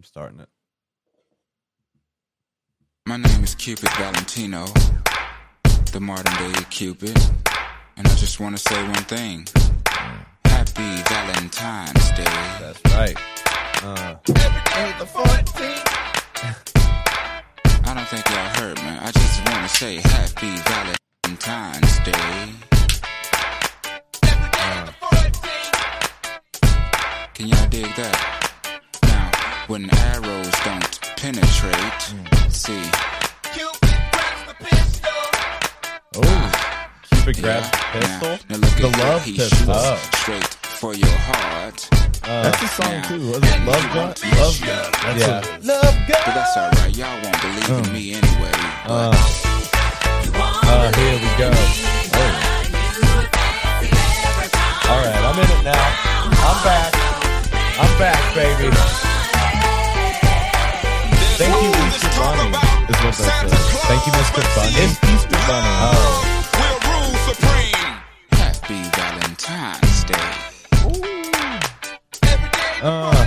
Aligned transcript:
I'm 0.00 0.04
starting 0.04 0.40
it. 0.40 0.48
My 3.04 3.18
name 3.18 3.44
is 3.44 3.54
Cupid 3.54 3.90
Valentino, 3.98 4.64
the 5.92 6.00
modern 6.00 6.32
day 6.38 6.58
Cupid. 6.70 7.14
And 7.98 8.08
I 8.08 8.14
just 8.14 8.40
want 8.40 8.56
to 8.56 8.62
say 8.62 8.82
one 8.82 8.94
thing 8.94 9.46
Happy 10.46 11.02
Valentine's 11.06 12.10
Day. 12.12 12.24
That's 12.24 12.80
right. 12.86 13.14
Uh, 13.82 14.16
I 17.84 17.92
don't 17.94 18.08
think 18.08 18.26
y'all 18.30 18.48
heard 18.56 18.78
me. 18.78 18.96
I 19.02 19.10
just 19.12 19.44
want 19.50 19.68
to 19.68 19.76
say 19.76 19.96
Happy 19.96 20.56
Valentine's 21.26 21.98
Day. 22.06 22.54
Can 27.34 27.48
y'all 27.48 27.68
dig 27.68 27.94
that? 27.96 28.39
When 29.70 29.88
arrows 29.94 30.50
don't 30.64 31.00
penetrate, 31.16 32.02
see, 32.50 32.82
oh, 36.16 36.50
Cupid 37.08 37.40
grabs 37.40 37.70
the 37.70 37.76
pistol. 37.78 38.34
now, 38.50 38.58
now 38.58 38.66
The 38.80 38.96
love 38.98 39.24
he 39.24 39.36
pistol. 39.36 39.66
Oh. 39.68 40.10
straight 40.16 40.44
for 40.44 40.94
your 40.94 41.06
heart. 41.08 41.88
Uh, 42.24 42.42
that's 42.42 42.62
a 42.62 42.66
song 42.66 42.90
now, 42.90 43.08
too. 43.08 43.28
Was 43.28 43.36
it 43.36 43.60
Love 43.62 43.86
Gun? 43.94 44.08
Love 44.40 44.58
Gun. 44.58 44.90
That's 44.90 45.20
Yeah. 45.20 45.38
a- 45.38 45.62
Love 45.62 45.94
But 46.08 46.34
that's 46.34 46.56
alright, 46.56 46.96
y'all 46.96 47.22
won't 47.22 47.40
believe 47.40 47.70
in 47.70 47.84
hmm. 47.84 47.92
me 47.92 48.14
anyway. 48.14 48.50
Uh. 48.90 49.14
But 50.34 50.66
Uh, 50.66 50.90
here 50.98 51.14
we 51.14 51.30
go. 51.38 51.50
Oh. 52.18 52.26
All 54.90 54.98
right, 54.98 55.22
I'm 55.30 55.38
in 55.38 55.46
it 55.46 55.62
now. 55.62 55.86
I'm 56.42 56.58
back. 56.66 56.90
I'm 57.78 57.98
back, 58.00 58.34
baby. 58.34 59.09
Bunny. 62.20 62.52
Is 62.52 63.00
what 63.00 63.16
that 63.16 63.48
says. 63.48 63.80
Thank 63.88 64.02
you, 64.06 64.12
Mr. 64.12 64.44
Bunny. 64.54 64.76
It's 64.76 64.96
Easter 65.08 65.40
Bunny. 65.48 65.72
Oh, 65.80 66.20
we'll 66.60 66.78
rule 66.84 67.16
supreme. 67.32 67.92
Happy 68.36 68.80
Valentine's 68.92 70.04
Day. 70.04 70.30
uh, 72.82 73.24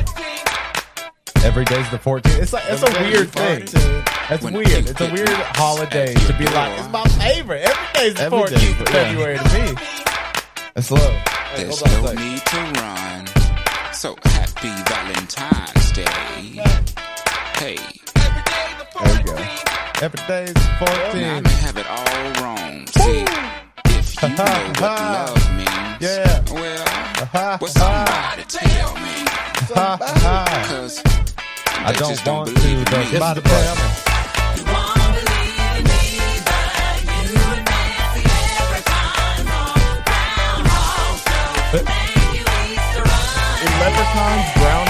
every 1.44 1.66
day's 1.66 1.89
the 1.89 1.97
14th. 1.97 2.39
It's 2.41 2.53
like 2.53 2.63
it's 2.67 2.83
a 2.83 2.91
weird 3.02 3.30
thing. 3.31 3.66
That's 4.30 4.44
weird. 4.44 4.89
It's 4.89 5.02
a 5.02 5.11
weird 5.11 5.30
holiday 5.57 6.13
to 6.13 6.33
be 6.38 6.45
like, 6.45 6.80
it's 6.80 6.89
my 6.89 7.03
favorite. 7.19 7.63
Every 7.95 8.11
day's 8.11 8.13
the 8.16 8.30
14th 8.30 8.81
of. 8.81 8.88
February 8.89 9.38
to 9.38 9.44
me. 9.53 9.75
That's 10.75 10.91
love. 10.91 11.13
There's 11.55 11.80
hold 11.81 11.94
on 11.94 12.11
a 12.11 12.13
no 12.16 12.22
need 12.22 12.45
to 12.45 12.57
run. 12.80 13.28
So 13.94 14.16
happy 14.23 14.73
Valentine's 14.89 15.91
Day. 15.91 16.63
Hey, 17.57 17.78
There 19.03 19.17
you 19.19 19.23
go. 19.25 19.35
Every 20.01 20.19
day's 20.27 20.53
now 20.55 21.41
I 21.45 21.49
have 21.65 21.77
it 21.77 21.87
all 21.89 22.43
wrong. 22.43 22.87
See, 22.87 23.25
if 23.85 24.21
you 24.21 24.29
know 24.29 24.43
what 24.43 24.81
love 24.81 25.57
means, 25.57 26.01
Yeah. 26.01 26.43
well, 26.51 27.57
well, 27.61 27.67
somebody 27.69 28.43
tell 28.47 28.93
me. 28.95 29.15
Ha, 29.75 29.97
ha. 30.01 30.65
Cause 30.69 31.01
I 31.05 31.91
don't 31.93 32.09
just 32.09 32.25
don't 32.25 32.35
want 32.37 32.53
believe 32.53 32.85
to. 32.85 32.95
in 32.95 32.99
me. 32.99 33.11
This 33.11 33.23
is 33.23 33.33
the 33.35 33.41
part. 33.41 34.03
Leprechauns, 43.79 44.45
groundhogs. 44.57 44.82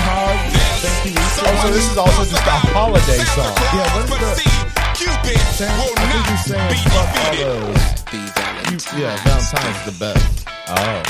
Thank 1.44 1.64
you, 1.64 1.64
Easter 1.64 1.64
Oh, 1.64 1.68
so 1.68 1.74
this 1.74 1.92
is 1.92 1.98
also 1.98 2.24
just 2.24 2.48
a 2.48 2.58
holiday 2.74 3.18
song. 3.36 3.54
Yeah, 3.74 3.96
when's 3.96 4.10
the- 4.10 4.74
Cupid 4.96 5.40
Sam- 5.54 5.78
will 5.78 5.84
I 5.84 5.96
think 5.96 6.10
not 6.14 6.30
you're 6.30 6.38
saying 6.38 6.70
be 6.70 6.76
fuck 6.90 7.12
all 7.18 7.36
those. 7.36 7.78
Happy 7.78 8.18
Valentine's 8.36 8.86
Yeah, 8.94 9.16
Valentine's 9.24 9.82
the 9.86 9.92
best. 10.00 10.48
Oh. 10.68 11.04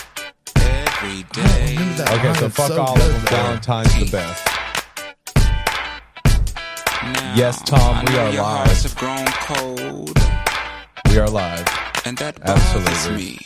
every 0.55 1.23
day. 1.33 1.77
Okay, 2.15 2.33
so 2.39 2.49
fuck 2.49 2.67
so 2.69 2.81
all 2.81 2.95
good, 2.95 3.05
of 3.05 3.11
them. 3.13 3.21
Valentine's 3.25 3.93
the 3.99 4.09
best. 4.09 4.47
Now, 7.03 7.33
Yes, 7.35 7.61
Tom, 7.65 8.05
we 8.05 8.17
are 8.17 8.31
your 8.31 8.43
live. 8.43 8.81
have 8.83 8.95
grown 8.95 9.25
cold, 9.27 10.17
We 11.09 11.19
are 11.19 11.27
live. 11.29 11.67
and 12.05 12.17
that 12.17 12.39
bothers 12.43 12.63
Absolutely. 12.75 13.17
me. 13.25 13.39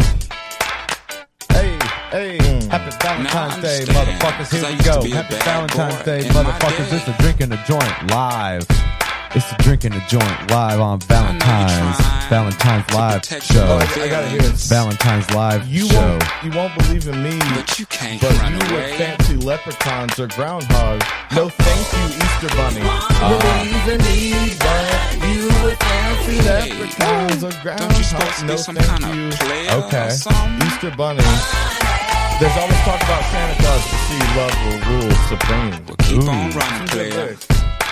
Hey, 2.12 2.38
Mm. 2.38 2.70
happy 2.72 2.92
Valentine's 3.02 3.58
Day, 3.62 3.84
motherfuckers. 3.92 4.52
Here 4.52 4.70
we 4.72 4.84
go. 4.84 5.16
Happy 5.16 5.36
Valentine's 5.36 6.04
Day, 6.04 6.22
motherfuckers. 6.30 6.94
It's 6.94 7.06
the 7.06 7.14
drinking 7.20 7.50
the 7.50 7.58
joint 7.68 8.12
live. 8.12 8.66
It's 9.36 9.46
the 9.52 9.56
drinking 9.62 9.92
the 9.92 10.02
joint 10.08 10.50
live 10.50 10.80
on 10.80 11.00
Valentine's 11.02 11.98
Valentine's 12.30 12.90
live 12.94 13.24
show. 13.44 13.78
I 13.78 14.08
gotta 14.10 14.30
hear 14.30 14.40
it. 14.42 14.54
Valentine's 14.72 15.30
live 15.32 15.68
You 15.68 15.86
show. 15.90 16.00
won't, 16.00 16.24
you 16.44 16.52
won't 16.52 16.74
believe 16.78 17.08
in 17.08 17.22
me, 17.22 17.38
but 17.54 17.78
you 17.78 17.86
can't 17.88 18.22
but 18.22 18.32
run 18.40 18.54
you 18.54 18.76
away. 18.76 18.98
fancy 18.98 19.36
leprechauns 19.36 20.18
or 20.18 20.28
groundhogs. 20.30 21.04
No, 21.36 21.50
thank 21.50 21.94
you, 21.94 22.06
Easter 22.24 22.56
Bunny. 22.56 22.82
You 22.82 23.38
believe 23.38 23.88
in 23.94 24.02
me, 24.08 24.56
but 24.60 25.28
you 25.28 25.48
with 25.64 25.78
fancy 25.78 26.42
leprechauns 26.42 27.44
or 27.44 27.52
Don't 27.52 27.98
you 27.98 28.04
supposed 28.04 28.28
groundhogs. 28.32 28.40
to 28.40 28.46
No, 28.46 28.54
be 28.54 28.58
some 28.60 28.76
thank 28.76 29.02
kind 29.02 29.16
you. 29.16 29.28
of 29.28 29.40
player 29.40 29.72
Okay. 29.72 30.08
Easter 30.68 30.92
Bunny. 30.92 31.24
There's 32.40 32.56
always 32.56 32.78
talk 32.86 33.02
about 33.02 33.24
Santa 33.32 33.56
Claus 33.64 33.84
to 33.90 33.98
see 34.06 34.22
love 34.38 34.56
will 34.64 34.80
rule 34.94 35.16
supreme. 35.26 35.86
Well, 35.88 35.96
keep 36.06 36.22
Ooh. 36.24 36.30
on 36.30 36.52
running, 36.52 36.88
Good 36.88 37.12
player. 37.14 37.36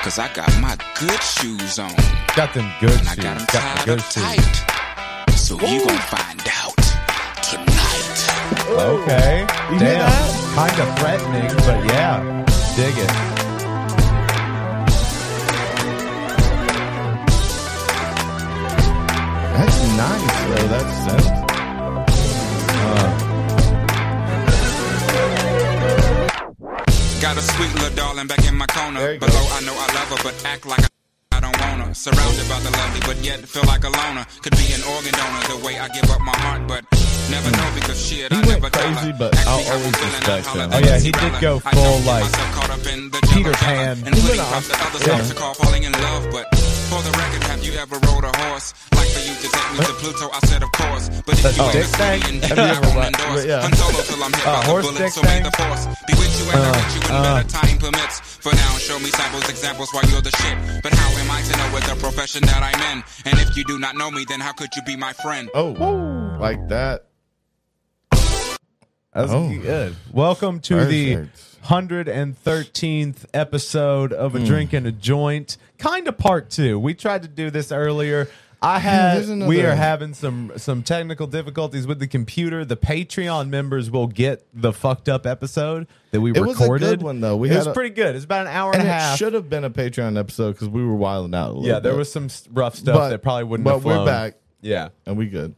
Cause 0.03 0.19
I 0.19 0.31
got 0.35 0.49
my 0.61 0.77
good 0.99 1.21
shoes 1.23 1.79
on. 1.79 1.89
Got 2.35 2.53
them 2.53 2.71
good 2.79 2.91
And 2.93 3.07
I 3.09 3.15
shoes. 3.15 3.23
got 3.23 3.37
them 3.39 3.47
Got 3.51 3.51
the 3.51 3.57
tied 3.57 3.85
good 3.85 3.99
up 3.99 4.05
shoes. 4.05 4.23
tight. 4.23 5.33
So 5.35 5.53
you 5.55 5.79
gon' 5.87 5.97
find 5.97 6.41
out 6.61 6.77
tonight. 7.41 8.17
Okay. 8.69 9.47
You 9.73 9.79
hear 9.79 9.97
Damn. 9.97 10.09
that? 10.13 10.53
Kind 10.55 10.79
of 10.81 10.99
threatening, 10.99 11.49
but 11.65 11.79
yeah. 11.91 12.45
Dig 12.75 12.97
it. 12.99 13.35
That's 19.55 19.79
nice, 19.97 20.37
though. 20.49 20.67
That's 20.67 21.05
that. 21.05 21.45
Uh, 22.87 23.24
Got 27.25 27.37
a 27.37 27.41
sweet 27.41 27.73
little 27.73 27.95
darling 27.97 28.27
back 28.27 28.45
in 28.47 28.53
my 28.55 28.67
corner. 28.67 29.01
you 29.13 29.17
go. 29.17 29.25
I 29.25 29.59
know 29.65 29.73
I 29.73 29.87
love 29.97 30.09
her, 30.13 30.19
but 30.29 30.35
act 30.45 30.63
like 30.67 30.83
I, 30.85 31.37
I 31.37 31.39
don't 31.41 31.57
want 31.59 31.81
her. 31.81 31.93
Surrounded 31.95 32.45
by 32.47 32.59
the 32.61 32.69
lovely, 32.69 33.01
but 33.01 33.17
yet 33.25 33.39
feel 33.49 33.65
like 33.65 33.83
a 33.83 33.89
loner. 33.89 34.25
Could 34.45 34.53
be 34.53 34.69
an 34.77 34.83
organ 34.93 35.09
donor 35.09 35.41
the 35.49 35.65
way 35.65 35.73
I 35.81 35.89
give 35.89 36.05
up 36.13 36.21
my 36.21 36.37
heart, 36.45 36.67
but 36.69 36.85
never 37.33 37.49
know 37.49 37.69
because 37.73 37.97
shit, 37.97 38.29
He 38.31 38.37
I 38.37 38.45
went 38.45 38.61
never 38.61 38.69
tell 38.69 38.93
crazy, 38.93 39.09
her. 39.09 39.17
but 39.17 39.33
I'll 39.49 39.57
me 39.57 39.63
how 39.65 39.73
I'm 39.73 39.81
always 39.81 39.95
respect 40.05 40.45
him. 40.53 40.69
Oh, 40.69 40.79
yeah, 40.85 40.99
he 41.01 41.11
did 41.11 41.33
go 41.41 41.53
full, 41.65 41.97
like, 42.05 42.29
myself 42.29 42.51
caught 42.61 42.69
up 42.77 42.85
in 42.93 43.09
the 43.09 43.19
Peter 43.33 43.53
Pan. 43.57 44.05
And 44.05 44.13
He 44.13 44.21
went 44.29 44.41
off 44.45 44.69
Yeah. 45.01 45.33
call 45.33 45.53
falling 45.55 45.81
in 45.81 45.93
love, 45.97 46.29
but 46.29 46.45
for 46.93 47.01
the 47.01 47.09
record, 47.09 47.41
have 47.49 47.65
you 47.65 47.73
ever 47.73 47.97
rode 48.05 48.25
a 48.29 48.33
horse? 48.37 48.69
Like 49.45 49.53
for 49.53 49.75
you 49.75 49.79
to 49.79 49.79
take 49.79 49.79
me 49.79 49.85
to 49.85 49.93
Pluto, 50.01 50.29
I 50.33 50.39
said 50.47 50.63
of 50.63 50.71
course. 50.71 51.09
But 51.25 51.35
if 51.35 51.43
That's 51.43 51.57
you 51.57 51.63
a 51.63 51.65
ain't 51.65 51.73
dick 51.73 51.85
a 51.85 51.87
thing? 51.97 52.21
city 52.21 52.35
and 52.35 52.45
Have 52.45 52.55
dick, 52.55 52.57
you 52.57 52.63
I 52.63 52.75
ever 52.75 52.81
won't 52.81 52.97
ri- 52.97 53.05
endorse. 53.05 53.45
yeah. 53.45 53.61
Han 53.61 53.73
Solo 53.75 54.01
till 54.03 54.23
I'm 54.23 54.33
hit 54.33 54.45
Uh, 54.47 54.53
by 54.55 54.59
the 54.59 54.65
horse 54.71 54.85
bullet, 54.85 54.97
dick 54.99 55.11
so 55.13 55.21
may 55.21 55.27
thing? 55.29 55.43
the 55.43 55.51
force 55.51 55.83
be 56.07 56.13
with 56.15 56.33
you 56.39 56.45
and 56.51 56.59
Uh, 56.59 56.71
direct 56.71 56.93
you 56.95 57.01
when 57.01 57.11
uh. 57.11 57.23
better 57.35 57.49
time 57.49 57.77
permits. 57.77 58.15
For 58.41 58.51
now, 58.55 58.71
show 58.77 58.99
me 58.99 59.09
samples, 59.11 59.49
examples 59.49 59.89
while 59.93 60.05
you're 60.09 60.21
the 60.21 60.31
shit. 60.41 60.57
But 60.83 60.93
how 60.93 61.09
am 61.19 61.29
I 61.31 61.41
to 61.41 61.53
know 61.57 61.67
what 61.73 61.83
the 61.83 61.95
profession 62.01 62.41
that 62.45 62.61
I'm 62.61 62.81
in? 62.97 63.03
And 63.25 63.39
if 63.39 63.55
you 63.57 63.63
do 63.65 63.77
not 63.79 63.95
know 63.95 64.09
me, 64.11 64.25
then 64.27 64.39
how 64.39 64.53
could 64.53 64.69
you 64.75 64.81
be 64.83 64.95
my 64.95 65.13
friend? 65.13 65.49
Oh, 65.53 65.71
like 66.39 66.67
that. 66.69 67.05
That's 69.13 69.31
Oh. 69.31 69.47
good. 69.49 69.95
Welcome 70.11 70.59
to 70.61 70.85
the 70.85 71.15
Perfect. 71.15 71.39
113th 71.69 73.25
episode 73.33 74.11
of. 74.13 74.35
A 74.35 74.39
Drink 74.39 74.73
and 74.73 74.85
a 74.85 74.91
Joint, 74.91 75.57
kind 75.77 76.07
of 76.07 76.17
part 76.17 76.49
two. 76.49 76.77
We 76.77 76.93
tried 76.93 77.21
to 77.23 77.27
do 77.29 77.49
this 77.49 77.71
earlier. 77.71 78.27
I 78.61 78.79
have. 78.79 79.27
had 79.27 79.47
we 79.47 79.61
are 79.61 79.75
having 79.75 80.13
some 80.13 80.51
some 80.57 80.81
technical 80.83 81.27
difficulties 81.27 81.85
with 81.85 81.99
the 81.99 82.07
computer. 82.07 82.65
The 82.65 82.77
Patreon 82.77 83.49
members 83.49 83.91
will 83.91 84.07
get 84.07 84.45
the 84.53 84.71
fucked 84.73 85.07
up 85.09 85.25
episode 85.25 85.87
that 86.11 86.21
we 86.21 86.31
It 86.31 86.39
was 86.39 86.57
a 86.59 86.63
recorded. 86.63 86.85
good 86.99 87.01
one, 87.03 87.21
though. 87.21 87.35
We 87.35 87.49
it 87.51 87.57
was 87.57 87.67
a- 87.67 87.73
pretty 87.73 87.93
good. 87.93 88.15
It's 88.15 88.25
about 88.25 88.47
an 88.47 88.53
hour 88.53 88.71
And 88.73 88.81
and, 88.81 88.89
a 88.89 88.91
it 88.91 88.99
half. 88.99 89.17
should 89.17 89.33
have 89.33 89.49
been 89.49 89.63
a 89.63 89.69
Patreon 89.69 90.17
episode 90.17 90.53
because 90.53 90.69
we 90.69 90.83
were 90.83 90.95
wilding 90.95 91.35
out 91.35 91.49
a 91.49 91.53
little 91.53 91.65
yeah, 91.67 91.79
there 91.79 91.91
bit. 91.93 91.97
was 91.99 92.11
some 92.11 92.29
rough 92.51 92.75
stuff 92.75 92.95
But- 92.95 93.09
that 93.09 93.21
probably 93.21 93.43
wouldn't 93.45 93.65
but 93.65 93.83
we're 93.83 94.05
back. 94.05 94.35
Yeah. 94.61 94.89
And 95.05 95.17
we 95.17 95.27
good. 95.27 95.55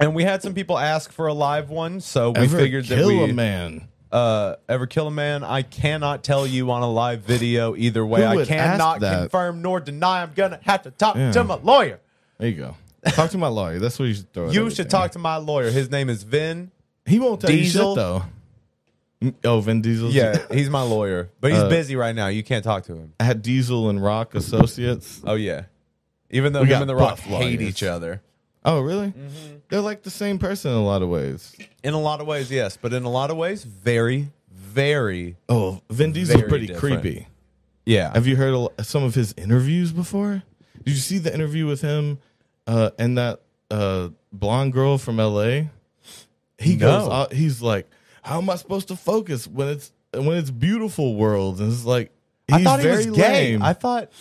And 0.00 0.14
we 0.14 0.24
had 0.24 0.42
some 0.42 0.54
people 0.54 0.78
ask 0.78 1.12
for 1.12 1.26
a 1.28 1.34
live 1.34 1.70
one, 1.70 2.00
so 2.00 2.30
we 2.30 2.40
Ever 2.44 2.58
figured 2.58 2.86
that 2.86 3.06
we 3.06 3.22
a 3.30 3.32
man. 3.32 3.88
Uh, 4.14 4.56
ever 4.68 4.86
kill 4.86 5.08
a 5.08 5.10
man. 5.10 5.42
I 5.44 5.62
cannot 5.62 6.22
tell 6.24 6.46
you 6.46 6.70
on 6.70 6.82
a 6.82 6.90
live 6.90 7.20
video 7.22 7.74
either 7.76 8.06
way. 8.06 8.20
Who 8.20 8.26
I 8.26 8.34
would 8.36 8.48
cannot 8.48 8.94
ask 8.96 9.00
that? 9.00 9.18
confirm 9.22 9.60
nor 9.60 9.80
deny. 9.80 10.22
I'm 10.22 10.32
gonna 10.34 10.60
have 10.62 10.82
to 10.82 10.90
talk 10.92 11.16
Yeah. 11.16 11.32
to 11.32 11.44
my 11.44 11.56
lawyer. 11.56 11.98
There 12.38 12.48
you 12.48 12.54
go. 12.56 12.76
Talk 13.10 13.30
to 13.30 13.38
my 13.38 13.48
lawyer. 13.48 13.78
That's 13.80 13.98
what 13.98 14.06
you 14.06 14.14
should 14.14 14.32
throw. 14.32 14.46
at 14.48 14.54
You 14.54 14.60
everything. 14.60 14.76
should 14.76 14.90
talk 14.90 15.10
to 15.12 15.18
my 15.18 15.36
lawyer. 15.36 15.70
His 15.70 15.90
name 15.90 16.08
is 16.08 16.22
Vin. 16.22 16.70
He 17.04 17.18
won't 17.18 17.40
tell 17.40 17.50
Diesel. 17.50 17.82
you 17.82 17.90
shit 17.90 17.96
though. 17.96 18.22
Oh, 19.44 19.60
Vin 19.60 19.80
Diesel. 19.82 20.10
Yeah, 20.10 20.38
he's 20.52 20.68
my 20.70 20.82
lawyer, 20.82 21.30
but 21.40 21.50
he's 21.50 21.60
Uh, 21.60 21.68
busy 21.68 21.96
right 21.96 22.14
now. 22.14 22.28
You 22.28 22.42
can't 22.42 22.62
talk 22.64 22.84
to 22.84 22.94
him. 22.94 23.12
had 23.20 23.42
Diesel 23.42 23.88
and 23.90 24.02
Rock 24.02 24.34
associates. 24.34 25.20
Oh 25.26 25.34
yeah, 25.34 25.62
even 26.30 26.52
though 26.52 26.60
We 26.60 26.66
him 26.66 26.70
got 26.70 26.80
and 26.82 26.90
the 26.90 26.94
Rock 26.96 27.10
buff 27.16 27.20
hate 27.20 27.58
lawyers. 27.58 27.62
each 27.62 27.82
other. 27.82 28.22
Oh, 28.66 28.80
really? 28.80 29.12
They're 29.74 29.80
like 29.82 30.04
the 30.04 30.10
same 30.10 30.38
person 30.38 30.70
in 30.70 30.76
a 30.76 30.84
lot 30.84 31.02
of 31.02 31.08
ways. 31.08 31.52
In 31.82 31.94
a 31.94 32.00
lot 32.00 32.20
of 32.20 32.28
ways, 32.28 32.48
yes, 32.48 32.78
but 32.80 32.92
in 32.92 33.02
a 33.02 33.08
lot 33.10 33.32
of 33.32 33.36
ways, 33.36 33.64
very, 33.64 34.30
very, 34.52 35.34
Oh, 35.48 35.80
Vin 35.90 36.12
Diesel's 36.12 36.38
Very 36.38 36.48
pretty 36.48 36.66
different. 36.68 37.00
creepy. 37.02 37.26
yeah. 37.84 38.12
Have 38.14 38.28
you 38.28 38.36
heard 38.36 38.70
a 38.78 38.84
some 38.84 39.02
of 39.02 39.16
his 39.16 39.34
interviews 39.36 39.90
before? 39.90 40.44
Did 40.84 40.92
you 40.92 41.00
see 41.00 41.18
the 41.18 41.34
interview 41.34 41.66
with 41.66 41.80
him 41.80 42.18
uh, 42.68 42.90
and 43.00 43.18
that 43.18 43.40
uh, 43.68 44.10
blonde 44.32 44.72
girl 44.74 44.96
from 44.96 45.18
L.A.? 45.18 45.70
He 46.56 46.76
No. 46.76 47.08
goes, 47.28 47.36
he's 47.36 47.60
like, 47.60 47.90
"How 48.22 48.38
am 48.38 48.48
I 48.50 48.54
supposed 48.54 48.86
to 48.88 48.96
focus 48.96 49.48
when 49.48 49.66
it's 49.66 49.90
when 50.12 50.36
it's 50.36 50.52
beautiful 50.52 51.16
worlds?" 51.16 51.58
And 51.58 51.72
it's 51.72 51.84
like, 51.84 52.12
he's 52.46 52.58
I 52.58 52.62
thought 52.62 52.78
he 52.78 52.86
very 52.86 53.06
was 53.08 53.16
gay. 53.16 53.50
lame. 53.54 53.62
I 53.64 53.72
thought 53.72 54.12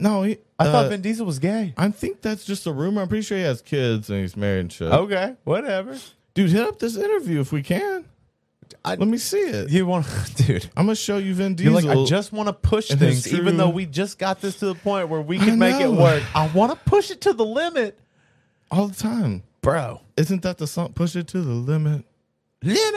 no, 0.00 0.24
he, 0.24 0.38
I 0.58 0.66
uh, 0.68 0.72
thought 0.72 0.88
Vin 0.90 1.02
Diesel 1.02 1.26
was 1.26 1.38
gay. 1.38 1.74
I 1.76 1.90
think 1.90 2.22
that's 2.22 2.44
just 2.44 2.66
a 2.66 2.72
rumor. 2.72 3.02
I'm 3.02 3.08
pretty 3.08 3.22
sure 3.22 3.36
he 3.36 3.44
has 3.44 3.60
kids 3.62 4.08
and 4.10 4.20
he's 4.20 4.36
married 4.36 4.60
and 4.60 4.72
shit. 4.72 4.90
Okay, 4.90 5.34
whatever. 5.44 5.98
Dude, 6.34 6.50
hit 6.50 6.66
up 6.66 6.78
this 6.78 6.96
interview 6.96 7.40
if 7.40 7.52
we 7.52 7.62
can. 7.62 8.04
I- 8.84 8.94
Let 8.96 9.08
me 9.08 9.18
see 9.18 9.38
it. 9.38 9.70
You 9.70 9.86
want, 9.86 10.06
dude? 10.36 10.68
I'm 10.76 10.86
gonna 10.86 10.96
show 10.96 11.18
you 11.18 11.34
Vin 11.34 11.56
You're 11.58 11.72
Diesel. 11.74 11.94
like, 11.94 11.98
I 11.98 12.04
just 12.10 12.32
want 12.32 12.48
to 12.48 12.52
push 12.52 12.90
and 12.90 12.98
things, 12.98 13.26
even 13.32 13.44
true- 13.48 13.56
though 13.56 13.68
we 13.68 13.84
just 13.86 14.18
got 14.18 14.40
this 14.40 14.58
to 14.60 14.66
the 14.66 14.74
point 14.74 15.08
where 15.08 15.20
we 15.20 15.38
can 15.38 15.58
make 15.58 15.80
it 15.80 15.90
work. 15.90 16.22
I 16.34 16.48
want 16.48 16.72
to 16.72 16.90
push 16.90 17.10
it 17.10 17.20
to 17.22 17.32
the 17.32 17.44
limit, 17.44 17.98
all 18.70 18.88
the 18.88 18.94
time. 18.96 19.42
bro. 19.60 20.00
Isn't 20.16 20.42
that 20.42 20.58
the 20.58 20.66
song? 20.66 20.92
Push 20.94 21.16
it 21.16 21.26
to 21.28 21.42
the 21.42 21.52
limit. 21.52 22.04
Limit 22.62 22.94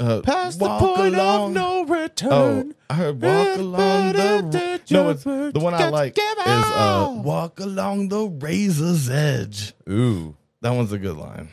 Uh, 0.00 0.20
past 0.22 0.58
the 0.58 0.66
point 0.78 1.14
along- 1.14 1.50
of 1.50 1.54
no 1.54 1.84
return. 1.84 2.32
Oh, 2.32 2.56
return. 2.56 2.74
I 2.90 2.94
heard 2.94 3.22
walk 3.22 3.58
along 3.58 4.12
the. 4.12 4.80
No, 4.90 5.10
it's 5.10 5.24
the 5.24 5.60
one 5.60 5.74
I 5.74 5.88
like 5.88 6.18
is 6.18 6.24
uh, 6.46 7.20
walk 7.24 7.60
along 7.60 8.08
the 8.08 8.28
razor's 8.28 9.08
edge. 9.08 9.72
Ooh, 9.88 10.36
That 10.62 10.70
one's 10.70 10.92
a 10.92 10.98
good 10.98 11.16
line. 11.16 11.48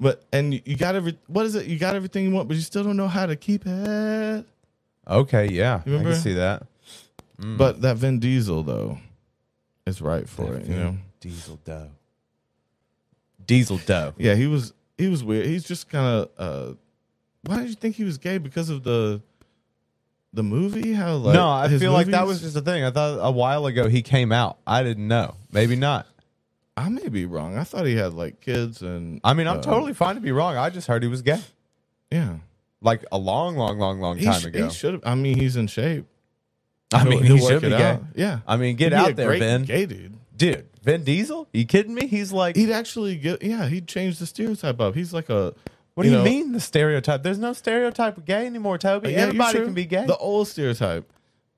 But 0.00 0.24
and 0.32 0.52
you, 0.52 0.76
got 0.76 0.96
every 0.96 1.16
what 1.28 1.46
is 1.46 1.54
it? 1.54 1.66
You 1.66 1.78
got 1.78 1.94
everything 1.94 2.24
you 2.24 2.30
want, 2.32 2.48
but 2.48 2.56
you 2.56 2.62
still 2.62 2.82
don't 2.82 2.96
know 2.96 3.08
how 3.08 3.26
to 3.26 3.36
keep 3.36 3.62
it. 3.66 4.46
okay, 5.06 5.48
yeah, 5.48 5.80
I 5.86 5.88
can 5.88 6.14
see 6.16 6.34
that. 6.34 6.66
Mm. 7.40 7.56
But 7.56 7.80
that 7.82 7.96
Vin 7.96 8.18
Diesel 8.18 8.64
though 8.64 8.98
is 9.86 10.02
right 10.02 10.28
for 10.28 10.54
it. 10.54 10.66
You 10.66 10.74
know. 10.74 10.96
Diesel 11.20 11.60
dough. 11.64 11.90
Diesel 13.46 13.78
dough. 13.78 14.14
Yeah, 14.18 14.34
he 14.34 14.46
was 14.48 14.72
he 14.98 15.08
was 15.08 15.22
weird. 15.22 15.46
He's 15.46 15.64
just 15.64 15.88
kind 15.88 16.06
of. 16.06 16.30
uh 16.36 16.74
Why 17.46 17.60
did 17.60 17.68
you 17.68 17.74
think 17.74 17.96
he 17.96 18.04
was 18.04 18.18
gay? 18.18 18.38
Because 18.38 18.70
of 18.70 18.82
the 18.82 19.20
the 20.32 20.42
movie? 20.42 20.92
How 20.92 21.14
like 21.16 21.34
no, 21.34 21.48
I 21.48 21.68
feel 21.68 21.92
like 21.92 22.08
that 22.08 22.26
was 22.26 22.40
just 22.40 22.56
a 22.56 22.60
thing. 22.60 22.84
I 22.84 22.90
thought 22.90 23.18
a 23.20 23.30
while 23.30 23.66
ago 23.66 23.88
he 23.88 24.02
came 24.02 24.32
out. 24.32 24.58
I 24.66 24.82
didn't 24.82 25.08
know. 25.08 25.34
Maybe 25.52 25.76
not. 25.76 26.06
I 26.76 26.88
may 26.88 27.08
be 27.08 27.24
wrong. 27.24 27.56
I 27.56 27.62
thought 27.64 27.86
he 27.86 27.94
had 27.94 28.14
like 28.14 28.40
kids 28.40 28.82
and. 28.82 29.20
I 29.22 29.34
mean, 29.34 29.46
I'm 29.46 29.58
uh, 29.58 29.62
totally 29.62 29.94
fine 29.94 30.16
to 30.16 30.20
be 30.20 30.32
wrong. 30.32 30.56
I 30.56 30.70
just 30.70 30.86
heard 30.88 31.02
he 31.02 31.08
was 31.08 31.22
gay. 31.22 31.40
Yeah. 32.10 32.36
Like 32.80 33.04
a 33.12 33.18
long, 33.18 33.56
long, 33.56 33.78
long, 33.78 34.00
long 34.00 34.18
He, 34.18 34.24
time 34.26 34.40
sh- 34.40 34.44
ago. 34.46 34.64
he 34.64 34.70
should 34.74 34.94
have. 34.94 35.02
I 35.06 35.14
mean, 35.14 35.38
he's 35.38 35.56
in 35.56 35.68
shape. 35.68 36.04
I 36.92 37.04
mean, 37.04 37.22
he'll 37.22 37.36
he 37.36 37.46
should 37.46 37.62
be 37.62 37.68
gay. 37.70 37.82
out. 37.82 38.02
Yeah. 38.14 38.40
I 38.46 38.56
mean, 38.56 38.76
get 38.76 38.92
out 38.92 39.16
there, 39.16 39.30
Vin. 39.38 39.62
Gay 39.64 39.86
dude. 39.86 40.16
Dude, 40.36 40.66
Vin 40.82 41.04
Diesel? 41.04 41.48
You 41.52 41.64
kidding 41.64 41.94
me? 41.94 42.06
He's 42.08 42.32
like, 42.32 42.56
He'd 42.56 42.70
actually 42.72 43.16
get. 43.16 43.42
Yeah, 43.42 43.68
he'd 43.68 43.86
change 43.86 44.18
the 44.18 44.26
stereotype 44.26 44.80
up. 44.80 44.94
He's 44.94 45.12
like 45.12 45.30
a. 45.30 45.54
what 45.94 46.04
do 46.04 46.10
you, 46.10 46.16
know- 46.16 46.24
mean 46.24 46.52
the 46.52 46.60
stereotype? 46.60 47.22
There's 47.22 47.38
no 47.38 47.52
stereotype 47.52 48.16
of 48.18 48.24
gay 48.24 48.46
anymore, 48.46 48.78
Toby. 48.78 49.12
Yeah, 49.12 49.18
Everybody 49.18 49.58
can 49.60 49.74
be 49.74 49.84
gay. 49.86 50.06
The 50.06 50.16
old 50.16 50.48
stereotype. 50.48 51.10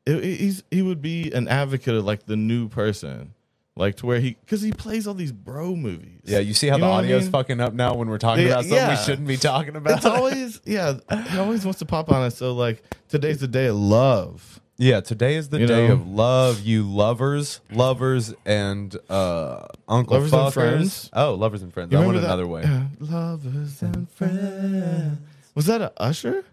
It- 0.05 0.25
it- 0.25 0.37
he's 0.39 0.63
he 0.71 0.83
would 0.83 1.03
be 1.03 1.33
an 1.33 1.49
advocate 1.49 1.95
of 1.95 2.05
like 2.05 2.27
the 2.27 2.37
new 2.37 2.69
person, 2.69 3.33
like 3.77 3.97
to 3.97 4.07
where 4.07 4.21
he 4.21 4.37
because 4.45 4.63
he 4.63 4.71
plays 4.73 5.07
all 5.07 5.15
these 5.15 5.33
bro 5.33 5.75
movies. 5.75 6.21
yeah, 6.25 6.39
you 6.39 6.55
see 6.55 6.69
how 6.69 6.77
You 6.77 6.81
the 6.83 6.87
know 6.87 6.93
what 6.93 6.97
I 7.05 7.09
audio's 7.09 7.23
mean? 7.25 7.33
fucking 7.33 7.61
up 7.61 7.73
now 7.75 7.95
when 7.95 8.09
we're 8.09 8.19
talking 8.19 8.45
Yeah, 8.45 8.53
about 8.61 8.65
something 8.67 8.89
we 8.91 8.97
shouldn't 8.97 9.29
be 9.29 9.37
talking 9.37 9.75
about. 9.75 9.97
It's 9.97 10.07
always 10.07 10.61
yeah. 10.65 10.99
He 11.31 11.39
always 11.39 11.65
wants 11.65 11.81
to 11.81 11.87
pop 11.87 12.13
on 12.13 12.25
it. 12.27 12.31
So 12.33 12.55
like 12.55 12.83
today's 13.09 13.39
the 13.39 13.49
day 13.49 13.67
of 13.67 13.77
love. 13.77 14.61
Yeah, 14.79 15.01
today 15.01 15.37
is 15.37 15.49
the 15.49 15.61
You 15.61 15.67
day 15.67 15.89
know? 15.89 15.95
of 15.95 16.07
love, 16.07 16.61
you 16.61 16.83
lovers, 16.83 17.61
lovers, 17.73 18.35
and 18.45 18.95
uh, 19.09 19.67
Uncle 19.89 20.15
Lovers 20.19 20.33
and 20.33 20.43
fuckers. 20.43 20.53
friends. 20.53 21.11
Oh, 21.15 21.35
lovers 21.35 21.63
and 21.63 21.73
friends. 21.73 21.93
You 21.93 21.99
I 21.99 22.01
went 22.03 22.17
remember 22.17 22.27
that? 22.29 22.35
another 22.35 22.47
way. 22.47 22.63
Yeah. 22.63 22.87
Lovers 23.01 23.81
and 23.83 24.11
friends. 24.11 25.19
Was 25.55 25.65
that 25.67 25.81
a 25.81 25.93
Usher? 25.97 26.45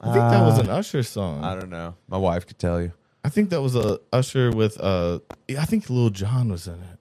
I 0.00 0.04
think 0.12 0.16
that 0.30 0.42
was 0.44 0.58
an 0.58 0.68
Usher 0.68 1.02
song. 1.02 1.42
I 1.42 1.54
don't 1.58 1.70
know. 1.70 1.94
My 2.08 2.18
wife 2.18 2.46
could 2.46 2.58
tell 2.58 2.80
you. 2.80 2.92
I 3.24 3.28
think 3.28 3.50
that 3.50 3.60
was 3.60 3.74
a 3.74 3.98
Usher 4.12 4.52
with 4.52 4.78
uh 4.80 5.18
I 5.58 5.64
think 5.64 5.90
Lil 5.90 6.10
Jon 6.10 6.48
was 6.50 6.68
in 6.68 6.74
it. 6.74 6.98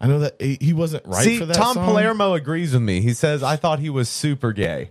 I 0.00 0.08
know 0.08 0.18
that 0.18 0.40
he 0.40 0.58
he 0.60 0.72
wasn't 0.72 1.06
right 1.06 1.22
See, 1.22 1.38
for 1.38 1.46
that 1.46 1.54
Tom 1.54 1.74
song. 1.74 1.84
Palermo 1.86 2.34
agrees 2.34 2.72
with 2.72 2.82
me. 2.82 3.00
He 3.00 3.12
says 3.14 3.44
I 3.44 3.54
thought 3.54 3.78
he 3.78 3.90
was 3.90 4.08
super 4.08 4.52
gay. 4.52 4.90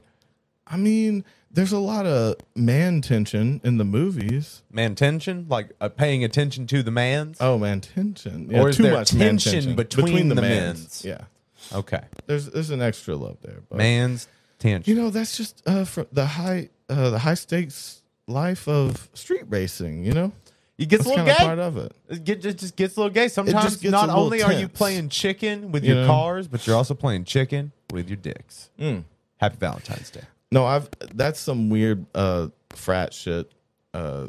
I 0.66 0.78
mean, 0.78 1.26
there's 1.54 1.72
a 1.72 1.80
lot 1.80 2.06
of 2.06 2.36
man 2.56 3.02
tension 3.02 3.62
in 3.64 3.78
the 3.78 3.84
movies. 3.86 4.64
Man, 4.72 4.96
tension, 4.96 5.46
like 5.50 5.72
uh, 5.82 5.90
paying 5.90 6.24
attention 6.24 6.68
to 6.68 6.84
the 6.84 6.92
man's. 6.92 7.38
Oh 7.42 7.58
man, 7.58 7.82
tension. 7.82 8.48
Yeah, 8.50 8.62
Or 8.62 8.70
is 8.70 8.78
too 8.78 8.84
there 8.84 8.94
much 8.94 9.10
tension 9.12 9.52
tension 9.54 9.76
between 9.76 10.30
the 10.30 10.36
mans. 10.36 10.80
mans? 10.80 11.06
Yeah. 11.06 11.78
Okay, 11.78 12.02
There's 12.26 12.48
there's 12.48 12.70
an 12.72 12.82
extra 12.82 13.16
love 13.16 13.38
there. 13.42 13.62
But 13.70 13.78
man's 13.78 14.28
tension. 14.60 14.94
you 14.96 15.00
know, 15.02 15.10
that's 15.10 15.38
just 15.38 15.62
uh 15.68 15.86
for 15.86 16.08
the 16.12 16.26
high 16.26 16.70
uh 16.90 17.10
the 17.12 17.20
high 17.20 17.36
stakes 17.36 18.02
life 18.28 18.68
of 18.68 19.10
street 19.14 19.44
racing, 19.50 20.04
you 20.06 20.14
know? 20.14 20.32
He 20.78 20.88
gets 20.88 21.04
That's 21.04 21.16
a 21.16 21.22
little 21.24 21.38
gay. 21.38 21.46
part 21.46 21.60
of 21.60 21.78
it. 21.78 21.92
It 22.10 22.24
get, 22.24 22.42
just, 22.42 22.58
just 22.58 22.76
gets 22.76 22.96
a 22.98 23.02
little 23.02 23.14
gay. 23.14 23.28
Sometimes 23.28 23.84
not 23.84 24.10
only 24.10 24.42
are 24.42 24.54
you 24.54 24.68
playing 24.68 25.10
chicken 25.10 25.72
with 25.72 25.84
You 25.84 25.94
your 25.94 26.02
know? 26.04 26.08
cars, 26.08 26.48
but 26.48 26.66
you're 26.66 26.76
also 26.76 26.96
playing 26.96 27.26
chicken 27.26 27.72
with 27.92 28.10
your 28.10 28.16
dicks. 28.18 28.72
Mm. 28.80 29.04
Happy 29.38 29.58
Valentine's 29.60 30.10
Day. 30.10 30.22
No, 30.52 30.66
I've 30.66 30.90
that's 31.14 31.40
some 31.40 31.70
weird 31.70 32.06
uh 32.14 32.48
frat 32.72 33.14
shit 33.14 33.52
uh 33.94 34.28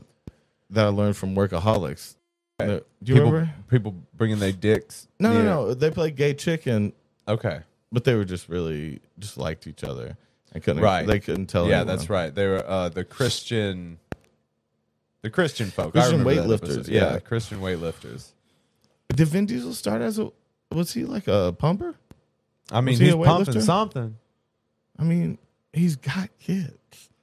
that 0.70 0.86
I 0.86 0.88
learned 0.88 1.16
from 1.16 1.34
workaholics. 1.34 2.16
Do 2.58 2.82
you 3.02 3.14
people, 3.14 3.32
remember? 3.32 3.54
people 3.68 3.94
bringing 4.14 4.38
their 4.38 4.52
dicks. 4.52 5.08
No, 5.18 5.32
near- 5.32 5.42
no, 5.42 5.66
no. 5.66 5.74
They 5.74 5.90
played 5.90 6.14
gay 6.16 6.32
chicken, 6.34 6.92
Okay, 7.26 7.60
but 7.90 8.04
they 8.04 8.14
were 8.14 8.24
just 8.24 8.48
really 8.48 9.00
just 9.18 9.36
liked 9.36 9.66
each 9.66 9.82
other. 9.82 10.16
I 10.54 10.58
couldn't. 10.60 10.82
Right. 10.82 11.06
They 11.06 11.18
couldn't 11.18 11.46
tell. 11.46 11.66
yeah, 11.68 11.80
anyone. 11.80 11.86
that's 11.96 12.10
right. 12.10 12.32
They 12.32 12.46
were 12.46 12.64
uh, 12.64 12.88
the 12.90 13.04
Christian, 13.04 13.98
the 15.22 15.30
Christian 15.30 15.70
folk. 15.70 15.92
Christian 15.92 16.20
I 16.20 16.24
remember 16.24 16.56
that 16.56 16.60
weightlifters. 16.62 16.88
Yeah, 16.88 17.14
yeah. 17.14 17.18
Christian 17.20 17.60
weightlifters. 17.60 18.28
Did 19.08 19.28
Vin 19.28 19.46
Diesel 19.46 19.72
start 19.74 20.02
as 20.02 20.18
a? 20.18 20.30
Was 20.70 20.92
he 20.92 21.04
like 21.04 21.26
a 21.26 21.54
pumper? 21.58 21.96
I 22.70 22.80
mean, 22.80 22.92
Was 22.92 22.98
he 23.00 23.06
he's 23.06 23.14
pumping 23.16 23.60
something. 23.60 24.16
I 24.98 25.02
mean, 25.04 25.38
he's 25.72 25.96
got 25.96 26.28
kids. 26.38 26.76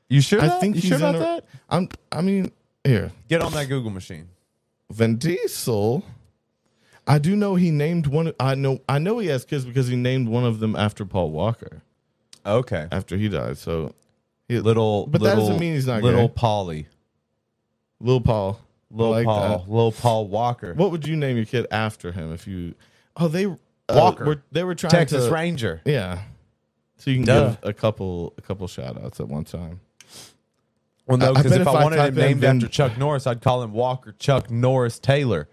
You 0.09 0.21
sure? 0.21 0.41
I 0.41 0.47
that? 0.47 0.61
think 0.61 0.75
you 0.75 0.81
he's 0.81 0.89
sure 0.89 0.97
about 0.97 1.15
a- 1.15 1.19
that? 1.19 1.45
I'm. 1.69 1.89
I 2.11 2.21
mean, 2.21 2.51
here, 2.83 3.11
Get 3.27 3.41
on 3.41 3.51
that 3.53 3.65
Google 3.67 3.91
machine. 3.91 4.29
Vin 4.91 5.17
Diesel. 5.17 6.03
I 7.05 7.17
do 7.17 7.35
know 7.35 7.55
he 7.55 7.71
named 7.71 8.07
one. 8.07 8.33
I 8.39 8.55
know. 8.55 8.79
I 8.87 8.99
know 8.99 9.19
he 9.19 9.27
has 9.27 9.45
kids 9.45 9.65
because 9.65 9.87
he 9.87 9.95
named 9.95 10.27
one 10.27 10.43
of 10.45 10.59
them 10.59 10.75
after 10.75 11.05
Paul 11.05 11.31
Walker 11.31 11.81
Okay, 12.45 12.87
after 12.91 13.17
he 13.17 13.29
died. 13.29 13.57
So, 13.57 13.93
he, 14.47 14.59
little. 14.59 15.07
But 15.07 15.21
that 15.21 15.35
doesn't 15.35 15.59
mean 15.59 15.73
he's 15.73 15.87
not 15.87 16.01
little 16.03 16.27
gay. 16.27 16.33
Polly, 16.35 16.87
Lil 17.99 18.21
Paul. 18.21 18.59
Little 18.91 19.11
like 19.11 19.25
Paul, 19.25 19.59
that. 19.59 19.69
little 19.69 19.91
Paul 19.91 20.27
Walker, 20.27 20.73
What 20.73 20.89
would 20.89 21.07
you 21.07 21.15
name 21.15 21.35
your 21.37 21.45
kid 21.45 21.67
after 21.69 22.11
him 22.11 22.33
if 22.33 22.47
you? 22.47 22.73
Oh, 23.15 23.27
they 23.27 23.45
uh, 23.45 23.55
Walker. 23.89 24.25
Were, 24.25 24.43
they 24.51 24.63
were 24.63 24.73
trying 24.73 24.89
Texas 24.89 25.25
to. 25.27 25.31
Ranger. 25.31 25.81
Yeah. 25.85 26.23
So 26.99 27.09
you 27.11 27.17
can 27.17 27.25
Duh. 27.25 27.49
give 27.49 27.59
a 27.63 27.73
couple 27.73 28.33
a 28.37 28.41
couple 28.41 28.67
shout 28.67 29.01
outs 29.03 29.19
at 29.19 29.27
one 29.27 29.43
time. 29.45 29.79
Well, 31.07 31.17
no, 31.17 31.27
I- 31.27 31.29
I 31.29 31.33
because 31.33 31.51
bet 31.51 31.61
if 31.61 31.67
if 31.67 31.73
I 31.73 31.79
I 31.79 31.83
wanted 31.83 31.95
type 31.97 32.13
him 32.13 32.19
in 32.19 32.25
named 32.25 32.41
Vin- 32.41 32.55
after 32.57 32.67
Chuck 32.67 32.97
Norris, 32.97 33.25
I'd 33.25 33.41
call 33.41 33.63
him 33.63 33.73
Walker 33.73 34.13
Chuck 34.19 34.51
Norris 34.51 34.99
Taylor, 34.99 35.47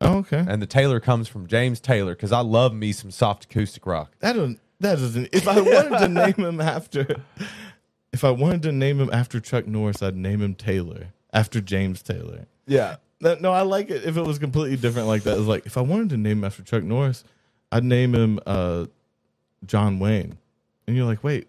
Oh, 0.00 0.18
okay. 0.18 0.44
and 0.48 0.62
the 0.62 0.66
Taylor 0.66 0.98
comes 1.00 1.28
from 1.28 1.46
James 1.46 1.78
Taylor 1.80 2.14
because 2.14 2.32
I 2.32 2.40
love 2.40 2.72
me 2.74 2.92
some 2.92 3.10
soft 3.10 3.44
acoustic 3.44 3.86
rock. 3.86 4.12
That 4.20 4.34
don't 4.34 4.58
that 4.80 4.96
doesn't 4.96 5.28
if 5.32 5.46
I 5.46 5.60
wanted 5.60 5.98
to 5.98 6.08
name 6.08 6.34
him 6.34 6.60
after 6.60 7.22
if 8.12 8.24
I 8.24 8.30
wanted 8.30 8.62
to 8.62 8.72
name 8.72 9.00
him 9.00 9.10
after 9.12 9.40
Chuck 9.40 9.66
Norris, 9.66 10.02
I'd 10.02 10.16
name 10.16 10.40
him 10.40 10.54
Taylor. 10.54 11.08
After 11.32 11.60
James 11.60 12.00
Taylor. 12.00 12.46
Yeah, 12.68 12.96
That, 13.20 13.40
no, 13.40 13.52
I 13.52 13.62
like 13.62 13.90
it 13.90 14.04
if 14.04 14.16
it 14.16 14.22
was 14.22 14.38
completely 14.38 14.76
different 14.76 15.08
like 15.08 15.24
that. 15.24 15.36
It's 15.36 15.48
like 15.48 15.66
if 15.66 15.76
I 15.76 15.80
wanted 15.80 16.10
to 16.10 16.16
name 16.16 16.38
him 16.38 16.44
after 16.44 16.62
Chuck 16.62 16.84
Norris, 16.84 17.24
I'd 17.72 17.82
name 17.82 18.14
him 18.14 18.38
uh, 18.46 18.86
John 19.66 19.98
Wayne. 19.98 20.38
And 20.86 20.96
you're 20.96 21.06
like, 21.06 21.24
wait, 21.24 21.48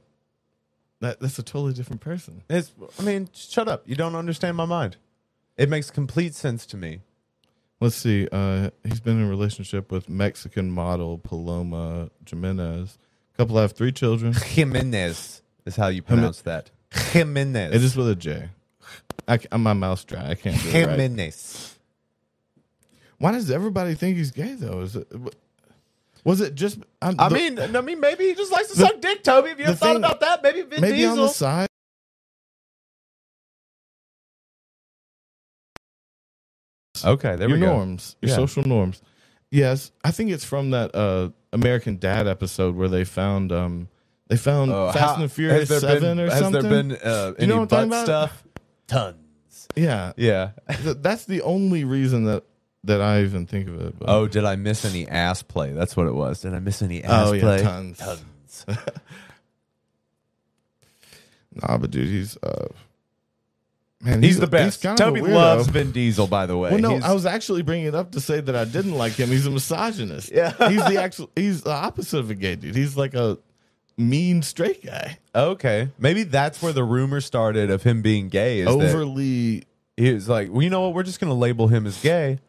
that 1.02 1.20
that's 1.20 1.38
a 1.40 1.44
totally 1.44 1.74
different 1.74 2.02
person. 2.02 2.44
it's. 2.50 2.72
I 3.00 3.04
mean, 3.04 3.30
shut 3.34 3.68
up. 3.68 3.84
You 3.86 3.96
don't 3.96 4.16
understand 4.16 4.58
my 4.58 4.66
mind. 4.66 4.98
It 5.58 5.70
makes 5.70 5.90
complete 5.90 6.34
sense 6.36 6.66
to 6.68 6.78
me. 6.78 7.02
Let's 7.82 7.96
see. 7.96 8.28
Uh, 8.32 8.70
he's 8.84 9.00
been 9.00 9.20
in 9.20 9.26
a 9.26 9.30
relationship 9.30 9.92
with 9.92 10.10
Mexican 10.10 10.72
model 10.72 11.18
Paloma 11.18 12.10
Jimenez. 12.28 12.98
Couple 13.38 13.58
have 13.58 13.74
three 13.74 13.92
children. 13.92 14.34
Jimenez 14.46 15.42
is 15.66 15.76
how 15.76 15.88
you 15.88 16.02
pronounce 16.02 16.42
that. 16.42 16.72
Jimenez. 16.92 17.76
It 17.76 17.84
is 17.84 17.98
with 17.98 18.10
a 18.10 18.16
J. 18.16 18.50
I, 19.28 19.40
my 19.58 19.74
mouth's 19.74 20.06
dry. 20.06 20.30
I 20.30 20.36
can't 20.36 20.62
do 20.62 20.70
it 20.70 20.74
right. 20.86 21.00
Jimenez. 21.00 21.76
Why 23.18 23.32
does 23.32 23.50
everybody 23.50 23.96
think 23.96 24.18
he's 24.18 24.32
gay 24.32 24.54
though? 24.54 24.82
Is 24.82 24.96
it? 24.96 25.08
Was 26.26 26.42
it 26.42 26.56
just? 26.56 26.80
I'm, 27.02 27.16
I 27.20 27.30
the- 27.30 27.36
mean, 27.36 27.60
I 27.60 27.82
mean, 27.82 28.00
maybe 28.00 28.26
he 28.26 28.34
just 28.36 28.52
likes 28.52 28.70
to 28.70 28.76
The- 28.78 28.88
suck 28.88 29.00
dick, 29.00 29.24
Toby. 29.24 29.50
Have 29.50 29.60
you 29.60 29.66
ever 29.68 29.76
thought 29.76 29.86
thing- 29.94 29.98
about 29.98 30.20
that? 30.22 30.44
Maybe 30.44 30.64
Vin 30.64 30.82
maybe 30.82 31.06
on 31.06 31.16
the 31.18 31.28
side. 31.30 31.68
Okay, 37.04 37.36
there 37.36 37.50
your 37.50 37.58
we 37.58 37.66
go. 37.66 37.74
norms, 37.74 38.16
your 38.22 38.30
Yeah. 38.30 38.36
social 38.36 38.64
norms. 38.64 39.02
Yes, 39.52 39.92
I 40.04 40.12
think 40.12 40.32
it's 40.32 40.46
from 40.46 40.72
that 40.72 40.96
uh, 40.96 41.30
American 41.54 41.98
Dad 41.98 42.28
episode 42.28 42.76
where 42.76 42.88
they 42.88 43.04
found 43.04 43.52
um 43.52 43.90
they 44.28 44.38
found 44.38 44.72
Oh, 44.72 44.88
Fast 44.92 45.00
how- 45.00 45.14
and 45.16 45.24
the 45.24 45.30
Furious 45.30 45.70
Seven 45.70 46.02
been, 46.02 46.20
or 46.20 46.30
has 46.30 46.40
something. 46.40 46.54
Has 46.64 46.64
there 46.64 46.84
been 46.84 46.92
uh, 46.94 47.34
You 47.40 47.48
know 47.48 47.54
any 47.56 47.60
what 47.66 47.90
butt 47.90 48.04
stuff? 48.06 48.44
Tons. 48.88 49.68
yeah, 49.76 50.14
Yeah. 50.18 50.52
Th- 50.84 50.98
that's 51.00 51.26
the 51.26 51.42
only 51.42 51.84
reason 51.84 52.26
that 52.26 52.44
that 52.86 53.02
I 53.02 53.22
even 53.24 53.46
think 53.46 53.68
of 53.68 53.82
it. 53.82 54.00
but- 54.00 54.10
Oh, 54.10 54.28
did 54.28 54.46
I 54.46 54.56
miss 54.56 54.86
any 54.86 55.08
ass 55.08 55.42
play? 55.44 55.72
That's 55.72 55.96
what 55.98 56.08
it 56.08 56.14
was. 56.16 56.42
Did 56.42 56.54
I 56.54 56.60
miss 56.60 56.82
any 56.82 57.04
ass 57.04 57.28
Oh, 57.30 57.34
yeah, 57.34 57.42
play? 57.42 57.62
tons. 57.62 57.98
Tons. 57.98 58.66
nah, 61.54 61.78
but 61.78 61.92
dude, 61.92 62.08
he's 62.08 62.38
uh, 62.38 62.68
man, 64.02 64.22
He's 64.22 64.40
the 64.40 64.48
best. 64.48 64.84
a 64.86 64.96
Toby 64.96 65.22
loves 65.22 65.68
Vin 65.68 65.92
Diesel, 65.92 66.28
by 66.28 66.46
the 66.46 66.58
way. 66.58 66.72
Well, 66.72 66.80
no, 66.80 66.90
He's- 66.92 67.04
I 67.04 67.14
was 67.14 67.26
actually 67.26 67.62
bringing 67.62 67.88
it 67.88 67.96
up 67.96 68.12
to 68.12 68.20
say 68.22 68.40
that 68.42 68.56
I 68.56 68.66
didn't 68.66 68.94
like 68.96 69.14
him. 69.14 69.30
He's 69.30 69.46
a 69.46 69.52
misogynist. 69.52 70.32
Yeah. 70.32 70.52
he's 70.70 70.84
the 70.86 71.02
actual. 71.02 71.30
He's 71.36 71.62
the 71.64 71.72
opposite 71.72 72.20
of 72.20 72.30
a 72.30 72.36
gay 72.36 72.56
dude. 72.56 72.76
He's 72.76 72.96
like 72.98 73.14
a 73.14 73.38
mean 73.98 74.42
straight 74.42 74.86
guy. 74.86 75.18
okay. 75.34 75.90
Maybe 75.98 76.24
that's 76.24 76.62
where 76.62 76.74
the 76.74 76.84
rumor 76.84 77.22
started 77.22 77.72
of 77.72 77.84
him 77.84 78.02
being 78.02 78.28
gay. 78.30 78.60
Is 78.60 78.66
that 78.68 78.72
Overly. 78.74 79.64
he 79.98 80.14
was 80.14 80.28
like, 80.28 80.52
well, 80.52 80.62
you 80.62 80.70
know 80.70 80.82
what? 80.82 80.94
We're 80.94 81.04
just 81.04 81.20
going 81.22 81.30
to 81.32 81.36
label 81.36 81.68
him 81.70 81.86
as 81.88 82.02
gay 82.02 82.40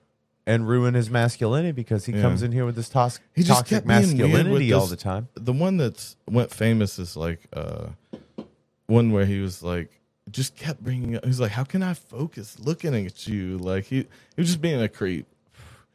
and 0.46 0.68
ruin 0.68 0.94
his 0.94 1.10
masculinity 1.10 1.72
because 1.72 2.06
he 2.06 2.12
Yeah. 2.12 2.22
comes 2.22 2.42
in 2.42 2.52
here 2.52 2.64
with 2.64 2.76
this 2.76 2.88
tos- 2.88 3.18
He 3.34 3.42
just 3.42 3.60
toxic 3.60 3.76
kept 3.78 3.86
being 3.88 4.00
with 4.00 4.08
masculinity 4.16 4.72
all 4.72 4.80
this- 4.82 4.90
the 4.90 4.96
time. 4.96 5.28
The 5.34 5.52
one 5.52 5.76
that's 5.76 6.16
went 6.30 6.52
famous 6.52 6.98
is 6.98 7.16
like 7.16 7.40
uh 7.52 7.88
one 8.86 9.10
where 9.12 9.26
he 9.26 9.40
was 9.40 9.62
like 9.62 9.90
just 10.30 10.56
kept 10.56 10.82
bringing 10.82 11.16
up. 11.16 11.24
He's 11.24 11.38
like, 11.40 11.52
"How 11.52 11.64
can 11.64 11.82
I 11.82 11.94
focus 11.94 12.56
looking 12.60 12.94
at 12.94 13.26
you?" 13.28 13.58
Like 13.58 13.84
he 13.86 13.98
he 13.98 14.06
was 14.38 14.48
just 14.48 14.60
being 14.60 14.80
a 14.80 14.88
creep. 14.88 15.26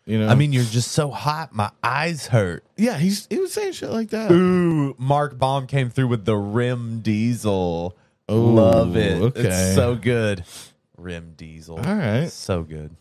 You 0.05 0.19
know. 0.19 0.27
I 0.29 0.35
mean, 0.35 0.51
you're 0.51 0.63
just 0.63 0.91
so 0.93 1.11
hot. 1.11 1.53
My 1.53 1.69
eyes 1.83 2.27
hurt. 2.27 2.63
yeah, 2.75 2.97
he's 2.97 3.27
he 3.29 3.39
was 3.39 3.53
saying 3.53 3.73
shit 3.73 3.89
like 3.91 4.09
that. 4.09 4.31
Ooh, 4.31 4.95
Mark 4.97 5.37
Baum 5.37 5.67
came 5.67 5.89
through 5.89 6.07
with 6.07 6.25
the 6.25 6.35
Rim 6.35 7.01
Diesel. 7.01 7.95
Ooh, 8.29 8.33
Love 8.33 8.95
it. 8.95 9.21
okay. 9.21 9.41
It's 9.41 9.75
so 9.75 9.95
good. 9.95 10.43
Rim 10.97 11.33
Diesel. 11.37 11.77
All 11.77 11.95
right. 11.95 12.31
So 12.31 12.63
good. 12.63 12.95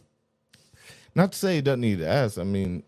Not 1.21 1.33
to 1.33 1.39
say 1.39 1.57
he 1.57 1.61
doesn't 1.61 1.85
eat 1.85 2.01
ass. 2.01 2.39
I 2.39 2.45
mean, 2.45 2.83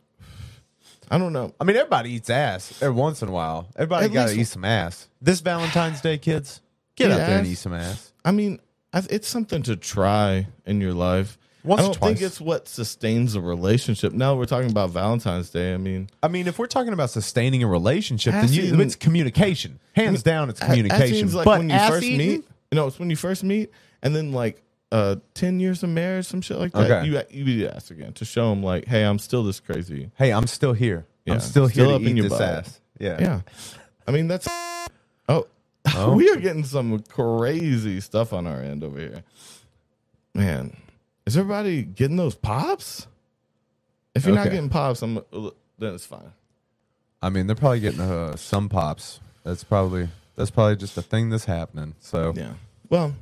I 1.10 1.18
don't 1.18 1.34
know. 1.34 1.52
I 1.60 1.64
mean, 1.64 1.76
everybody 1.76 2.12
eats 2.12 2.30
ass 2.30 2.80
every 2.80 2.94
once 2.96 3.20
in 3.20 3.28
a 3.28 3.30
while. 3.30 3.68
Everybody 3.76 4.06
At 4.06 4.12
got 4.12 4.22
to 4.22 4.28
least- 4.30 4.40
eat 4.40 4.52
some 4.54 4.64
ass. 4.64 5.06
This 5.20 5.40
Valentine's 5.40 6.00
Day, 6.00 6.16
kids, 6.16 6.62
get 6.96 7.10
out 7.10 7.18
there 7.18 7.38
and 7.40 7.46
eat 7.46 7.56
some 7.58 7.74
ass. 7.74 8.10
I 8.24 8.30
mean, 8.30 8.58
I- 8.94 9.02
it's 9.10 9.28
something 9.28 9.62
to 9.64 9.76
try 9.76 10.46
in 10.64 10.80
your 10.80 10.94
life. 10.94 11.36
Once 11.62 11.80
I 11.80 11.84
or 11.84 11.86
don't 11.88 12.00
think 12.00 12.18
twice. 12.20 12.26
it's 12.26 12.40
what 12.40 12.68
sustains 12.68 13.34
a 13.34 13.40
relationship. 13.42 14.14
Now 14.14 14.34
we're 14.34 14.46
talking 14.46 14.70
about 14.70 14.88
Valentine's 14.90 15.50
Day. 15.50 15.74
I 15.74 15.76
mean, 15.76 16.08
I 16.22 16.28
mean, 16.28 16.48
if 16.48 16.58
we're 16.58 16.66
talking 16.66 16.94
about 16.94 17.10
sustaining 17.10 17.62
a 17.62 17.66
relationship, 17.68 18.32
then 18.32 18.44
Ass 18.44 18.50
you, 18.52 18.62
eating- 18.64 18.80
it's 18.80 18.96
communication. 18.96 19.78
Hands 19.94 20.20
down, 20.22 20.48
it's 20.48 20.58
that 20.60 20.66
communication. 20.70 21.14
seems 21.14 21.34
like 21.34 21.44
but 21.44 21.58
when 21.58 21.68
you 21.68 21.76
ass 21.76 21.90
first 21.90 22.04
eating, 22.04 22.18
meet, 22.30 22.44
you 22.70 22.76
know, 22.76 22.86
it's 22.86 22.98
when 22.98 23.10
you 23.10 23.16
first 23.16 23.44
meet, 23.44 23.70
and 24.02 24.16
then 24.16 24.32
like 24.32 24.62
uh, 24.92 25.16
ten 25.34 25.58
years 25.58 25.82
of 25.82 25.88
marriage, 25.88 26.26
some 26.26 26.42
shit 26.42 26.58
like 26.58 26.72
that. 26.72 26.90
Okay. 26.90 27.06
You 27.34 27.44
you 27.44 27.66
ass 27.66 27.90
again 27.90 28.12
to 28.12 28.24
show 28.24 28.50
them 28.50 28.62
like, 28.62 28.86
hey, 28.86 29.02
I'm 29.04 29.18
still 29.18 29.42
this 29.42 29.58
crazy. 29.58 30.10
Hey, 30.16 30.32
I'm 30.32 30.46
still 30.46 30.74
here. 30.74 31.06
Yeah, 31.24 31.34
I'm 31.34 31.40
still, 31.40 31.68
still 31.68 31.88
here 31.88 31.94
up 31.96 32.02
in 32.02 32.16
your 32.16 32.28
this 32.28 32.38
butt. 32.38 32.42
ass. 32.66 32.80
Yeah. 32.98 33.16
Yeah, 33.20 33.40
I 34.06 34.10
mean 34.12 34.28
that's 34.28 34.46
oh, 35.28 35.46
Oh. 35.96 36.14
we 36.14 36.30
are 36.30 36.36
getting 36.36 36.64
some 36.64 37.00
crazy 37.00 38.00
stuff 38.00 38.32
on 38.32 38.46
our 38.46 38.60
end 38.60 38.84
over 38.84 38.98
here. 38.98 39.24
Man, 40.34 40.76
is 41.26 41.36
everybody 41.36 41.82
getting 41.82 42.16
those 42.16 42.34
pops? 42.34 43.06
If 44.14 44.26
you're 44.26 44.34
not 44.34 44.44
getting 44.50 44.68
pops, 44.68 45.02
I'm 45.02 45.14
then 45.78 45.94
it's 45.94 46.06
fine. 46.06 46.32
I 47.22 47.30
mean, 47.30 47.46
they're 47.46 47.56
probably 47.56 47.80
getting 47.80 48.00
uh, 48.00 48.36
some 48.36 48.68
pops. 48.68 49.20
That's 49.42 49.64
probably 49.64 50.08
that's 50.36 50.50
probably 50.50 50.76
just 50.76 50.98
a 50.98 51.02
thing 51.02 51.30
that's 51.30 51.46
happening. 51.46 51.94
So 51.98 52.32
Yeah. 52.36 52.54
Well, 52.90 53.14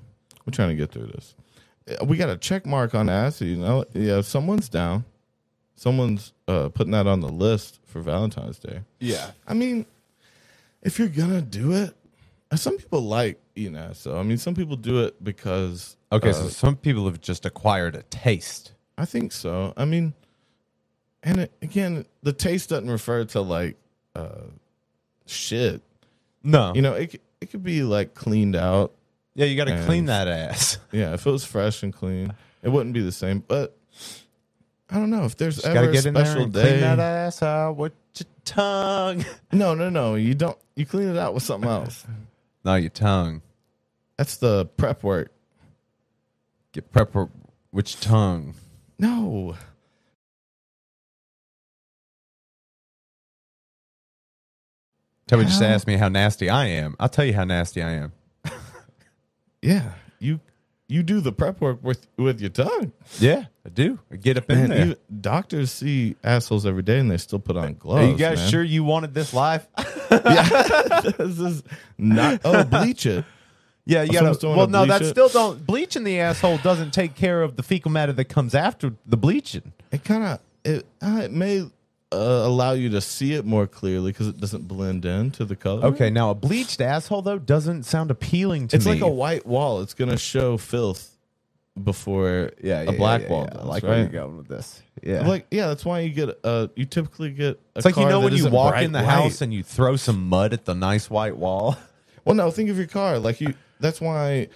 we're 0.44 0.52
trying 0.52 0.70
to 0.70 0.74
get 0.74 0.90
through 0.90 1.06
this. 1.06 1.34
We 2.04 2.16
got 2.16 2.28
a 2.30 2.36
check 2.36 2.66
mark 2.66 2.94
on 2.94 3.08
acid. 3.08 3.48
You 3.48 3.56
know, 3.56 3.84
yeah. 3.92 4.20
Someone's 4.20 4.68
down. 4.68 5.04
Someone's 5.74 6.32
uh, 6.46 6.68
putting 6.68 6.92
that 6.92 7.06
on 7.06 7.20
the 7.20 7.28
list 7.30 7.80
for 7.86 8.00
Valentine's 8.00 8.58
Day. 8.58 8.80
yeah, 8.98 9.30
I 9.48 9.54
mean, 9.54 9.86
if 10.82 10.98
you're 10.98 11.08
gonna 11.08 11.40
do 11.40 11.72
it, 11.72 11.94
uh, 12.50 12.56
some 12.56 12.76
people 12.76 13.00
like 13.00 13.40
eating 13.54 13.76
ass. 13.76 13.98
So 13.98 14.18
I 14.18 14.22
mean, 14.22 14.38
some 14.38 14.54
people 14.54 14.76
do 14.76 15.04
it 15.04 15.22
because. 15.24 15.96
Okay, 16.12 16.30
uh, 16.30 16.32
so 16.34 16.48
some 16.48 16.76
people 16.76 17.06
have 17.06 17.20
just 17.20 17.46
acquired 17.46 17.94
a 17.96 18.02
taste. 18.04 18.72
I 18.98 19.06
think 19.06 19.32
so. 19.32 19.72
I 19.76 19.84
mean, 19.86 20.12
and 21.22 21.40
it, 21.40 21.52
again, 21.62 22.04
the 22.22 22.32
taste 22.32 22.68
doesn't 22.70 22.90
refer 22.90 23.24
to 23.26 23.40
like 23.40 23.76
uh, 24.14 24.42
shit. 25.26 25.80
No, 26.42 26.72
You 26.74 26.82
know, 26.82 26.94
it 26.94 27.20
it 27.40 27.50
could 27.50 27.62
be 27.62 27.82
like 27.82 28.14
cleaned 28.14 28.56
out. 28.56 28.92
Yeah, 29.34 29.46
you 29.46 29.56
got 29.56 29.64
to 29.66 29.84
clean 29.86 30.06
that 30.06 30.28
ass. 30.28 30.78
Yeah, 30.92 31.14
if 31.14 31.26
it 31.26 31.30
was 31.30 31.44
fresh 31.44 31.82
and 31.82 31.92
clean, 31.94 32.32
it 32.62 32.68
wouldn't 32.68 32.94
be 32.94 33.00
the 33.00 33.12
same. 33.12 33.44
But 33.46 33.76
I 34.90 34.96
don't 34.96 35.10
know 35.10 35.24
if 35.24 35.36
there's 35.36 35.56
Just 35.56 35.66
got 35.66 35.74
to 35.74 35.78
ever 35.80 35.90
a 35.90 35.92
get 35.92 36.06
in 36.06 36.14
there 36.14 36.24
special 36.24 36.42
and 36.44 36.52
day. 36.52 36.62
clean 36.62 36.80
that 36.80 36.98
ass 36.98 37.42
out 37.42 37.76
with 37.76 37.92
your 38.18 38.26
tongue. 38.44 39.24
No, 39.52 39.74
no, 39.74 39.88
no. 39.88 40.14
You 40.16 40.34
don't. 40.34 40.58
You 40.74 40.84
clean 40.86 41.08
it 41.08 41.16
out 41.16 41.34
with 41.34 41.42
something 41.42 41.68
else. 41.70 42.04
no, 42.64 42.74
your 42.74 42.90
tongue. 42.90 43.42
That's 44.16 44.36
the 44.36 44.66
prep 44.76 45.02
work. 45.02 45.30
Get 46.72 46.90
prep 46.92 47.14
with 47.14 47.92
your 47.94 48.00
tongue. 48.00 48.54
No, 48.98 49.56
Toby 55.26 55.44
just 55.44 55.60
How? 55.62 55.68
asked 55.68 55.86
me 55.86 55.96
how 55.96 56.08
nasty 56.08 56.50
I 56.50 56.66
am. 56.66 56.96
I'll 56.98 57.08
tell 57.08 57.24
you 57.24 57.34
how 57.34 57.44
nasty 57.44 57.82
I 57.82 57.92
am. 57.92 58.12
Yeah, 59.62 59.92
you 60.18 60.40
you 60.88 61.02
do 61.02 61.20
the 61.20 61.32
prep 61.32 61.60
work 61.60 61.78
with 61.82 62.06
with 62.16 62.40
your 62.40 62.50
tongue. 62.50 62.92
Yeah, 63.18 63.44
I 63.64 63.68
do. 63.68 63.98
I 64.10 64.16
get 64.16 64.36
up 64.36 64.50
in 64.50 64.68
there. 64.70 64.86
you- 64.86 64.96
doctors 65.20 65.70
see 65.70 66.16
assholes 66.24 66.66
every 66.66 66.82
day, 66.82 66.98
and 66.98 67.10
they 67.10 67.16
still 67.16 67.38
put 67.38 67.56
on 67.56 67.74
gloves. 67.74 68.08
Are 68.08 68.10
you 68.10 68.16
guys 68.16 68.38
man. 68.38 68.50
sure 68.50 68.62
you 68.62 68.84
wanted 68.84 69.14
this 69.14 69.32
life? 69.32 69.66
this 70.10 71.38
is 71.38 71.62
not. 71.96 72.40
Oh, 72.44 72.64
bleach 72.64 73.06
it. 73.06 73.24
Yeah, 73.86 74.02
you 74.02 74.12
gotta. 74.12 74.46
Well, 74.46 74.68
no, 74.68 74.86
that 74.86 75.02
it? 75.02 75.10
still 75.10 75.28
don't. 75.28 75.66
Bleaching 75.66 76.04
the 76.04 76.20
asshole 76.20 76.58
doesn't 76.58 76.92
take 76.92 77.14
care 77.14 77.42
of 77.42 77.56
the 77.56 77.62
fecal 77.62 77.90
matter 77.90 78.12
that 78.12 78.26
comes 78.26 78.54
after 78.54 78.94
the 79.06 79.16
bleaching. 79.16 79.72
It 79.90 80.04
kind 80.04 80.24
of 80.24 80.40
it. 80.64 80.86
Uh, 81.00 81.22
it 81.24 81.32
may 81.32 81.68
uh, 82.12 82.16
allow 82.16 82.72
you 82.72 82.90
to 82.90 83.00
see 83.00 83.34
it 83.34 83.44
more 83.44 83.66
clearly 83.66 84.12
because 84.12 84.28
it 84.28 84.38
doesn't 84.38 84.66
blend 84.66 85.04
into 85.04 85.44
the 85.44 85.56
color. 85.56 85.86
Okay, 85.86 86.10
now 86.10 86.30
a 86.30 86.34
bleached 86.34 86.80
asshole 86.80 87.22
though 87.22 87.38
doesn't 87.38 87.84
sound 87.84 88.10
appealing 88.10 88.68
to 88.68 88.76
It's 88.76 88.86
me. 88.86 88.92
It's 88.92 89.00
like 89.00 89.08
a 89.08 89.12
white 89.12 89.46
wall. 89.46 89.80
It's 89.80 89.94
gonna 89.94 90.18
show 90.18 90.56
filth 90.56 91.16
before 91.82 92.50
yeah, 92.62 92.80
a 92.82 92.92
black 92.92 93.28
wall. 93.28 93.44
I 93.50 93.54
does, 93.54 93.64
like 93.64 93.82
right? 93.82 93.88
where 93.90 93.98
you're 94.00 94.08
going 94.08 94.36
with 94.36 94.48
this. 94.48 94.82
Yeah, 95.02 95.26
Like 95.26 95.46
yeah, 95.50 95.68
that's 95.68 95.84
why 95.84 96.00
you 96.00 96.10
get 96.10 96.38
uh 96.44 96.68
you 96.74 96.84
typically 96.84 97.30
get 97.30 97.60
a 97.74 97.78
it's 97.78 97.84
like 97.84 97.96
you 97.96 98.06
know 98.06 98.20
when 98.20 98.34
you 98.34 98.48
walk 98.50 98.76
in 98.82 98.92
the 98.92 98.98
white. 99.02 99.08
house 99.08 99.40
and 99.40 99.54
you 99.54 99.62
throw 99.62 99.96
some 99.96 100.28
mud 100.28 100.52
at 100.52 100.64
the 100.64 100.74
nice 100.74 101.08
white 101.10 101.36
wall. 101.36 101.76
Well, 102.22 102.34
no, 102.34 102.50
think 102.50 102.68
of 102.68 102.76
your 102.76 102.86
car. 102.86 103.18
Like 103.18 103.40
you 103.40 103.54
that's 103.80 103.98
why 103.98 104.48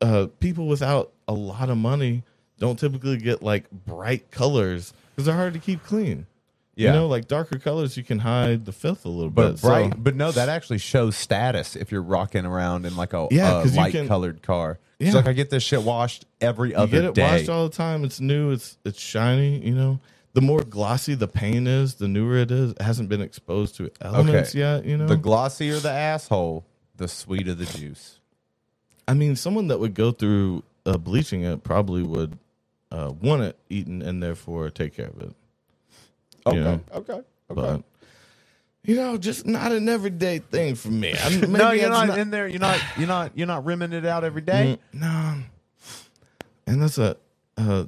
uh 0.00 0.26
people 0.40 0.66
without 0.66 1.12
a 1.28 1.32
lot 1.32 1.70
of 1.70 1.78
money 1.78 2.24
don't 2.58 2.76
typically 2.76 3.18
get 3.18 3.40
like 3.40 3.70
bright 3.70 4.32
colors 4.32 4.92
because 5.10 5.26
they're 5.26 5.36
hard 5.36 5.54
to 5.54 5.60
keep 5.60 5.84
clean. 5.84 6.26
Yeah. 6.78 6.92
You 6.92 7.00
know, 7.00 7.06
like 7.08 7.26
darker 7.26 7.58
colors 7.58 7.96
you 7.96 8.04
can 8.04 8.20
hide 8.20 8.64
the 8.64 8.72
filth 8.72 9.04
a 9.04 9.08
little 9.08 9.30
But 9.30 9.50
bit. 9.50 9.58
so- 9.58 9.68
bright, 9.68 9.94
but 10.02 10.14
no, 10.14 10.30
that 10.30 10.48
actually 10.48 10.78
shows 10.78 11.16
status 11.16 11.74
if 11.74 11.90
you're 11.90 12.02
rocking 12.02 12.46
around 12.46 12.86
in 12.86 12.96
like 12.96 13.12
a, 13.12 13.26
Yeah, 13.32 13.64
a 13.64 13.66
light 13.74 13.92
can- 13.92 14.06
colored 14.06 14.42
car. 14.42 14.78
It's 15.00 15.08
Yeah. 15.10 15.16
like 15.16 15.26
I 15.26 15.32
get 15.32 15.50
this 15.50 15.62
shit 15.64 15.82
washed 15.82 16.24
every 16.40 16.70
you 16.70 16.76
other 16.76 16.90
get 17.00 17.04
it 17.04 17.14
day. 17.14 17.22
washed 17.22 17.48
all 17.48 17.68
the 17.68 17.74
time. 17.74 18.04
It's 18.04 18.20
new. 18.20 18.52
It's 18.52 18.78
it's 18.84 19.00
shiny. 19.00 19.58
You 19.58 19.74
know, 19.74 20.00
the 20.34 20.40
more 20.40 20.62
glossy 20.62 21.14
the 21.14 21.26
paint 21.28 21.66
is, 21.66 21.94
the 21.94 22.06
newer 22.08 22.36
it 22.38 22.50
is. 22.52 22.70
It 22.72 22.82
hasn't 22.82 23.08
been 23.08 23.20
exposed 23.22 23.74
to 23.76 23.90
elements 24.00 24.54
yet. 24.54 24.84
You 24.84 24.96
know, 24.96 25.06
The 25.08 25.16
glossier 25.16 25.78
the 25.80 25.90
asshole, 25.90 26.64
the 26.96 27.08
sweeter 27.08 27.54
the 27.54 27.66
juice. 27.66 28.20
I 29.08 29.14
mean, 29.14 29.34
someone 29.36 29.66
that 29.68 29.78
would 29.80 29.94
go 29.94 30.12
through 30.12 30.62
uh, 30.86 30.96
bleaching 30.98 31.42
it 31.42 31.62
probably 31.64 32.02
would 32.02 32.38
uh, 32.92 33.12
want 33.20 33.42
it 33.42 33.56
eaten 33.68 34.00
and 34.02 34.22
therefore 34.22 34.70
take 34.70 34.94
care 34.94 35.06
of 35.08 35.20
it. 35.20 35.32
Okay, 36.48 36.56
You 36.58 36.64
know? 36.64 36.80
okay, 36.94 37.12
okay. 37.12 37.22
But 37.48 37.82
you 38.84 38.94
know, 38.96 39.16
just 39.18 39.46
not 39.46 39.72
an 39.72 39.88
everyday 39.88 40.38
thing 40.38 40.74
for 40.74 40.88
me. 40.88 41.14
I, 41.18 41.28
maybe 41.40 41.46
no, 41.52 41.70
you're 41.72 41.90
that's 41.90 42.08
not, 42.08 42.18
in 42.18 42.30
there. 42.30 42.48
You're 42.48 42.60
not. 42.60 42.80
You're 42.96 43.08
not. 43.08 43.36
You're 43.36 43.46
not 43.46 43.64
rimming 43.64 43.92
it 43.92 44.06
out 44.06 44.24
every 44.24 44.42
day. 44.42 44.78
Mm, 44.94 45.00
no, 45.00 45.34
and 46.66 46.82
that's 46.82 46.98
a 46.98 47.16
uh, 47.56 47.84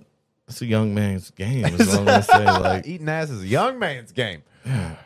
that's 0.47 0.61
a 0.63 0.67
young 0.67 0.95
man's 0.95 1.31
game. 1.31 1.65
Is 1.67 1.97
what 1.97 2.09
I'm 2.09 2.23
say. 2.23 2.45
Like 2.61 2.87
Eating 2.87 3.09
ass 3.09 3.31
is 3.31 3.43
a 3.43 3.47
young 3.47 3.79
man's 3.79 4.13
game. 4.13 4.43
I 4.67 4.97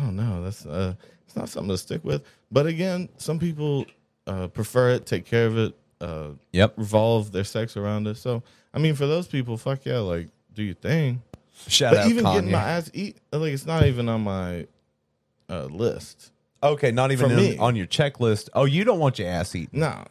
don't 0.00 0.16
know. 0.16 0.42
That's 0.42 0.66
uh, 0.66 0.94
it's 1.26 1.36
not 1.36 1.48
something 1.48 1.70
to 1.70 1.78
stick 1.78 2.04
with. 2.04 2.22
But 2.50 2.66
again, 2.66 3.08
some 3.16 3.38
people 3.38 3.86
uh, 4.26 4.48
prefer 4.48 4.90
it, 4.90 5.06
take 5.06 5.24
care 5.24 5.46
of 5.46 5.58
it, 5.58 5.74
uh, 6.00 6.28
Yep. 6.52 6.74
revolve 6.76 7.32
their 7.32 7.44
sex 7.44 7.76
around 7.76 8.06
it. 8.06 8.16
So 8.16 8.42
I 8.72 8.78
mean, 8.78 8.94
for 8.94 9.06
those 9.06 9.26
people, 9.26 9.56
fuck 9.56 9.84
yeah, 9.84 9.98
like 9.98 10.28
do 10.52 10.62
your 10.62 10.74
thing. 10.74 11.22
Shout 11.68 11.94
but 11.94 12.00
out 12.04 12.10
even 12.10 12.24
Kanye. 12.24 12.34
getting 12.34 12.50
my 12.52 12.58
ass 12.62 12.90
eat, 12.94 13.16
like 13.32 13.52
it's 13.52 13.66
not 13.66 13.84
even 13.86 14.08
on 14.08 14.22
my 14.22 14.66
uh, 15.48 15.64
list. 15.66 16.32
okay, 16.62 16.90
not 16.90 17.12
even 17.12 17.26
For 17.28 17.32
in- 17.32 17.38
me. 17.38 17.58
on 17.58 17.76
your 17.76 17.86
checklist. 17.86 18.48
Oh, 18.54 18.64
you 18.64 18.84
don't 18.84 18.98
want 18.98 19.18
your 19.18 19.28
ass 19.28 19.54
eaten. 19.54 19.80
No. 19.80 20.04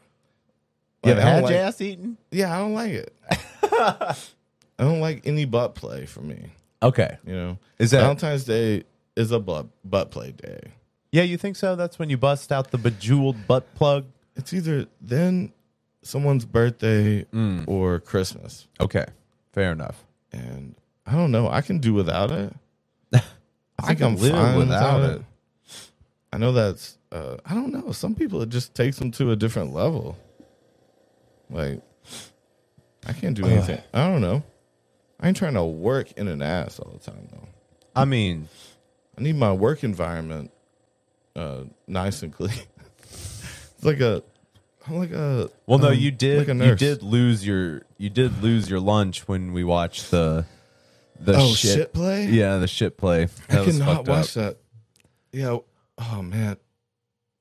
You 1.03 1.11
Like, 1.11 1.17
ever 1.17 1.21
I 1.21 1.23
don't 1.25 1.33
had 1.35 1.43
like- 1.43 1.51
your 1.51 1.59
ass 1.61 1.81
eaten? 1.81 2.17
Yeah, 2.31 2.55
I 2.55 2.59
don't 2.59 2.73
like 2.73 2.91
it. 2.93 3.13
I 3.61 4.15
don't 4.79 5.01
like 5.01 5.25
any 5.27 5.45
butt 5.45 5.75
play 5.75 6.05
for 6.05 6.21
me. 6.21 6.47
Okay. 6.81 7.17
You 7.25 7.33
know, 7.33 7.57
Is 7.79 7.91
that- 7.91 8.01
Valentine's 8.01 8.45
Day 8.45 8.83
is 9.15 9.31
a 9.31 9.39
butt 9.39 9.67
butt 9.83 10.11
play 10.11 10.31
day. 10.31 10.59
Yeah, 11.11 11.23
you 11.23 11.37
think 11.37 11.55
so? 11.55 11.75
That's 11.75 11.99
when 11.99 12.09
you 12.09 12.17
bust 12.17 12.51
out 12.51 12.71
the 12.71 12.77
bejeweled 12.79 13.45
butt 13.47 13.73
plug. 13.75 14.05
It's 14.35 14.51
either 14.53 14.87
then 14.99 15.53
someone's 16.01 16.45
birthday 16.45 17.23
Mm. 17.25 17.67
or 17.67 17.99
Christmas, 17.99 18.67
Okay, 18.81 19.05
fair 19.51 19.71
enough. 19.71 20.03
and 20.31 20.73
I 21.05 21.13
don't 21.13 21.31
know. 21.31 21.49
I 21.49 21.61
can 21.61 21.79
do 21.79 21.93
without 21.93 22.31
it. 22.31 22.53
I 23.13 23.19
think 23.87 23.99
can 23.99 24.07
I'm 24.07 24.15
live 24.15 24.31
fine 24.31 24.57
without 24.57 24.99
without 24.99 25.11
it. 25.11 25.21
it. 25.21 25.25
I 26.31 26.37
know 26.37 26.51
that's. 26.51 26.97
Uh, 27.11 27.37
I 27.45 27.53
don't 27.53 27.71
know. 27.71 27.91
Some 27.91 28.15
people 28.15 28.41
it 28.41 28.49
just 28.49 28.73
takes 28.73 28.97
them 28.97 29.11
to 29.11 29.31
a 29.31 29.35
different 29.35 29.73
level. 29.73 30.17
Like, 31.49 31.81
I 33.05 33.13
can't 33.13 33.35
do 33.35 33.45
anything. 33.45 33.81
I 33.93 34.07
don't 34.09 34.21
know. 34.21 34.43
I 35.19 35.27
ain't 35.27 35.37
trying 35.37 35.53
to 35.53 35.63
work 35.63 36.11
in 36.13 36.27
an 36.27 36.41
ass 36.41 36.79
all 36.79 36.91
the 36.91 36.99
time 36.99 37.27
though. 37.31 37.47
I 37.95 38.05
mean, 38.05 38.47
I 39.17 39.21
need 39.21 39.35
my 39.35 39.53
work 39.53 39.83
environment 39.83 40.51
uh, 41.35 41.63
nice 41.87 42.23
and 42.23 42.33
clean. 42.33 42.51
it's 43.01 43.83
like 43.83 43.99
a, 43.99 44.23
I'm 44.87 44.97
like 44.97 45.11
a. 45.11 45.49
well, 45.65 45.79
no, 45.79 45.89
um, 45.89 45.95
you 45.95 46.11
did. 46.11 46.47
like 46.47 46.55
a 46.55 46.65
you 46.65 46.75
did 46.75 47.03
lose 47.03 47.45
your. 47.45 47.83
You 47.97 48.09
did 48.09 48.41
lose 48.41 48.69
your 48.69 48.79
lunch 48.79 49.27
when 49.27 49.53
we 49.53 49.63
watched 49.63 50.11
the. 50.11 50.45
The 51.19 51.35
Oh 51.37 51.53
shit. 51.53 51.73
shit, 51.75 51.93
play! 51.93 52.25
Yeah, 52.27 52.57
the 52.57 52.67
shit 52.67 52.97
play. 52.97 53.25
That 53.49 53.59
I 53.59 53.65
was 53.65 53.77
cannot 53.77 54.07
watch 54.07 54.35
up. 54.37 54.43
that. 54.43 54.57
Yeah. 55.31 55.57
Oh 55.97 56.21
man, 56.21 56.57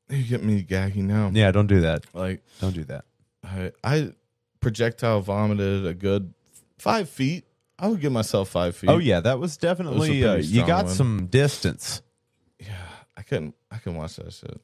you 0.08 0.22
get 0.24 0.42
me 0.42 0.62
gaggy 0.62 0.96
now. 1.02 1.30
Yeah, 1.32 1.50
don't 1.50 1.66
do 1.66 1.80
that. 1.80 2.04
Like 2.14 2.42
Don't 2.60 2.74
do 2.74 2.84
that. 2.84 3.04
I, 3.44 3.72
I 3.82 4.12
projectile 4.60 5.20
vomited 5.20 5.86
a 5.86 5.94
good 5.94 6.32
five 6.78 7.08
feet. 7.08 7.44
I 7.78 7.88
would 7.88 8.00
give 8.00 8.12
myself 8.12 8.48
five 8.50 8.76
feet. 8.76 8.90
Oh 8.90 8.98
yeah, 8.98 9.20
that 9.20 9.38
was 9.40 9.56
definitely. 9.56 10.08
pretty 10.08 10.24
uh, 10.24 10.36
you 10.36 10.64
got 10.66 10.84
one. 10.86 10.94
some 10.94 11.26
distance. 11.26 12.02
yeah. 12.60 12.76
I 13.16 13.22
couldn't. 13.22 13.54
I 13.70 13.78
couldn't 13.78 13.98
watch 13.98 14.16
that 14.16 14.32
shit. 14.32 14.60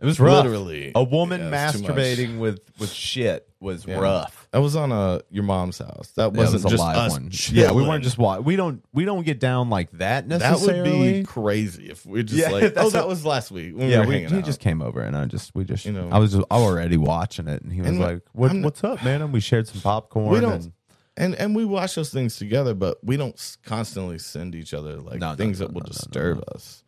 It 0.00 0.04
was 0.04 0.18
rough. 0.20 0.44
Literally, 0.44 0.92
a 0.94 1.02
woman 1.04 1.40
Yeah, 1.40 1.68
it's 1.70 1.76
too 1.80 1.82
much. 1.86 1.92
masturbating 1.96 2.38
with 2.38 2.60
with 2.78 2.90
shit 2.92 3.48
was 3.60 3.86
Yeah. 3.86 3.98
rough. 3.98 4.45
I 4.56 4.58
was 4.58 4.74
on 4.74 4.90
uh, 4.90 5.20
your 5.30 5.44
mom's 5.44 5.78
house. 5.78 6.12
That 6.16 6.22
Yeah, 6.22 6.28
it 6.28 6.36
wasn't 6.38 6.64
was 6.64 6.72
a 6.72 6.76
just 6.76 6.80
live 6.82 6.96
us 6.96 7.12
one. 7.12 7.22
Yeah, 7.24 7.26
we 7.28 7.36
chilling. 7.36 7.88
weren't 7.88 8.04
just 8.04 8.16
wa- 8.18 8.38
we 8.38 8.56
don't 8.56 8.82
we 8.94 9.04
don't 9.04 9.24
get 9.24 9.38
down 9.38 9.68
like 9.70 9.90
that 9.92 10.28
That 10.28 10.40
necessarily. 10.40 10.98
would 10.98 11.12
be 11.20 11.22
crazy 11.24 11.90
if 11.90 12.06
we're 12.06 12.22
just 12.22 12.40
Yeah, 12.40 12.50
like, 12.52 12.74
that's 12.74 12.86
oh, 12.86 12.90
that 12.90 13.00
what- 13.00 13.08
was 13.10 13.24
last 13.26 13.50
week 13.50 13.76
when 13.76 13.88
yeah, 13.90 14.00
we 14.00 14.06
were 14.06 14.08
we, 14.08 14.14
hanging 14.14 14.30
he 14.30 14.36
out. 14.38 14.44
just 14.44 14.60
came 14.60 14.80
over 14.80 15.00
and 15.02 15.16
I 15.16 15.26
just 15.26 15.54
we 15.54 15.64
just 15.64 15.84
You 15.84 15.92
know. 15.92 16.08
I 16.10 16.18
was 16.18 16.32
just 16.32 16.44
already 16.50 16.96
watching 16.96 17.48
it 17.48 17.62
and 17.62 17.70
he 17.72 17.80
was 17.82 17.90
And 17.90 18.00
like, 18.00 18.22
what, 18.32 18.50
I'm- 18.50 18.62
"What's 18.62 18.82
up, 18.82 19.04
man?" 19.04 19.20
And 19.22 19.32
we 19.32 19.40
shared 19.40 19.68
some 19.68 19.80
popcorn. 19.82 20.30
we 20.30 20.40
don't, 20.40 20.52
and, 20.54 20.72
and 21.18 21.34
and 21.34 21.54
we 21.56 21.64
watch 21.66 21.94
those 21.94 22.10
things 22.10 22.36
together, 22.36 22.74
but 22.74 22.98
we 23.04 23.16
don't 23.18 23.34
s- 23.34 23.58
constantly 23.62 24.18
send 24.18 24.54
each 24.54 24.72
other 24.72 24.96
like 25.00 25.20
No, 25.20 25.30
no, 25.30 25.36
things 25.36 25.60
no, 25.60 25.66
that 25.66 25.74
will 25.74 25.80
no, 25.82 25.86
no, 25.86 25.88
no, 25.88 25.92
disturb 25.92 26.44
us. 26.54 26.82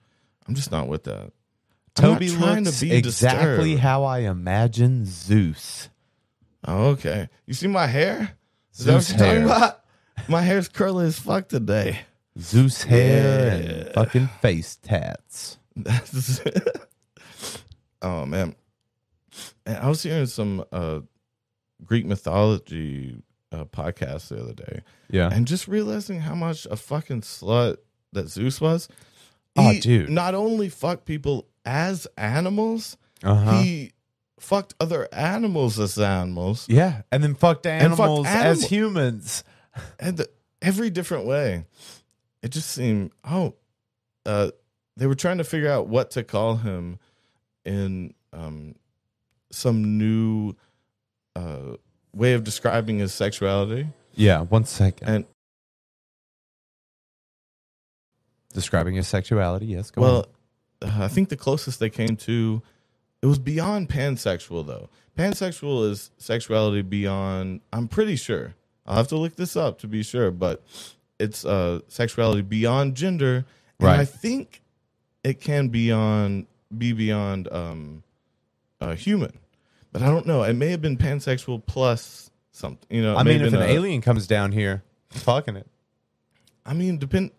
I'm 0.46 0.54
just 0.54 0.70
not 0.72 0.88
with 0.88 1.04
that. 1.04 1.32
I'm 1.98 2.04
not 2.04 2.12
Toby 2.14 2.28
trying 2.30 2.64
looks 2.64 2.78
to 2.80 2.86
be 2.86 2.92
exactly 2.94 3.72
disturbed. 3.72 3.80
how 3.80 4.04
I 4.04 4.20
imagine 4.20 5.04
Zeus. 5.04 5.88
Oh, 6.68 6.88
okay. 6.90 7.28
You 7.46 7.54
see 7.54 7.66
my 7.66 7.86
hair? 7.86 8.36
Is 8.74 8.84
that 8.84 8.94
what 8.94 9.08
you're 9.08 9.18
talking 9.18 9.44
about? 9.44 9.80
My 10.28 10.42
hair's 10.42 10.68
curly 10.68 11.06
as 11.06 11.18
fuck 11.18 11.48
today. 11.48 12.00
Zeus 12.38 12.82
hair 12.82 13.50
and 13.52 13.64
Yeah. 13.86 13.92
fucking 13.94 14.28
face 14.42 14.76
tats. 14.76 15.58
That's 15.76 16.40
oh 18.02 18.26
man. 18.26 18.54
And 19.64 19.76
I 19.78 19.88
was 19.88 20.02
hearing 20.02 20.26
some 20.26 20.64
uh 20.72 21.00
Greek 21.84 22.04
mythology 22.04 23.22
uh, 23.52 23.64
podcast 23.64 24.28
the 24.28 24.42
other 24.42 24.52
day, 24.54 24.82
Yeah. 25.10 25.30
and 25.32 25.46
just 25.46 25.68
realizing 25.68 26.20
how 26.20 26.34
much 26.34 26.66
a 26.70 26.76
fucking 26.76 27.22
slut 27.22 27.76
that 28.12 28.28
Zeus 28.28 28.60
was. 28.60 28.88
Oh, 29.56 29.72
dude. 29.80 30.10
not 30.10 30.34
only 30.34 30.68
fucked 30.68 31.06
people 31.06 31.46
as 31.64 32.06
animals, 32.16 32.96
Uh-huh. 33.24 33.62
he 33.62 33.92
fucked 34.40 34.74
other 34.80 35.08
animals 35.12 35.78
as 35.78 35.98
animals, 35.98 36.66
yeah, 36.68 37.02
and 37.12 37.22
then 37.22 37.34
fucked 37.34 37.66
And 37.66 37.90
fucked 37.96 38.00
animals 38.00 38.26
as 38.26 38.64
humans. 38.64 39.44
and 40.00 40.16
the, 40.16 40.28
every 40.62 40.90
different 40.90 41.26
way. 41.26 41.64
It 42.42 42.48
just 42.50 42.70
seemed 42.70 43.10
oh, 43.28 43.54
uh, 44.26 44.50
they 44.96 45.06
were 45.06 45.14
trying 45.16 45.38
to 45.38 45.44
figure 45.44 45.70
out 45.70 45.88
what 45.88 46.12
to 46.12 46.22
call 46.24 46.56
him 46.56 46.98
in 47.64 48.14
um, 48.32 48.74
some 49.50 49.98
new 49.98 50.54
uh, 51.36 51.76
way 52.14 52.34
of 52.34 52.44
describing 52.44 52.98
his 52.98 53.12
sexuality, 53.12 53.88
Yeah, 54.14 54.40
one 54.42 54.64
second. 54.64 55.08
and 55.08 55.24
Describing 58.54 58.94
his 58.94 59.06
sexuality, 59.06 59.66
yes. 59.66 59.90
Go 59.90 60.00
well, 60.00 60.26
uh, 60.82 60.90
I 61.04 61.08
think 61.08 61.28
the 61.28 61.36
closest 61.36 61.80
they 61.80 61.90
came 61.90 62.16
to 62.16 62.62
it 63.22 63.26
was 63.26 63.38
beyond 63.38 63.88
pansexual 63.88 64.66
though. 64.66 64.88
Pansexual 65.16 65.90
is 65.90 66.10
sexuality 66.18 66.82
beyond. 66.82 67.60
I'm 67.72 67.88
pretty 67.88 68.16
sure. 68.16 68.54
I'll 68.86 68.96
have 68.96 69.08
to 69.08 69.16
look 69.16 69.36
this 69.36 69.56
up 69.56 69.78
to 69.80 69.86
be 69.88 70.02
sure, 70.02 70.30
but 70.30 70.62
it's 71.18 71.44
uh, 71.44 71.80
sexuality 71.88 72.42
beyond 72.42 72.94
gender, 72.94 73.44
and 73.78 73.86
Right. 73.88 74.00
I 74.00 74.04
think 74.04 74.62
it 75.24 75.40
can 75.40 75.68
beyond 75.68 76.46
be 76.76 76.92
beyond 76.92 77.48
um, 77.52 78.02
uh, 78.80 78.94
human, 78.94 79.32
but 79.92 80.02
I 80.02 80.06
don't 80.06 80.26
know. 80.26 80.42
It 80.44 80.54
may 80.54 80.68
have 80.68 80.80
been 80.80 80.96
pansexual 80.96 81.64
plus 81.66 82.30
something. 82.52 82.86
You 82.96 83.02
know, 83.02 83.16
I 83.16 83.22
mean, 83.24 83.40
if 83.40 83.52
an 83.52 83.60
a- 83.62 83.64
alien 83.64 84.00
comes 84.00 84.26
down 84.26 84.52
here, 84.52 84.82
fucking 85.10 85.56
it. 85.56 85.66
I 86.64 86.74
mean, 86.74 86.98
depend. 86.98 87.32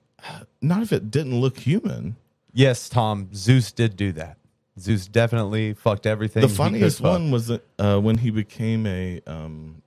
Not 0.61 0.81
if 0.83 0.91
it 0.91 1.09
didn't 1.11 1.39
look 1.39 1.57
human. 1.59 2.17
Yes, 2.51 2.89
Tom, 2.89 3.29
Zeus 3.33 3.71
did 3.71 3.95
do 3.95 4.11
that. 4.13 4.37
Zeus 4.79 5.07
definitely 5.07 5.73
fucked 5.73 6.05
everything. 6.05 6.41
the 6.41 6.49
funniest 6.49 7.01
one 7.01 7.31
was 7.31 7.51
uh, 7.51 7.99
when 7.99 8.17
he 8.17 8.29
became 8.29 8.85
a 8.87 9.21
um 9.27 9.81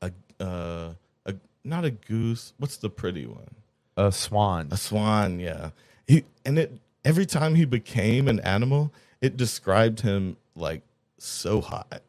a 0.00 0.10
uh 0.40 0.92
a 1.26 1.34
not 1.64 1.84
a 1.84 1.90
goose 1.90 2.52
what's 2.58 2.76
the 2.76 2.90
pretty 2.90 3.26
one 3.26 3.54
a 3.96 4.10
swan. 4.12 4.68
a 4.70 4.76
swan 4.76 5.38
yeah 5.40 5.70
he 6.06 6.24
and 6.44 6.58
it 6.58 6.72
every 7.04 7.26
time 7.26 7.54
he 7.54 7.64
became 7.64 8.28
an 8.28 8.40
animal 8.40 8.92
it 9.20 9.36
described 9.36 10.00
him 10.00 10.36
like 10.56 10.82
so 11.18 11.60
hot 11.60 12.02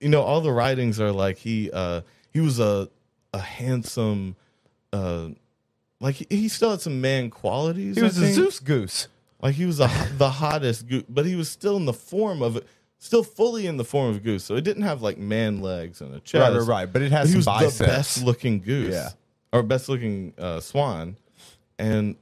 you 0.00 0.08
know 0.08 0.22
all 0.22 0.40
the 0.40 0.52
writings 0.52 0.98
are 1.00 1.12
like 1.12 1.38
he 1.38 1.70
uh 1.72 2.00
he 2.32 2.40
was 2.40 2.58
a 2.58 2.88
a 3.32 3.38
handsome 3.38 4.34
uh 4.92 5.28
like 6.00 6.16
he, 6.16 6.26
he 6.30 6.48
still 6.48 6.70
had 6.70 6.80
some 6.80 7.00
man 7.00 7.30
qualities 7.30 7.96
He 7.96 8.02
was 8.02 8.18
a. 8.18 8.32
Zeus 8.32 8.60
goose. 8.60 9.08
Like 9.42 9.54
he 9.54 9.66
was 9.66 9.80
a, 9.80 9.88
the 10.16 10.30
hottest 10.30 10.86
goose, 10.88 11.04
but 11.08 11.26
he 11.26 11.34
was 11.36 11.48
still 11.48 11.76
in 11.76 11.84
the 11.84 11.92
form 11.92 12.40
of 12.42 12.56
it, 12.56 12.66
still 12.98 13.22
fully 13.22 13.66
in 13.66 13.76
the 13.76 13.84
form 13.84 14.10
of 14.10 14.22
goose. 14.22 14.44
So 14.44 14.54
it 14.56 14.62
didn't 14.64 14.84
have 14.84 15.02
like 15.02 15.18
man 15.18 15.60
legs 15.60 16.00
and 16.00 16.14
a 16.14 16.20
chest. 16.20 16.42
Right, 16.50 16.58
right, 16.58 16.66
right. 16.68 16.92
But 16.92 17.02
it 17.02 17.10
But 17.10 17.18
has 17.18 17.28
he 17.28 17.32
some 17.32 17.38
was 17.38 17.46
biceps. 17.46 17.78
the 17.78 17.84
best 17.84 18.22
looking 18.24 18.60
goose, 18.60 18.94
Yeah. 18.94 19.10
or 19.52 19.62
best 19.62 19.88
looking 19.88 20.32
uh, 20.38 20.60
swan, 20.60 21.16
and 21.78 22.16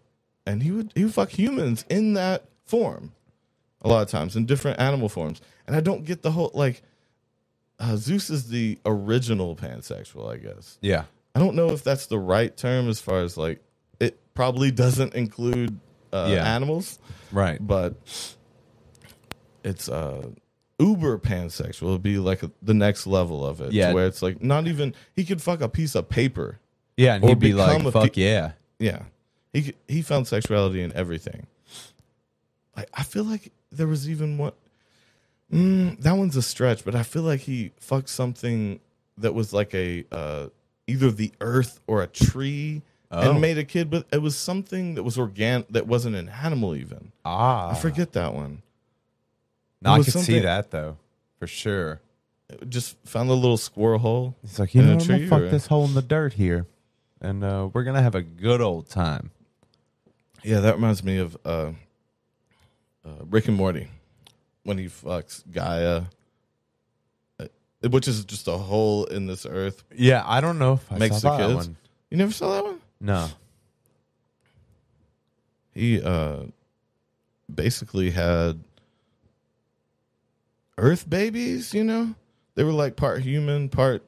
and 0.46 0.62
he 0.62 0.70
would 0.72 0.92
he 0.94 1.04
would 1.04 1.14
fuck 1.14 1.30
humans 1.30 1.84
in 1.88 2.14
that 2.14 2.44
form, 2.64 3.12
a 3.82 3.88
lot 3.88 4.02
of 4.02 4.08
times 4.08 4.34
in 4.34 4.44
different 4.46 4.80
animal 4.80 5.08
forms. 5.08 5.40
And 5.66 5.76
I 5.76 5.80
don't 5.80 6.04
get 6.04 6.22
the 6.22 6.32
whole 6.32 6.50
like 6.54 6.82
uh, 7.78 7.96
Zeus 7.96 8.30
is 8.30 8.48
the 8.48 8.78
original 8.84 9.54
pansexual, 9.56 10.32
I 10.32 10.38
guess. 10.38 10.78
yeah. 10.80 11.04
I 11.34 11.38
don't 11.38 11.54
know 11.56 11.70
if 11.70 11.82
that's 11.82 12.06
the 12.06 12.18
right 12.18 12.54
term 12.56 12.88
as 12.90 13.00
far 13.00 13.20
as 13.20 13.36
like 13.38 13.60
it 14.00 14.18
probably 14.34 14.70
doesn't 14.70 15.14
include 15.14 15.78
uh, 16.12 16.28
Yeah. 16.30 16.54
animals 16.54 16.98
Right. 17.32 17.64
but 17.64 17.94
it's 19.64 19.88
uh 19.88 20.28
uber 20.78 21.18
pansexual 21.18 21.90
It'd 21.90 22.02
be 22.02 22.18
like 22.18 22.42
the 22.60 22.74
next 22.74 23.06
level 23.06 23.46
of 23.46 23.60
it 23.60 23.72
Yeah. 23.72 23.92
where 23.92 24.06
it's 24.06 24.22
like 24.22 24.42
not 24.42 24.66
even 24.66 24.94
he 25.14 25.24
could 25.24 25.40
fuck 25.40 25.60
a 25.60 25.68
piece 25.68 25.94
of 25.94 26.08
paper 26.08 26.58
Yeah, 26.96 27.14
and 27.14 27.24
he'd 27.24 27.38
be 27.38 27.52
like, 27.54 27.82
fuck 27.92 28.14
pe- 28.14 28.22
yeah. 28.22 28.52
yeah 28.78 29.02
he 29.52 29.74
he 29.88 30.02
found 30.02 30.26
sexuality 30.26 30.82
in 30.82 30.92
everything 30.94 31.46
I, 32.76 32.86
I 32.94 33.02
feel 33.02 33.24
like 33.24 33.52
there 33.70 33.86
was 33.86 34.08
even 34.08 34.38
one. 34.38 34.52
Mm, 35.52 36.00
that 36.00 36.12
one's 36.12 36.36
a 36.36 36.42
stretch, 36.42 36.86
but 36.86 36.94
I 36.94 37.02
feel 37.02 37.20
like 37.22 37.40
he 37.40 37.72
fucked 37.78 38.08
something 38.08 38.80
that 39.18 39.34
was 39.34 39.52
like 39.52 39.74
a 39.74 40.04
uh, 40.10 40.46
either 40.86 41.10
the 41.10 41.32
earth 41.42 41.80
or 41.86 42.02
a 42.02 42.06
tree 42.06 42.80
Oh. 43.14 43.30
and 43.32 43.40
made 43.40 43.58
a 43.58 43.64
kid. 43.64 43.90
But 43.90 44.06
it 44.12 44.22
was 44.22 44.36
something 44.36 44.94
that 44.94 45.02
was 45.02 45.18
organic 45.18 45.68
that 45.68 45.86
wasn't 45.86 46.16
an 46.16 46.28
animal 46.30 46.74
even. 46.74 47.12
Ah, 47.24 47.70
I 47.70 47.74
forget 47.74 48.12
that 48.12 48.34
one. 48.34 48.62
No, 49.82 49.92
I 49.92 50.02
could 50.02 50.12
see 50.14 50.38
that 50.38 50.70
though, 50.70 50.96
for 51.38 51.46
sure. 51.46 52.00
Just 52.68 52.96
found 53.04 53.30
a 53.30 53.34
little 53.34 53.56
squirrel 53.56 53.98
hole. 53.98 54.34
He's 54.42 54.58
like, 54.58 54.74
you 54.74 54.82
know, 54.82 54.92
I'm 54.92 54.98
gonna 54.98 55.26
fuck 55.26 55.40
or- 55.42 55.48
this 55.48 55.66
hole 55.68 55.84
in 55.86 55.94
the 55.94 56.02
dirt 56.02 56.34
here, 56.34 56.66
and 57.20 57.42
uh, 57.42 57.68
we're 57.72 57.82
gonna 57.84 58.02
have 58.02 58.14
a 58.14 58.22
good 58.22 58.60
old 58.60 58.88
time. 58.88 59.30
Yeah, 60.44 60.60
that 60.60 60.74
reminds 60.74 61.02
me 61.04 61.18
of 61.18 61.36
uh, 61.44 61.70
uh, 63.04 63.10
Rick 63.30 63.48
and 63.48 63.56
Morty 63.56 63.88
when 64.64 64.76
he 64.78 64.86
fucks 64.86 65.42
Gaia, 65.50 66.02
uh, 67.40 67.46
which 67.88 68.06
is 68.06 68.24
just 68.24 68.48
a 68.48 68.56
hole 68.58 69.04
in 69.06 69.26
this 69.26 69.46
earth. 69.46 69.82
Yeah, 69.94 70.22
I 70.26 70.40
don't 70.40 70.58
know 70.58 70.74
if 70.74 70.92
I 70.92 70.98
Makes 70.98 71.20
saw 71.22 71.36
the 71.36 71.46
that 71.48 71.54
kids. 71.54 71.66
one. 71.68 71.76
You 72.10 72.16
never 72.18 72.32
saw 72.32 72.52
that 72.52 72.64
one? 72.64 72.80
No. 73.04 73.28
He 75.74 76.00
uh, 76.00 76.44
basically 77.52 78.10
had 78.10 78.60
Earth 80.78 81.08
babies. 81.08 81.74
You 81.74 81.84
know, 81.84 82.14
they 82.54 82.62
were 82.64 82.72
like 82.72 82.94
part 82.96 83.22
human, 83.22 83.68
part 83.68 84.04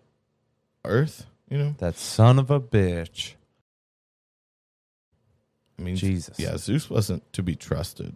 Earth. 0.85 1.26
You 1.50 1.59
know, 1.59 1.74
That 1.78 1.96
son 1.96 2.38
of 2.38 2.50
a 2.50 2.61
bitch. 2.61 3.35
I 5.78 5.83
mean, 5.83 5.96
Jesus. 5.96 6.38
Yeah, 6.38 6.57
Zeus 6.57 6.88
wasn't 6.88 7.30
to 7.33 7.42
be 7.42 7.57
trusted. 7.57 8.14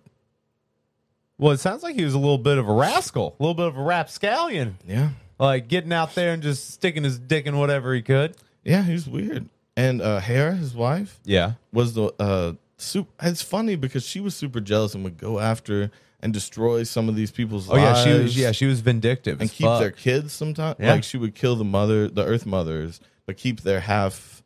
Well, 1.38 1.52
it 1.52 1.58
sounds 1.60 1.82
like 1.82 1.94
he 1.96 2.04
was 2.04 2.14
a 2.14 2.18
little 2.18 2.38
bit 2.38 2.58
of 2.58 2.68
a 2.68 2.72
rascal, 2.72 3.36
a 3.38 3.42
little 3.42 3.54
bit 3.54 3.66
of 3.66 3.76
a 3.76 3.82
rapscallion, 3.82 4.78
Yeah, 4.86 5.10
like 5.38 5.68
getting 5.68 5.92
out 5.92 6.14
there 6.14 6.32
and 6.32 6.42
just 6.42 6.70
sticking 6.70 7.04
his 7.04 7.18
dick 7.18 7.46
in 7.46 7.56
whatever 7.58 7.94
he 7.94 8.02
could. 8.02 8.36
yeah, 8.64 8.82
he 8.82 8.92
was 8.92 9.08
weird. 9.08 9.48
And 9.78 10.02
uh, 10.02 10.18
Hera, 10.20 10.54
his 10.54 10.74
wife, 10.74 11.18
Yeah. 11.24 11.52
was 11.72 11.94
the 11.94 12.12
uh 12.18 12.52
super 12.76 13.10
it's 13.22 13.42
funny 13.42 13.76
because 13.76 14.04
she 14.04 14.20
was 14.20 14.34
super 14.34 14.60
jealous 14.60 14.94
and 14.94 15.04
would 15.04 15.18
go 15.18 15.38
after 15.38 15.90
and 16.20 16.32
destroy 16.32 16.82
some 16.82 17.08
of 17.08 17.14
these 17.16 17.30
people's 17.30 17.70
Oh 17.70 17.76
yeah, 17.76 17.94
she 18.04 18.10
was. 18.10 18.36
Yeah, 18.36 18.52
she 18.52 18.66
was 18.66 18.80
vindictive 18.80 19.40
and 19.40 19.48
as 19.50 19.56
keep 19.56 19.66
fuck. 19.66 19.80
their 19.80 19.90
kids 19.92 20.32
sometimes 20.32 20.76
Yeah. 20.80 20.92
like 20.92 21.04
she 21.04 21.16
would 21.16 21.34
kill 21.34 21.54
the 21.56 21.64
mother 21.64 22.08
the 22.08 22.24
earth 22.24 22.44
mothers 22.46 23.00
but 23.26 23.36
keep 23.36 23.60
their 23.62 23.80
half 23.80 24.42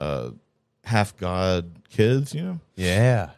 uh 0.00 0.30
half 0.84 1.16
god 1.16 1.70
kids 1.90 2.34
you 2.34 2.42
know 2.42 2.60
Yeah. 2.76 3.30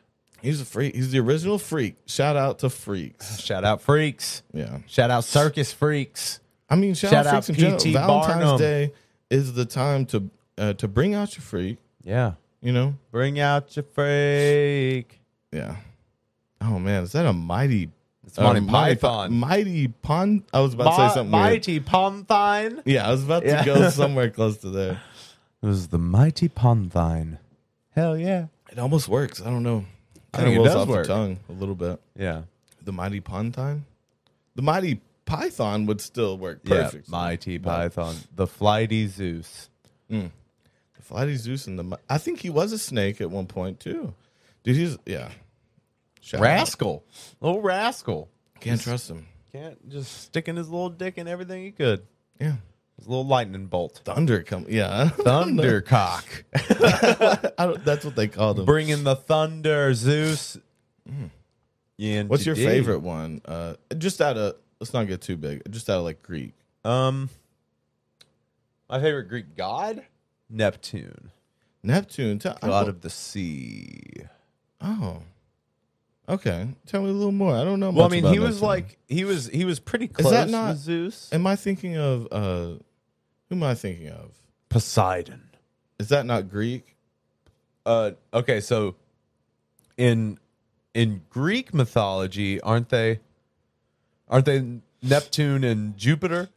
he's 0.42 0.61
a 0.61 0.64
freak 0.66 0.94
he's 0.94 1.11
the 1.11 1.20
original 1.20 1.59
freak 1.59 1.96
shout 2.07 2.37
out 2.37 2.59
to 2.61 2.68
freaks 2.70 3.40
Shout 3.46 3.64
out 3.64 3.81
freaks. 3.83 4.42
yeah 4.53 4.79
Shout 4.87 5.11
out 5.11 5.24
circus 5.24 5.72
freaks. 5.72 6.40
i 6.68 6.76
mean 6.76 6.94
shout, 6.94 7.11
Shout 7.12 7.26
out 7.26 7.35
out 7.35 7.44
freaks 7.46 7.48
in 7.48 7.55
general 7.57 7.79
P.T. 7.79 7.92
valentine's 7.94 8.37
Barnum. 8.44 8.59
day 8.59 8.92
is 9.31 9.53
the 9.55 9.64
time 9.64 10.05
to 10.07 10.31
uh, 10.58 10.72
to 10.74 10.88
bring 10.88 11.14
out 11.14 11.34
your 11.36 11.42
freak 11.42 11.78
Yeah. 12.02 12.32
you 12.60 12.72
know 12.72 12.94
Bring 13.10 13.38
out 13.40 13.74
your 13.76 13.84
freak. 13.84 15.20
yeah 15.52 15.76
oh 16.60 16.78
man 16.78 17.04
is 17.04 17.12
that 17.12 17.26
a 17.26 17.32
mighty 17.32 17.90
It's 18.26 18.38
uh, 18.38 18.42
mighty 18.42 18.66
Python. 18.66 19.32
mighty 19.32 19.88
pun 19.88 20.44
i 20.52 20.60
was 20.60 20.74
about 20.74 20.90
to 20.90 21.08
say 21.08 21.14
something 21.14 21.32
weird. 21.32 21.42
mighty 21.52 21.80
Ponthine. 21.80 22.82
Yeah, 22.84 23.08
I 23.08 23.10
was 23.10 23.24
about 23.24 23.42
to 23.44 23.62
go 23.64 23.88
somewhere 24.02 24.30
close 24.30 24.58
to 24.58 24.70
there. 24.70 25.00
It 25.62 25.66
was 25.66 25.88
the 25.88 25.98
mighty 25.98 26.48
Ponthine. 26.48 27.38
Hell 27.94 28.16
yeah. 28.16 28.46
It 28.70 28.78
almost 28.78 29.08
works. 29.08 29.40
I 29.42 29.46
don't 29.46 29.62
know. 29.62 29.84
I 30.32 30.38
Kind 30.38 30.46
think 30.46 30.46
of 30.46 30.52
it 30.52 30.56
rolls 30.58 30.68
does 30.68 30.76
off 30.76 30.88
work. 30.88 31.06
the 31.06 31.12
tongue 31.12 31.38
a 31.48 31.52
little 31.52 31.74
bit. 31.74 32.00
Yeah. 32.16 32.42
The 32.84 32.92
mighty 32.92 33.20
Pontine? 33.20 33.84
The 34.54 34.62
mighty 34.62 35.00
Python 35.26 35.86
would 35.86 36.00
still 36.00 36.38
work 36.38 36.60
Yeah. 36.64 36.82
perfect. 36.84 37.08
Mighty 37.08 37.58
But 37.58 37.94
Python. 37.94 38.16
The 38.36 38.46
flighty 38.46 39.06
Zeus. 39.08 39.68
Flighty 40.08 40.30
Zeus 41.37 41.66
and 41.66 41.79
the 41.79 41.99
I 42.09 42.18
think 42.18 42.40
he 42.40 42.51
was 42.51 42.73
a 42.73 42.79
snake 42.79 43.20
at 43.20 43.31
one 43.31 43.46
point 43.46 43.81
too. 43.81 44.14
Dude, 44.62 44.77
he's 44.77 44.99
yeah. 45.07 45.31
Shout 46.20 46.40
out. 46.40 46.44
Rascal. 46.44 47.05
Little 47.40 47.62
rascal. 47.62 48.29
Can't 48.61 48.81
trust 48.81 49.11
him. 49.11 49.27
Can't 49.53 49.88
just 49.88 50.23
sticking 50.23 50.57
his 50.57 50.68
little 50.68 50.90
dick 50.90 51.18
in 51.18 51.27
everything 51.27 51.64
he 51.64 51.70
could. 51.73 52.03
Yeah. 52.40 52.57
His 52.99 53.09
little 53.09 53.27
lightning 53.27 53.66
bolt. 53.66 54.03
Thunder 54.05 54.42
come 54.42 54.66
yeah. 54.68 55.09
Thundercock. 55.16 56.25
That's 57.85 58.05
what 58.05 58.16
they 58.16 58.29
called 58.29 58.59
him. 58.59 58.66
Bringing 58.66 59.05
the 59.05 59.16
thunder, 59.16 59.94
Zeus. 59.94 60.59
Yeah, 61.96 62.23
What's 62.25 62.46
your 62.46 62.57
favorite 62.57 63.01
one? 63.01 63.40
Uh 63.44 63.75
just 63.99 64.20
out 64.20 64.37
of 64.37 64.57
let's 64.81 64.92
not 64.92 65.07
get 65.07 65.20
too 65.20 65.37
big. 65.37 65.62
Just 65.70 65.88
out 65.88 65.99
of 65.99 66.05
like 66.05 66.23
Greek. 66.23 66.55
Um, 66.85 67.29
my 68.88 69.01
favorite 69.01 69.25
Greek 69.29 69.57
god, 69.57 70.03
Neptune, 70.50 71.30
Neptune. 71.82 72.38
Tell, 72.38 72.58
god 72.62 72.88
of 72.88 73.00
the 73.00 73.10
sea. 73.10 74.00
Oh. 74.80 75.22
Okay. 76.28 76.68
Tell 76.86 77.02
me 77.02 77.08
a 77.10 77.12
little 77.12 77.32
more. 77.32 77.54
I 77.56 77.64
don't 77.64 77.80
know 77.80 77.90
Well, 77.90 78.06
I 78.06 78.08
mean, 78.08 78.24
he 78.24 78.38
was 78.38 78.56
Neptune. 78.56 78.68
like 78.68 78.98
he 79.08 79.24
was 79.24 79.46
he 79.48 79.64
was 79.64 79.80
pretty 79.80 80.06
close 80.08 80.26
Is 80.26 80.32
that 80.32 80.48
not- 80.48 80.76
Zeus. 80.76 81.28
Am 81.32 81.46
I 81.46 81.56
thinking 81.56 81.96
of 81.96 82.28
uh 82.30 82.78
who 83.48 83.56
am 83.56 83.62
I 83.62 83.74
thinking 83.74 84.08
of? 84.08 84.30
Poseidon. 84.68 85.50
Is 85.98 86.08
that 86.10 86.24
not 86.26 86.48
Greek? 86.48 86.96
Uh, 87.84 88.12
okay, 88.32 88.60
so 88.60 88.94
in 89.96 90.38
in 90.94 91.22
Greek 91.30 91.74
mythology, 91.74 92.60
aren't 92.60 92.90
they? 92.90 93.20
Aren't 94.28 94.44
they 94.46 94.64
Neptune 95.02 95.64
and 95.64 95.96
Jupiter? 95.96 96.48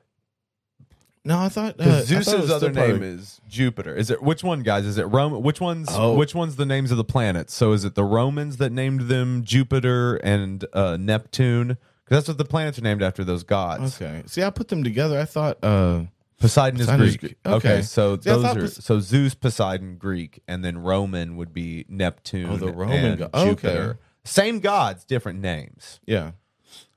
No, 1.26 1.40
I 1.40 1.48
thought 1.50 1.80
uh, 1.80 1.84
I 1.84 1.86
Because 2.02 2.10
thought 2.10 2.24
Zeus's 2.26 2.52
other 2.52 2.72
name 2.72 3.02
is 3.02 3.40
Jupiter. 3.48 3.96
Is 3.96 4.10
it 4.10 4.22
which 4.22 4.44
one, 4.44 4.62
guys? 4.62 4.86
Is 4.86 4.98
it 4.98 5.04
Rome? 5.06 5.42
Which 5.42 5.62
one's 5.62 5.88
Oh. 5.92 6.16
which 6.16 6.36
one's 6.36 6.58
the 6.58 6.66
names 6.66 6.92
of 6.92 6.98
the 6.98 7.04
planets? 7.06 7.54
So 7.54 7.72
is 7.72 7.86
it 7.86 7.96
the 7.96 8.04
Romans 8.04 8.58
that 8.58 8.72
named 8.72 9.02
them 9.02 9.44
Jupiter 9.46 10.16
and 10.18 10.66
uh, 10.74 10.98
Neptune? 11.00 11.78
Because 12.04 12.18
that's 12.18 12.28
what 12.28 12.38
the 12.38 12.44
planets 12.46 12.78
are 12.78 12.82
named 12.82 13.02
after. 13.02 13.24
Those 13.24 13.44
gods. 13.44 14.02
Okay. 14.02 14.24
See, 14.26 14.44
I 14.44 14.50
put 14.50 14.68
them 14.68 14.84
together. 14.84 15.18
I 15.18 15.24
thought 15.26 15.64
uh 15.64 16.02
Poseidon 16.42 16.82
is 16.82 16.88
Poseidon 16.88 17.06
is 17.08 17.12
Greek. 17.18 17.20
Greek. 17.22 17.38
Okay. 17.46 17.56
Okay. 17.76 17.82
so 17.84 18.16
See, 18.18 18.30
those 18.30 18.44
are 18.44 18.56
Pos- 18.56 18.84
so 18.84 19.00
Zeus, 19.00 19.34
Poseidon, 19.34 19.96
Greek, 19.96 20.42
and 20.46 20.66
then 20.66 20.80
Roman 20.80 21.38
would 21.38 21.54
be 21.54 21.86
Neptune. 21.88 22.50
Oh, 22.50 22.58
the 22.58 22.74
Roman 22.74 23.06
and 23.06 23.18
go- 23.20 23.30
okay. 23.34 23.94
Same 24.26 24.60
gods, 24.60 25.06
different 25.06 25.40
names. 25.40 26.02
yeah. 26.06 26.32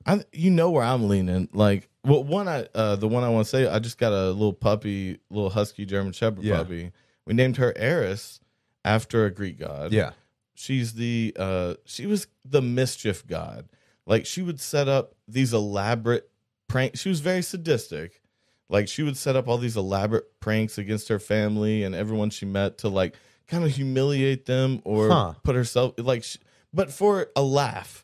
I 0.05 0.23
you 0.33 0.51
know 0.51 0.69
where 0.71 0.83
I'm 0.83 1.07
leaning. 1.09 1.47
Like 1.53 1.89
well 2.07 2.23
one 2.23 2.47
I 2.47 2.67
uh 2.73 2.95
the 2.95 3.07
one 3.07 3.23
I 3.23 3.29
want 3.29 3.45
to 3.45 3.49
say, 3.49 3.67
I 3.67 3.79
just 3.79 3.97
got 3.97 4.13
a 4.13 4.31
little 4.31 4.53
puppy, 4.53 5.19
little 5.29 5.49
husky 5.51 5.85
German 5.85 6.13
shepherd 6.13 6.43
Yeah. 6.43 6.57
puppy. 6.57 6.91
We 7.25 7.33
named 7.33 7.57
her 7.57 7.73
Eris 7.77 8.39
after 8.85 9.25
a 9.25 9.31
Greek 9.31 9.59
god. 9.59 9.91
Yeah. 9.91 10.11
she's 10.55 10.93
the 10.93 11.35
uh 11.37 11.73
she 11.85 12.05
was 12.07 12.27
the 12.45 12.61
mischief 12.61 13.27
god 13.27 13.67
like 14.07 14.25
she 14.25 14.41
would 14.41 14.59
set 14.59 14.87
up 14.87 15.13
these 15.27 15.53
elaborate 15.53 16.29
pranks 16.67 16.99
she 17.01 17.09
was 17.09 17.19
very 17.19 17.41
sadistic 17.43 18.21
like 18.69 18.87
she 18.87 19.03
would 19.03 19.15
set 19.17 19.35
up 19.35 19.47
all 19.47 19.57
these 19.57 19.77
elaborate 19.77 20.39
pranks 20.39 20.77
against 20.77 21.09
her 21.09 21.19
family 21.19 21.83
and 21.83 21.93
everyone 21.93 22.29
she 22.31 22.45
met 22.45 22.77
to 22.79 22.89
like 22.89 23.15
kind 23.47 23.63
of 23.65 23.71
humiliate 23.71 24.45
them 24.45 24.81
or 24.83 25.09
Huh. 25.09 25.33
put 25.43 25.55
herself 25.55 25.93
like 25.97 26.23
sh 26.23 26.37
but 26.73 26.91
for 26.91 27.27
a 27.35 27.41
laugh 27.43 28.03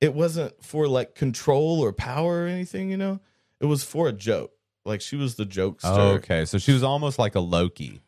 it 0.00 0.12
wasn't 0.14 0.62
for 0.62 0.86
like 0.88 1.14
control 1.14 1.80
or 1.80 1.92
power 1.92 2.42
or 2.44 2.46
anything 2.48 2.90
you 2.90 2.96
know 2.98 3.18
it 3.60 3.66
was 3.66 3.82
for 3.84 4.08
a 4.08 4.12
joke 4.12 4.52
like 4.84 5.00
she 5.00 5.16
was 5.16 5.34
the 5.36 5.44
jokester 5.46 5.78
oh, 5.84 6.10
okay, 6.12 6.44
so 6.44 6.58
she 6.58 6.72
was 6.72 6.82
almost 6.82 7.18
like 7.18 7.34
a 7.34 7.40
Loki. 7.40 8.00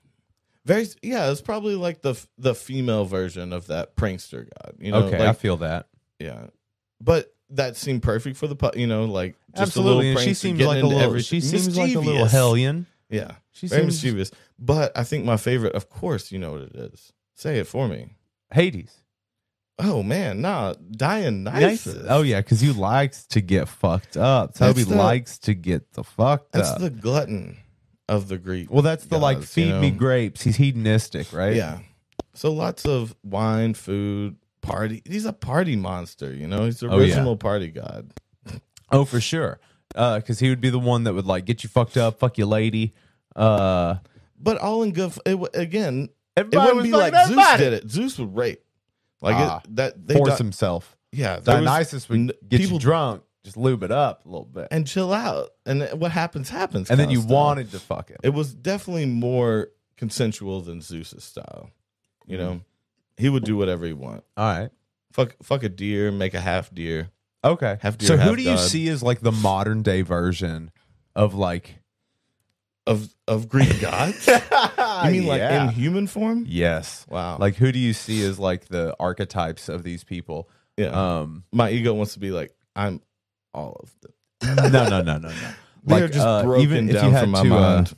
very 0.65 0.87
yeah 1.03 1.31
it's 1.31 1.41
probably 1.41 1.75
like 1.75 2.03
the 2.03 2.15
the 2.39 2.55
female 2.55 3.05
version 3.05 3.53
of 3.53 3.67
that 3.69 3.97
prankster 3.97 4.49
god 4.63 4.75
you 4.79 4.91
know 4.93 5.05
okay, 5.05 5.19
like, 5.19 5.29
I 5.29 5.33
feel 5.33 5.57
that. 5.59 5.89
Yeah, 6.19 6.47
but 7.01 7.33
that 7.51 7.77
seemed 7.77 8.03
perfect 8.03 8.37
for 8.37 8.47
the 8.47 8.57
pu- 8.57 8.79
you 8.79 8.87
know 8.87 9.05
like 9.05 9.37
just 9.55 9.77
Absolutely, 9.77 10.07
a 10.07 10.11
and 10.11 10.17
little 10.17 10.29
she 10.29 10.35
seems 10.35 10.61
like 10.61 10.83
a 10.83 10.87
little. 10.87 11.03
every- 11.03 11.23
She 11.23 11.41
seems 11.41 11.77
like 11.77 11.95
a 11.95 12.01
little 12.01 12.25
hellion. 12.27 12.87
Yeah, 13.09 13.37
She 13.53 13.69
very 13.69 13.83
seems 13.83 14.03
mischievous. 14.03 14.31
But 14.59 14.97
I 14.99 15.05
think 15.05 15.25
my 15.25 15.37
favorite, 15.37 15.75
of 15.75 15.89
course, 15.89 16.33
you 16.33 16.39
know 16.41 16.53
what 16.53 16.63
it 16.63 16.75
is. 16.75 17.13
Say 17.35 17.59
it 17.59 17.67
for 17.69 17.87
me. 17.87 18.17
Hades. 18.53 19.03
Oh 19.79 20.03
man, 20.03 20.41
nah, 20.41 20.75
Dionysus. 20.91 22.07
Oh 22.09 22.23
yeah, 22.23 22.41
because 22.41 22.62
you 22.62 22.73
likes 22.73 23.27
to 23.29 23.41
get 23.41 23.69
fucked 23.69 24.17
up. 24.17 24.55
Toby 24.55 24.85
the- 24.85 24.95
likes 24.97 25.39
to 25.41 25.55
get 25.55 25.93
the 25.93 26.03
fucked 26.05 26.53
that's 26.53 26.71
up. 26.71 26.79
That's 26.81 26.95
the 26.95 27.01
glutton 27.01 27.59
of 28.09 28.29
the 28.29 28.39
Greek. 28.39 28.71
well, 28.71 28.83
that's 28.83 29.05
the 29.07 29.19
like 29.19 29.43
feed 29.43 29.69
you 29.69 29.75
me 29.75 29.91
know? 29.91 29.99
grapes. 29.99 30.43
He's 30.43 30.57
hedonistic, 30.57 31.33
right? 31.33 31.55
Yeah, 31.57 31.81
so 32.35 32.53
lots 32.53 32.87
of 32.87 33.15
wine, 33.23 33.75
food, 33.75 34.37
party. 34.62 35.03
He's 35.05 35.27
a 35.27 35.33
party 35.35 35.77
monster. 35.77 36.33
You 36.33 36.47
know, 36.47 36.65
he's 36.65 36.81
the 36.81 36.89
Oh, 36.89 36.99
yeah. 36.99 37.05
original 37.09 37.37
party 37.37 37.69
god. 37.71 38.12
Oh, 38.91 39.05
for 39.05 39.21
sure. 39.21 39.59
Because 39.89 40.39
he 40.39 40.49
would 40.49 40.61
be 40.61 40.71
the 40.71 40.79
one 40.79 41.05
that 41.05 41.12
would 41.15 41.27
like 41.27 41.45
get 41.45 41.65
you 41.65 41.69
fucked 41.69 41.97
up, 41.97 42.19
fuck 42.19 42.39
you, 42.39 42.47
lady. 42.47 42.95
Uh, 43.35 43.97
But 44.39 44.59
all 44.59 44.83
in 44.83 44.93
good. 44.93 45.12
It, 45.27 45.39
again, 45.55 46.09
it 46.37 46.47
wouldn't 46.55 46.83
be 46.83 46.91
fucking 46.93 47.12
like 47.15 47.27
Zeus 47.29 47.59
did 47.59 47.73
it. 47.73 47.91
Zeus 47.91 48.19
would 48.19 48.35
rape. 48.37 48.62
Like 49.22 49.37
Ah, 49.37 49.61
it, 49.64 49.76
that. 49.76 50.07
They 50.07 50.14
force 50.14 50.31
di- 50.31 50.37
himself. 50.38 50.96
yeah, 51.12 51.38
there 51.40 51.57
was- 51.61 51.64
Dionysus 51.66 52.09
would 52.09 52.35
get 52.48 52.61
people 52.61 52.74
you 52.74 52.81
drunk, 52.81 53.22
just 53.44 53.57
lube 53.57 53.83
it 53.83 53.90
up 53.92 54.24
a 54.24 54.29
little 54.29 54.44
bit, 54.44 54.68
and, 54.70 54.87
chill 54.87 55.12
out, 55.12 55.50
and 55.64 55.83
what 56.00 56.11
happens 56.12 56.48
happens. 56.50 56.90
And 56.90 56.98
then 57.00 57.11
you 57.11 57.20
wanted 57.22 57.70
to 57.72 57.79
fuck 57.81 58.11
it. 58.11 58.18
It 58.22 58.31
was 58.35 58.52
definitely 58.55 59.07
more 59.07 59.68
consensual 59.96 60.61
than 60.61 60.81
Zeus's 60.83 61.24
style. 61.24 61.70
You 62.26 62.37
know, 62.38 62.61
he 63.16 63.29
would 63.29 63.44
do 63.44 63.57
whatever 63.57 63.87
he 63.87 63.92
want. 63.92 64.24
All 64.37 64.44
right. 64.59 64.70
Fuck, 65.12 65.37
fuck 65.42 65.62
a 65.62 65.68
deer, 65.70 66.11
make 66.12 66.35
a 66.35 66.40
half 66.40 66.74
deer. 66.74 67.11
Okay. 67.44 67.79
Half 67.81 67.96
deer, 67.98 68.09
so 68.09 68.16
who 68.16 68.31
half 68.31 68.37
do 68.37 68.42
you 68.42 68.59
see 68.59 68.88
as 68.88 69.02
like 69.02 69.20
the 69.20 69.33
modern 69.33 69.83
day 69.83 70.02
version 70.02 70.70
of 71.14 71.33
like 71.35 71.76
of 72.87 73.09
of 73.27 73.49
Greek 73.49 73.81
gods. 73.81 74.27
you 75.07 75.11
mean 75.11 75.27
like 75.27 75.40
Yeah. 75.40 75.64
in 75.64 75.68
human 75.70 76.07
form? 76.07 76.44
Yes. 76.49 77.05
Wow. 77.09 77.38
Like 77.38 77.57
who 77.57 77.72
do 77.72 77.79
you 77.79 77.92
see 77.92 78.22
as 78.25 78.38
like 78.38 78.66
the 78.68 78.94
archetypes 79.01 79.68
of 79.68 79.83
these 79.83 80.05
people? 80.05 80.49
yeah. 80.77 80.88
Um 81.20 81.44
My 81.53 81.70
ego 81.70 81.92
wants 81.94 82.14
to 82.14 82.20
be 82.20 82.31
like 82.31 82.55
I'm 82.77 83.01
all 83.55 83.81
of 83.83 83.92
them. 84.03 84.12
no 84.72 84.88
no 84.88 85.01
no 85.03 85.18
no 85.18 85.29
no. 85.29 85.29
They're 85.85 86.01
Like, 86.03 86.12
just 86.12 86.27
uh, 86.27 86.42
broken 86.42 86.62
even 86.62 86.88
if 86.88 86.94
you 86.96 87.01
down 87.01 87.12
had 87.12 87.20
from 87.22 87.31
my 87.31 87.42
to, 87.42 87.55
uh, 87.55 87.61
mind. 87.61 87.96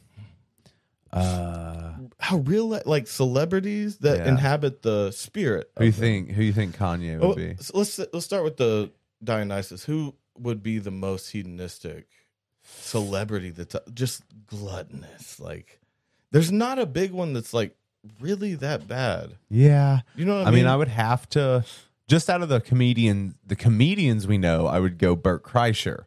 Uh, 1.12 1.92
How 2.20 2.36
real 2.38 2.68
like 2.84 3.06
celebrities 3.06 3.98
that 3.98 4.18
Yeah. 4.18 4.28
inhabit 4.28 4.82
the 4.82 5.10
spirit. 5.10 5.70
who 5.78 5.84
you 5.84 5.88
of 5.90 5.96
them. 5.96 6.00
think 6.02 6.30
who 6.32 6.42
you 6.42 6.52
think 6.52 6.76
Kanye 6.76 7.18
would 7.18 7.24
Oh, 7.30 7.34
be? 7.34 7.56
so 7.60 7.78
let's 7.78 7.98
let's 8.12 8.24
start 8.26 8.44
with 8.44 8.56
the 8.58 8.90
Dionysus. 9.24 9.84
Who 9.84 10.14
would 10.38 10.62
be 10.62 10.78
the 10.78 10.90
most 10.90 11.30
hedonistic 11.30 12.06
celebrity 12.68 13.50
that's 13.50 13.76
just 13.94 14.22
gluttonous? 14.46 15.40
Like, 15.40 15.80
there's 16.30 16.52
not 16.52 16.78
a 16.78 16.86
big 16.86 17.12
one 17.12 17.32
that's 17.32 17.52
like 17.54 17.76
really 18.20 18.54
that 18.56 18.86
bad. 18.88 19.36
Yeah. 19.50 20.00
You 20.14 20.24
know 20.24 20.38
what 20.38 20.44
I 20.46 20.48
I 20.48 20.50
mean, 20.50 20.64
mean? 20.64 20.66
I 20.66 20.76
would 20.76 20.88
have 20.88 21.28
to 21.30 21.64
just 22.08 22.30
out 22.30 22.42
of 22.42 22.48
the 22.48 22.60
comedian 22.60 23.34
the 23.46 23.56
comedians 23.56 24.26
we 24.26 24.38
know, 24.38 24.66
I 24.66 24.80
would 24.80 24.98
go 24.98 25.14
Bert 25.16 25.42
Kreischer 25.42 26.04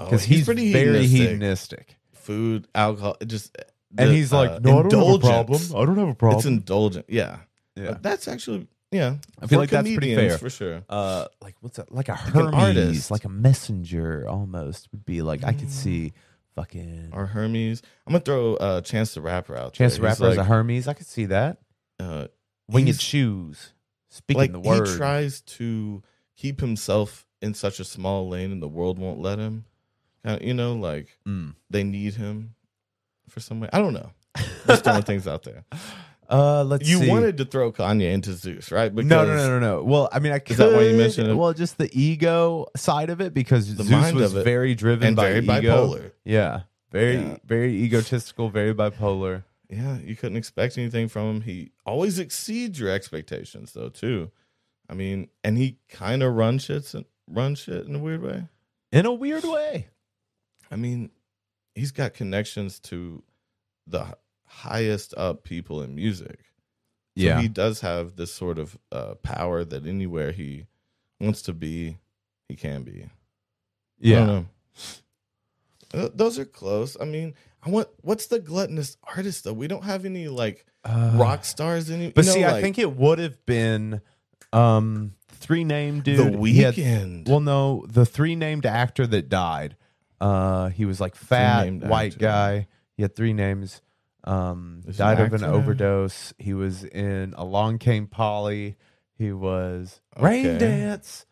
Oh, 0.00 0.04
because 0.04 0.22
he's, 0.22 0.44
pretty 0.44 0.72
very 0.72 1.06
hedonistic. 1.06 1.18
hedonistic. 1.18 1.96
Food, 2.12 2.68
alcohol, 2.74 3.16
just 3.26 3.56
And 3.96 4.12
he's 4.12 4.32
like, 4.32 4.50
uh, 4.50 4.58
"No, 4.62 4.78
I 4.80 4.88
don't 4.88 4.92
have 4.92 5.14
a 5.14 5.18
problem. 5.18 5.60
I 5.74 5.84
don't 5.86 5.98
have 5.98 6.08
a 6.08 6.14
problem." 6.14 6.38
It's 6.38 6.46
indulgent. 6.46 7.06
Yeah. 7.08 7.38
yeah. 7.74 7.96
That's 8.00 8.28
actually 8.28 8.68
yeah. 8.90 9.16
I 9.40 9.46
feel 9.46 9.56
for 9.58 9.62
like 9.62 9.70
that's 9.70 9.82
pretty 9.88 9.94
comedians, 10.14 10.32
fair. 10.32 10.38
for 10.38 10.50
sure. 10.50 10.82
uh 10.88 11.26
like 11.42 11.54
what's 11.60 11.76
that 11.76 11.92
like 11.92 12.08
a 12.08 12.12
an 12.12 12.18
Hermes 12.18 12.54
artist. 12.54 13.10
like 13.10 13.24
a 13.24 13.28
messenger 13.28 14.26
almost 14.28 14.88
would 14.92 15.04
be 15.04 15.22
like 15.22 15.44
I 15.44 15.52
could 15.52 15.70
see 15.70 16.12
fucking 16.54 17.10
Or 17.12 17.26
Hermes. 17.26 17.82
I'm 18.06 18.12
gonna 18.12 18.24
throw 18.24 18.54
uh, 18.56 18.80
Chance 18.80 19.14
the 19.14 19.20
Rapper 19.20 19.56
out. 19.56 19.74
Chance 19.74 19.96
the 19.96 20.02
there. 20.02 20.10
He's 20.10 20.20
Rapper 20.20 20.30
as 20.30 20.36
a 20.36 20.40
like, 20.40 20.48
Hermes 20.48 20.88
I 20.88 20.92
could 20.94 21.06
see 21.06 21.26
that 21.26 21.58
uh, 22.00 22.28
winged 22.68 22.88
he's- 22.88 23.00
shoes 23.00 23.72
speaking 24.08 24.40
like 24.40 24.52
the 24.52 24.60
word 24.60 24.88
he 24.88 24.96
tries 24.96 25.42
to 25.42 26.02
keep 26.36 26.60
himself 26.60 27.26
in 27.42 27.52
such 27.54 27.78
a 27.78 27.84
small 27.84 28.28
lane, 28.28 28.50
and 28.52 28.60
the 28.62 28.68
world 28.68 28.98
won't 28.98 29.20
let 29.20 29.38
him. 29.38 29.64
Kinda, 30.24 30.44
you 30.44 30.54
know, 30.54 30.72
like 30.74 31.18
Mm. 31.26 31.54
they 31.70 31.84
need 31.84 32.14
him 32.14 32.54
for 33.28 33.38
some 33.40 33.60
way. 33.60 33.68
I 33.72 33.78
don't 33.78 33.92
know. 33.94 34.10
Just 34.66 34.82
throwing 34.84 35.02
things 35.10 35.28
out 35.28 35.42
there. 35.44 35.64
Uh 36.30 36.62
let's 36.64 36.88
You 36.88 36.98
see. 36.98 37.08
wanted 37.08 37.36
to 37.38 37.44
throw 37.44 37.72
Kanye 37.72 38.12
into 38.12 38.34
Zeus, 38.34 38.70
right? 38.70 38.92
no, 38.94 39.02
no, 39.02 39.24
no, 39.24 39.48
no, 39.48 39.58
no. 39.58 39.82
Well, 39.82 40.08
I 40.12 40.18
mean, 40.18 40.32
I 40.32 40.38
could. 40.38 40.52
Is 40.52 40.56
that 40.58 40.72
why 40.72 40.82
you 40.82 40.96
mentioned 40.96 41.28
it? 41.30 41.34
Well, 41.34 41.52
just 41.54 41.78
the 41.78 41.88
ego 41.98 42.66
side 42.76 43.10
of 43.10 43.20
it 43.20 43.32
because 43.34 43.74
The 43.74 43.84
Zeus 43.84 43.90
mind 43.90 44.16
was 44.16 44.32
very 44.32 44.74
driven 44.74 45.08
And 45.08 45.16
by 45.16 45.32
very 45.32 45.44
ego. 45.44 45.86
bipolar. 45.88 46.12
Yeah, 46.24 46.62
very, 46.92 47.16
Yeah. 47.16 47.36
very 47.46 47.74
egotistical, 47.82 48.50
very 48.50 48.74
bipolar. 48.74 49.44
Yeah, 49.70 49.98
you 49.98 50.16
couldn't 50.16 50.36
expect 50.38 50.78
anything 50.78 51.08
from 51.08 51.36
him. 51.36 51.40
He 51.42 51.72
always 51.86 52.18
exceeds 52.18 52.78
your 52.80 52.90
expectations, 52.90 53.72
though. 53.72 53.88
Too. 53.90 54.30
I 54.88 54.94
mean, 54.94 55.28
and 55.44 55.58
he 55.58 55.78
kind 55.90 56.22
of 56.22 56.34
runs 56.34 56.64
shit, 56.64 56.94
run 57.26 57.54
shit 57.54 57.86
in 57.86 57.94
a 57.94 57.98
weird 57.98 58.22
way. 58.22 58.48
In 58.92 59.04
a 59.04 59.12
weird 59.12 59.44
way. 59.44 59.88
I 60.70 60.76
mean, 60.76 61.10
he's 61.74 61.92
got 61.92 62.14
connections 62.14 62.80
to 62.80 63.22
the 63.86 64.16
highest 64.48 65.14
up 65.16 65.44
people 65.44 65.82
in 65.82 65.94
music. 65.94 66.38
So 67.16 67.24
Yeah. 67.24 67.40
he 67.40 67.48
does 67.48 67.80
have 67.80 68.16
this 68.16 68.32
sort 68.32 68.58
of 68.58 68.78
uh, 68.92 69.14
power 69.16 69.64
that 69.64 69.86
anywhere 69.86 70.32
he 70.32 70.66
wants 71.20 71.42
to 71.42 71.52
be, 71.52 71.98
he 72.48 72.56
can 72.56 72.82
be. 72.82 73.06
Yeah. 73.98 74.42
Those 75.90 76.38
are 76.38 76.44
close. 76.44 76.96
I 77.00 77.04
mean, 77.04 77.34
I 77.64 77.70
want 77.70 77.88
what's 78.02 78.26
the 78.26 78.38
gluttonous 78.38 78.96
artist 79.16 79.44
though? 79.44 79.52
We 79.54 79.66
don't 79.68 79.84
have 79.84 80.04
any 80.04 80.28
like 80.28 80.66
Uh, 80.84 81.12
rock 81.16 81.44
stars 81.44 81.90
any. 81.90 82.10
But 82.10 82.24
you 82.26 82.30
know, 82.30 82.34
see, 82.34 82.44
I 82.44 82.60
think 82.60 82.78
it 82.78 82.94
would 82.94 83.18
have 83.18 83.44
been 83.46 84.00
um 84.52 85.14
three 85.28 85.64
named 85.64 86.04
dude. 86.04 86.18
the 86.34 86.38
He 86.46 86.58
had- 86.60 86.74
Weeknd. 86.74 87.28
well, 87.28 87.40
no, 87.40 87.84
the 87.88 88.04
three 88.06 88.36
named 88.36 88.66
actor 88.66 89.06
that 89.06 89.28
died. 89.28 89.76
Uh, 90.20 90.68
he 90.68 90.84
was 90.84 91.00
like 91.00 91.14
fat 91.14 91.72
white 91.72 92.12
actor. 92.14 92.18
guy. 92.18 92.66
He 92.96 93.02
had 93.02 93.16
three 93.16 93.32
names. 93.32 93.80
Um, 94.24 94.82
Is 94.86 94.96
died 94.98 95.20
an 95.20 95.26
of 95.26 95.32
an 95.34 95.44
overdose. 95.44 96.34
He 96.38 96.52
was 96.54 96.84
in 96.84 97.34
Along 97.36 97.78
Came 97.78 98.06
Polly. 98.06 98.76
He 99.16 99.32
was 99.32 100.00
Rain 100.18 100.46
Okay. 100.46 100.58
Dance, 100.58 101.24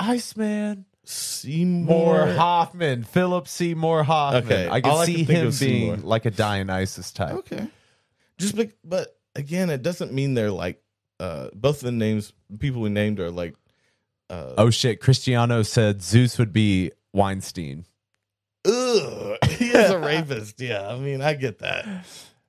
Iceman, 0.00 0.84
Seymour 1.04 1.84
Moore 1.86 2.26
Hoffman, 2.34 3.04
Philip 3.04 3.48
Seymour 3.48 4.02
Hoffman. 4.04 4.44
Okay, 4.44 4.68
I 4.68 4.80
can 4.80 4.90
all 4.90 4.98
I 5.00 5.06
see 5.06 5.16
can 5.16 5.26
think 5.26 5.38
him 5.38 5.46
of 5.48 5.60
being 5.60 5.94
Seymour. 5.94 5.96
like 6.08 6.26
a 6.26 6.30
Dionysus 6.30 7.12
type. 7.12 7.32
Okay. 7.36 7.66
Just 8.36 8.56
bec 8.56 8.70
but 8.84 9.16
again, 9.34 9.70
it 9.70 9.82
doesn't 9.82 10.12
mean 10.12 10.34
they're 10.34 10.50
like 10.50 10.82
uh 11.20 11.48
both 11.54 11.80
the 11.80 11.92
names 11.92 12.32
people 12.58 12.82
we 12.82 12.90
named 12.90 13.20
are 13.20 13.30
like 13.30 13.54
uh 14.30 14.54
Oh 14.58 14.70
shit! 14.70 15.00
Cristiano 15.00 15.62
said 15.62 16.02
Zeus 16.02 16.38
would 16.38 16.52
be 16.52 16.92
Weinstein. 17.12 17.86
Ugh, 19.78 19.84
is 19.84 19.90
a 19.90 19.98
rapist. 20.06 20.60
Yeah, 20.60 20.88
I 20.88 20.98
mean, 20.98 21.20
I 21.22 21.34
get 21.34 21.58
that. 21.60 21.86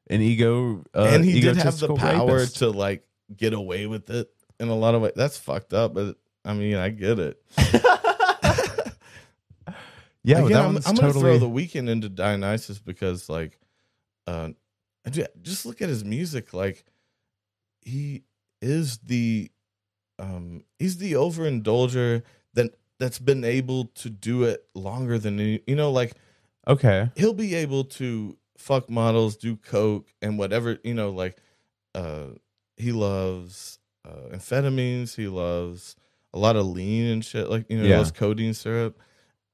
an 0.10 0.22
ego 0.22 0.84
uh, 0.96 1.10
and 1.12 1.24
he 1.24 1.40
did 1.40 1.58
have 1.58 1.80
the 1.80 1.94
power 1.94 2.34
rapist. 2.38 2.58
to 2.58 2.70
like 2.70 3.06
get 3.36 3.54
away 3.54 3.86
with 3.86 4.10
it 4.10 4.30
in 4.60 4.70
a 4.70 4.76
lot 4.76 4.96
of 4.96 5.02
ways. 5.02 5.14
That's 5.16 5.38
fucked 5.38 5.74
up, 5.74 5.94
but 5.94 6.18
I 6.44 6.54
mean, 6.54 6.76
I 6.76 6.90
get 6.90 7.20
it. 7.20 7.42
yeah 10.24 10.40
Again, 10.40 10.52
that 10.52 10.66
I'm, 10.66 10.78
I'm 10.86 10.96
gonna 10.96 11.14
throw 11.14 11.38
the 11.38 11.50
Weeknd 11.50 11.90
into 11.90 12.10
Dionysus 12.10 12.80
because 12.80 13.30
like 13.30 13.60
uh 14.28 14.50
just 15.42 15.66
look 15.66 15.82
at 15.82 15.90
his 15.90 16.06
music 16.06 16.54
like 16.54 16.86
he 17.82 18.24
is 18.62 18.98
the 19.00 19.50
um 20.20 20.64
he's 20.78 20.98
the 20.98 21.14
overindulger 21.14 22.24
that 22.54 22.76
that's 23.00 23.20
been 23.20 23.44
able 23.44 23.86
to 23.86 24.10
do 24.10 24.44
it 24.44 24.66
longer 24.76 25.18
than 25.18 25.40
any, 25.40 25.62
you 25.66 25.76
know 25.76 25.92
like 25.92 26.14
okay. 26.70 27.10
He'll 27.16 27.34
be 27.34 27.56
able 27.56 27.84
to 27.86 28.38
fuck 28.58 28.90
models 28.90 29.36
do 29.38 29.56
coke 29.56 30.08
and 30.22 30.38
whatever 30.38 30.78
you 30.84 30.94
know 30.94 31.10
like 31.12 31.38
uh 31.96 32.26
he 32.78 32.92
loves 32.92 33.80
uh 34.06 34.30
amphetamines. 34.36 35.16
He 35.16 35.28
loves 35.28 35.96
a 36.34 36.40
lot 36.40 36.56
of 36.56 36.66
lean 36.68 37.08
and 37.08 37.26
shit 37.26 37.50
like 37.50 37.66
you 37.70 37.78
know 37.78 37.86
Yeah. 37.86 37.98
those 37.98 38.12
codeine 38.12 38.54
syrup. 38.54 39.00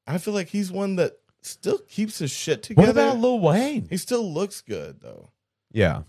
I 0.07 0.17
feel 0.19 0.33
like 0.33 0.49
he's 0.49 0.71
one 0.71 0.97
that 0.97 1.13
still 1.41 1.77
keeps 1.79 2.19
his 2.19 2.31
shit 2.31 2.61
together. 2.63 2.87
what 2.87 2.91
about 2.91 3.17
Lil 3.19 3.39
Wayne? 3.39 3.87
He 3.89 3.97
still 3.97 4.31
looks 4.31 4.61
good 4.61 4.99
though. 5.01 5.29
Yeah. 5.71 6.01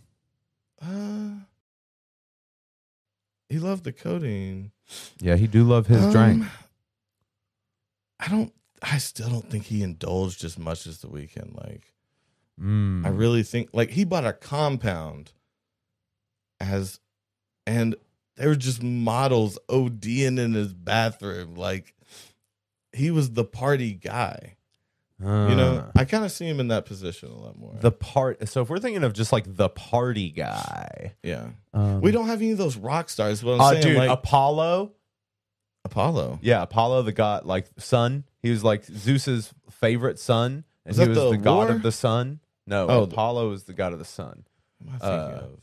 Uh 0.82 1.40
he 3.48 3.58
loved 3.58 3.84
the 3.84 3.92
codeine. 3.92 4.72
Yeah 5.20 5.36
he 5.36 5.46
do 5.46 5.64
love 5.64 5.86
his 5.86 6.02
Um, 6.04 6.12
drink 6.12 6.44
i 8.18 8.28
don't 8.28 8.52
i 8.82 8.98
still 8.98 9.28
don't 9.28 9.50
think 9.50 9.64
he 9.64 9.82
indulged 9.82 10.44
as 10.44 10.58
much 10.58 10.86
as 10.86 10.98
the 10.98 11.08
Weeknd 11.08 11.54
like 11.56 11.92
Mm. 12.58 13.04
I 13.04 13.10
really 13.10 13.42
think 13.42 13.68
like 13.74 13.90
he 13.90 14.04
bought 14.04 14.24
a 14.24 14.32
compound 14.32 15.32
as 16.58 17.00
and 17.66 17.94
there 18.36 18.48
were 18.48 18.56
just 18.56 18.82
models 18.82 19.58
ODing 19.68 20.38
in 20.38 20.54
his 20.54 20.72
bathroom. 20.72 21.54
Like 21.54 21.92
he 22.94 23.10
was 23.10 23.32
the 23.32 23.44
party 23.44 23.92
guy. 23.92 24.56
You 25.20 25.26
know, 25.26 25.84
Uh, 25.94 25.98
I 26.00 26.06
kind 26.06 26.24
of 26.24 26.32
see 26.32 26.46
him 26.46 26.58
in 26.60 26.68
that 26.68 26.86
position 26.86 27.30
a 27.30 27.34
lot 27.38 27.58
more. 27.58 27.74
the 27.78 27.92
part 27.92 28.48
so 28.48 28.62
if 28.62 28.70
we're 28.70 28.78
thinking 28.78 29.04
of 29.04 29.12
just 29.12 29.32
like 29.32 29.44
the 29.46 29.68
party 29.68 30.30
guy 30.30 31.12
yeah. 31.22 31.48
um, 31.74 32.00
We 32.00 32.10
don't 32.10 32.26
have 32.26 32.40
any 32.40 32.52
of 32.52 32.58
those 32.58 32.76
rock 32.76 33.10
stars, 33.10 33.42
but 33.42 33.56
I'm 33.56 33.60
uh, 33.60 33.70
saying 33.72 33.82
dude 33.82 33.96
like 33.98 34.08
Apollo 34.10 34.92
Apollo. 35.84 36.38
yeah 36.42 36.62
Apollo 36.62 37.02
the 37.02 37.12
god 37.12 37.44
like 37.44 37.66
son 37.78 38.24
he 38.46 38.50
was 38.52 38.64
like 38.64 38.84
Zeus's 38.84 39.52
favorite 39.70 40.18
son 40.18 40.64
and 40.84 40.96
Was 40.96 40.98
he 40.98 41.08
was 41.08 41.18
the 41.18 41.30
the, 41.30 41.36
god 41.38 41.70
of 41.70 41.82
the 41.82 41.92
sun 41.92 42.40
no 42.66 42.86
Oh, 42.88 43.02
Apollo 43.02 43.52
is 43.52 43.64
the 43.64 43.72
god 43.74 43.92
of 43.92 43.98
the 43.98 44.04
sun 44.04 44.44
What 44.78 44.88
am 44.88 44.94
I 44.94 44.98
thinking 44.98 45.38
Uh, 45.38 45.42
of? 45.52 45.60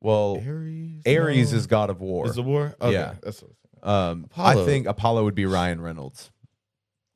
well 0.00 0.42
Ares, 0.46 1.02
Aries 1.06 1.52
No. 1.52 1.58
is 1.58 1.66
god 1.66 1.90
of 1.90 2.00
war 2.00 2.26
Is 2.26 2.34
the 2.34 2.42
war? 2.42 2.74
Okay, 2.80 2.92
Yeah. 2.92 3.14
That's 3.22 3.42
what 3.42 3.88
Um, 3.88 4.26
I 4.36 4.54
think 4.64 4.86
Apollo 4.86 5.24
would 5.24 5.34
be 5.36 5.46
Ryan 5.46 5.80
Reynolds, 5.80 6.30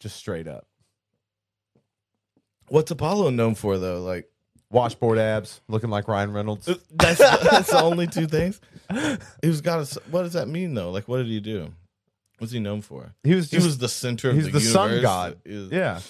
just 0.01 0.16
straight 0.16 0.46
up. 0.46 0.66
What's 2.68 2.90
Apollo 2.90 3.31
known 3.31 3.55
for 3.55 3.79
though? 3.79 4.01
Like 4.01 4.29
Washboard 4.70 5.18
abs, 5.18 5.61
looking 5.68 5.90
like 5.90 6.09
Ryan 6.09 6.33
Reynolds. 6.33 6.66
that's 6.90 7.18
that's 7.18 7.70
the 7.70 7.81
only 7.83 8.07
two 8.07 8.27
things. 8.27 8.61
He's 9.42 9.61
got 9.61 9.81
a. 9.81 10.01
What 10.11 10.22
does 10.22 10.33
that 10.35 10.48
mean 10.48 10.75
though? 10.75 10.90
Like, 10.90 11.09
what 11.09 11.18
did 11.18 11.27
he 11.27 11.40
do? 11.40 11.72
What's 12.42 12.50
he 12.52 12.59
known 12.59 12.83
for? 12.83 13.14
He 13.22 13.37
was 13.37 13.52
He 13.52 13.59
was 13.59 13.78
the 13.78 13.88
center 13.88 14.31
of 14.31 14.35
he's 14.35 14.46
the, 14.46 14.50
the 14.50 14.61
sun 14.61 14.88
universe. 14.90 15.02
god. 15.05 15.37
Is- 15.44 15.70
yeah. 15.70 16.00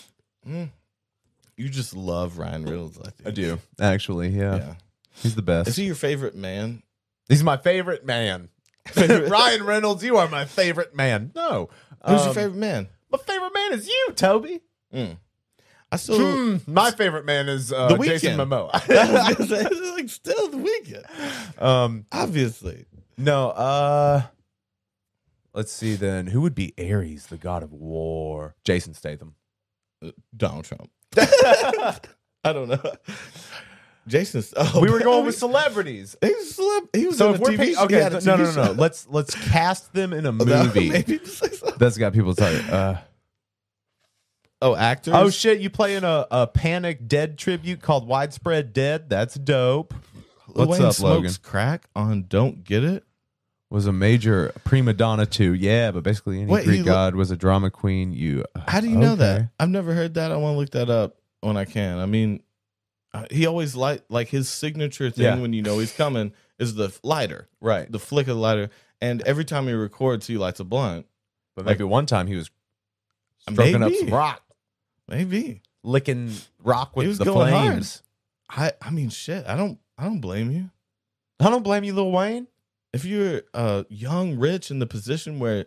You 0.47 1.69
just 1.69 1.95
love 1.95 2.39
Ryan 2.39 2.65
Reynolds, 2.65 2.99
I 2.99 3.11
think. 3.11 3.29
I 3.29 3.31
do 3.33 3.59
actually. 3.79 4.29
Yeah. 4.31 4.57
Yeah. 4.57 4.75
he's 5.17 5.35
the 5.35 5.43
best. 5.43 5.69
Is 5.69 5.77
he 5.77 5.85
your 5.85 5.95
favorite 5.95 6.35
man? 6.35 6.83
he's 7.29 7.43
my 7.45 7.59
favorite 7.59 8.07
man. 8.07 8.49
Ryan 8.97 9.65
Reynolds, 9.65 10.03
you 10.03 10.17
are 10.17 10.27
my 10.27 10.47
favorite 10.47 10.97
man. 10.97 11.33
No, 11.35 11.69
Who's 12.07 12.21
Um, 12.23 12.25
your 12.29 12.35
favorite 12.35 12.57
man? 12.59 12.89
My 13.11 13.19
favorite 13.19 13.53
man 13.53 13.73
is 13.75 13.87
you, 13.87 14.09
Toby. 14.17 14.61
Mm. 14.95 15.19
I 15.93 15.97
still 15.97 16.19
Hmm, 16.19 16.57
my 16.67 16.91
favorite 16.93 17.27
man 17.27 17.51
is 17.51 17.71
uh, 17.75 17.89
The 17.89 17.99
Jason. 17.99 18.39
Momoa. 18.39 18.71
I 18.89 19.35
was 19.37 19.37
gonna 19.37 19.49
say, 19.49 19.67
it's 19.71 19.91
like 19.97 20.09
still 20.09 20.49
the 20.49 20.57
Weeknd. 20.57 21.63
um, 21.63 22.07
Obviously. 22.11 22.87
no. 23.19 23.51
Uh, 23.51 24.23
let's 25.55 25.73
see 25.73 25.95
then. 25.95 26.27
Who 26.29 26.41
would 26.43 26.55
be 26.55 26.75
Ares, 26.79 27.27
the 27.27 27.37
god 27.37 27.63
of 27.63 27.73
war? 27.73 28.55
Jason 28.65 28.95
Statham. 28.95 29.35
Donald 30.37 30.65
Trump. 30.65 30.91
I 31.17 32.53
don't 32.53 32.69
know. 32.69 32.83
Jason. 34.09 34.43
Oh, 34.57 34.81
we 34.81 34.91
were 34.91 34.99
going 35.01 35.25
with 35.27 35.37
celebrities. 35.39 36.17
He 36.21 36.29
was, 36.33 36.59
a 36.59 36.63
celeb- 36.63 36.97
he 36.97 37.07
was 37.07 37.19
So 37.19 37.29
in 37.29 37.35
if 37.37 37.41
a 37.41 37.43
we're 37.45 37.51
TV 37.51 37.57
pick- 37.59 37.75
show. 37.77 37.85
Okay, 37.85 38.01
had 38.01 38.15
a 38.15 38.21
no, 38.25 38.37
no, 38.37 38.45
no, 38.45 38.53
no. 38.53 38.65
show. 38.67 38.73
Let's 38.73 39.07
let's 39.09 39.35
cast 39.51 39.93
them 39.93 40.13
in 40.13 40.27
a 40.27 40.33
movie. 40.33 40.91
Maybe 40.91 41.19
just 41.19 41.39
say 41.39 41.49
so. 41.51 41.71
That's 41.79 41.97
got 41.99 42.13
people 42.13 42.35
talking. 42.35 42.59
Uh, 42.69 43.01
Oh, 44.65 44.77
actors. 44.77 45.13
oh 45.17 45.29
shit! 45.29 45.59
You 45.59 45.71
play 45.71 45.97
in 45.97 46.05
a, 46.05 46.25
a 46.31 46.47
Panic 46.47 47.09
Dead 47.09 47.37
tribute 47.37 47.83
called 47.83 48.07
Widespread 48.07 48.73
Dead. 48.73 49.11
That's 49.11 49.35
dope. 49.35 49.93
What's 50.47 50.71
Wayne 50.71 50.83
up, 50.83 50.95
smokes 50.95 51.03
Logan? 51.17 51.33
crack 51.43 51.87
on 51.97 52.27
"Don't 52.29 52.63
Get 52.63 52.85
It." 52.85 53.05
Was 53.73 53.87
a 53.87 53.93
major 53.93 54.53
prima 54.65 54.93
donna 54.93 55.25
too. 55.25 55.55
Yeah, 55.55 55.93
but 55.93 56.03
basically 56.03 56.43
any 56.43 56.51
Wait, 56.53 56.65
Greek 56.67 56.79
he 56.79 56.85
god 56.85 57.15
was 57.15 57.31
a 57.31 57.37
drama 57.37 57.71
queen. 57.71 58.13
You. 58.13 58.45
How 58.69 58.81
do 58.81 58.89
you 58.89 58.97
know 58.97 59.17
that? 59.17 59.49
I've 59.59 59.71
never 59.71 59.95
heard 59.95 60.15
that. 60.15 60.31
I 60.31 60.37
want 60.37 60.55
to 60.55 60.59
look 60.59 60.71
that 60.73 60.91
up 60.91 61.17
when 61.41 61.57
I 61.57 61.65
can. 61.65 61.99
I 61.99 62.05
mean, 62.05 62.43
uh, 63.15 63.25
he 63.31 63.47
always 63.47 63.75
like 63.75 64.05
like 64.11 64.29
his 64.29 64.49
signature 64.51 65.11
thing 65.11 65.25
Yeah. 65.25 65.39
when 65.41 65.55
you 65.55 65.63
know 65.63 65.79
he's 65.79 65.93
coming 65.93 66.33
is 66.59 66.75
the 66.75 66.93
lighter, 67.03 67.49
Right. 67.63 67.91
the 67.91 67.99
flick 67.99 68.29
of 68.29 68.37
the 68.37 68.41
lighter, 68.43 68.69
and 69.01 69.23
every 69.23 69.45
time 69.47 69.67
he 69.67 69.73
records, 69.73 70.27
he 70.27 70.37
lights 70.37 70.61
a 70.61 70.65
blunt. 70.65 71.07
But 71.57 71.65
maybe 71.65 71.85
one 71.85 72.05
time 72.05 72.27
he 72.27 72.37
was 72.37 72.51
stroking 73.51 73.77
up 73.77 73.81
maybe. 73.91 73.97
some 74.01 74.11
rock, 74.11 74.43
Maybe 75.09 75.63
licking 75.83 76.31
rock 76.63 76.95
with 76.95 77.07
was 77.07 77.19
the 77.19 77.25
going 77.25 77.53
hard. 77.53 77.67
flames. 77.69 78.03
I. 78.51 78.73
I 78.83 78.91
mean, 78.91 79.09
shit. 79.09 79.47
I 79.47 79.57
don't. 79.57 79.79
I 79.97 80.05
don't 80.05 80.21
blame 80.21 80.51
you. 80.51 80.71
I 81.41 81.49
don't 81.51 81.63
blame 81.65 81.85
you, 81.85 81.95
Lil 81.95 82.13
Wayne. 82.13 82.49
If 82.93 83.05
you're 83.05 83.43
uh, 83.55 83.85
young, 83.89 84.39
rich, 84.39 84.71
in 84.71 84.79
the 84.79 84.87
position 84.87 85.39
where 85.39 85.67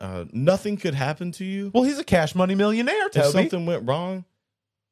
uh, 0.00 0.24
nothing 0.32 0.76
could 0.76 0.94
happen 0.94 1.32
to 1.32 1.44
you, 1.44 1.70
Well, 1.74 1.84
he's 1.84 1.98
a 1.98 2.04
cash 2.04 2.34
money 2.34 2.54
millionaire, 2.54 3.08
Toby. 3.08 3.26
if 3.26 3.32
something 3.32 3.66
went 3.66 3.88
wrong, 3.88 4.24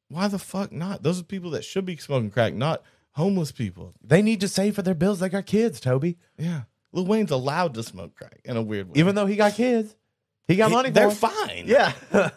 why 0.09 0.29
the 0.29 0.39
fuck 0.39 0.73
not? 0.73 1.03
Those 1.03 1.21
are 1.21 1.25
people 1.25 1.51
that 1.51 1.65
should 1.65 1.85
be 1.85 1.97
smoking 1.97 2.31
crack, 2.31 2.55
not 2.55 2.83
homeless 3.13 3.53
people. 3.53 3.93
They 4.03 4.23
need 4.23 4.41
to 4.41 4.49
save 4.49 4.75
for 4.75 4.83
their 4.83 4.95
bills. 4.95 5.21
They 5.21 5.29
got 5.29 5.47
kids, 5.47 5.81
Toby. 5.81 6.17
Yeah. 6.39 6.63
Lil 6.93 7.07
Wayne's 7.07 7.31
allowed 7.31 7.75
to 7.75 7.83
smoke 7.83 8.15
crack 8.15 8.41
in 8.45 8.57
a 8.57 8.63
weird 8.63 8.89
way. 8.89 8.95
Even 8.97 9.15
though 9.15 9.27
he 9.27 9.37
got 9.37 9.55
kids, 9.55 9.95
he 10.49 10.57
got 10.57 10.71
He- 10.71 10.75
money. 10.77 10.91
they're 10.91 11.11
for 11.11 11.27
'em. 11.27 11.33
fine. 11.49 11.65
Yeah. 11.67 11.93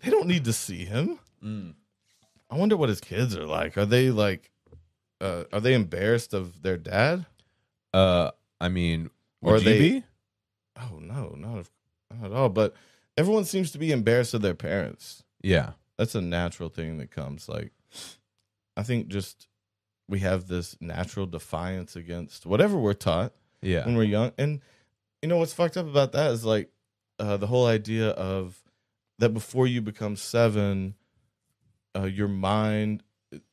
They 0.00 0.10
don't 0.12 0.28
need 0.28 0.44
to 0.44 0.52
see 0.52 0.84
him. 0.84 1.18
Mm. 1.44 1.74
I 2.48 2.54
wonder 2.56 2.76
what 2.76 2.88
his 2.88 3.00
kids 3.00 3.36
are 3.36 3.44
like. 3.46 3.76
Are 3.76 3.84
they 3.84 4.10
like 4.10 4.52
uh 5.20 5.42
are 5.52 5.58
they 5.58 5.74
embarrassed 5.74 6.32
of 6.34 6.62
their 6.62 6.76
dad? 6.76 7.26
Uh, 7.92 8.30
I 8.60 8.68
mean, 8.68 9.10
Or 9.42 9.52
would 9.54 9.62
you 9.64 9.70
they- 9.70 9.78
be? 9.78 10.04
Oh 10.76 10.98
no, 11.00 11.34
not, 11.36 11.58
of- 11.58 11.70
not 12.10 12.26
at 12.26 12.32
all. 12.32 12.48
But 12.48 12.74
everyone 13.16 13.44
seems 13.44 13.70
to 13.72 13.78
be 13.78 13.90
embarrassed 13.92 14.34
of 14.34 14.42
their 14.42 14.54
parents. 14.54 15.24
Yeah. 15.42 15.72
That's 15.96 16.14
a 16.14 16.20
natural 16.20 16.68
thing 16.68 16.98
that 16.98 17.10
comes. 17.10 17.48
Like 17.48 17.72
I 18.76 18.82
think 18.84 19.08
just 19.08 19.48
we 20.08 20.20
have 20.20 20.46
this 20.46 20.76
natural 20.80 21.26
defiance 21.26 21.96
against 21.96 22.46
whatever 22.46 22.76
we're 22.78 22.94
taught. 22.94 23.32
Yeah. 23.60 23.84
when 23.86 23.96
we're 23.96 24.04
young. 24.04 24.30
And 24.38 24.60
you 25.20 25.28
know 25.28 25.36
what's 25.38 25.52
fucked 25.52 25.76
up 25.76 25.86
about 25.88 26.12
that 26.12 26.30
is 26.30 26.44
like 26.44 26.70
uh, 27.18 27.36
the 27.36 27.48
whole 27.48 27.66
idea 27.66 28.10
of 28.10 28.56
that 29.18 29.30
before 29.30 29.66
you 29.66 29.80
become 29.82 30.14
seven, 30.14 30.94
uh, 31.96 32.04
your 32.04 32.28
mind. 32.28 33.02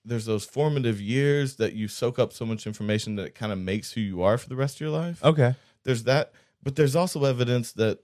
There's 0.05 0.25
those 0.25 0.45
formative 0.45 1.01
years 1.01 1.57
that 1.57 1.73
you 1.73 1.87
soak 1.87 2.17
up 2.17 2.31
so 2.31 2.45
much 2.45 2.65
information 2.65 3.15
that 3.17 3.25
it 3.27 3.35
kind 3.35 3.51
of 3.51 3.57
makes 3.57 3.91
who 3.91 4.01
you 4.01 4.21
are 4.21 4.37
for 4.37 4.47
the 4.47 4.55
rest 4.55 4.77
of 4.77 4.81
your 4.81 4.89
life. 4.89 5.23
Okay. 5.23 5.55
There's 5.83 6.03
that, 6.03 6.31
but 6.63 6.75
there's 6.75 6.95
also 6.95 7.25
evidence 7.25 7.73
that 7.73 7.99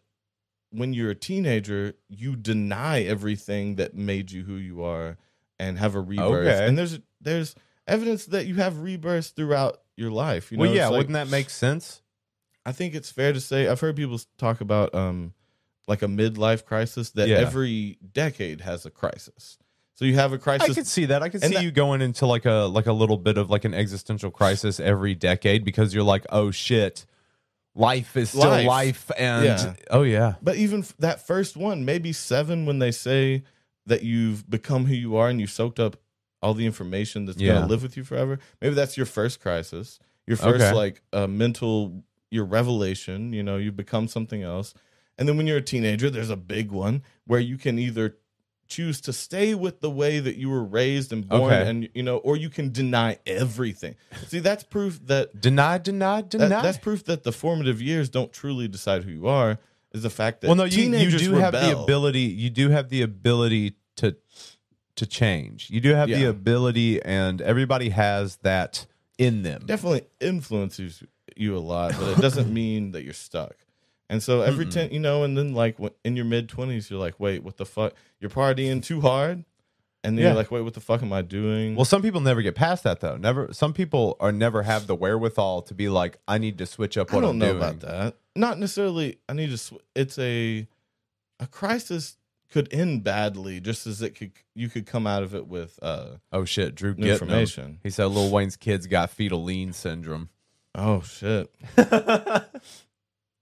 when 0.71 0.93
you're 0.93 1.11
a 1.11 1.15
teenager, 1.15 1.93
you 2.09 2.35
deny 2.35 3.01
everything 3.01 3.75
that 3.75 3.95
made 3.95 4.31
you 4.31 4.43
who 4.43 4.55
you 4.55 4.83
are 4.83 5.17
and 5.59 5.77
have 5.77 5.95
a 5.95 6.01
rebirth. 6.01 6.47
Okay. 6.47 6.65
And 6.67 6.77
there's 6.77 6.99
there's 7.21 7.55
evidence 7.87 8.25
that 8.27 8.45
you 8.47 8.55
have 8.55 8.79
rebirths 8.79 9.29
throughout 9.29 9.81
your 9.95 10.11
life. 10.11 10.51
You 10.51 10.57
know, 10.57 10.63
well, 10.63 10.73
yeah. 10.73 10.87
Like- 10.87 10.97
wouldn't 10.97 11.13
that 11.13 11.29
make 11.29 11.49
sense? 11.49 12.01
I 12.65 12.71
think 12.73 12.93
it's 12.95 13.11
fair 13.11 13.33
to 13.33 13.39
say 13.41 13.67
I've 13.67 13.79
heard 13.79 13.95
people 13.95 14.19
talk 14.37 14.61
about 14.61 14.93
um 14.93 15.33
like 15.87 16.01
a 16.01 16.07
midlife 16.07 16.65
crisis 16.65 17.09
that 17.11 17.27
Yeah. 17.27 17.37
every 17.37 17.97
decade 18.13 18.61
has 18.61 18.85
a 18.85 18.91
crisis. 18.91 19.57
So 19.95 20.05
you 20.05 20.15
have 20.15 20.33
a 20.33 20.37
crisis. 20.37 20.69
I 20.71 20.73
could 20.73 20.87
see 20.87 21.05
that. 21.05 21.21
I 21.21 21.29
could 21.29 21.41
see 21.41 21.53
that- 21.53 21.63
you 21.63 21.71
going 21.71 22.01
into 22.01 22.25
like 22.25 22.45
a 22.45 22.67
like 22.71 22.87
a 22.87 22.93
little 22.93 23.17
bit 23.17 23.37
of 23.37 23.49
like 23.49 23.65
an 23.65 23.73
existential 23.73 24.31
crisis 24.31 24.79
every 24.79 25.13
decade 25.15 25.63
because 25.63 25.93
you're 25.93 26.03
like, 26.03 26.25
oh 26.29 26.49
shit, 26.51 27.05
life 27.75 28.17
is 28.17 28.29
still 28.29 28.41
life, 28.49 28.65
Life. 28.65 29.11
and 29.17 29.45
Yeah. 29.45 29.73
oh 29.91 30.03
yeah, 30.03 30.35
but 30.41 30.55
even 30.57 30.79
f- 30.79 30.95
that 30.99 31.25
first 31.25 31.55
one, 31.55 31.85
maybe 31.85 32.13
seven, 32.13 32.65
when 32.65 32.79
they 32.79 32.91
say 32.91 33.43
that 33.85 34.03
you've 34.03 34.49
become 34.49 34.85
who 34.85 34.93
you 34.95 35.15
are 35.17 35.29
and 35.29 35.39
you 35.39 35.47
soaked 35.47 35.79
up 35.79 35.97
all 36.41 36.53
the 36.53 36.65
information 36.65 37.25
that's 37.25 37.39
Yeah. 37.39 37.53
gonna 37.53 37.67
live 37.67 37.83
with 37.83 37.95
you 37.95 38.03
forever. 38.03 38.39
Maybe 38.61 38.73
that's 38.75 38.97
your 38.97 39.05
first 39.05 39.39
crisis, 39.39 39.99
your 40.27 40.37
first 40.37 40.63
Okay. 40.65 40.73
like 40.73 41.01
uh, 41.13 41.27
mental 41.27 42.03
your 42.31 42.45
revelation. 42.45 43.33
You 43.33 43.43
know, 43.43 43.57
you 43.57 43.71
become 43.71 44.07
something 44.07 44.41
else, 44.41 44.73
and 45.17 45.27
then 45.29 45.37
when 45.37 45.45
you're 45.47 45.57
a 45.57 45.61
teenager, 45.61 46.09
there's 46.09 46.29
a 46.29 46.35
big 46.37 46.71
one 46.71 47.03
where 47.25 47.39
you 47.39 47.57
can 47.57 47.77
either 47.77 48.17
choose 48.71 49.01
to 49.01 49.11
stay 49.13 49.53
with 49.53 49.81
the 49.81 49.89
way 49.89 50.19
that 50.19 50.37
you 50.37 50.49
were 50.49 50.63
raised 50.63 51.11
and 51.13 51.27
born 51.27 51.51
Okay. 51.53 51.69
and 51.69 51.89
you 51.93 52.03
know 52.03 52.17
or 52.17 52.37
you 52.37 52.49
can 52.49 52.71
deny 52.71 53.17
everything 53.27 53.95
see 54.27 54.39
that's 54.39 54.63
proof 54.63 54.99
that 55.07 55.41
deny, 55.41 55.77
deny, 55.77 56.21
that, 56.21 56.29
deny. 56.29 56.61
that's 56.61 56.77
proof 56.77 57.03
that 57.05 57.23
the 57.23 57.31
formative 57.31 57.81
years 57.81 58.09
don't 58.09 58.31
truly 58.31 58.67
decide 58.67 59.03
who 59.03 59.11
you 59.11 59.27
are. 59.27 59.59
Is 59.93 60.03
the 60.03 60.09
fact 60.09 60.39
that 60.41 60.47
well, 60.47 60.55
no, 60.55 60.63
you, 60.63 60.83
you 60.83 61.17
do 61.17 61.33
have 61.33 61.51
the 61.51 61.77
ability. 61.77 62.21
You 62.21 62.49
do 62.49 62.69
have 62.69 62.87
the 62.87 63.01
ability 63.01 63.75
to 63.97 64.15
to 64.95 65.05
change. 65.05 65.69
You 65.69 65.81
do 65.81 65.93
have 65.93 66.07
the 66.07 66.25
ability, 66.29 67.01
and 67.03 67.41
everybody 67.41 67.89
has 67.89 68.37
that 68.37 68.85
in 69.17 69.43
them. 69.43 69.63
Definitely 69.65 70.03
influences 70.21 71.03
you 71.35 71.57
a 71.57 71.59
lot, 71.59 71.93
but 71.99 72.17
it 72.17 72.21
doesn't 72.21 72.53
mean 72.61 72.91
that 72.91 73.03
you're 73.03 73.13
stuck. 73.13 73.55
And 74.11 74.21
so 74.21 74.41
every 74.41 74.65
ten, 74.67 74.91
you 74.91 74.99
know, 74.99 75.23
and 75.23 75.35
then 75.37 75.53
like 75.55 75.77
in 76.05 76.15
your 76.15 76.25
mid 76.25 76.47
twenties, 76.49 76.91
you're 76.91 76.99
like, 76.99 77.19
wait, 77.19 77.43
what 77.43 77.57
the 77.57 77.65
fuck? 77.65 77.93
You're 78.19 78.29
partying 78.29 78.83
too 78.83 79.01
hard, 79.01 79.45
and 80.03 80.17
then 80.17 80.23
Yeah. 80.23 80.29
you're 80.31 80.35
like, 80.35 80.51
wait, 80.51 80.61
what 80.61 80.73
the 80.75 80.81
fuck 80.81 81.01
am 81.01 81.13
I 81.13 81.21
doing? 81.21 81.75
Well, 81.75 81.85
some 81.85 82.01
people 82.01 82.19
never 82.21 82.41
get 82.41 82.53
past 82.53 82.83
that 82.83 82.99
though. 82.99 83.15
Never. 83.17 83.53
Some 83.53 83.71
people 83.73 84.17
are 84.19 84.31
never 84.33 84.63
have 84.63 84.85
the 84.85 84.95
wherewithal 84.95 85.61
to 85.63 85.73
be 85.73 85.87
like, 85.89 86.17
I 86.27 86.37
need 86.37 86.57
to 86.59 86.65
switch 86.65 86.97
up 86.97 87.11
What 87.13 87.19
I 87.19 87.21
don't 87.21 87.29
I'm 87.31 87.37
know 87.39 87.45
doing. 87.53 87.57
about 87.57 87.79
that. 87.79 88.15
Not 88.35 88.59
necessarily. 88.59 89.17
I 89.29 89.33
need 89.33 89.49
to. 89.51 89.57
Sw- 89.57 89.73
it's 89.95 90.19
a 90.19 90.67
a 91.39 91.47
crisis 91.47 92.17
could 92.51 92.67
end 92.73 93.05
badly, 93.05 93.61
just 93.61 93.87
as 93.87 94.01
it 94.01 94.13
could. 94.15 94.33
You 94.53 94.67
could 94.67 94.85
come 94.85 95.07
out 95.07 95.23
of 95.23 95.33
it 95.33 95.47
with 95.47 95.79
uh, 95.81 96.17
Oh 96.33 96.43
shit, 96.43 96.75
Drew 96.75 96.91
information. 96.95 97.79
He 97.81 97.89
said 97.89 98.07
Lil 98.07 98.29
Wayne's 98.29 98.57
kids 98.57 98.87
got 98.87 99.09
fetal 99.09 99.41
lean 99.41 99.71
syndrome. 99.71 100.27
oh 100.75 100.99
shit. 101.01 101.49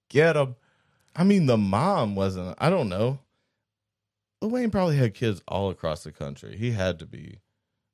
Get 0.10 0.36
him. 0.36 0.56
I 1.16 1.24
mean, 1.24 1.46
the 1.46 1.58
mom 1.58 2.16
wasn't. 2.16 2.56
I 2.60 2.70
don't 2.70 2.90
know. 2.90 3.20
Lil 4.42 4.52
Wayne 4.52 4.72
probably 4.72 4.96
had 4.98 5.14
kids 5.14 5.42
all 5.48 5.70
across 5.70 6.04
the 6.04 6.12
country. 6.12 6.58
He 6.58 6.72
had 6.72 7.00
to 7.00 7.06
be 7.06 7.40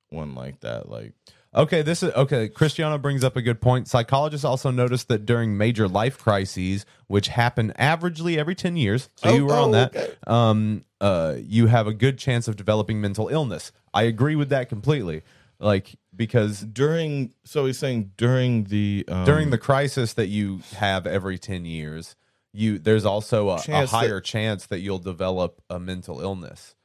one 0.09 0.35
like 0.35 0.59
that. 0.61 0.89
Like, 0.89 1.13
Okay, 1.53 1.81
this 1.83 2.03
is 2.03 2.11
okay. 2.13 2.49
Cristiano 2.49 2.97
brings 2.97 3.23
up 3.23 3.37
a 3.37 3.41
good 3.41 3.61
point. 3.61 3.87
Psychologists 3.87 4.43
also 4.43 4.71
noticed 4.71 5.07
that 5.07 5.25
during 5.25 5.57
major 5.57 5.87
life 5.87 6.17
crises, 6.17 6.85
which 7.07 7.29
happen 7.29 7.71
averagely 7.79 8.35
every 8.37 8.55
ten 8.55 8.75
years, 8.75 9.09
so 9.15 9.29
Oh, 9.29 9.33
you 9.35 9.45
were 9.45 9.53
on 9.53 9.69
oh, 9.69 9.71
that. 9.71 9.95
okay. 9.95 10.13
Um, 10.27 10.83
uh, 10.99 11.35
you 11.39 11.67
have 11.67 11.87
a 11.87 11.93
good 11.93 12.17
chance 12.17 12.49
of 12.49 12.57
developing 12.57 12.99
mental 12.99 13.29
illness. 13.29 13.71
I 13.93 14.03
agree 14.03 14.35
with 14.35 14.49
that 14.49 14.67
completely. 14.67 15.23
Like 15.57 15.95
because 16.15 16.61
during, 16.61 17.33
so 17.43 17.65
he's 17.65 17.77
saying 17.77 18.11
during 18.17 18.65
the 18.65 19.05
um, 19.07 19.25
during 19.25 19.49
the 19.49 19.57
crisis 19.57 20.13
that 20.13 20.27
you 20.27 20.61
have 20.77 21.05
every 21.07 21.37
10 21.37 21.65
years 21.65 22.15
you 22.53 22.79
there's 22.79 23.05
also 23.05 23.49
a, 23.49 23.55
a 23.55 23.61
Chance 23.61 23.91
that- 23.91 23.97
higher 23.97 24.21
chance 24.21 24.65
that 24.67 24.79
you'll 24.79 24.99
develop 24.99 25.61
a 25.69 25.79
mental 25.79 26.21
illness 26.21 26.75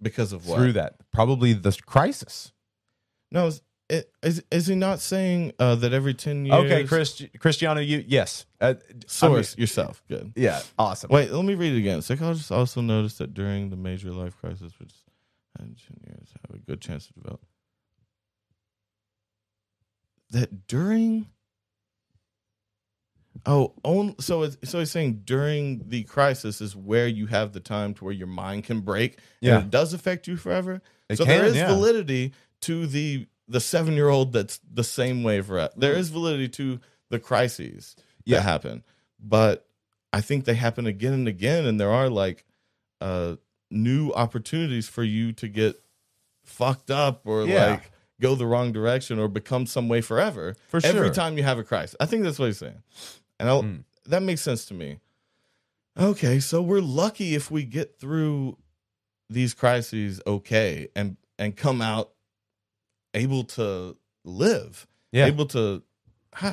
because 0.00 0.32
of 0.32 0.46
what 0.46 0.58
through 0.58 0.72
that 0.72 0.94
probably 1.12 1.52
the 1.52 1.76
crisis 1.86 2.52
No, 3.32 3.50
it, 3.88 4.10
is 4.22 4.42
is 4.50 4.66
he 4.66 4.74
not 4.74 5.00
saying 5.00 5.52
uh, 5.58 5.74
that 5.76 5.92
every 5.92 6.12
ten 6.14 6.44
years? 6.44 6.56
Okay, 6.64 6.84
Chris, 6.84 7.22
Cristiano, 7.38 7.80
you 7.80 8.04
yes. 8.06 8.44
Uh, 8.60 8.74
Source 9.06 9.54
I 9.54 9.56
mean, 9.56 9.60
yourself. 9.62 10.02
Good. 10.08 10.32
yeah, 10.34 10.60
awesome. 10.76 11.08
Wait, 11.10 11.30
let 11.30 11.44
me 11.44 11.54
read 11.54 11.72
it 11.72 11.78
again. 11.78 12.02
Psychologists 12.02 12.50
also 12.50 12.80
noticed 12.80 13.18
that 13.18 13.32
during 13.32 13.70
the 13.70 13.76
major 13.76 14.10
life 14.10 14.36
crisis, 14.40 14.72
which 14.80 14.92
had 15.56 15.66
10 15.66 15.76
years 16.04 16.28
have 16.48 16.56
a 16.56 16.58
good 16.58 16.80
chance 16.80 17.06
to 17.06 17.12
develop, 17.12 17.40
that 20.36 20.66
during 20.66 21.26
oh, 23.44 23.72
on, 23.84 24.14
so 24.18 24.42
it's, 24.42 24.56
so 24.64 24.78
he's 24.78 24.90
saying 24.90 25.22
during 25.24 25.88
the 25.88 26.02
crisis 26.04 26.60
is 26.60 26.74
where 26.74 27.06
you 27.06 27.26
have 27.26 27.52
the 27.52 27.60
time 27.60 27.94
to 27.94 28.04
where 28.04 28.14
your 28.14 28.26
mind 28.26 28.64
can 28.64 28.80
break. 28.80 29.18
Yeah. 29.40 29.56
and 29.56 29.64
it 29.64 29.70
does 29.70 29.92
affect 29.92 30.26
you 30.26 30.36
forever. 30.36 30.82
It 31.08 31.16
so 31.18 31.24
there 31.24 31.40
can, 31.40 31.48
is 31.48 31.56
yeah. 31.56 31.68
validity 31.68 32.32
to 32.62 32.86
the 32.86 33.26
the 33.48 33.60
seven 33.60 33.94
year 33.94 34.08
old 34.08 34.32
that's 34.32 34.60
the 34.72 34.84
same 34.84 35.22
way 35.22 35.40
for 35.40 35.68
there 35.76 35.92
is 35.94 36.08
validity 36.08 36.48
to 36.48 36.80
the 37.10 37.18
crises 37.18 37.94
Yeah. 38.24 38.38
that 38.38 38.42
happen 38.42 38.82
but 39.20 39.68
i 40.12 40.20
think 40.20 40.44
they 40.44 40.54
happen 40.54 40.86
again 40.86 41.12
and 41.12 41.28
again 41.28 41.64
and 41.64 41.78
there 41.78 41.92
are 41.92 42.08
like 42.08 42.44
uh 43.00 43.36
new 43.70 44.12
opportunities 44.12 44.88
for 44.88 45.04
you 45.04 45.32
to 45.34 45.48
get 45.48 45.80
fucked 46.44 46.90
up 46.90 47.22
or 47.24 47.44
Yeah. 47.46 47.66
like 47.66 47.92
go 48.20 48.34
the 48.34 48.46
wrong 48.46 48.72
direction 48.72 49.18
or 49.18 49.28
become 49.28 49.66
some 49.66 49.88
way 49.88 50.00
forever 50.00 50.54
For 50.68 50.80
sure. 50.80 50.90
every 50.90 51.10
time 51.10 51.36
you 51.36 51.44
have 51.44 51.58
a 51.58 51.64
crisis 51.64 51.96
i 52.00 52.06
think 52.06 52.22
that's 52.22 52.38
what 52.38 52.46
he's 52.46 52.58
saying 52.58 52.82
and 53.38 53.48
I'll, 53.48 53.62
Mm. 53.62 53.84
that 54.06 54.22
makes 54.22 54.40
sense 54.40 54.64
to 54.66 54.74
me 54.74 54.98
okay 55.98 56.40
so 56.40 56.62
we're 56.62 56.80
lucky 56.80 57.34
if 57.34 57.50
we 57.50 57.64
get 57.64 57.98
through 57.98 58.56
these 59.28 59.54
crises 59.54 60.20
okay 60.26 60.88
and 60.96 61.16
and 61.38 61.56
come 61.56 61.82
out 61.82 62.12
able 63.14 63.44
to 63.44 63.96
live 64.24 64.86
yeah, 65.12 65.26
able 65.26 65.46
to 65.46 65.82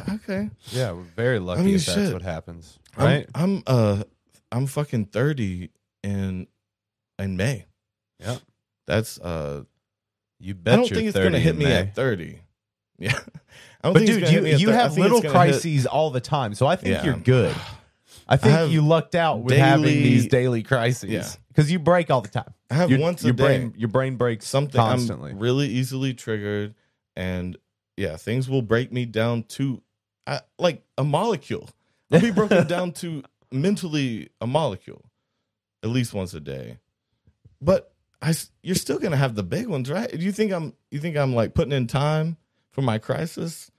okay 0.10 0.50
yeah, 0.72 0.92
we're 0.92 1.02
very 1.16 1.40
lucky 1.40 1.62
I 1.62 1.66
mean, 1.66 1.76
if 1.76 1.86
that's 1.86 1.98
shit. 1.98 2.14
what 2.14 2.22
happens, 2.22 2.80
I'm- 2.98 3.06
right? 3.08 3.30
I'm, 3.36 3.64
uh 3.68 4.04
i'm 4.52 4.66
fucking 4.68 5.06
30 5.06 5.70
in 6.04 6.48
in 7.20 7.38
may 7.38 7.66
Yeah. 8.20 8.38
that's 8.88 9.20
uh 9.20 9.64
you 10.44 10.54
bet 10.54 10.74
i 10.74 10.78
don't 10.78 10.90
think 10.90 11.08
it's 11.08 11.18
gonna 11.18 11.40
hit 11.40 11.56
me 11.58 11.66
May. 11.66 11.74
at 11.74 11.96
30 11.96 12.40
yeah 13.00 13.18
I 13.84 13.88
don't 13.88 13.94
But 13.96 14.04
think 14.06 14.12
dude, 14.12 14.22
you 14.22 14.28
hit 14.28 14.44
me 14.44 14.52
at 14.54 14.60
you 14.62 14.70
have 14.70 14.98
little 14.98 15.18
gonna 15.22 15.28
hit- 15.28 15.32
crises 15.52 15.86
all 15.86 16.10
the 16.10 16.22
time, 16.22 16.54
so 16.56 16.66
I 16.66 16.78
think 16.78 16.96
Yeah. 16.96 17.04
you're 17.04 17.18
good. 17.18 17.54
I 18.30 18.38
think 18.38 18.54
have 18.54 18.72
you 18.72 18.82
lucked 18.82 19.14
out 19.14 19.42
with 19.42 19.58
having 19.58 19.84
these 19.86 20.28
daily 20.28 20.64
crises 20.64 21.10
Yeah. 21.10 21.28
because 21.50 21.70
you 21.70 21.80
break 21.80 22.10
all 22.10 22.22
the 22.22 22.30
time. 22.30 22.54
i 22.70 22.76
have 22.76 22.90
Your- 22.90 23.00
once 23.02 23.24
a 23.24 23.28
your 23.28 23.34
day 23.34 23.44
brain 23.44 23.74
your 23.76 23.90
brain 23.90 24.16
breaks 24.16 24.48
something 24.48 24.80
constantly. 24.80 25.32
I'm 25.32 25.40
really 25.40 25.68
easily 25.68 26.14
triggered, 26.14 26.76
and 27.18 27.58
yeah, 27.98 28.16
things 28.16 28.50
will 28.50 28.62
break 28.62 28.94
me 28.94 29.06
down 29.06 29.44
to 29.58 29.82
I, 30.26 30.40
like 30.58 30.84
a 30.98 31.04
molecule. 31.04 31.70
I'll 32.10 32.22
be 32.22 32.32
broken 32.32 32.66
down 32.68 32.94
to 32.94 33.24
mentally 33.52 34.30
a 34.40 34.48
molecule, 34.48 35.04
at 35.84 35.90
least 35.90 36.14
once 36.14 36.34
a 36.34 36.40
day. 36.40 36.78
But 37.62 37.93
I, 38.24 38.34
you're 38.62 38.76
still 38.76 39.00
gonna 39.00 39.18
have 39.18 39.36
the 39.36 39.44
big 39.44 39.68
ones, 39.68 39.92
right? 39.92 40.10
Do 40.10 40.18
you 40.18 40.32
think 40.32 40.54
I'm? 40.54 40.74
You 40.92 41.00
think 41.00 41.18
I'm 41.18 41.36
like 41.36 41.54
putting 41.54 41.74
in 41.74 41.88
time 41.88 42.38
for 42.72 42.82
my 42.82 42.98
crisis, 42.98 43.70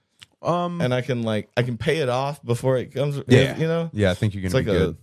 um, 0.43 0.81
and 0.81 0.93
I 0.93 1.01
can 1.01 1.23
like 1.23 1.49
I 1.57 1.63
can 1.63 1.77
pay 1.77 1.97
it 1.97 2.09
off 2.09 2.43
before 2.45 2.77
it 2.77 2.93
comes? 2.93 3.19
Yeah. 3.27 3.57
you 3.57 3.67
know, 3.67 3.89
yeah, 3.91 4.11
I 4.11 4.13
think 4.13 4.35
you're 4.35 4.43
gonna 4.43 4.53
like 4.53 4.65
be 4.65 4.71
a 4.71 4.73
good. 4.77 4.97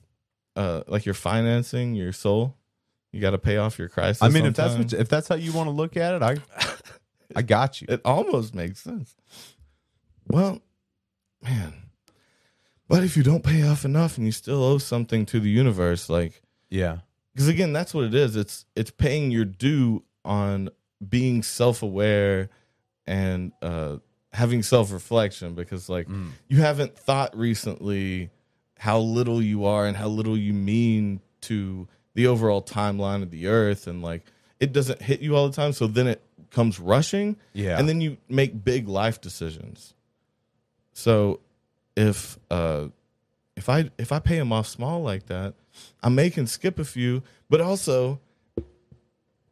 uh, 0.55 0.83
like 0.87 1.05
you're 1.05 1.15
financing 1.15 1.95
your 1.97 2.13
soul. 2.13 2.57
You 3.11 3.21
got 3.21 3.31
to 3.33 3.39
pay 3.39 3.57
off 3.59 3.79
your 3.79 3.89
crisis. 3.89 4.23
I 4.23 4.29
mean, 4.29 4.47
if 4.47 4.55
that's 4.55 4.75
what, 4.75 4.93
if 4.95 5.09
that's 5.09 5.29
how 5.29 5.35
you 5.35 5.53
want 5.53 5.67
to 5.67 5.73
look 5.73 5.97
at 5.97 6.15
it, 6.15 6.23
I 6.23 6.37
I 7.37 7.43
got 7.43 7.81
you. 7.83 7.89
It 7.91 8.01
almost 8.05 8.55
makes 8.55 8.81
sense. 8.81 9.15
Well, 10.29 10.61
man. 11.43 11.75
But 12.89 13.05
if 13.05 13.17
you 13.17 13.23
don't 13.23 13.43
pay 13.43 13.67
off 13.67 13.85
enough 13.85 14.17
and 14.19 14.27
you 14.27 14.33
still 14.33 14.63
owe 14.63 14.79
something 14.79 15.27
to 15.27 15.41
the 15.41 15.49
universe, 15.51 16.09
like 16.09 16.43
Yeah, 16.71 16.99
because 17.35 17.49
again, 17.49 17.73
that's 17.73 17.93
what 17.95 18.05
it 18.05 18.15
is. 18.15 18.37
It's 18.37 18.65
it's 18.77 18.91
paying 18.91 19.31
your 19.31 19.45
due 19.45 20.03
on 20.25 20.69
being 21.09 21.43
self 21.43 21.83
aware 21.83 22.49
and 23.07 23.53
uh 23.63 23.97
having 24.33 24.63
self 24.63 24.93
reflection 24.93 25.55
because 25.55 25.89
like 25.89 26.07
Mm. 26.09 26.31
you 26.49 26.59
haven't 26.59 26.97
thought 26.97 27.37
recently 27.37 28.31
how 28.79 28.99
little 29.01 29.43
you 29.43 29.65
are 29.65 29.85
and 29.87 29.97
how 29.97 30.09
little 30.09 30.37
you 30.39 30.53
mean 30.53 31.21
to 31.43 31.87
the 32.15 32.27
overall 32.27 32.63
timeline 32.63 33.23
of 33.23 33.31
the 33.31 33.47
earth 33.49 33.87
and 33.87 34.03
like 34.03 34.23
it 34.61 34.73
doesn't 34.73 35.03
hit 35.03 35.21
you 35.21 35.35
all 35.37 35.49
the 35.49 35.55
time 35.55 35.73
so 35.73 35.87
then 35.87 36.07
it 36.07 36.23
comes 36.51 36.79
rushing 36.79 37.37
yeah, 37.53 37.79
and 37.79 37.89
then 37.89 38.01
you 38.01 38.17
make 38.29 38.65
big 38.65 38.87
life 38.89 39.21
decisions 39.21 39.95
so 40.93 41.41
if 41.97 42.39
uh 42.51 42.87
if 43.57 43.69
i 43.69 43.91
if 43.99 44.13
i 44.13 44.19
pay 44.19 44.37
him 44.37 44.53
off 44.53 44.67
small 44.67 45.03
like 45.03 45.27
that 45.27 45.55
i 46.03 46.09
may 46.09 46.31
can 46.31 46.47
skip 46.47 46.79
a 46.79 46.85
few 46.85 47.23
but 47.49 47.61
also 47.61 48.21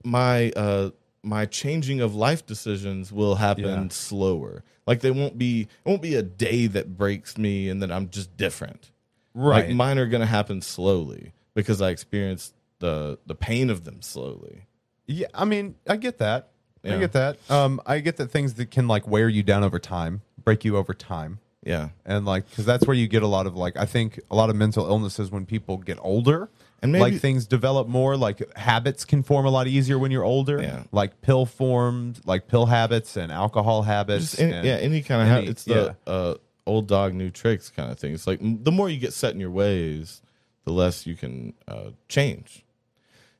my 0.05 0.51
uh 0.57 0.90
my 1.22 1.44
changing 1.44 2.01
of 2.01 2.14
life 2.14 2.46
decisions 2.46 3.12
will 3.12 3.34
happen 3.34 3.64
Yeah. 3.64 3.88
slower 3.90 4.64
like 4.86 5.01
they 5.01 5.11
won't 5.11 5.36
be 5.36 5.62
it 5.62 5.88
won't 5.88 6.03
be 6.03 6.14
a 6.14 6.22
day 6.22 6.66
that 6.68 6.96
breaks 6.96 7.36
me 7.36 7.68
and 7.68 7.82
then 7.82 7.90
i'm 7.92 8.09
just 8.09 8.36
different 8.36 8.90
right. 9.34 9.66
like 9.66 9.76
mine 9.76 9.98
are 9.98 10.07
gonna 10.07 10.26
happen 10.26 10.62
slowly 10.62 11.32
because 11.55 11.82
i 11.82 11.90
experienced 11.90 12.55
the 12.78 13.18
the 13.26 13.34
pain 13.34 13.68
of 13.68 13.84
them 13.84 14.01
slowly 14.01 14.66
yeah, 15.11 15.26
I 15.34 15.44
mean, 15.44 15.74
I 15.88 15.96
get 15.96 16.18
that. 16.18 16.51
I 16.84 16.96
get 16.96 17.12
that. 17.12 17.36
Um, 17.51 17.80
I 17.84 17.98
get 17.98 18.16
that 18.18 18.30
things 18.30 18.55
that 18.55 18.70
can 18.70 18.86
like 18.86 19.09
wear 19.09 19.28
you 19.28 19.42
down 19.42 19.64
over 19.64 19.80
time, 19.80 20.22
break 20.44 20.64
you 20.64 20.76
over 20.76 20.94
time. 20.94 21.40
Yeah 21.65 21.91
and 22.07 22.25
like 22.25 22.49
because 22.49 22.65
that's 22.65 22.87
where 22.87 22.97
you 22.97 23.07
get 23.07 23.23
a 23.23 23.27
lot 23.27 23.47
of 23.47 23.55
like 23.57 23.77
i 23.77 23.85
think 23.85 24.19
a 24.31 24.35
lot 24.35 24.49
of 24.51 24.57
mental 24.57 24.87
illnesses 24.87 25.31
when 25.31 25.45
people 25.45 25.77
get 25.77 25.99
older 26.01 26.49
And 26.83 26.93
maybe- 26.93 27.03
like 27.13 27.21
things 27.21 27.47
develop 27.47 27.87
more 27.87 28.17
like 28.17 28.41
habits 28.57 29.05
can 29.05 29.23
form 29.23 29.45
a 29.45 29.51
lot 29.51 29.67
easier 29.67 29.99
when 29.99 30.11
you're 30.11 30.25
older 30.25 30.63
Yeah. 30.63 30.85
like 30.93 31.21
pill 31.21 31.45
formed 31.45 32.21
like 32.25 32.49
pill 32.49 32.67
habits 32.67 33.17
and 33.19 33.31
alcohol 33.31 33.83
habits 33.83 34.39
any, 34.39 34.53
and- 34.53 34.67
yeah, 34.67 34.77
any 34.77 35.03
kind 35.03 35.21
of 35.23 35.29
any- 35.29 35.47
ha- 35.47 35.51
it's 35.51 35.65
the 35.65 35.95
uh, 36.07 36.35
old 36.67 36.87
dog, 36.89 37.13
new 37.15 37.31
tricks 37.31 37.69
kind 37.69 37.91
of 37.91 37.99
thing. 37.99 38.15
It's 38.15 38.27
like 38.27 38.39
the 38.41 38.71
more 38.73 38.89
you 38.89 38.99
get 38.99 39.13
set 39.13 39.35
in 39.35 39.41
your 39.41 39.51
ways, 39.51 40.23
the 40.65 40.73
less 40.73 41.05
you 41.07 41.17
can 41.17 41.53
uh, 41.69 41.91
change. 42.09 42.65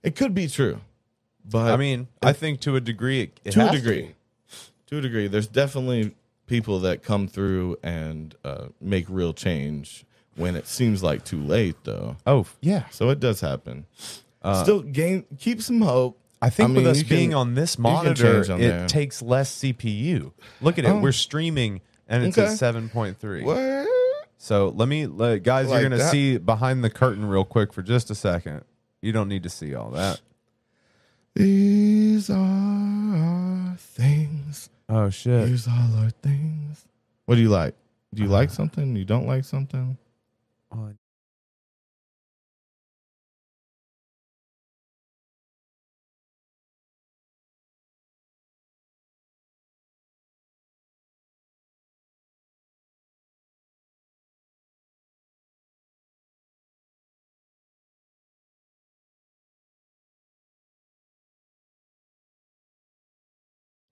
It 0.03 0.17
could 0.17 0.35
be 0.35 0.49
true, 0.49 0.81
but 1.49 1.71
i 1.73 1.77
mean 1.77 2.09
i 2.23 2.33
think 2.33 2.61
to 2.61 2.77
a 2.77 2.81
degree 2.81 3.21
it, 3.23 3.41
it 3.45 3.51
to 3.53 3.69
a 3.69 3.73
degree, 3.73 4.15
to 4.89 4.99
a 4.99 5.01
degree, 5.01 5.27
there's 5.29 5.47
definitely 5.47 6.13
people 6.51 6.81
that 6.81 7.03
come 7.03 7.27
through 7.29 7.79
and 7.83 8.35
uh, 8.45 8.67
make 8.81 9.07
real 9.09 9.33
change 9.33 10.05
when 10.37 10.55
it 10.57 10.67
seems 10.67 11.03
like 11.03 11.25
too 11.25 11.41
late, 11.41 11.77
though. 11.85 12.17
oh 12.27 12.47
yeah 12.61 12.89
So 12.91 13.09
it 13.11 13.21
does 13.21 13.41
happen. 13.41 13.87
Still, 14.63 14.83
gain 14.83 15.25
keep 15.39 15.63
some 15.63 15.81
hope. 15.81 16.17
Uh, 16.43 16.47
I 16.47 16.51
think 16.51 16.71
I 16.71 16.73
with 16.73 16.87
us 16.87 16.99
you 16.99 17.05
can- 17.05 17.17
being 17.17 17.35
on 17.35 17.55
this 17.55 17.79
monitor, 17.79 18.39
on 18.53 18.61
it 18.61 18.69
there. 18.69 18.87
takes 18.89 19.23
less 19.23 19.55
CPU. 19.61 20.33
Look 20.61 20.79
at 20.79 20.85
it. 20.85 20.89
Oh. 20.89 20.99
We're 21.01 21.13
streaming 21.13 21.81
and 22.09 22.25
it's 22.25 22.37
Okay. 22.39 22.49
at 22.53 22.59
7.3. 22.59 23.45
What? 23.45 23.87
So 24.39 24.69
let 24.75 24.89
me, 24.89 25.07
let, 25.07 25.43
guys, 25.43 25.69
Like 25.69 25.81
you're 25.83 25.89
going 25.91 26.01
to 26.01 26.09
see 26.09 26.39
behind 26.39 26.83
the 26.83 26.89
curtain 26.91 27.27
real 27.27 27.45
quick 27.45 27.73
for 27.75 27.83
just 27.83 28.11
a 28.11 28.15
second. 28.15 28.65
You 29.03 29.13
don't 29.13 29.29
need 29.29 29.43
to 29.45 29.51
see 29.51 29.75
all 29.75 29.91
that. 29.91 30.21
These 31.35 32.31
are 32.31 33.75
things. 33.79 34.71
Oh, 34.91 35.09
shit. 35.09 35.47
These 35.47 35.69
all 35.69 36.03
our 36.03 36.11
things. 36.11 36.85
What 37.27 37.37
do 37.37 37.41
you 37.41 37.49
like? 37.49 37.77
Do 38.13 38.23
you 38.23 38.29
uh, 38.29 38.33
like 38.33 38.51
something? 38.51 38.97
You 38.97 39.05
don't 39.05 39.27
like 39.27 39.45
something? 39.45 39.97
Oh, 40.73 40.93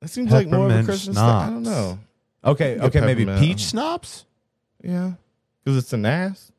That 0.08 0.14
seems 0.14 0.30
like 0.32 0.48
more 0.48 0.60
of 0.60 0.64
a 0.66 0.68
Peppermint 0.68 0.88
Christmas 0.88 1.16
thing. 1.16 1.24
I 1.24 1.46
don't 1.50 1.64
schnapps. 1.64 1.76
know. 1.76 1.98
Okay, 2.44 2.74
Get 2.76 2.84
okay, 2.84 3.00
maybe 3.00 3.24
peppermint. 3.26 3.46
peach 3.46 3.60
schnapps? 3.60 4.24
Yeah, 4.82 5.12
because 5.64 5.76
it's 5.78 5.92
an 5.92 6.06
ass. 6.06 6.50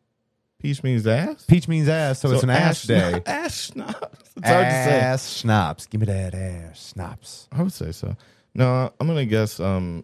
Peach 0.62 0.84
means 0.84 1.08
ass. 1.08 1.46
Peach 1.46 1.68
means 1.68 1.88
ass, 1.88 2.20
so, 2.20 2.32
it's 2.32 2.44
an 2.44 2.50
ass, 2.50 2.84
day. 2.84 3.22
Ass 3.26 3.72
schnapps. 3.72 4.20
It's 4.36 4.48
hard 4.50 4.66
to 4.66 4.72
say. 4.72 5.00
Ass 5.00 5.34
schnapps. 5.38 5.86
Give 5.86 6.02
me 6.02 6.08
that 6.08 6.36
ass 6.36 6.92
schnapps. 6.94 7.48
I 7.52 7.64
would 7.64 7.72
say 7.72 7.92
so. 7.94 8.16
No, 8.54 8.92
I'm 9.00 9.08
gonna 9.08 9.26
guess. 9.26 9.60
Um, 9.62 10.04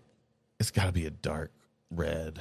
it's 0.60 0.72
got 0.72 0.86
to 0.86 0.92
be 0.94 1.06
a 1.06 1.10
dark 1.12 1.52
red. 1.92 2.40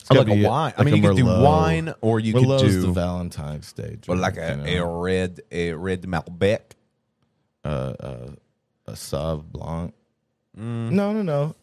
It's 0.00 0.10
Oh, 0.10 0.14
gotta 0.14 0.30
like 0.30 0.38
a 0.38 0.40
be 0.40 0.46
wine. 0.46 0.72
I 0.78 0.80
like 0.82 0.84
mean, 0.86 0.94
a 0.94 0.96
you 0.96 1.08
could 1.08 1.16
do 1.18 1.24
Merlot. 1.24 1.42
wine 1.44 1.94
or 2.00 2.18
you 2.20 2.32
Merlot's 2.32 2.62
could 2.62 2.70
do 2.70 2.80
the 2.82 2.92
Valentine's 2.92 3.72
Day. 3.74 3.98
or 4.08 4.16
drink, 4.16 4.20
like 4.22 4.36
you 4.36 4.42
a, 4.42 4.56
know? 4.56 4.64
a 4.64 5.00
red 5.02 5.40
a 5.52 5.72
red 5.74 6.02
Malbec. 6.02 6.60
uh, 7.64 7.68
uh, 7.68 8.30
a 8.86 8.92
Sauv 8.92 9.44
Blanc. 9.44 9.92
Mm. 10.58 10.90
No, 10.92 11.12
no, 11.12 11.22
no. 11.22 11.54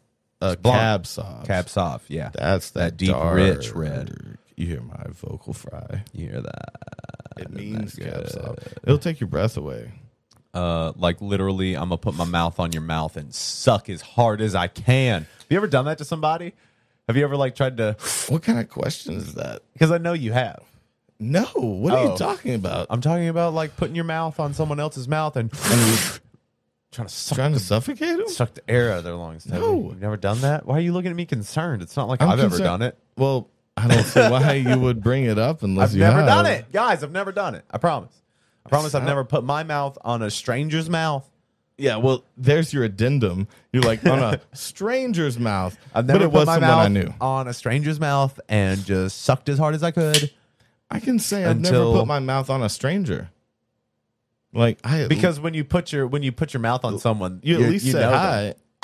uh, 0.41 0.55
blonde. 0.55 0.79
cab 0.79 1.05
sauce. 1.07 1.45
Cab 1.47 1.69
soft, 1.69 2.09
yeah. 2.09 2.29
That's 2.33 2.71
that, 2.71 2.79
That 2.79 2.97
deep, 2.97 3.11
dark- 3.11 3.35
rich 3.35 3.71
red. 3.73 4.37
You 4.55 4.65
hear 4.67 4.81
my 4.81 5.05
vocal 5.09 5.53
fry. 5.53 6.03
You 6.13 6.27
hear 6.29 6.41
that? 6.41 6.69
It 7.37 7.51
means 7.51 7.95
cab 7.95 8.13
good. 8.13 8.29
sauce. 8.31 8.57
It'll 8.83 8.97
take 8.97 9.19
your 9.19 9.27
breath 9.29 9.55
away. 9.57 9.91
Uh, 10.53 10.91
like 10.95 11.21
literally, 11.21 11.75
I'm 11.75 11.83
gonna 11.89 11.97
put 11.97 12.15
my 12.15 12.25
mouth 12.25 12.59
on 12.59 12.71
your 12.73 12.81
mouth 12.81 13.15
and 13.15 13.33
suck 13.33 13.87
as 13.89 14.01
hard 14.01 14.41
as 14.41 14.55
I 14.55 14.67
can. 14.67 15.21
Have 15.21 15.45
you 15.49 15.57
ever 15.57 15.67
done 15.67 15.85
that 15.85 15.99
to 15.99 16.05
somebody? 16.05 16.53
Have 17.07 17.15
you 17.15 17.23
ever 17.23 17.37
like 17.37 17.55
tried 17.55 17.77
to? 17.77 17.95
What 18.29 18.41
kind 18.43 18.59
of 18.59 18.67
question 18.69 19.15
is 19.15 19.35
that? 19.35 19.61
Because 19.73 19.91
I 19.91 19.99
know 19.99 20.13
you 20.13 20.33
have. 20.33 20.63
No. 21.19 21.45
What 21.55 21.93
are 21.93 21.99
Oh. 21.99 22.11
you 22.13 22.17
talking 22.17 22.55
about? 22.55 22.87
I'm 22.89 23.01
talking 23.01 23.27
about 23.29 23.53
like 23.53 23.77
putting 23.77 23.95
your 23.95 24.05
mouth 24.05 24.39
on 24.39 24.53
someone 24.53 24.79
else's 24.79 25.07
mouth 25.07 25.35
and 25.35 25.51
trying 26.91 27.07
to 27.07 27.13
suck 27.13 27.35
trying 27.37 27.53
to 27.53 27.59
suffocate 27.59 28.19
him? 28.19 28.27
suck 28.27 28.53
the 28.53 28.69
air 28.69 28.91
out 28.91 28.99
of 28.99 29.03
their 29.03 29.15
lungs. 29.15 29.43
Toby. 29.45 29.59
No. 29.59 29.89
You've 29.89 30.01
never 30.01 30.17
done 30.17 30.41
that. 30.41 30.65
Why 30.65 30.77
are 30.77 30.81
you 30.81 30.93
looking 30.93 31.11
at 31.11 31.15
me 31.15 31.25
concerned? 31.25 31.81
It's 31.81 31.95
not 31.97 32.07
like 32.07 32.21
I'm 32.21 32.29
I've 32.29 32.39
ever 32.39 32.57
done 32.57 32.81
it. 32.81 32.97
Well, 33.17 33.49
I 33.77 33.87
don't 33.87 34.03
see 34.03 34.19
why 34.19 34.53
you 34.67 34.77
would 34.79 35.01
bring 35.01 35.25
it 35.25 35.37
up 35.37 35.63
unless 35.63 35.89
I've 35.89 35.95
you 35.95 35.99
never 36.01 36.17
have. 36.17 36.25
Never 36.25 36.43
done 36.43 36.45
it, 36.51 36.71
guys. 36.71 37.03
I've 37.03 37.11
never 37.11 37.31
done 37.31 37.55
it. 37.55 37.63
I 37.71 37.77
promise. 37.77 38.13
I 38.65 38.69
promise. 38.69 38.93
I've 38.95 39.03
never 39.05 39.23
put 39.23 39.43
my 39.43 39.63
mouth 39.63 39.97
on 40.03 40.21
a 40.21 40.29
stranger's 40.29 40.89
mouth. 40.89 41.29
Yeah, 41.77 41.95
well, 41.95 42.25
there's 42.35 42.73
your 42.73 42.83
addendum. 42.83 43.47
You're 43.71 43.83
like 43.83 44.05
on 44.05 44.19
a 44.19 44.41
stranger's 44.53 45.39
mouth, 45.39 45.77
I've 45.95 46.05
never 46.07 46.19
but 46.19 46.25
it 46.25 46.29
put 46.31 46.33
was 46.39 46.45
my 46.47 46.53
someone 46.55 46.69
mouth 46.69 46.85
I 46.85 46.87
knew. 46.89 47.13
on 47.21 47.47
a 47.47 47.53
stranger's 47.53 48.01
mouth 48.01 48.37
and 48.49 48.83
just 48.83 49.21
sucked 49.21 49.47
as 49.47 49.57
hard 49.57 49.75
as 49.75 49.81
I 49.83 49.91
could. 49.91 50.29
I 50.91 50.99
can 50.99 51.19
say 51.19 51.45
I've 51.45 51.59
never 51.61 51.75
Until- 51.77 51.93
put 51.93 52.07
my 52.07 52.19
mouth 52.19 52.49
on 52.49 52.61
a 52.63 52.67
stranger. 52.67 53.29
Like 54.53 54.79
I 54.83 55.07
Because 55.07 55.39
when 55.39 55.53
you 55.53 55.63
put 55.63 55.91
your 55.91 56.07
when 56.07 56.23
you 56.23 56.31
put 56.31 56.53
your 56.53 56.61
mouth 56.61 56.83
on 56.83 56.97
someone, 56.99 57.39
you 57.43 57.55
at 57.55 57.69
least 57.69 57.85
you 57.85 57.91
say 57.93 57.99
know 58.01 58.11
hi. 58.11 58.55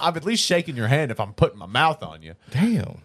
I'm 0.00 0.16
at 0.16 0.24
least 0.24 0.44
shaking 0.44 0.76
your 0.76 0.88
hand 0.88 1.10
if 1.10 1.20
I'm 1.20 1.32
putting 1.32 1.58
my 1.58 1.66
mouth 1.66 2.02
on 2.02 2.22
you. 2.22 2.34
Damn. 2.50 3.00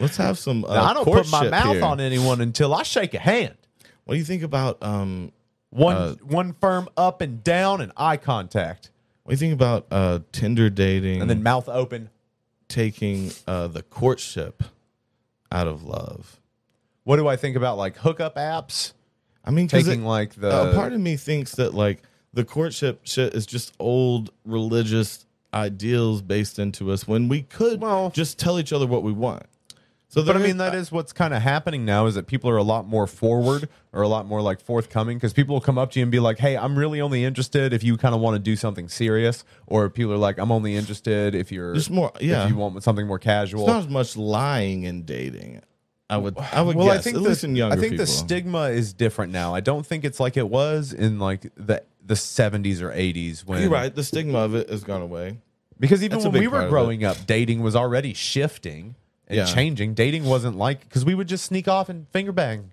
Let's 0.00 0.16
have 0.16 0.38
some. 0.38 0.64
Uh, 0.64 0.74
Now, 0.74 0.84
I 0.84 0.94
don't 0.94 1.04
put 1.04 1.30
my 1.30 1.48
mouth 1.48 1.74
here. 1.76 1.84
on 1.84 2.00
anyone 2.00 2.40
until 2.40 2.74
I 2.74 2.82
shake 2.82 3.14
a 3.14 3.18
hand. 3.18 3.54
What 4.04 4.14
do 4.14 4.18
you 4.18 4.24
think 4.24 4.42
about 4.42 4.82
um? 4.82 5.32
One 5.70 5.96
Uh, 5.96 6.14
one 6.22 6.54
firm 6.60 6.88
up 6.96 7.20
and 7.20 7.42
down 7.44 7.80
and 7.80 7.92
eye 7.96 8.16
contact, 8.18 8.90
What 9.22 9.30
do 9.30 9.34
you 9.34 9.38
think 9.38 9.52
about 9.54 9.86
uh 9.90 10.18
Tinder 10.32 10.68
dating 10.68 11.20
and 11.20 11.30
then 11.30 11.42
mouth 11.42 11.68
open. 11.68 12.10
taking 12.68 13.30
uh 13.46 13.68
the 13.68 13.82
courtship 13.82 14.64
out 15.52 15.68
of 15.68 15.82
love? 15.84 16.40
What 17.04 17.16
do 17.16 17.28
I 17.28 17.36
think 17.36 17.56
about 17.56 17.78
like 17.78 17.96
hookup 17.98 18.36
apps? 18.36 18.92
I 19.44 19.50
mean, 19.50 19.68
Taking 19.68 20.02
it- 20.04 20.06
like 20.06 20.34
the 20.34 20.70
a 20.70 20.74
part 20.74 20.92
of 20.92 21.00
me 21.00 21.16
thinks 21.16 21.52
that 21.56 21.74
like 21.74 22.02
the 22.32 22.44
courtship 22.44 23.00
shit 23.04 23.34
is 23.34 23.44
just 23.46 23.72
old 23.78 24.30
religious 24.44 25.26
ideals 25.54 26.22
based 26.22 26.58
into 26.58 26.90
us 26.92 27.06
when 27.06 27.28
we 27.28 27.42
could 27.42 27.80
Well- 27.80 28.10
just 28.10 28.38
tell 28.38 28.58
each 28.58 28.72
other 28.72 28.86
what 28.86 29.02
we 29.02 29.12
want. 29.12 29.44
So, 30.08 30.22
But 30.22 30.36
I 30.36 30.40
mean, 30.40 30.58
that 30.58 30.74
is 30.74 30.92
what's 30.92 31.10
kind 31.10 31.32
of 31.32 31.40
happening 31.40 31.86
now 31.86 32.04
is 32.04 32.16
that 32.16 32.26
people 32.26 32.50
are 32.50 32.58
a 32.58 32.62
lot 32.62 32.86
more 32.86 33.06
forward 33.06 33.66
or 33.94 34.02
a 34.02 34.08
lot 34.08 34.26
more 34.26 34.42
like 34.42 34.60
forthcoming 34.60 35.16
because 35.16 35.32
people 35.32 35.54
will 35.54 35.62
come 35.62 35.78
up 35.78 35.90
to 35.92 35.98
you 35.98 36.02
and 36.02 36.12
be 36.12 36.20
like, 36.20 36.38
hey, 36.38 36.54
I'm 36.54 36.78
really 36.78 37.00
only 37.00 37.24
interested 37.24 37.72
if 37.72 37.82
you 37.82 37.96
kind 37.96 38.14
of 38.14 38.20
want 38.20 38.34
to 38.34 38.38
do 38.38 38.54
something 38.54 38.90
serious. 38.90 39.42
Or 39.66 39.88
people 39.88 40.12
are 40.12 40.18
like, 40.18 40.36
I'm 40.36 40.52
only 40.52 40.76
interested 40.76 41.34
if 41.34 41.50
you're 41.50 41.72
Just 41.74 41.90
more- 41.90 42.12
yeah. 42.20 42.44
if 42.44 42.50
you 42.50 42.56
want 42.56 42.82
something 42.82 43.06
more 43.06 43.18
casual. 43.18 43.62
it's 43.62 43.68
not 43.68 43.84
as 43.84 43.88
much 43.88 44.14
lying 44.14 44.82
in 44.82 45.04
dating. 45.04 45.62
I 46.12 46.16
would, 46.18 46.38
I 46.38 46.62
would 46.62 46.76
well, 46.76 46.86
guess, 46.88 46.98
I 46.98 47.02
think 47.02 47.16
at 47.16 47.22
the, 47.22 47.28
least 47.28 47.44
in 47.44 47.56
younger 47.56 47.76
I 47.76 47.78
think 47.80 47.92
people. 47.92 48.04
the 48.04 48.10
stigma 48.10 48.64
is 48.70 48.92
different 48.92 49.32
now. 49.32 49.54
I 49.54 49.60
don't 49.60 49.84
think 49.86 50.04
it's 50.04 50.20
like 50.20 50.36
it 50.36 50.48
was 50.48 50.92
in 50.92 51.18
like 51.18 51.42
the 51.56 51.82
the 52.04 52.14
70s 52.14 52.80
or 52.82 52.90
80s 52.90 53.44
when 53.46 53.60
You're 53.62 53.70
right. 53.70 53.94
The 53.94 54.02
stigma 54.04 54.38
of 54.38 54.54
it 54.54 54.68
has 54.68 54.82
gone 54.84 55.02
away. 55.02 55.38
Because 55.78 56.02
even 56.04 56.18
That's 56.18 56.26
a 56.26 56.30
when 56.30 56.40
we 56.40 56.48
part 56.48 56.60
were 56.60 56.64
of 56.66 56.70
growing 56.70 57.04
up, 57.04 57.16
dating 57.26 57.60
was 57.62 57.74
already 57.76 58.12
shifting 58.14 58.94
and 59.28 59.36
Yeah. 59.38 59.44
changing. 59.46 59.94
Dating 59.94 60.24
wasn't 60.24 60.56
like 60.56 60.80
because 60.80 61.04
we 61.04 61.14
would 61.14 61.28
just 61.28 61.44
sneak 61.44 61.66
off 61.68 61.88
and 61.88 62.08
finger 62.10 62.32
bang. 62.32 62.70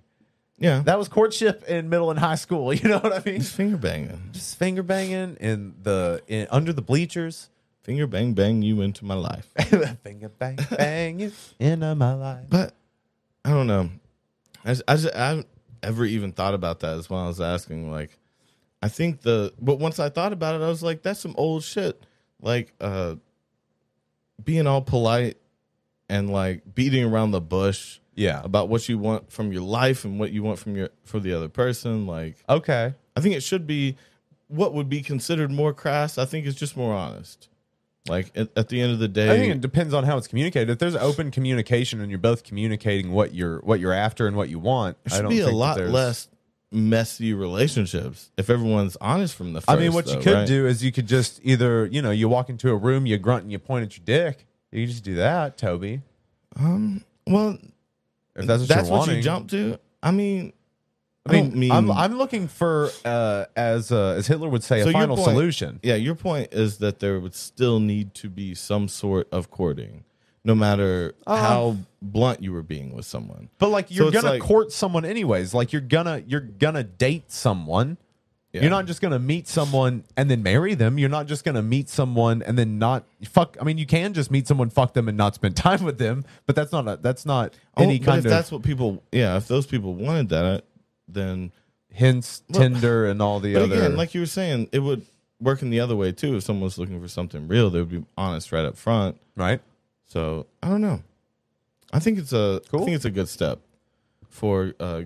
Yeah, 0.61 0.81
That 0.83 0.97
was 0.99 1.07
courtship 1.07 1.63
in 1.69 1.87
middle 1.89 2.09
and 2.11 2.19
high 2.19 2.35
school. 2.35 2.73
You 2.79 2.89
know 2.89 2.99
what 2.99 3.13
I 3.13 3.21
mean? 3.25 3.39
just 3.39 3.55
finger 3.55 3.77
banging, 3.77 4.29
Just 4.33 4.57
finger 4.59 4.83
banging 4.83 5.37
in 5.39 5.75
the 5.81 6.21
in, 6.27 6.47
under 6.51 6.73
the 6.73 6.81
bleachers. 6.81 7.49
finger 7.83 8.05
bang 8.07 8.33
bang 8.33 8.61
you 8.61 8.81
into 8.81 9.05
my 9.05 9.15
life. 9.15 9.47
finger 10.03 10.29
bang 10.29 10.57
bang 10.77 11.19
you 11.19 11.31
into 11.59 11.95
my 11.95 12.13
life. 12.13 12.45
But 12.49 12.73
I 13.49 13.53
don't 13.53 13.65
know. 13.67 13.89
I 14.63 14.69
just, 14.69 14.83
I, 14.87 14.95
just, 14.95 15.15
I 15.15 15.27
haven't 15.29 15.47
ever 15.81 16.05
even 16.05 16.31
thought 16.33 16.53
about 16.53 16.81
that 16.81 16.97
as 16.97 17.09
well. 17.09 17.21
I 17.23 17.27
was 17.27 17.41
asking, 17.41 17.91
like, 17.91 18.17
I 18.83 18.89
think 18.89 19.21
the, 19.21 19.51
but 19.59 19.79
once 19.79 19.97
I 19.99 20.09
thought 20.09 20.33
about 20.33 20.53
it, 20.53 20.63
I 20.63 20.67
was 20.67 20.83
like, 20.83 21.01
that's 21.01 21.19
some 21.19 21.33
old 21.35 21.63
shit. 21.63 22.03
Like, 22.41 22.73
uh, 22.79 23.15
being 24.43 24.67
all 24.67 24.81
polite 24.81 25.37
and 26.09 26.29
like 26.29 26.61
beating 26.75 27.03
around 27.03 27.31
the 27.31 27.41
bush 27.41 27.99
Yeah. 28.15 28.41
about 28.43 28.69
what 28.69 28.87
you 28.87 28.97
want 28.97 29.31
from 29.31 29.51
your 29.51 29.63
life 29.63 30.05
and 30.05 30.19
what 30.19 30.31
you 30.31 30.43
want 30.43 30.59
from 30.59 30.75
your, 30.75 30.89
for 31.03 31.19
the 31.19 31.33
other 31.33 31.49
person. 31.49 32.05
Like, 32.05 32.35
Okay. 32.47 32.93
I 33.15 33.21
think 33.21 33.35
it 33.35 33.41
should 33.43 33.65
be 33.67 33.97
what 34.47 34.73
would 34.73 34.89
be 34.89 35.01
considered 35.01 35.51
more 35.51 35.73
crass. 35.73 36.17
I 36.17 36.25
think 36.25 36.45
it's 36.45 36.57
just 36.57 36.77
more 36.77 36.93
honest. 36.93 37.49
Like, 38.07 38.31
at, 38.35 38.49
at 38.55 38.69
the 38.69 38.81
end 38.81 38.93
of 38.93 38.99
the 38.99 39.07
day, 39.07 39.29
I 39.29 39.37
think 39.37 39.55
it 39.55 39.61
depends 39.61 39.93
on 39.93 40.03
how 40.03 40.17
it's 40.17 40.27
communicated. 40.27 40.69
If 40.69 40.79
there's 40.79 40.95
open 40.95 41.31
communication 41.31 42.01
and 42.01 42.09
you're 42.09 42.17
both 42.17 42.43
communicating 42.43 43.11
what 43.11 43.33
you're 43.33 43.59
what 43.59 43.79
you're 43.79 43.93
after 43.93 44.25
and 44.25 44.35
what 44.35 44.49
you 44.49 44.57
want, 44.57 44.97
I 45.05 45.09
should 45.09 45.21
don't 45.23 45.29
be 45.31 45.41
a 45.41 45.49
lot 45.49 45.79
less 45.79 46.27
messy 46.71 47.33
relationships 47.33 48.31
if 48.37 48.49
everyone's 48.49 48.95
honest 49.01 49.35
from 49.35 49.53
the 49.53 49.61
first. 49.61 49.69
I 49.69 49.75
mean, 49.75 49.93
what 49.93 50.07
you 50.07 50.19
could 50.19 50.33
right? 50.33 50.47
do 50.47 50.67
is 50.67 50.83
you 50.83 50.91
could 50.91 51.07
just 51.07 51.39
either, 51.43 51.85
you 51.87 52.01
know, 52.01 52.11
you 52.11 52.29
walk 52.29 52.49
into 52.49 52.69
a 52.69 52.75
room, 52.75 53.05
you 53.05 53.17
grunt 53.17 53.43
and 53.43 53.51
you 53.51 53.59
point 53.59 53.85
at 53.85 53.97
your 53.97 54.05
dick. 54.05 54.45
You 54.71 54.85
just 54.85 55.03
do 55.03 55.15
that, 55.15 55.57
Toby. 55.57 56.01
Um, 56.55 57.03
well, 57.25 57.57
If 58.35 58.45
that's 58.45 58.61
what 58.61 58.69
that's 58.69 58.89
what 58.89 59.09
you 59.09 59.21
jump 59.21 59.49
to. 59.49 59.79
I 60.01 60.11
mean, 60.11 60.53
I 61.30 61.41
mean, 61.41 61.71
I'm, 61.71 61.91
I'm 61.91 62.17
looking 62.17 62.47
for, 62.47 62.89
uh, 63.05 63.45
as 63.55 63.91
uh, 63.91 64.15
as 64.17 64.27
Hitler 64.27 64.49
would 64.49 64.63
say, 64.63 64.82
So 64.82 64.89
a 64.89 64.91
your 64.91 64.93
final 65.01 65.15
point- 65.15 65.30
solution. 65.30 65.80
yeah, 65.84 65.95
your 65.95 66.15
point 66.15 66.49
is 66.53 66.77
that 66.80 66.99
there 66.99 67.19
would 67.19 67.36
still 67.36 67.80
need 67.80 68.13
to 68.15 68.30
be 68.30 68.55
some 68.55 68.88
sort 68.88 69.27
of 69.32 69.49
courting, 69.51 70.03
no 70.43 70.55
matter 70.55 71.13
Um, 71.27 71.38
how 71.39 71.77
blunt 72.01 72.41
you 72.41 72.51
were 72.53 72.63
being 72.63 72.93
with 72.95 73.05
someone. 73.05 73.49
But 73.59 73.69
like, 73.69 73.91
you're 73.91 74.07
it's 74.07 74.15
gonna 74.21 74.34
like- 74.36 74.41
court 74.41 74.71
someone 74.71 75.05
anyways. 75.05 75.53
Like, 75.53 75.71
you're 75.73 75.82
gonna 75.82 76.23
you're 76.27 76.41
gonna 76.41 76.84
date 76.84 77.32
someone. 77.32 77.97
You're 78.51 78.71
not 78.71 78.88
just 78.88 78.99
gonna 78.99 79.19
meet 79.19 79.47
someone 79.47 80.05
and 80.17 80.27
then 80.30 80.41
marry 80.41 80.73
them. 80.73 80.97
You're 80.97 81.07
not 81.07 81.27
just 81.27 81.45
gonna 81.45 81.61
meet 81.61 81.88
someone 81.88 82.41
and 82.41 82.57
then 82.57 82.80
not 82.80 83.03
fuck. 83.25 83.55
I 83.61 83.63
mean, 83.63 83.77
you 83.77 83.86
can 83.86 84.11
just 84.15 84.32
meet 84.32 84.47
someone, 84.47 84.71
fuck 84.71 84.95
them, 84.95 85.07
and 85.07 85.15
not 85.15 85.36
spend 85.36 85.55
time 85.67 85.84
with 85.84 85.99
them. 85.99 86.25
But 86.47 86.55
that's 86.55 86.71
not 86.71 86.88
a, 86.88 86.97
that's 86.99 87.27
not 87.27 87.53
Oh, 87.77 87.84
any 87.84 87.99
but 87.99 88.05
kind 88.05 88.19
if 88.19 88.25
of 88.25 88.32
that's 88.32 88.51
what 88.51 88.63
people, 88.63 89.03
yeah, 89.11 89.38
if 89.38 89.47
those 89.47 89.67
people 89.67 89.93
wanted 89.93 90.30
that, 90.30 90.63
then. 91.14 91.51
hints, 91.91 92.43
Well, 92.49 92.62
Tinder, 92.62 93.07
and 93.07 93.22
all 93.22 93.39
the 93.39 93.55
other. 93.55 93.76
again, 93.76 93.95
like 93.97 94.14
you 94.14 94.20
were 94.22 94.28
saying, 94.28 94.70
it 94.72 94.80
would 94.80 95.05
work 95.41 95.62
in 95.64 95.70
the 95.72 95.80
other 95.80 95.95
way 95.95 96.12
too. 96.12 96.36
If 96.38 96.43
someone 96.43 96.64
was 96.66 96.78
looking 96.78 97.01
for 97.01 97.07
something 97.07 97.47
real, 97.47 97.70
they 97.72 97.80
would 97.80 97.89
be 97.89 98.05
honest 98.18 98.51
right 98.51 98.64
up 98.66 98.78
front. 98.78 99.20
right? 99.36 99.60
So 100.05 100.45
I 100.62 100.70
don't 100.70 100.82
know. 100.82 101.01
I 101.91 101.99
think 101.99 102.20
it's 102.20 102.32
a. 102.34 102.62
I 102.64 102.68
Cool. 102.70 102.86
think 102.86 102.95
it's 102.95 103.05
a 103.05 103.12
good 103.12 103.28
step 103.30 103.60
for 104.30 104.74
uh, 104.80 105.03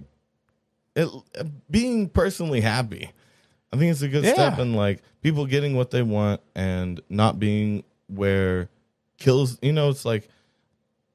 it, 0.95 1.07
being 1.71 2.09
personally 2.09 2.61
happy. 2.61 3.09
I 3.71 3.77
think 3.77 3.91
it's 3.91 4.01
a 4.01 4.07
good 4.09 4.23
Yeah. 4.25 4.33
step 4.33 4.59
in 4.59 4.73
like 4.73 5.01
people 5.21 5.45
getting 5.45 5.75
what 5.75 5.91
they 5.91 6.03
want 6.03 6.41
and 6.55 6.99
not 7.09 7.39
being 7.39 7.83
where 8.07 8.69
kills. 9.17 9.57
You 9.61 9.71
know, 9.73 9.89
it's 9.89 10.03
like 10.05 10.27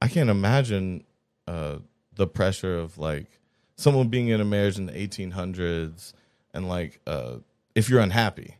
I 0.00 0.08
can't 0.08 0.30
imagine 0.30 1.04
uh, 1.46 1.76
the 2.16 2.26
pressure 2.26 2.78
of 2.78 2.98
like 2.98 3.26
someone 3.78 4.08
being 4.08 4.28
in 4.28 4.40
a 4.40 4.44
marriage 4.44 4.76
in 4.76 4.84
the 4.84 4.92
1800s 4.92 6.12
and 6.52 6.68
like 6.68 7.00
uh, 7.06 7.36
if 7.74 7.88
you're 7.88 8.00
unhappy. 8.00 8.56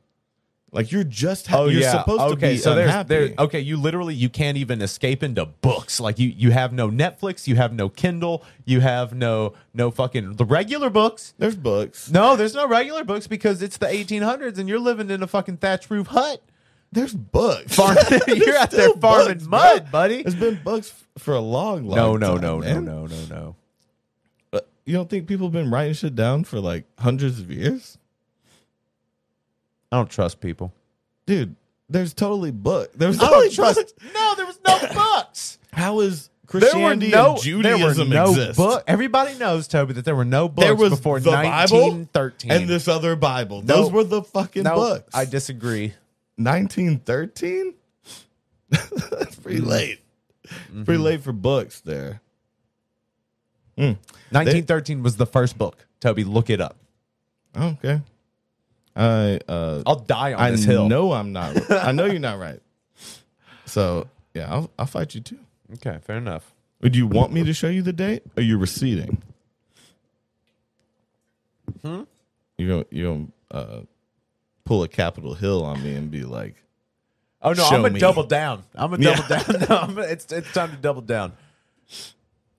Like 0.71 0.93
you're 0.93 1.03
just 1.03 1.47
ha- 1.47 1.65
you're 1.65 1.81
supposed 1.83 2.29
to 2.31 2.37
be 2.37 2.59
so 2.59 2.75
there's, 2.75 2.89
unhappy. 2.89 3.09
there. 3.09 3.35
Okay, 3.39 3.61
you 3.61 3.79
literally 3.79 4.15
you 4.15 4.29
can't 4.29 4.59
even 4.59 4.83
escape 4.83 5.23
into 5.23 5.47
books. 5.47 5.99
Like 5.99 6.19
you 6.19 6.29
you 6.29 6.51
have 6.51 6.75
no 6.75 6.91
Netflix, 6.91 7.47
you 7.47 7.57
have 7.57 7.73
no 7.73 7.89
Kindle, 7.89 8.45
you 8.67 8.81
have 8.81 9.15
no 9.15 9.55
no 9.73 9.91
fucking 9.91 10.35
the 10.35 10.45
regular 10.45 10.91
books. 10.91 11.33
There's 11.39 11.57
books. 11.57 12.11
No, 12.11 12.37
there's 12.37 12.53
no 12.55 12.69
regular 12.69 13.03
books 13.03 13.27
because 13.27 13.63
it's 13.63 13.79
the 13.79 13.87
1800s 13.87 14.59
and 14.59 14.69
you're 14.69 14.79
living 14.79 15.09
in 15.09 15.23
a 15.23 15.27
fucking 15.27 15.57
thatch 15.57 15.89
roof 15.91 16.09
hut. 16.09 16.43
There's 16.93 17.15
books. 17.15 17.75
Farm, 17.75 17.97
you're 18.29 18.57
out 18.59 18.71
there 18.71 18.91
farming 18.93 19.49
mud, 19.49 19.85
bro. 19.85 19.91
buddy. 19.91 20.23
There's 20.23 20.35
been 20.35 20.61
books 20.63 20.91
f- 21.17 21.23
for 21.23 21.33
a 21.33 21.41
long, 21.41 21.85
long 21.87 21.97
No, 21.97 22.17
no, 22.19 22.33
time, 22.35 22.41
no, 22.43 22.59
no, 22.61 22.75
man. 22.75 22.85
no, 22.85 23.07
no, 23.07 23.25
no. 23.31 23.57
You 24.89 24.95
don't 24.95 25.11
think 25.11 25.27
people 25.27 25.49
have 25.49 25.53
been 25.53 25.71
writing 25.71 25.93
shit 25.93 26.17
down 26.17 26.45
for 26.45 26.61
like 26.61 26.87
hundreds 26.99 27.39
of 27.39 27.51
years? 27.51 27.99
I 29.93 29.97
don't 29.97 30.09
trust 30.09 30.41
people. 30.41 30.73
Dude, 31.27 31.57
there's 31.91 32.15
totally 32.15 32.53
book. 32.53 32.91
There's 32.95 33.19
I 33.21 33.27
totally 33.27 33.49
don't 33.49 33.55
trust. 33.55 33.77
books. 33.77 34.15
No, 34.15 34.35
there 34.35 34.47
was 34.47 34.59
no 34.67 34.79
books. 34.95 35.59
How 35.75 36.01
is 36.01 36.31
There 36.51 36.61
were 36.61 36.61
Christianity 36.71 37.11
no 37.11 37.33
and 37.35 37.43
Judaism 37.43 38.09
there 38.09 38.23
were 38.23 38.27
no 38.27 38.31
exist? 38.31 38.57
book. 38.57 38.85
Everybody 38.87 39.35
knows 39.35 39.69
Toby 39.69 39.93
that 39.93 40.07
there 40.07 40.17
were 40.17 40.25
no 40.25 40.49
books 40.49 40.65
There 40.67 40.75
was 40.75 40.89
before 40.89 41.21
the 41.21 41.33
Bible 41.33 41.81
1913. 41.81 42.51
and 42.51 42.67
this 42.67 42.89
other 42.89 43.15
Bible. 43.15 43.61
No. 43.61 43.83
Those 43.83 43.93
were 43.93 44.05
the 44.05 44.23
fucking 44.23 44.63
no, 44.63 44.75
books. 44.75 45.15
I 45.15 45.27
disagree. 45.27 45.93
1913? 46.37 47.75
That's 48.71 49.37
pretty 49.37 49.59
mm-hmm. 49.59 49.69
late. 49.69 50.01
Pretty 50.45 50.83
mm-hmm. 50.83 51.03
late 51.03 51.21
for 51.21 51.33
books 51.33 51.83
there. 51.83 52.23
1913 53.79 55.03
was 55.03 55.17
the 55.17 55.27
first 55.27 55.57
book. 55.59 55.87
Toby, 56.01 56.25
look 56.25 56.51
it 56.51 56.61
up. 56.61 56.77
Okay. 57.57 58.01
I 58.97 59.39
uh 59.49 59.83
I'll 59.87 59.97
die 60.01 60.33
on 60.35 60.41
I 60.41 60.51
this 60.51 60.65
hill. 60.65 60.89
know 60.89 61.13
I'm 61.13 61.33
not 61.33 61.71
I 61.71 61.93
know 61.93 62.05
you're 62.07 62.19
not 62.19 62.39
right. 62.39 62.61
So 63.65 64.07
yeah, 64.35 64.53
I'll 64.53 64.71
I'll 64.79 64.87
fight 64.87 65.15
you 65.15 65.21
too. 65.21 65.39
Okay, 65.75 65.99
fair 66.05 66.17
enough. 66.17 66.53
Would 66.81 66.97
you 66.97 67.07
want 67.07 67.33
me 67.33 67.45
to 67.45 67.53
show 67.53 67.69
you 67.69 67.83
the 67.83 67.93
date? 67.93 68.23
Or 68.37 68.43
you 68.43 68.57
receding? 68.59 69.23
Hmm? 71.83 72.03
You 72.57 72.69
gonna 72.69 72.85
you 72.91 73.05
gonna 73.05 73.27
uh, 73.63 73.81
pull 74.65 74.83
a 74.83 74.89
Capitol 74.89 75.35
Hill 75.35 75.65
on 75.65 75.83
me 75.83 75.95
and 75.95 76.11
be 76.11 76.25
like, 76.25 76.57
Oh 77.43 77.53
no, 77.53 77.65
I'm 77.65 77.83
gonna 77.83 77.95
me. 77.95 78.01
double 78.01 78.25
down. 78.25 78.65
I'm 78.75 78.91
gonna 78.91 79.03
Yeah. 79.05 79.27
double 79.29 79.59
down. 79.59 79.67
No, 79.69 79.77
I'm 79.77 79.99
it's 80.11 80.33
it's 80.33 80.53
time 80.53 80.71
to 80.71 80.77
double 80.77 81.03
down. 81.03 81.33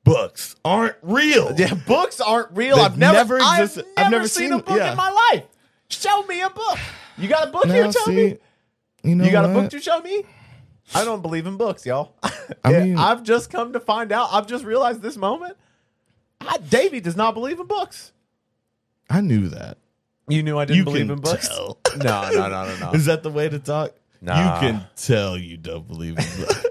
Books 0.04 0.56
aren't 0.66 0.96
real. 1.02 1.54
Yeah, 1.58 1.74
books 1.74 2.20
aren't 2.22 2.52
real. 2.56 2.78
They've 2.78 2.86
I've 2.86 2.98
never, 2.98 3.38
never 3.38 3.40
I've 3.42 3.76
never, 3.76 3.88
I've 3.98 4.12
never 4.12 4.28
seen, 4.28 4.50
seen- 4.50 4.60
a 4.60 4.64
book 4.64 4.78
yeah. 4.78 4.92
in 4.92 4.98
my 4.98 5.10
life. 5.32 5.44
Show 5.90 6.24
me 6.24 6.42
a 6.42 6.50
book. 6.50 6.78
You 7.18 7.28
got 7.28 7.50
a 7.50 7.52
book 7.52 7.66
here, 7.66 7.86
Now, 7.86 7.92
Toby? 7.92 8.30
see, 8.32 8.38
you 9.10 9.16
know 9.16 9.26
you 9.26 9.32
got 9.32 9.46
a 9.46 9.50
book 9.50 9.70
to 9.72 9.80
show 9.82 10.00
me? 10.02 10.24
I 10.96 11.04
don't 11.04 11.22
believe 11.22 11.46
in 11.48 11.58
books, 11.58 11.86
y'all. 11.86 12.16
I 12.64 12.72
mean- 12.72 12.98
I've 12.98 13.24
just 13.24 13.50
come 13.52 13.74
to 13.74 13.80
find 13.80 14.12
out. 14.12 14.30
I've 14.32 14.48
just 14.48 14.64
realized 14.64 15.02
this 15.02 15.18
moment. 15.18 15.58
I, 16.42 16.58
Davey 16.58 17.00
does 17.02 17.16
not 17.18 17.34
believe 17.34 17.60
in 17.60 17.68
books. 17.68 18.12
I 19.10 19.22
knew 19.22 19.50
that. 19.50 19.78
You 20.28 20.44
knew 20.44 20.58
I 20.60 20.66
didn't 20.66 20.78
You 20.78 20.84
believe 20.86 21.10
in 21.10 21.20
books. 21.20 21.48
tell. 21.48 21.80
No, 21.98 22.30
no, 22.32 22.48
no, 22.48 22.66
no, 22.66 22.78
no. 22.80 22.92
Is 22.92 23.06
that 23.06 23.24
the 23.24 23.32
way 23.32 23.50
to 23.50 23.58
talk? 23.60 23.94
Nah. 24.22 24.56
You 24.56 24.60
can 24.72 24.88
tell 24.96 25.38
you 25.38 25.58
don't 25.58 25.88
believe 25.88 26.18
in 26.20 26.24
books. 26.46 26.66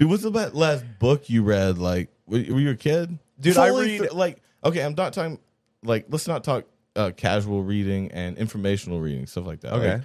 Dude, 0.00 0.08
what's 0.08 0.22
the 0.22 0.30
last 0.30 0.84
book 0.98 1.28
you 1.28 1.42
read? 1.42 1.76
Like, 1.76 2.08
were, 2.26 2.38
you 2.38 2.70
a 2.70 2.74
kid? 2.74 3.18
Dude, 3.38 3.58
I 3.58 3.68
read- 3.68 3.98
th- 3.98 4.12
like, 4.14 4.38
okay, 4.64 4.80
I'm 4.82 4.94
not 4.94 5.12
talking, 5.12 5.38
like, 5.82 6.06
let's 6.08 6.26
not 6.26 6.42
talk 6.42 6.64
uh, 6.96 7.10
casual 7.14 7.62
reading 7.62 8.10
and 8.12 8.38
informational 8.38 8.98
reading, 9.00 9.26
stuff 9.26 9.44
like 9.44 9.60
that. 9.60 9.74
Okay. 9.74 9.92
Like, 9.92 10.02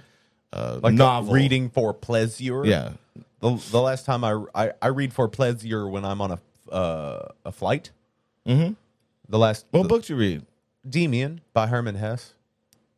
uh, 0.52 0.80
like 0.82 0.92
novel. 0.94 1.32
reading 1.32 1.70
for 1.70 1.94
pleasure. 1.94 2.66
Yeah. 2.66 2.90
The, 3.40 3.56
the 3.70 3.80
last 3.80 4.04
time 4.04 4.22
I, 4.22 4.38
I 4.54 4.72
I 4.82 4.86
read 4.88 5.12
for 5.14 5.28
pleasure 5.28 5.88
when 5.88 6.04
I'm 6.04 6.20
on 6.20 6.32
a 6.32 6.72
uh, 6.72 7.28
a 7.44 7.52
flight. 7.52 7.90
Mm-hmm. 8.46 8.74
The 9.28 9.38
last 9.38 9.66
What 9.70 9.82
the, 9.84 9.88
books 9.88 10.08
you 10.10 10.16
read? 10.16 10.44
Demian 10.88 11.40
by 11.52 11.66
Hermann 11.66 11.96
Hesse. 11.96 12.32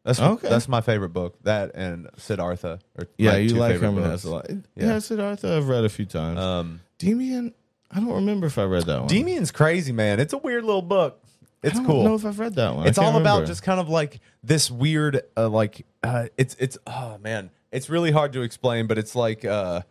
That's 0.05 0.20
Okay. 0.20 0.49
that's 0.49 0.68
my 0.68 0.80
favorite 0.80 1.09
book. 1.11 1.36
That 1.42 1.72
and 1.74 2.09
Siddhartha. 2.16 2.78
Are 2.99 3.09
Yeah, 3.16 3.36
you 3.36 3.55
like 3.55 3.76
Hermann 3.80 4.05
books. 4.05 4.22
Hesse 4.22 4.24
a 4.24 4.30
lot. 4.30 4.46
Yeah, 4.51 4.57
Yeah. 4.76 4.99
Siddhartha 5.01 5.57
I've 5.57 5.68
read 5.68 5.84
a 5.84 5.88
few 5.88 6.05
times. 6.07 6.38
Um, 6.38 6.80
Demian, 6.99 7.53
I 7.90 8.01
don't 8.01 8.12
remember 8.12 8.46
if 8.46 8.59
I 8.59 8.64
read 8.64 8.84
that 8.84 9.01
one. 9.01 9.09
Demian's 9.09 9.51
crazy, 9.51 9.92
man. 9.92 10.20
It's 10.20 10.32
a 10.32 10.38
weird 10.38 10.64
little 10.64 10.82
book. 10.82 11.22
It's 11.62 11.78
cool. 11.78 11.80
I 11.80 11.86
don't 11.86 11.86
cool. 11.86 12.05
know 12.05 12.14
if 12.14 12.24
I've 12.24 12.38
read 12.38 12.55
that 12.55 12.74
one. 12.74 12.86
I 12.86 12.88
it's 12.88 12.99
can't 12.99 13.14
all 13.14 13.20
about 13.20 13.34
remember. 13.34 13.46
just 13.46 13.62
kind 13.62 13.80
of 13.80 13.88
like 13.88 14.20
this 14.42 14.70
weird 14.70 15.22
uh, 15.36 15.49
like 15.49 15.84
uh, 16.03 16.28
it's 16.36 16.55
it's 16.59 16.78
oh 16.86 17.18
man 17.22 17.51
it's 17.72 17.90
really 17.90 18.12
hard 18.12 18.32
to 18.32 18.42
explain 18.42 18.86
but 18.86 18.96
it's 18.96 19.14
like 19.16 19.44
uh 19.44 19.82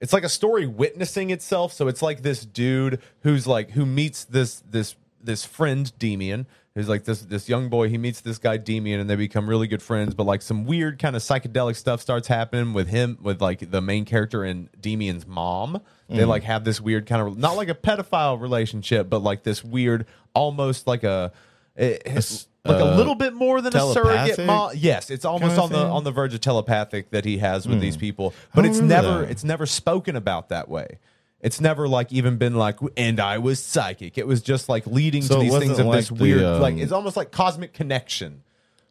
it's 0.00 0.12
like 0.12 0.22
a 0.22 0.28
story 0.28 0.66
witnessing 0.66 1.30
itself 1.30 1.72
so 1.72 1.88
it's 1.88 2.02
like 2.02 2.22
this 2.22 2.44
dude 2.44 3.00
who's 3.22 3.46
like 3.46 3.70
who 3.70 3.86
meets 3.86 4.24
this 4.24 4.62
this 4.68 4.94
this 5.22 5.44
friend 5.44 5.90
Demian 5.98 6.46
who's 6.78 6.88
like 6.88 7.02
this 7.04 7.22
this 7.22 7.48
young 7.48 7.68
boy 7.68 7.88
he 7.88 7.98
meets 7.98 8.20
this 8.20 8.38
guy 8.38 8.56
Demian 8.56 9.00
and 9.00 9.10
they 9.10 9.16
become 9.16 9.48
really 9.48 9.66
good 9.66 9.82
friends 9.82 10.14
but 10.14 10.24
like 10.24 10.42
some 10.42 10.64
weird 10.64 10.98
kind 11.00 11.16
of 11.16 11.22
psychedelic 11.22 11.74
stuff 11.74 12.00
starts 12.00 12.28
happening 12.28 12.72
with 12.72 12.86
him 12.88 13.18
with 13.20 13.42
like 13.42 13.70
the 13.70 13.80
main 13.80 14.04
character 14.04 14.44
and 14.44 14.70
Demian's 14.80 15.26
mom 15.26 15.80
they 16.08 16.18
Mm. 16.22 16.28
like 16.28 16.44
have 16.44 16.62
this 16.64 16.80
weird 16.80 17.06
kind 17.06 17.20
of 17.26 17.36
not 17.36 17.56
like 17.56 17.68
a 17.68 17.74
pedophile 17.74 18.40
relationship 18.40 19.10
but 19.10 19.18
like 19.22 19.42
this 19.42 19.64
weird 19.64 20.06
almost 20.34 20.86
like 20.86 21.02
a 21.02 21.32
it- 21.76 22.02
it's 22.06 22.46
like 22.64 22.80
a 22.80 22.92
uh, 22.92 22.96
little 22.96 23.14
bit 23.14 23.32
more 23.34 23.60
than 23.60 23.74
a 23.74 23.92
surrogate 23.92 24.44
mom. 24.44 24.72
Yes, 24.74 25.10
it's 25.10 25.24
almost 25.24 25.50
kinda 25.56 25.62
on 25.62 25.68
the 25.70 25.76
thing? 25.78 25.86
Hmm. 25.86 25.92
on 25.92 26.04
the 26.04 26.10
verge 26.10 26.34
of 26.34 26.40
telepathic 26.40 27.10
that 27.12 27.24
he 27.24 27.38
has 27.38 27.66
with 27.66 27.80
these 27.80 27.96
people, 27.96 28.34
but 28.54 28.66
it's 28.66 28.80
never 28.80 29.20
that. 29.22 29.30
it's 29.30 29.42
never 29.44 29.64
spoken 29.64 30.16
about 30.16 30.50
that 30.50 30.68
way. 30.68 30.98
It's 31.40 31.60
never 31.60 31.86
like 31.86 32.12
even 32.12 32.36
been 32.36 32.56
like, 32.56 32.78
and 32.96 33.20
I 33.20 33.38
was 33.38 33.60
psychic. 33.60 34.18
It 34.18 34.26
was 34.26 34.42
just 34.42 34.68
like 34.68 34.86
leading 34.86 35.22
So 35.22 35.36
to 35.36 35.40
these 35.40 35.52
things 35.56 35.70
wasn't 35.70 35.88
of 35.88 35.94
this 35.94 36.10
like 36.10 36.18
the, 36.18 36.24
weird, 36.24 36.42
um, 36.42 36.60
like 36.60 36.76
it's 36.76 36.90
almost 36.92 37.16
like 37.16 37.30
cosmic 37.30 37.72
connection 37.72 38.42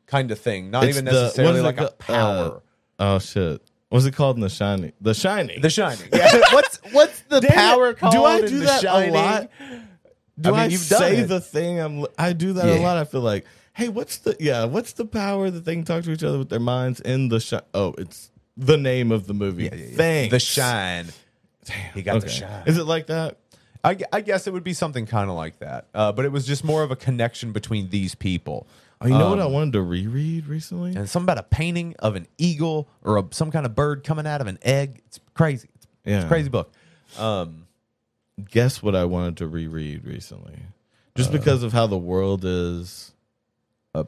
kind 0.06 0.32
of 0.32 0.40
thing. 0.40 0.72
Not 0.72 0.86
even 0.86 1.06
necessarily 1.06 1.60
like 1.62 1.80
a 1.80 1.92
power. 1.92 2.62
uh, 3.00 3.16
oh 3.16 3.20
shit! 3.20 3.62
What's 3.90 4.06
it 4.06 4.14
called 4.16 4.38
in 4.38 4.42
The 4.42 4.50
Shining? 4.50 4.94
The 5.02 5.14
Shining. 5.14 5.60
the 5.62 5.70
Shining. 5.70 6.08
Yeah. 6.14 6.40
what's 6.54 6.78
what's 6.92 7.20
the 7.24 7.42
Damn 7.42 7.52
it. 7.52 7.56
power 7.56 7.94
called? 7.94 8.14
Do 8.14 8.24
I 8.24 8.38
in 8.38 8.46
do 8.46 8.60
The 8.60 8.66
that 8.66 8.82
Shining? 8.82 9.10
a 9.10 9.14
lot? 9.14 9.50
Do 10.40 10.54
I 10.56 10.62
mean, 10.62 10.72
you've 10.72 10.88
done 10.88 11.00
say 11.00 11.18
it. 11.18 11.28
the 11.28 11.42
thing? 11.42 11.80
I'm. 11.80 12.06
I 12.18 12.32
do 12.32 12.54
that 12.54 12.66
a 12.66 12.76
Yeah. 12.76 12.80
lot. 12.80 12.96
I 12.98 13.04
feel 13.04 13.22
like, 13.22 13.46
hey, 13.74 13.90
what's 13.90 14.20
the 14.20 14.38
yeah? 14.40 14.64
What's 14.66 14.94
the 14.94 15.06
power 15.06 15.50
that 15.52 15.66
they 15.66 15.76
can 15.76 15.84
talk 15.84 16.04
to 16.06 16.12
each 16.12 16.24
other 16.24 16.38
with 16.38 16.50
their 16.50 16.60
minds 16.62 17.02
in 17.02 17.28
the 17.28 17.40
shi 17.42 17.58
Oh, 17.74 17.94
it's 17.98 18.32
the 18.56 18.78
name 18.78 19.12
of 19.12 19.28
the 19.28 19.34
movie. 19.34 19.68
Thanks. 19.68 20.32
The 20.32 20.40
Shine. 20.40 21.08
He 21.94 22.02
got 22.02 22.22
the 22.22 22.28
Okay. 22.28 22.36
shine. 22.36 22.64
Is 22.66 22.78
it 22.78 22.86
like 22.86 23.08
that? 23.08 23.38
I, 23.84 23.98
I 24.12 24.22
guess 24.22 24.48
it 24.48 24.54
would 24.54 24.64
be 24.64 24.74
something 24.74 25.06
kind 25.06 25.30
of 25.30 25.36
like 25.36 25.60
that, 25.60 25.88
uh, 25.94 26.12
but 26.12 26.26
it 26.26 26.32
was 26.32 26.46
just 26.46 26.64
more 26.64 26.84
of 26.84 26.92
a 26.92 26.96
connection 26.96 27.52
between 27.54 27.90
these 27.90 28.16
people. 28.16 28.68
Oh, 29.00 29.06
you 29.08 29.14
know 29.18 29.30
what 29.30 29.40
I 29.40 29.46
wanted 29.46 29.74
to 29.74 29.82
reread 29.84 30.48
recently? 30.48 30.96
And 30.96 31.08
something 31.08 31.26
about 31.26 31.38
a 31.38 31.44
painting 31.44 31.96
of 32.00 32.16
an 32.16 32.28
eagle 32.40 32.88
or 33.04 33.18
a, 33.18 33.26
some 33.30 33.52
kind 33.52 33.66
of 33.66 33.76
bird 33.76 34.04
coming 34.04 34.26
out 34.26 34.42
of 34.42 34.48
an 34.48 34.58
egg. 34.64 35.02
It's 35.06 35.20
crazy. 35.36 35.70
It's, 35.76 35.86
it's 35.86 35.94
Yeah. 36.06 36.26
a 36.26 36.28
crazy 36.28 36.50
book. 36.50 36.72
Um, 37.18 37.68
Guess 38.52 38.84
what 38.84 38.96
I 38.96 39.06
wanted 39.06 39.38
to 39.38 39.48
reread 39.48 40.04
recently? 40.06 40.54
Uh. 40.56 40.72
Just 41.16 41.32
because 41.32 41.64
of 41.64 41.74
how 41.74 41.88
the 41.88 41.98
world 41.98 42.44
is. 42.46 43.14
A 43.96 44.06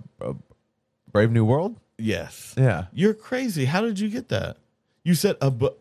brave 1.12 1.32
New 1.32 1.46
World. 1.46 1.80
Yes. 1.98 2.54
Yeah. 2.58 2.86
You're 2.94 3.14
crazy. 3.16 3.66
How 3.66 3.82
did 3.82 4.00
you 4.00 4.10
get 4.10 4.30
that? 4.30 4.58
You 5.04 5.16
said 5.16 5.36
a 5.42 5.50
book. 5.50 5.80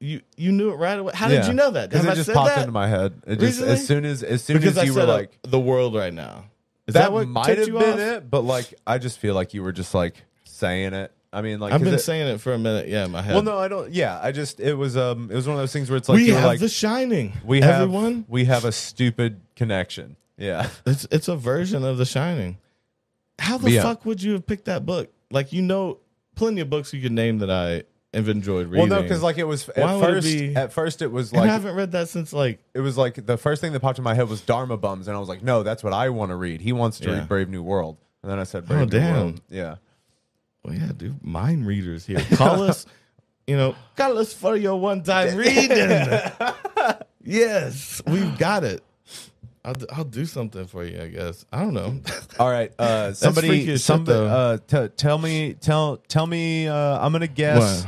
You 0.00 0.20
you 0.36 0.52
knew 0.52 0.70
it 0.70 0.74
right 0.76 0.98
away. 0.98 1.12
How 1.14 1.28
Yeah. 1.28 1.40
did 1.40 1.48
you 1.48 1.54
know 1.54 1.70
that? 1.70 1.88
Because 1.88 2.04
Have 2.04 2.10
it 2.10 2.12
I 2.12 2.14
just 2.16 2.26
said 2.26 2.34
popped 2.34 2.50
that? 2.54 2.60
into 2.60 2.72
my 2.72 2.88
head. 2.88 3.14
It 3.26 3.38
just 3.38 3.60
Recently? 3.60 3.72
as 3.72 3.86
soon 3.86 4.04
as 4.04 4.22
as 4.22 4.42
soon 4.44 4.56
because 4.58 4.72
as 4.72 4.78
I 4.78 4.82
you 4.84 4.92
said 4.92 5.06
were 5.08 5.12
uh, 5.14 5.16
like 5.18 5.38
the 5.42 5.60
world 5.60 5.94
right 5.94 6.12
now. 6.12 6.44
Is 6.86 6.92
that, 6.94 7.00
that, 7.04 7.12
what 7.12 7.26
might 7.28 7.46
tipped 7.46 7.60
have 7.60 7.68
you 7.68 7.78
been 7.78 7.92
off? 7.94 7.98
it, 7.98 8.30
but 8.30 8.42
like 8.44 8.74
I 8.86 8.98
just 8.98 9.18
feel 9.18 9.34
like 9.34 9.54
you 9.54 9.62
were 9.62 9.72
just 9.72 9.94
like 9.94 10.22
saying 10.44 10.92
it. 10.92 11.10
I 11.32 11.40
mean, 11.42 11.58
like 11.58 11.72
I've 11.72 11.80
'cause 11.80 11.86
been 11.86 11.94
it- 11.94 12.00
saying 12.00 12.28
it 12.34 12.40
for 12.40 12.52
a 12.52 12.58
minute. 12.58 12.88
Yeah, 12.88 13.06
in 13.06 13.10
my 13.12 13.22
head. 13.22 13.32
Well, 13.34 13.42
no, 13.42 13.58
I 13.58 13.68
don't. 13.68 13.90
Yeah, 13.92 14.20
I 14.22 14.30
just 14.32 14.60
it 14.60 14.74
was 14.74 14.96
um 14.96 15.30
it 15.30 15.34
was 15.34 15.46
one 15.46 15.56
of 15.56 15.62
those 15.62 15.72
things 15.72 15.88
where 15.88 15.96
it's 15.96 16.08
like 16.08 16.16
we 16.16 16.26
you 16.26 16.34
were 16.34 16.40
have 16.40 16.48
like 16.48 16.60
The 16.60 16.68
Shining. 16.68 17.32
we 17.44 17.60
have 17.62 17.82
everyone. 17.82 18.26
we 18.28 18.44
have 18.44 18.64
a 18.66 18.72
stupid 18.72 19.40
connection. 19.56 20.16
Yeah. 20.36 20.68
It's 20.86 21.06
it's 21.10 21.28
a 21.28 21.36
version 21.36 21.84
of 21.84 21.96
The 21.96 22.04
Shining. 22.04 22.58
How 23.38 23.56
the 23.58 23.70
Yeah. 23.70 23.82
fuck 23.82 24.04
would 24.04 24.22
you 24.22 24.32
have 24.32 24.46
picked 24.46 24.66
that 24.66 24.84
book? 24.84 25.10
Like 25.30 25.52
you 25.52 25.62
know, 25.62 25.98
plenty 26.36 26.60
of 26.60 26.68
books 26.68 26.92
you 26.92 27.00
could 27.00 27.12
name 27.12 27.38
that 27.38 27.50
I 27.50 27.84
have 28.14 28.28
enjoyed 28.28 28.66
reading. 28.68 28.88
Well, 28.88 29.00
no, 29.00 29.02
because 29.02 29.22
like 29.22 29.38
it 29.38 29.44
was 29.44 29.68
at 29.70 29.78
Why 29.78 29.94
would 29.96 30.04
it 30.04 30.12
first. 30.14 30.26
be- 30.26 30.56
At 30.56 30.72
first, 30.72 31.02
it 31.02 31.10
was 31.12 31.32
like 31.32 31.48
I 31.48 31.52
haven't 31.52 31.74
read 31.74 31.92
that 31.92 32.08
since 32.08 32.32
like 32.32 32.60
it 32.74 32.80
was 32.80 32.96
like 32.96 33.26
the 33.26 33.36
first 33.36 33.60
thing 33.60 33.72
that 33.72 33.80
popped 33.80 33.98
in 33.98 34.04
my 34.04 34.14
head 34.14 34.28
was 34.28 34.40
Dharma 34.40 34.76
Bums, 34.76 35.08
and 35.08 35.16
I 35.16 35.20
was 35.20 35.28
like, 35.28 35.42
no, 35.42 35.62
that's 35.62 35.82
what 35.84 35.92
I 35.92 36.08
want 36.10 36.30
to 36.30 36.36
read. 36.36 36.60
He 36.60 36.72
wants 36.72 36.98
to 37.00 37.10
Yeah. 37.10 37.18
read 37.18 37.28
Brave 37.28 37.48
New 37.48 37.62
World, 37.62 37.96
and 38.22 38.30
then 38.32 38.38
I 38.38 38.44
said, 38.44 38.66
Brave 38.66 38.80
Oh, 38.80 38.84
New 38.84 38.90
damn. 38.90 39.14
World. 39.16 39.40
Yeah. 39.50 39.76
Well, 40.64 40.74
yeah, 40.74 40.92
dude, 40.96 41.22
mind 41.24 41.66
readers 41.66 42.06
here. 42.06 42.20
Call 42.36 42.62
us, 42.62 42.86
you 43.46 43.56
know, 43.56 43.74
call 43.96 44.16
us 44.18 44.32
for 44.32 44.56
your 44.56 44.80
one 44.80 45.02
time 45.02 45.36
reading. 45.36 45.76
yes, 47.22 48.02
we've 48.06 48.38
got 48.38 48.64
it. 48.64 48.82
I'll, 49.66 49.72
d- 49.74 49.86
I'll 49.92 50.04
do 50.04 50.26
something 50.26 50.66
for 50.66 50.84
you, 50.84 51.00
I 51.00 51.08
guess. 51.08 51.46
I 51.50 51.60
don't 51.62 51.72
know. 51.72 51.98
All 52.38 52.50
right. 52.50 52.70
Uh, 52.78 53.12
freaky 53.12 53.14
somebody, 53.16 53.60
as 53.60 53.64
shit, 53.66 53.80
somebody, 53.80 54.18
though. 54.18 54.26
uh, 54.26 54.58
t- 54.66 54.88
tell 54.96 55.16
me, 55.16 55.54
tell, 55.54 55.96
tell 56.08 56.26
me. 56.26 56.68
Uh, 56.68 56.74
I'm 56.98 57.12
gonna 57.12 57.26
guess. 57.26 57.86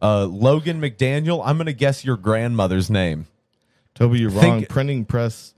Uh, 0.00 0.24
Logan 0.26 0.80
McDaniel. 0.80 1.42
I'm 1.44 1.56
gonna 1.58 1.72
guess 1.72 2.04
your 2.04 2.16
grandmother's 2.16 2.88
name. 2.90 3.26
Toby, 3.94 4.20
you're 4.20 4.30
Think- 4.30 4.42
wrong. 4.44 4.64
Printing 4.66 5.04
press, 5.04 5.54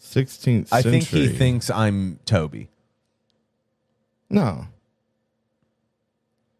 16th 0.00 0.68
century. 0.68 0.68
I 0.72 0.82
think 0.82 1.04
he 1.04 1.28
thinks 1.28 1.70
I'm 1.70 2.18
Toby. 2.24 2.68
No. 4.28 4.66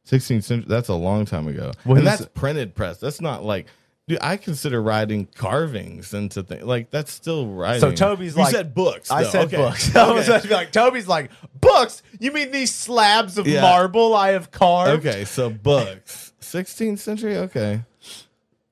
16th 0.08 0.44
century. 0.44 0.66
That's 0.68 0.88
a 0.88 0.94
long 0.94 1.24
time 1.24 1.48
ago. 1.48 1.72
Well, 1.84 1.98
and 1.98 2.06
that's 2.06 2.26
printed 2.34 2.74
press. 2.74 2.98
That's 2.98 3.20
not 3.20 3.42
like, 3.42 3.66
dude, 4.06 4.18
I 4.20 4.36
consider 4.36 4.82
writing 4.82 5.26
carvings 5.34 6.12
into 6.14 6.42
things. 6.42 6.62
Like, 6.62 6.90
that's 6.90 7.10
still 7.10 7.48
writing. 7.48 7.80
So 7.80 7.90
Toby's 7.90 8.36
you 8.36 8.42
like- 8.42 8.52
said 8.54 8.74
books. 8.74 9.10
I 9.10 9.24
said 9.24 9.46
Okay. 9.46 9.56
books. 9.56 9.96
I 9.96 10.12
was 10.12 10.28
Okay. 10.28 10.40
to 10.42 10.48
be 10.48 10.54
like, 10.54 10.72
Toby's 10.72 11.08
like 11.08 11.30
books. 11.60 12.02
You 12.20 12.32
mean 12.32 12.50
these 12.52 12.72
slabs 12.74 13.38
of 13.38 13.46
Yeah. 13.46 13.62
marble 13.62 14.14
I 14.14 14.32
have 14.32 14.50
carved? 14.50 15.04
Okay, 15.06 15.24
so 15.24 15.48
books. 15.50 16.32
16th 16.54 16.98
century? 16.98 17.36
Okay. 17.38 17.82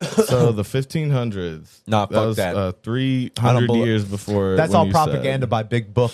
So 0.00 0.52
the 0.52 0.62
1500s. 0.62 1.80
Nah, 1.86 2.06
that 2.06 2.14
fuck 2.14 2.26
was, 2.26 2.36
that. 2.36 2.56
Uh, 2.56 2.72
300 2.82 3.66
bel- 3.66 3.76
years 3.76 4.04
before. 4.04 4.56
That's 4.56 4.70
when 4.70 4.80
all 4.80 4.86
you 4.86 4.92
propaganda 4.92 5.44
said- 5.44 5.50
by 5.50 5.62
Big 5.62 5.92
Book. 5.94 6.12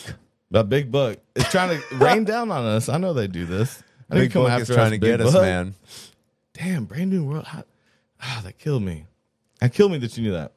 A 0.50 0.64
big 0.64 0.90
book. 0.90 1.18
It's 1.36 1.50
trying 1.50 1.78
to 1.78 1.84
rain 1.96 2.24
down 2.24 2.50
on 2.50 2.64
us. 2.64 2.88
I 2.88 2.96
know 2.96 3.12
they 3.12 3.26
do 3.26 3.44
this. 3.44 3.82
I 4.10 4.14
need 4.14 4.20
Big 4.22 4.32
come 4.32 4.44
Book 4.44 4.50
after 4.52 4.62
is 4.62 4.68
trying 4.76 4.86
us, 4.86 4.92
to 4.92 4.98
Big 4.98 5.10
get 5.10 5.20
us, 5.20 5.32
Book. 5.34 5.42
man. 5.42 5.74
Damn, 6.54 6.84
brand 6.86 7.10
new 7.10 7.22
world. 7.26 7.44
How, 7.44 7.64
ah, 8.22 8.40
that 8.44 8.56
killed 8.58 8.82
me. 8.82 9.04
That 9.60 9.74
killed 9.74 9.92
me 9.92 9.98
that 9.98 10.16
you 10.16 10.22
knew 10.22 10.32
that. 10.32 10.52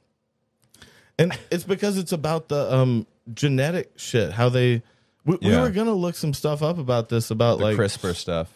And 1.19 1.37
it's 1.51 1.65
because 1.65 1.97
it's 1.97 2.13
about 2.13 2.47
the 2.47 2.73
um 2.73 3.05
genetic 3.33 3.91
shit. 3.97 4.31
How 4.31 4.47
they 4.47 4.81
we, 5.25 5.35
we 5.41 5.49
Yeah. 5.49 5.61
were 5.61 5.69
gonna 5.71 5.93
look 5.93 6.15
some 6.15 6.33
stuff 6.33 6.63
up 6.63 6.77
about 6.77 7.09
this 7.09 7.29
about 7.29 7.57
The 7.57 7.65
like 7.65 7.77
CRISPR 7.77 8.15
stuff. 8.15 8.49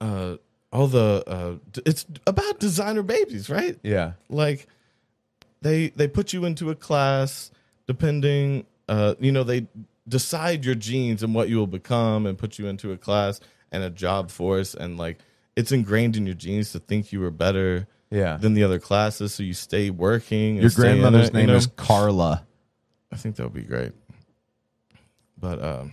uh 0.00 0.36
all 0.72 0.86
the 0.86 1.24
uh 1.26 1.80
it's 1.84 2.06
about 2.26 2.58
designer 2.60 3.02
babies, 3.02 3.48
right? 3.50 3.78
Yeah. 3.82 4.12
like 4.28 4.66
they 5.62 5.88
they 5.90 6.08
put 6.08 6.32
you 6.32 6.44
into 6.44 6.70
a 6.70 6.74
class 6.74 7.50
depending 7.86 8.64
uh 8.88 9.14
you 9.20 9.32
know 9.32 9.42
they 9.44 9.66
decide 10.08 10.64
your 10.64 10.74
genes 10.74 11.22
and 11.22 11.34
what 11.34 11.48
you 11.48 11.56
will 11.56 11.66
become 11.66 12.26
and 12.26 12.38
put 12.38 12.58
you 12.58 12.66
into 12.66 12.92
a 12.92 12.96
class 12.96 13.40
and 13.72 13.82
a 13.82 13.90
job 13.90 14.30
force 14.30 14.74
and 14.74 14.96
like 14.98 15.18
it's 15.56 15.70
ingrained 15.72 16.16
in 16.16 16.24
your 16.26 16.34
genes 16.34 16.72
to 16.72 16.78
think 16.78 17.12
you 17.12 17.22
are 17.24 17.30
better 17.30 17.86
Yeah. 18.10 18.36
than 18.38 18.54
the 18.54 18.64
other 18.64 18.78
classes 18.78 19.34
so 19.34 19.42
you 19.42 19.54
stay 19.54 19.90
working 19.90 20.56
Your 20.56 20.70
stay 20.70 20.82
grandmother's 20.82 21.28
it, 21.28 21.34
you 21.34 21.38
name 21.40 21.46
know? 21.48 21.56
is 21.56 21.66
Carla. 21.66 22.44
i 23.12 23.16
think 23.16 23.36
that 23.36 23.42
would 23.44 23.52
be 23.54 23.62
great 23.62 23.92
but 25.38 25.62
um 25.62 25.92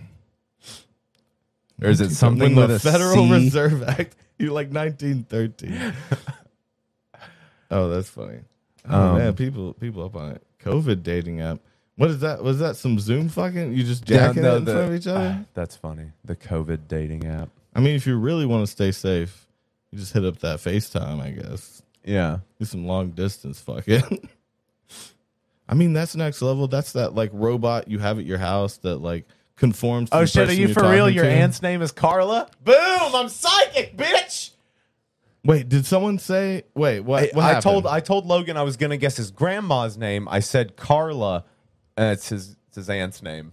Or 1.82 1.88
is 1.90 2.00
it 2.00 2.10
something 2.24 2.54
when 2.56 2.68
the 2.68 2.78
federal 2.78 3.26
C? 3.26 3.30
reserve 3.32 3.82
act 3.82 4.16
you 4.38 4.52
like 4.52 4.68
1913 4.70 5.92
oh 7.70 7.88
that's 7.88 8.08
funny. 8.08 8.38
Oh 8.88 9.10
Um, 9.10 9.18
man 9.18 9.34
people 9.34 9.74
people 9.74 10.04
up 10.04 10.16
on 10.16 10.32
it. 10.32 10.42
Covid 10.62 11.02
dating 11.02 11.40
app. 11.40 11.58
What 11.96 12.10
is 12.10 12.20
that 12.20 12.42
was 12.42 12.58
that 12.60 12.76
some 12.76 12.98
zoom 12.98 13.28
fucking? 13.28 13.72
You 13.74 13.82
just 13.84 14.08
Yeah, 14.08 14.28
jacking 14.28 14.42
no, 14.42 14.54
it 14.54 14.56
in 14.58 14.64
the- 14.64 14.72
front 14.72 14.88
of 14.88 14.94
each 14.94 15.06
other? 15.06 15.36
ah, 15.40 15.44
that's 15.54 15.76
funny. 15.76 16.12
The 16.24 16.36
COVID 16.36 16.88
dating 16.88 17.26
app. 17.26 17.48
i 17.74 17.80
mean 17.80 17.94
if 17.96 18.06
you 18.06 18.16
really 18.16 18.46
want 18.46 18.64
to 18.66 18.70
stay 18.70 18.92
safe 18.92 19.46
you 19.90 19.98
just 19.98 20.12
hit 20.12 20.24
up 20.24 20.38
that 20.40 20.58
facetime 20.60 21.20
i 21.20 21.30
guess. 21.30 21.82
Yeah. 22.04 22.38
do 22.58 22.64
some 22.64 22.86
long 22.86 23.10
distance 23.10 23.60
fucking. 23.60 24.02
I 25.68 25.74
mean 25.74 25.92
that's 25.92 26.16
next 26.16 26.40
level. 26.40 26.66
That's 26.68 26.92
that 26.92 27.14
like 27.14 27.30
robot 27.34 27.88
you 27.88 27.98
have 27.98 28.18
at 28.18 28.24
your 28.24 28.38
house 28.38 28.78
that 28.78 28.96
like 28.98 29.26
conforms 29.58 30.10
to 30.10 30.16
Oh 30.18 30.24
shit, 30.24 30.48
are 30.48 30.52
you 30.52 30.72
for 30.72 30.88
real? 30.88 31.10
Your 31.10 31.24
aunt's 31.26 31.60
name 31.60 31.82
is 31.82 31.92
Carla? 31.92 32.48
Boom! 32.64 32.74
I'm 33.14 33.28
psychic, 33.28 33.96
bitch. 33.96 34.50
wait 35.44 35.68
did 35.68 35.86
someone 35.86 36.18
say 36.18 36.62
wait 36.74 37.00
what, 37.00 37.22
I, 37.24 37.26
what 37.34 37.44
I 37.44 37.48
happened? 37.48 37.62
told 37.62 37.86
I 37.86 38.00
told 38.00 38.26
Logan 38.26 38.56
I 38.56 38.62
was 38.62 38.76
gonna 38.76 38.96
guess 38.96 39.16
his 39.16 39.30
grandma's 39.30 39.98
name. 39.98 40.28
I 40.28 40.40
said 40.40 40.76
Carla, 40.76 41.44
and 41.96 42.12
it's 42.12 42.28
his 42.28 42.56
it's 42.68 42.76
his 42.76 42.88
aunt's 42.90 43.22
name. 43.22 43.52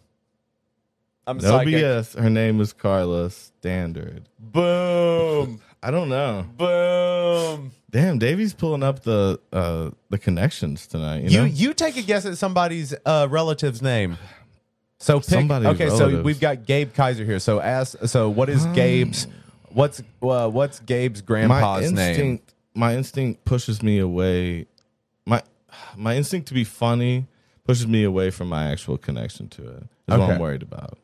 I'm 1.27 1.37
No 1.37 1.49
psychic. 1.57 1.73
BS. 1.73 2.19
Her 2.21 2.29
name 2.29 2.61
is 2.61 2.71
Carla 2.71 3.31
Standard. 3.31 4.29
Boom! 4.39 5.59
I 5.81 5.89
don't 5.91 6.09
know. 6.09 6.45
Boom! 6.55 7.71
Damn, 7.89 8.19
Davey's 8.19 8.53
pulling 8.53 8.83
up 8.83 9.03
the 9.03 9.39
uh 9.51 9.89
the 10.09 10.17
connections 10.19 10.85
tonight. 10.85 11.23
You, 11.23 11.41
You 11.41 11.45
you 11.45 11.73
take 11.73 11.97
a 11.97 12.01
guess 12.01 12.25
at 12.25 12.37
somebody's 12.37 12.93
uh, 13.05 13.27
relative's 13.29 13.81
name. 13.81 14.17
So 14.99 15.19
pick. 15.19 15.29
Somebody's 15.29 15.67
okay, 15.69 15.89
so 15.89 16.21
we've 16.21 16.39
got 16.39 16.65
Gabe 16.65 16.93
Kaiser 16.93 17.25
here. 17.25 17.39
So 17.39 17.59
ask. 17.59 17.97
So 18.05 18.29
what 18.29 18.49
is 18.49 18.65
Gabe's? 18.67 19.27
What's 19.69 20.01
uh, 20.21 20.49
what's 20.49 20.79
Gabe's 20.79 21.21
my 21.21 21.25
grandpa's 21.25 21.91
name? 21.91 22.39
my 22.73 22.95
instinct 22.95 23.45
pushes 23.45 23.81
me 23.81 23.99
away. 23.99 24.67
My 25.25 25.41
my 25.95 26.15
instinct 26.15 26.47
to 26.49 26.53
be 26.53 26.63
funny 26.63 27.27
pushes 27.65 27.87
me 27.87 28.03
away 28.03 28.29
from 28.29 28.49
my 28.49 28.71
actual 28.71 28.97
connection 28.97 29.49
to 29.49 29.63
it. 29.63 29.83
Is 29.83 29.87
That's 30.07 30.19
what 30.19 30.29
I'm 30.31 30.39
worried 30.39 30.61
about. 30.61 30.97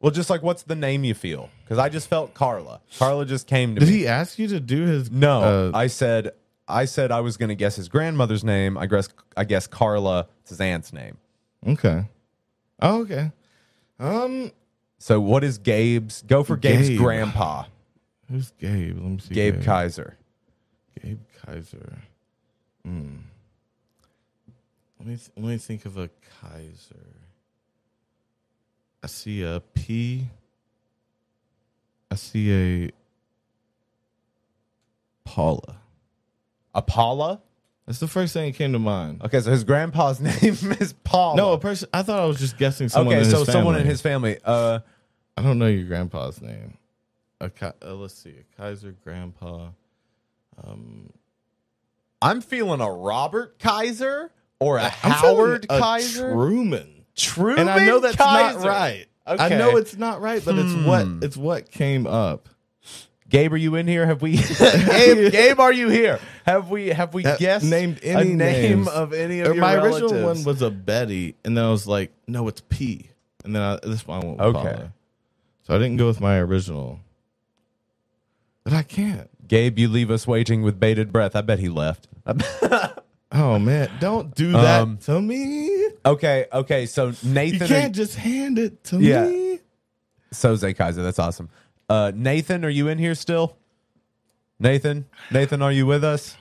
Well, 0.00 0.10
just 0.10 0.30
like 0.30 0.42
what's 0.42 0.62
the 0.62 0.74
name 0.74 1.04
you 1.04 1.14
feel? 1.14 1.50
Because 1.64 1.78
I 1.78 1.88
just 1.88 2.08
felt 2.08 2.34
Carla. 2.34 2.80
Carla 2.98 3.26
just 3.26 3.46
came 3.46 3.74
to 3.74 3.80
Did 3.80 3.86
me. 3.86 3.92
Did 3.92 3.98
he 3.98 4.08
ask 4.08 4.38
you 4.38 4.48
to 4.48 4.60
do 4.60 4.86
his? 4.86 5.10
No, 5.10 5.42
uh, 5.42 5.70
I 5.74 5.86
said 5.86 6.32
I 6.66 6.86
said 6.86 7.12
I 7.12 7.20
was 7.20 7.36
going 7.36 7.50
to 7.50 7.54
guess 7.54 7.76
his 7.76 7.88
grandmother's 7.88 8.44
name. 8.44 8.78
I 8.78 8.86
guess 8.86 9.08
I 9.36 9.44
guess 9.44 9.66
Carla. 9.66 10.28
It's 10.40 10.50
his 10.50 10.60
aunt's 10.60 10.92
name. 10.92 11.18
okay. 11.66 12.04
Oh, 12.82 13.02
okay. 13.02 13.30
Um, 13.98 14.52
So 14.98 15.20
what 15.20 15.44
is 15.44 15.58
Gabe's? 15.58 16.22
Go 16.22 16.42
for 16.42 16.56
Gabe's 16.56 16.88
Gabe. 16.90 16.98
grandpa, 16.98 17.64
who's 18.30 18.50
Gabe? 18.58 18.96
Let 18.96 19.04
me 19.10 19.18
see. 19.18 19.34
Gabe 19.34 19.62
Kaiser. 19.62 20.16
Gabe 21.02 21.20
Kaiser. 21.44 21.98
Hmm. 22.84 23.16
Let 24.98 25.08
me 25.08 25.16
th- 25.16 25.30
let 25.36 25.44
me 25.46 25.58
think 25.58 25.84
of 25.86 25.96
a 25.96 26.10
Kaiser. 26.40 27.06
I 29.02 29.06
see 29.06 29.42
a 29.42 29.60
P. 29.60 30.26
I 32.10 32.14
see 32.16 32.52
a 32.86 32.90
Paula. 35.24 35.76
Apollo. 36.74 37.40
That's 37.86 37.98
the 37.98 38.08
first 38.08 38.32
thing 38.32 38.52
that 38.52 38.56
came 38.56 38.72
to 38.72 38.78
mind. 38.78 39.22
Okay, 39.24 39.40
so 39.40 39.50
his 39.50 39.64
grandpa's 39.64 40.20
name 40.42 40.56
is 40.80 40.92
Paul. 41.04 41.36
No, 41.36 41.52
a 41.52 41.58
person. 41.58 41.88
I 41.92 42.02
thought 42.02 42.20
I 42.20 42.24
was 42.26 42.38
just 42.38 42.56
guessing 42.56 42.88
someone. 42.88 43.14
okay, 43.16 43.24
in 43.24 43.30
so 43.30 43.40
his 43.40 43.48
someone 43.52 43.76
in 43.76 43.86
his 43.86 44.00
family. 44.00 44.38
Uh, 44.44 44.80
I 45.36 45.42
don't 45.42 45.58
know 45.58 45.66
your 45.66 45.84
grandpa's 45.86 46.40
name. 46.40 46.76
A 47.40 47.48
Ki- 47.50 47.66
uh, 47.82 47.94
let's 47.94 48.14
see, 48.14 48.34
a 48.38 48.56
Kaiser 48.60 48.94
grandpa. 49.02 49.68
Um, 50.62 51.10
I'm 52.22 52.40
feeling 52.42 52.80
a 52.80 52.90
Robert 52.92 53.58
Kaiser 53.58 54.30
or 54.58 54.76
a 54.76 54.84
I'm 54.84 54.90
Howard 54.92 55.64
a 55.70 55.78
Kaiser. 55.80 56.32
Truman. 56.32 57.06
Truman 57.16 57.60
and 57.60 57.70
I 57.70 57.86
know 57.86 57.98
that's 58.00 58.16
Kaiser. 58.16 58.58
not 58.60 58.66
right. 58.66 59.06
Okay. 59.26 59.42
I 59.42 59.48
know 59.58 59.76
it's 59.76 59.96
not 59.96 60.20
right, 60.20 60.44
but 60.44 60.56
it's 60.58 60.74
what 60.86 61.04
Hmm. 61.06 61.20
it's 61.22 61.36
what 61.36 61.70
came 61.70 62.06
up. 62.06 62.48
Gabe, 63.28 63.52
are 63.52 63.56
you 63.56 63.76
in 63.76 63.86
here? 63.86 64.04
Have 64.06 64.22
we? 64.22 64.36
Gabe, 64.58 65.30
Gabe, 65.32 65.60
are 65.60 65.72
you 65.72 65.88
here? 65.88 66.18
Have 66.50 66.68
we? 66.70 66.88
Have 66.88 67.14
we 67.14 67.24
Uh, 67.24 67.36
guessed 67.36 67.64
named 67.64 67.98
a 68.02 68.08
any 68.08 68.34
name 68.34 68.36
names. 68.84 68.88
of 68.88 69.12
any 69.12 69.40
of 69.40 69.48
Or 69.48 69.54
your 69.54 69.60
my 69.60 69.76
relatives? 69.76 70.02
original 70.12 70.24
one 70.34 70.44
was 70.44 70.62
a 70.62 70.70
Betty, 70.70 71.36
and 71.44 71.56
then 71.56 71.64
I 71.64 71.70
was 71.70 71.86
like, 71.86 72.12
no, 72.26 72.48
it's 72.48 72.60
P, 72.68 73.08
and 73.44 73.54
then 73.54 73.62
I, 73.62 73.78
this 73.82 74.06
one 74.06 74.22
I 74.22 74.26
went 74.26 74.38
with 74.38 74.46
Okay. 74.56 74.62
Paula. 74.74 74.92
So 75.62 75.74
I 75.74 75.78
didn't 75.78 75.96
go 75.98 76.06
with 76.08 76.20
my 76.20 76.38
original, 76.38 77.00
but 78.64 78.72
I 78.72 78.82
can't. 78.82 79.28
Gabe, 79.46 79.78
you 79.78 79.88
leave 79.88 80.10
us 80.10 80.26
waiting 80.26 80.62
with 80.62 80.78
bated 80.80 81.12
breath. 81.12 81.34
I 81.36 81.40
bet 81.40 81.58
he 81.58 81.68
left. 81.68 82.08
Oh 83.32 83.60
man, 83.60 83.88
don't 84.00 84.34
do 84.34 84.50
that 84.50 84.80
Um, 84.82 84.96
to 85.04 85.20
me. 85.20 85.70
okay, 86.04 86.46
okay. 86.52 86.84
So 86.86 87.10
Nathan 87.22 87.28
You 87.28 87.32
Nathan, 87.60 87.68
can't 87.68 87.94
just 87.94 88.16
hand 88.16 88.58
it 88.58 88.82
to 88.84 88.98
Yeah. 89.00 89.24
me. 89.26 89.60
so 90.32 90.56
Zay 90.56 90.74
Kaiser, 90.74 91.00
that's 91.04 91.20
awesome. 91.20 91.48
Uh, 91.88 92.10
Nathan, 92.12 92.64
are 92.64 92.68
you 92.68 92.88
in 92.88 92.98
here 92.98 93.14
still? 93.14 93.56
Nathan, 94.58 95.06
Nathan, 95.30 95.62
are 95.62 95.70
you 95.70 95.86
with 95.86 96.02
us? 96.02 96.36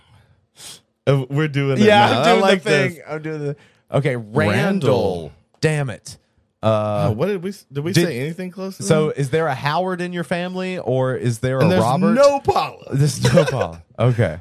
We're 1.07 1.47
doing. 1.47 1.77
Yeah, 1.79 2.05
now. 2.09 2.19
I'm 2.19 2.25
doing 2.25 2.41
like 2.41 2.63
the 2.63 2.69
thing. 2.69 2.93
this. 2.95 3.03
I'm 3.07 3.21
doing 3.21 3.39
the. 3.39 3.55
Okay, 3.91 4.15
Randall. 4.15 4.37
Randall. 4.49 5.31
Damn 5.61 5.89
it. 5.89 6.17
Uh, 6.61 7.07
Oh, 7.07 7.11
what 7.13 7.27
did 7.27 7.41
we? 7.41 7.53
Did 7.71 7.83
we 7.83 7.93
did- 7.93 8.05
say 8.05 8.19
anything 8.19 8.51
close? 8.51 8.77
To 8.77 8.83
so 8.83 9.07
that? 9.07 9.17
is 9.19 9.29
there 9.29 9.47
a 9.47 9.55
Howard 9.55 10.01
in 10.01 10.13
your 10.13 10.23
family, 10.25 10.77
or 10.77 11.15
is 11.15 11.39
there 11.39 11.57
and 11.59 11.67
a 11.67 11.69
there's 11.69 11.81
Robert? 11.83 12.13
no 12.13 12.39
Paula. 12.41 12.83
This 12.93 13.17
is 13.17 13.33
no 13.33 13.45
Paul. 13.45 13.81
Okay. 13.97 14.39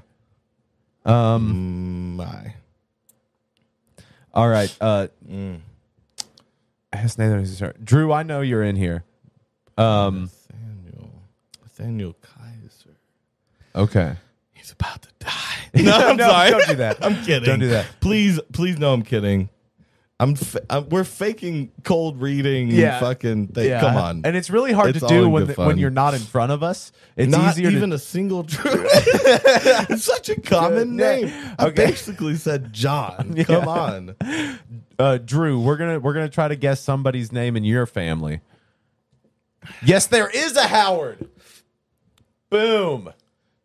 Um. 1.07 2.17
My. 2.17 2.55
All 4.35 4.49
right. 4.49 4.77
Uh. 4.81 5.07
Mm. 5.29 5.61
ask 6.93 7.19
Nathan 7.19 7.39
if 7.41 7.47
he's 7.47 7.59
here. 7.59 7.75
Drew, 7.83 8.13
I 8.13 8.23
know 8.25 8.41
you're 8.41 8.63
in 8.65 8.77
here. 8.77 9.05
Um. 9.79 10.31
Nathaniel. 10.53 11.11
Nathaniel 11.63 12.15
Kaiser. 12.21 12.97
Okay. 13.75 14.17
He's 14.53 14.73
about 14.73 15.03
to 15.03 15.09
die. 15.21 15.48
No, 15.85 15.97
I'm 15.97 16.17
No, 16.17 16.29
sorry. 16.29 16.51
don't 16.51 16.67
do 16.69 16.75
that. 16.77 16.99
I'm 17.05 17.17
kidding. 17.25 17.45
Don't 17.45 17.61
do 17.61 17.69
that. 17.69 17.87
Please, 18.01 18.41
please, 18.53 18.79
no, 18.79 18.93
I'm 18.93 19.03
kidding. 19.03 19.49
I'm, 20.21 20.35
fa- 20.35 20.63
I'm 20.69 20.89
we're 20.89 21.05
faking 21.05 21.71
cold 21.85 22.21
reading. 22.21 22.73
Yeah. 22.73 22.99
fucking 22.99 23.49
thing. 23.49 23.79
Come 23.79 23.97
on. 23.97 24.23
And 24.25 24.37
it's 24.37 24.51
really 24.51 24.73
hard 24.73 24.91
It's 24.91 24.99
to 24.99 25.05
all 25.05 25.09
do 25.11 25.25
in 25.27 25.31
when 25.31 25.47
good 25.47 25.57
when 25.57 25.69
fun. 25.69 25.79
you're 25.79 25.91
not 25.91 26.13
in 26.15 26.19
front 26.21 26.51
of 26.51 26.65
us. 26.65 26.91
It's 27.17 27.31
Not 27.31 27.53
easier 27.57 27.71
even 27.71 27.91
to. 27.91 27.97
a 27.97 27.99
single 28.01 28.43
Drew. 28.43 28.85
it's 28.85 30.03
such 30.03 30.29
a 30.29 30.41
common 30.41 30.99
Yeah. 30.99 31.15
name. 31.15 31.33
I 31.57 31.67
Okay. 31.67 31.87
basically 31.87 32.35
said 32.35 32.73
John. 32.73 33.35
Yeah. 33.37 33.45
Come 33.45 33.69
on. 33.69 34.17
Uh, 34.99 35.19
Drew, 35.19 35.61
we're 35.61 35.77
gonna 35.77 36.01
we're 36.01 36.15
gonna 36.15 36.29
try 36.29 36.49
to 36.49 36.57
guess 36.57 36.81
somebody's 36.81 37.31
name 37.31 37.57
in 37.57 37.63
your 37.63 37.87
family. 37.87 38.41
Yes, 39.85 40.07
there 40.09 40.29
is 40.29 40.57
a 40.57 40.67
Howard. 40.67 41.29
Boom. 42.51 43.11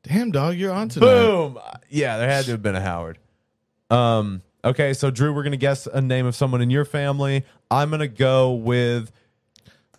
Damn 0.03 0.31
dog, 0.31 0.55
you're 0.55 0.73
on 0.73 0.89
tonight. 0.89 1.05
Boom. 1.05 1.59
Yeah, 1.89 2.17
there 2.17 2.29
had 2.29 2.45
to 2.45 2.51
have 2.51 2.61
been 2.61 2.75
a 2.75 2.81
Howard. 2.81 3.17
Um. 3.89 4.41
Okay, 4.65 4.93
so 4.93 5.11
Drew, 5.11 5.33
we're 5.33 5.43
gonna 5.43 5.57
guess 5.57 5.87
a 5.87 6.01
name 6.01 6.25
of 6.25 6.35
someone 6.35 6.61
in 6.61 6.69
your 6.69 6.85
family. 6.85 7.43
I'm 7.69 7.89
gonna 7.89 8.07
go 8.07 8.53
with 8.53 9.11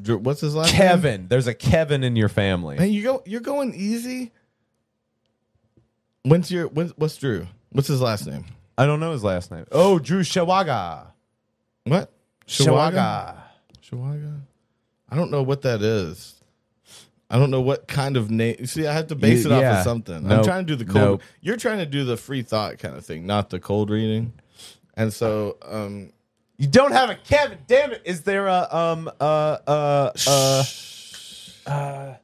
Drew, 0.01 0.19
what's 0.19 0.41
his 0.41 0.55
last 0.55 0.73
name? 0.73 0.81
Kevin. 0.81 1.29
There's 1.29 1.47
a 1.47 1.55
Kevin 1.55 2.03
in 2.03 2.17
your 2.17 2.29
family. 2.29 2.77
Man, 2.77 2.91
you 2.91 3.03
go. 3.03 3.23
You're 3.27 3.41
going 3.41 3.75
easy. 3.75 4.33
When's 6.23 6.51
your? 6.51 6.69
When, 6.69 6.89
what's 6.97 7.17
Drew? 7.17 7.47
What's 7.71 7.89
his 7.89 8.01
last 8.01 8.27
name? 8.27 8.47
I 8.77 8.87
don't 8.87 9.01
know 9.01 9.13
his 9.13 9.23
last 9.23 9.51
name. 9.51 9.67
Oh, 9.71 9.99
Drew 9.99 10.21
Shawaga. 10.21 11.09
What? 11.85 12.11
Shawaga. 12.47 13.37
Shawaga. 13.83 14.41
I 15.09 15.17
don't 15.17 15.31
know 15.31 15.43
what 15.43 15.63
that 15.63 15.83
is. 15.83 16.41
I 17.35 17.39
don't 17.39 17.51
know 17.51 17.61
what 17.61 17.89
kind 17.89 18.17
of 18.17 18.31
name. 18.31 18.65
See, 18.67 18.87
I 18.87 18.93
have 18.93 19.09
to 19.09 19.17
base 19.17 19.45
You- 19.45 19.51
it 19.51 19.55
off 19.57 19.61
yeah. 19.61 19.79
of 19.79 19.85
something. 19.85 20.31
I'm 20.31 20.45
trying 20.45 20.65
to 20.67 20.77
do 20.77 20.77
the 20.77 20.85
cold. 20.85 21.05
Nope. 21.05 21.23
You're 21.41 21.57
trying 21.57 21.79
to 21.79 21.87
do 21.87 22.05
the 22.05 22.17
free 22.17 22.43
thought 22.43 22.79
kind 22.79 22.95
of 22.97 23.05
thing, 23.05 23.27
not 23.27 23.51
the 23.51 23.59
cold 23.59 23.91
reading. 23.91 24.35
And 24.97 25.13
so, 25.13 25.57
um, 25.65 26.13
You 26.59 26.69
don't 26.69 26.93
have 26.93 27.11
a 27.11 27.17
Kevin. 27.17 27.59
Damn 27.67 27.91
it! 27.91 28.03
Is 28.05 28.21
there 28.23 28.47
a 28.47 28.69
um 28.73 29.11
uh 29.21 29.59
uh 29.67 30.13
uh 31.67 32.15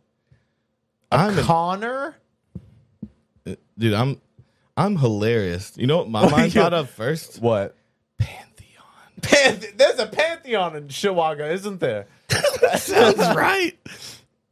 I'm 1.11 1.39
an- 1.39 1.45
Connor? 1.45 2.15
dude, 3.77 3.95
I'm 3.95 4.21
I'm 4.77 4.97
hilarious. 4.97 5.73
You 5.77 5.89
know 5.89 5.97
what 5.99 6.09
my 6.09 6.29
mind 6.31 6.53
thought 6.53 6.73
of 6.73 6.89
first? 6.89 7.41
What? 7.43 7.75
Pantheon. 8.19 8.85
Panth- 9.21 9.77
There's 9.77 9.99
a 9.99 10.07
pantheon 10.07 10.77
in 10.77 10.87
Chihuahua, 10.89 11.47
isn't 11.47 11.81
there? 11.81 12.07
Sounds 12.77 13.19
right. 13.35 13.77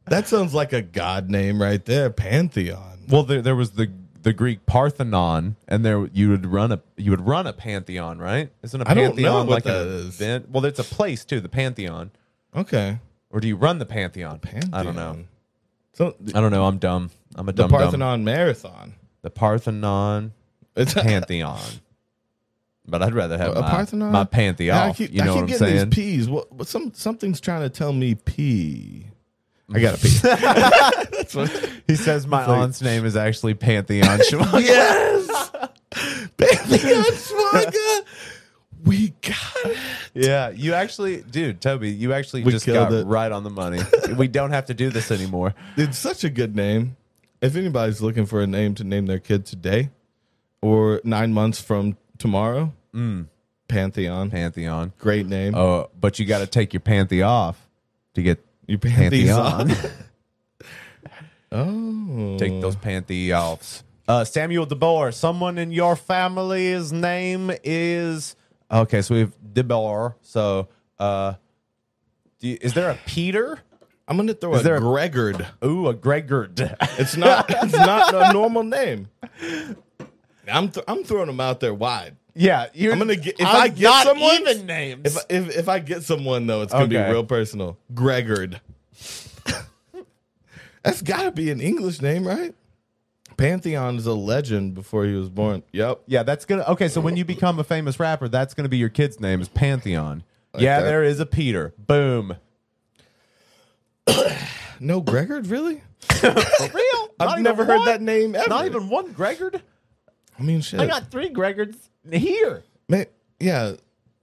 That 0.09 0.27
sounds 0.27 0.53
like 0.53 0.73
a 0.73 0.81
god 0.81 1.29
name 1.29 1.61
right 1.61 1.83
there. 1.83 2.09
Pantheon. 2.09 2.99
Well, 3.09 3.23
there, 3.23 3.41
there 3.41 3.55
was 3.55 3.71
the 3.71 3.91
the 4.21 4.33
Greek 4.33 4.65
Parthenon, 4.65 5.55
and 5.67 5.85
there 5.85 6.07
you 6.13 6.29
would 6.29 6.45
run 6.45 6.71
a 6.71 6.81
you 6.97 7.11
would 7.11 7.25
run 7.25 7.47
a 7.47 7.53
pantheon, 7.53 8.19
right? 8.19 8.51
Isn't 8.63 8.81
a 8.81 8.89
I 8.89 8.93
don't 8.93 9.07
pantheon 9.07 9.31
know 9.31 9.37
what 9.39 9.49
like 9.49 9.63
that 9.63 9.81
an 9.81 9.87
is. 9.87 10.05
event? 10.21 10.49
Well, 10.49 10.65
it's 10.65 10.79
a 10.79 10.83
place 10.83 11.23
too, 11.25 11.39
the 11.39 11.49
pantheon. 11.49 12.11
Okay. 12.55 12.99
Or 13.31 13.39
do 13.39 13.47
you 13.47 13.55
run 13.55 13.77
the 13.79 13.85
pantheon? 13.85 14.39
Pantheon. 14.39 14.73
I 14.73 14.83
don't 14.83 14.95
know. 14.95 15.23
So 15.93 16.15
I 16.33 16.41
don't 16.41 16.51
know. 16.51 16.65
I'm 16.65 16.77
dumb. 16.79 17.11
I'm 17.35 17.47
a 17.47 17.51
the 17.51 17.63
dumb 17.63 17.71
dumb. 17.71 17.79
Parthenon 17.79 18.23
Marathon. 18.23 18.95
The 19.21 19.29
Parthenon 19.29 20.33
It's 20.75 20.93
pantheon. 20.95 21.59
But 22.87 23.03
I'd 23.03 23.13
rather 23.13 23.37
have 23.37 23.55
A 23.55 23.61
my, 23.61 23.69
Parthenon? 23.69 24.11
my 24.11 24.23
pantheon. 24.23 24.75
Yeah, 24.75 24.85
I 24.85 24.93
keep, 24.93 25.11
you 25.11 25.23
know 25.23 25.23
I 25.23 25.25
keep 25.27 25.35
what 25.35 25.41
I'm 25.41 25.45
getting 25.47 25.67
saying? 25.67 25.89
these 25.91 25.95
P's. 25.95 26.29
What, 26.29 26.51
what 26.51 26.67
some 26.67 26.91
something's 26.95 27.39
trying 27.39 27.61
to 27.61 27.69
tell 27.69 27.93
me 27.93 28.15
P. 28.15 29.05
I 29.73 29.79
got 29.79 29.95
a 29.95 29.97
P. 29.97 30.09
That's 30.19 31.35
what. 31.35 31.49
He 31.87 31.95
says 31.95 32.25
my 32.27 32.45
like- 32.45 32.61
aunt's 32.61 32.81
name 32.81 33.05
is 33.05 33.15
actually 33.15 33.53
Pantheon. 33.53 34.19
Chihuahua. 34.27 34.59
Yes. 34.59 35.51
Pantheon 36.37 37.03
Schwaga. 37.05 38.01
We 38.85 39.09
got 39.21 39.35
it. 39.65 39.77
Yeah, 40.13 40.49
you 40.51 40.73
actually, 40.73 41.21
dude, 41.21 41.59
Toby, 41.59 41.91
you 41.91 42.13
actually 42.13 42.43
We 42.43 42.51
just 42.53 42.65
got 42.65 42.93
it. 42.93 43.05
right 43.05 43.29
on 43.29 43.43
the 43.43 43.49
money. 43.49 43.81
we 44.15 44.29
don't 44.29 44.51
have 44.51 44.67
to 44.67 44.73
do 44.73 44.89
this 44.89 45.11
anymore. 45.11 45.53
It's 45.77 45.97
such 45.97 46.23
a 46.23 46.29
good 46.29 46.55
name. 46.55 46.95
If 47.41 47.57
anybody's 47.57 48.01
looking 48.01 48.25
for 48.25 48.41
a 48.41 48.47
name 48.47 48.75
to 48.75 48.85
name 48.85 49.05
their 49.05 49.19
kid 49.19 49.45
today 49.45 49.89
or 50.61 51.01
nine 51.03 51.33
months 51.33 51.61
from 51.61 51.97
tomorrow, 52.17 52.71
mm. 52.95 53.27
Pantheon. 53.67 54.29
Pantheon. 54.29 54.93
Great 54.97 55.25
name. 55.27 55.55
Oh, 55.55 55.89
but 55.99 56.17
you 56.17 56.25
got 56.25 56.39
to 56.39 56.47
take 56.47 56.73
your 56.73 56.81
panthy 56.81 57.25
off 57.25 57.67
to 58.15 58.21
get 58.21 58.43
you 58.69 58.77
pantheon. 58.77 59.67
Pantheon. 59.69 59.91
oh. 61.51 62.37
take 62.37 62.61
those 62.61 62.75
panthy 62.75 63.31
offs. 63.37 63.83
Uh, 64.07 64.23
Samuel 64.23 64.65
DeBoer, 64.65 65.13
someone 65.13 65.57
in 65.57 65.71
your 65.71 65.95
family's 65.95 66.91
name 66.91 67.51
is 67.63 68.35
okay. 68.71 69.01
So 69.01 69.13
we 69.15 69.19
have 69.21 69.35
DeBoer. 69.53 70.15
So, 70.21 70.67
uh, 70.97 71.33
do 72.39 72.47
you- 72.49 72.57
is 72.61 72.73
there 72.73 72.89
a 72.89 72.97
Peter? 73.05 73.59
I'm 74.07 74.17
going 74.17 74.27
to 74.27 74.33
throw 74.33 74.55
Is 74.55 74.61
a 74.61 74.63
there 74.63 74.75
a- 74.77 74.81
Gregord. 74.81 75.45
Ooh, 75.63 75.87
a 75.87 75.93
Gregard. 75.93 76.59
It's 76.97 77.15
not. 77.15 77.45
it's 77.49 77.73
not 77.73 78.13
a 78.15 78.33
normal 78.33 78.63
name. 78.63 79.07
I'm 80.51 80.69
th- 80.69 80.83
I'm 80.87 81.03
throwing 81.03 81.27
them 81.27 81.39
out 81.39 81.59
there 81.59 81.75
wide. 81.75 82.15
Yeah, 82.39 82.67
you're, 82.73 82.93
I'm 82.93 82.99
gonna 82.99 83.17
get 83.17 83.37
if 83.37 83.45
I'm 83.45 83.55
I 83.55 83.67
get 83.67 83.83
not 83.83 84.05
someone 84.05 84.35
even 84.35 84.65
names. 84.65 85.01
If 85.05 85.25
if 85.29 85.57
if 85.57 85.69
I 85.69 85.79
get 85.79 86.03
someone 86.03 86.47
though, 86.47 86.61
it's 86.61 86.71
gonna 86.71 86.87
be 86.87 86.95
real 86.95 87.25
personal. 87.25 87.77
Gregord. 87.93 88.61
That's 90.83 91.01
got 91.01 91.23
to 91.23 91.31
be 91.31 91.51
an 91.51 91.59
English 91.59 92.01
name, 92.01 92.25
right? 92.25 92.55
Pantheon 93.35 93.97
is 93.97 94.05
a 94.05 94.13
legend 94.13 94.73
before 94.73 95.03
he 95.05 95.13
was 95.13 95.27
born. 95.27 95.63
Yep. 95.73 96.03
Yeah, 96.07 96.23
that's 96.23 96.45
gonna. 96.45 96.63
Okay, 96.63 96.87
so 96.87 97.01
when 97.01 97.17
you 97.17 97.25
become 97.25 97.59
a 97.59 97.63
famous 97.65 97.99
rapper, 97.99 98.29
that's 98.29 98.53
gonna 98.53 98.69
be 98.69 98.77
your 98.77 98.89
kid's 98.89 99.19
name 99.19 99.41
is 99.41 99.49
Pantheon. 99.49 100.23
yeah, 100.57 100.79
that. 100.79 100.85
there 100.85 101.03
is 101.03 101.19
a 101.19 101.25
Peter. 101.25 101.73
Boom. 101.77 102.37
No, 104.81 105.01
Gregord, 105.01 105.51
really? 105.51 105.81
For 105.99 106.31
real? 106.73 107.09
I've 107.19 107.41
never 107.41 107.65
heard 107.65 107.85
that 107.85 108.01
name 108.01 108.33
ever. 108.33 108.47
Not 108.47 108.65
even 108.65 108.87
one 108.87 109.11
Gregard. 109.11 109.61
I 110.39 110.41
mean, 110.41 110.61
shit. 110.61 110.79
I 110.79 110.85
got 110.85 111.11
three 111.11 111.27
Gregards 111.27 111.89
here. 112.13 112.63
Man, 112.87 113.05
yeah. 113.39 113.73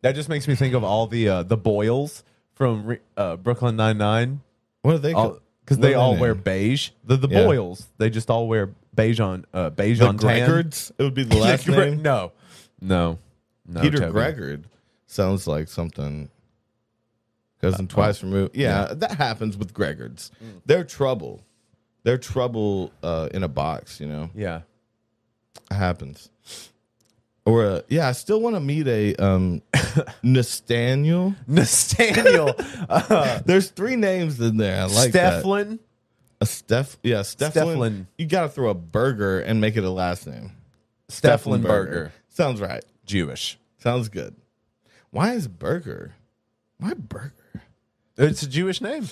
That 0.02 0.14
just 0.14 0.28
makes 0.28 0.46
me 0.46 0.54
think 0.54 0.74
of 0.74 0.84
all 0.84 1.06
the 1.06 1.28
uh, 1.28 1.42
the 1.42 1.56
Boyles 1.56 2.22
from 2.54 2.86
Re- 2.86 3.00
uh, 3.16 3.36
Brooklyn 3.36 3.76
Nine 3.76 3.98
Nine 3.98 4.40
What 4.82 4.94
are 4.94 4.98
they? 4.98 5.12
because 5.12 5.78
they 5.78 5.94
all 5.94 6.12
their 6.12 6.20
wear 6.20 6.34
beige. 6.34 6.90
The 7.04 7.16
the 7.16 7.28
Yeah. 7.28 7.44
Boyles 7.44 7.86
they 7.98 8.08
just 8.10 8.30
all 8.30 8.46
wear 8.46 8.70
beige 8.94 9.18
on 9.20 9.44
uh, 9.52 9.70
beige 9.70 9.98
the 9.98 10.06
on 10.08 10.18
tan. 10.18 10.48
Gregords. 10.48 10.92
It 10.98 11.02
would 11.02 11.14
be 11.14 11.24
the 11.24 11.36
last 11.36 11.64
Gre- 11.66 11.72
name. 11.76 12.02
No, 12.02 12.32
no, 12.80 13.18
no. 13.66 13.80
Peter 13.80 13.98
Toby. 13.98 14.18
Gregord 14.18 14.64
sounds 15.06 15.46
like 15.46 15.68
something. 15.68 16.28
Cousin 17.60 17.88
twice 17.88 18.22
removed. 18.22 18.54
Yeah, 18.54 18.92
that 18.94 19.12
happens 19.12 19.56
with 19.56 19.72
Gregords. 19.72 20.30
They're 20.66 20.84
trouble. 20.84 21.42
They're 22.04 22.18
trouble 22.18 22.92
uh, 23.02 23.28
in 23.32 23.42
a 23.42 23.48
box. 23.48 23.98
You 23.98 24.06
know, 24.06 24.30
Yeah. 24.34 24.60
it 25.70 25.74
happens. 25.74 26.30
Or 27.46 27.64
uh, 27.64 27.80
yeah, 27.88 28.08
I 28.08 28.12
still 28.12 28.40
want 28.40 28.56
to 28.56 28.60
meet 28.60 28.88
a 28.88 29.14
um, 29.16 29.62
Nathaniel. 30.22 31.36
Nathaniel, 31.46 32.52
uh, 32.88 33.40
There's 33.46 33.70
three 33.70 33.94
names 33.94 34.40
in 34.40 34.56
there. 34.56 34.82
I 34.82 34.84
like 34.86 35.12
that. 35.12 35.44
Steflin. 35.44 35.78
A 36.40 36.46
Steph. 36.46 36.98
Yeah, 37.04 37.20
Steflin. 37.20 37.52
Steflin. 37.52 38.06
You 38.18 38.26
got 38.26 38.42
to 38.42 38.48
throw 38.48 38.68
a 38.68 38.74
burger 38.74 39.40
and 39.40 39.60
make 39.60 39.76
it 39.76 39.84
a 39.84 39.90
last 39.90 40.26
name. 40.26 40.50
Steflin 41.08 41.62
Burger. 41.62 42.12
Sounds 42.28 42.60
right. 42.60 42.84
Jewish. 43.06 43.58
Sounds 43.78 44.08
good. 44.08 44.34
Why 45.10 45.32
is 45.32 45.46
burger? 45.46 46.14
Why 46.78 46.94
burger? 46.94 47.62
It's 48.18 48.42
a 48.42 48.48
Jewish 48.48 48.80
name. 48.80 49.08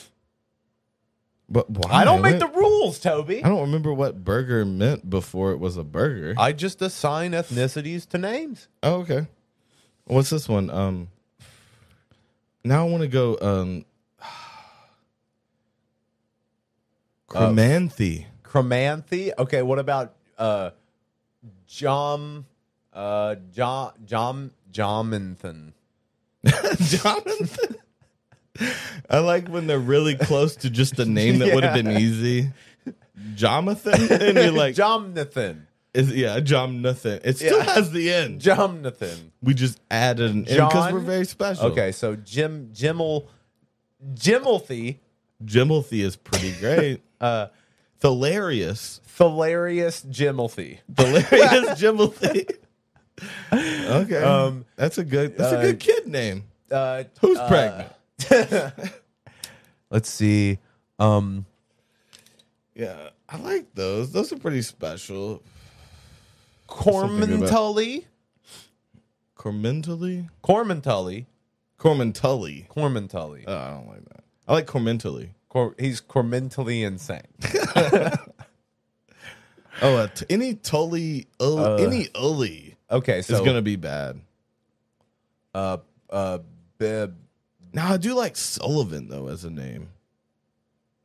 But 1.55 1.71
why? 1.71 2.01
I 2.01 2.05
don't 2.05 2.21
make 2.21 2.41
the 2.41 2.49
rules, 2.49 2.99
Toby. 2.99 3.45
I 3.45 3.49
don't 3.49 3.61
remember 3.61 3.95
what 3.95 4.25
burger 4.25 4.65
meant 4.65 5.09
before 5.09 5.53
it 5.53 5.59
was 5.61 5.77
a 5.77 5.85
burger. 5.85 6.35
I 6.37 6.51
just 6.51 6.83
assign 6.83 7.31
ethnicities 7.31 8.09
to 8.09 8.19
names. 8.19 8.67
oh, 8.83 9.03
okay. 9.03 9.29
What's 10.03 10.31
this 10.31 10.49
one? 10.49 10.69
Um. 10.69 11.11
Now 12.65 12.85
I 12.85 12.91
want 12.91 13.03
to 13.03 13.09
go. 13.09 13.39
Um. 13.41 13.85
Chromanthe. 17.29 18.27
Chromanthe. 18.43 19.31
Okay, 19.39 19.63
what 19.63 19.79
about 19.79 20.17
uh 20.37 20.71
Jom 21.69 22.47
uh 22.93 23.37
Jom 23.55 23.93
Jom 24.05 24.51
Jomenthan? 24.73 25.73
Jonathan. 26.45 27.77
I 29.11 29.19
like 29.19 29.49
when 29.49 29.67
they're 29.67 29.79
really 29.79 30.15
close 30.17 30.57
to 30.57 30.71
just 30.71 30.99
a 30.99 31.05
name 31.05 31.39
that 31.41 31.55
would 31.55 31.65
have 31.65 31.75
been 31.75 31.91
easy. 31.91 32.51
Jonathan, 33.35 33.95
and 34.23 34.37
you're 34.37 34.51
like, 34.53 34.75
Jonathan. 34.75 35.67
is 35.93 36.13
yeah, 36.13 36.41
Jonathan. 36.41 37.21
It 37.25 37.37
still 37.37 37.59
Yeah. 37.59 37.65
has 37.75 37.91
the 37.93 38.13
end. 38.13 38.41
Jonathan. 38.41 39.33
We 39.43 39.55
just 39.55 39.81
added 39.91 40.31
an 40.31 40.43
because 40.45 40.93
we're 40.93 41.01
very 41.01 41.25
special. 41.25 41.67
Okay, 41.67 41.93
so 41.93 42.17
Jim 42.17 42.71
Jimmel 42.73 43.27
Jimmelthy, 44.15 44.99
Jimothy 45.45 46.01
is 46.01 46.17
pretty 46.17 46.53
great. 46.61 47.01
uh 47.21 47.47
Hilarious. 48.03 49.01
Hilarious 49.17 50.03
Jimmelthy. 50.05 50.79
Hilarious 50.97 51.31
Jimothy. 51.81 52.51
okay. 53.53 54.23
Um, 54.23 54.67
that's 54.77 54.99
a 54.99 55.05
good 55.05 55.37
that's 55.39 55.53
uh, 55.53 55.59
a 55.59 55.63
good 55.63 55.81
kid 55.81 56.07
name. 56.07 56.45
Uh 56.71 57.05
Who's 57.21 57.39
uh, 57.39 57.49
pregnant? 57.49 57.93
Let's 59.91 60.09
see. 60.11 60.59
Um 60.99 61.47
Yeah. 62.75 63.11
I 63.29 63.39
like 63.39 63.75
those. 63.75 64.13
Those 64.13 64.33
are 64.33 64.39
pretty 64.39 64.63
special. 64.63 65.43
Cormentully. 66.67 68.07
Cormentally? 69.37 70.29
Cormentully. 70.43 71.27
Cormentully. 71.79 72.67
Cormentully. 72.69 73.45
Oh, 73.47 73.57
I 73.57 73.71
don't 73.71 73.89
like 73.89 74.05
that. 74.07 74.25
I 74.49 74.53
like 74.55 74.67
Cormentally. 74.67 75.31
Cor- 75.49 75.75
he's 75.79 76.01
cormentally 76.01 76.83
insane. 76.85 77.23
Oh, 79.83 79.97
uh, 79.97 80.07
t- 80.07 80.25
any 80.31 80.55
Tully, 80.55 81.27
uh, 81.41 81.75
any 81.75 82.07
Ully 82.15 82.77
Okay, 82.89 83.23
so 83.23 83.35
is 83.35 83.41
gonna 83.41 83.61
be 83.61 83.75
bad. 83.75 84.21
uh 85.53 85.79
uh 86.09 86.39
Bib 86.79 87.17
Now 87.75 87.93
I 87.93 87.97
do 87.97 88.15
like 88.15 88.37
Sullivan 88.37 89.09
though 89.09 89.27
as 89.27 89.45
a 89.45 89.51
name. 89.51 89.89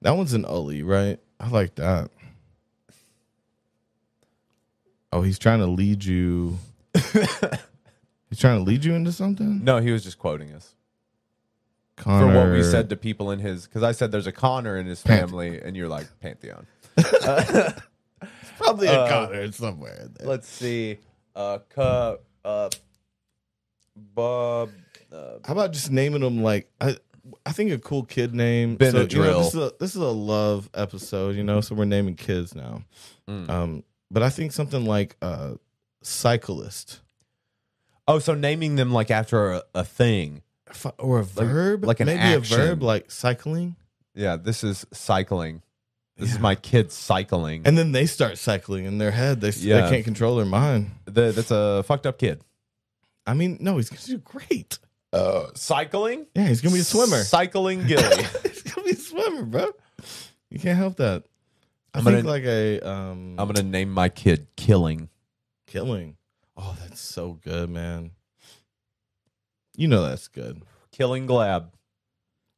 That 0.01 0.11
one's 0.11 0.33
an 0.33 0.45
Ully, 0.45 0.83
right? 0.83 1.19
I 1.39 1.49
like 1.49 1.75
that. 1.75 2.11
Oh, 5.11 5.23
he's 5.23 5.39
trying 5.39 5.59
to 5.59 5.65
lead 5.65 6.05
you. 6.05 6.59
he's 6.93 8.37
trying 8.37 8.59
to 8.59 8.63
lead 8.63 8.85
you 8.85 8.93
into 8.93 9.11
something. 9.11 9.63
No, 9.63 9.79
he 9.79 9.91
was 9.91 10.03
just 10.03 10.19
quoting 10.19 10.53
us. 10.53 10.75
Connor. 11.95 12.31
for 12.31 12.39
what 12.39 12.53
we 12.53 12.63
said 12.63 12.89
to 12.89 12.95
people 12.95 13.31
in 13.31 13.39
his 13.39 13.65
because 13.65 13.83
I 13.83 13.91
said 13.91 14.11
there's 14.11 14.27
a 14.27 14.31
Connor 14.31 14.77
in 14.77 14.85
his 14.85 15.01
family, 15.01 15.59
and 15.61 15.75
you're 15.75 15.89
like 15.89 16.07
Pantheon. 16.21 16.67
probably 18.57 18.87
a 18.87 18.93
uh, 18.93 19.09
Connor 19.09 19.51
somewhere. 19.51 20.01
In 20.03 20.13
there. 20.17 20.27
Let's 20.27 20.47
see, 20.47 20.99
uh, 21.35 21.59
cu- 21.67 22.17
uh, 22.45 22.69
Bob. 23.95 24.69
Uh, 25.11 25.39
How 25.45 25.53
about 25.53 25.73
just 25.73 25.91
naming 25.91 26.21
them 26.21 26.41
like 26.43 26.69
I? 26.79 26.97
I 27.45 27.51
think 27.51 27.71
a 27.71 27.77
cool 27.77 28.03
kid 28.03 28.33
name. 28.33 28.77
So, 28.79 29.01
you 29.01 29.19
know, 29.19 29.39
this, 29.39 29.53
is 29.53 29.55
a, 29.55 29.71
this 29.79 29.95
is 29.95 30.01
a 30.01 30.07
love 30.07 30.69
episode, 30.73 31.35
you 31.35 31.43
know. 31.43 31.61
So 31.61 31.75
we're 31.75 31.85
naming 31.85 32.15
kids 32.15 32.55
now. 32.55 32.83
Mm. 33.27 33.49
Um, 33.49 33.83
but 34.09 34.23
I 34.23 34.29
think 34.29 34.51
something 34.51 34.85
like 34.85 35.15
uh, 35.21 35.55
cyclist 36.01 37.01
oh, 38.09 38.19
so 38.19 38.33
naming 38.33 38.75
them 38.75 38.91
like 38.91 39.11
after 39.11 39.53
a, 39.53 39.63
a 39.73 39.85
thing. 39.85 40.41
Or 40.97 41.19
a 41.19 41.23
verb, 41.23 41.83
like 41.83 41.99
an 41.99 42.07
maybe 42.07 42.19
action. 42.19 42.59
a 42.59 42.65
verb 42.65 42.83
like 42.83 43.09
cycling, 43.09 43.75
Yeah, 44.13 44.35
this 44.35 44.63
is 44.63 44.85
cycling. 44.91 45.63
This 46.15 46.33
is 46.33 46.39
my 46.39 46.53
kid 46.53 46.91
cycling. 46.91 47.63
and 47.65 47.77
then 47.77 47.93
they 47.93 48.05
start 48.05 48.37
cycling 48.37 48.85
in 48.85 48.97
their 48.97 49.11
head. 49.11 49.39
They, 49.41 49.51
Yeah. 49.51 49.81
they 49.81 49.89
can't 49.89 50.03
control 50.03 50.35
their 50.35 50.45
mind. 50.45 50.91
The, 51.05 51.31
that's 51.31 51.49
a 51.49 51.83
fucked 51.83 52.05
up 52.05 52.19
kid. 52.19 52.41
I 53.25 53.33
mean, 53.33 53.57
no, 53.61 53.77
he's 53.77 53.89
gonna 53.89 54.01
do 54.05 54.17
great. 54.17 54.79
Uh, 55.11 55.47
cycling? 55.55 56.27
Yeah, 56.35 56.47
he's 56.47 56.61
gonna 56.61 56.73
be 56.75 56.81
a 56.81 56.83
swimmer. 56.83 57.23
Cycling 57.23 57.83
Gilly. 57.87 58.23
he's 58.43 58.61
gonna 58.63 58.85
be 58.85 58.91
a 58.91 58.95
swimmer, 58.95 59.43
bro. 59.43 59.71
You 60.49 60.59
can't 60.59 60.77
help 60.77 60.97
that. 60.97 61.23
I 61.93 61.99
I'm 61.99 62.03
think 62.03 62.17
gonna- 62.17 62.29
like 62.29 62.43
a 62.43 62.79
um, 62.81 63.35
I'm 63.39 63.47
gonna 63.47 63.63
name 63.63 63.91
my 63.91 64.09
kid 64.09 64.47
Killing. 64.55 65.09
killing. 65.67 66.15
Oh, 66.55 66.75
that's 66.81 66.99
so 67.01 67.33
good, 67.43 67.69
man. 67.69 68.11
You 69.75 69.87
know 69.87 70.03
that's 70.03 70.27
good. 70.27 70.61
Killing 70.91 71.25
Glab. 71.25 71.69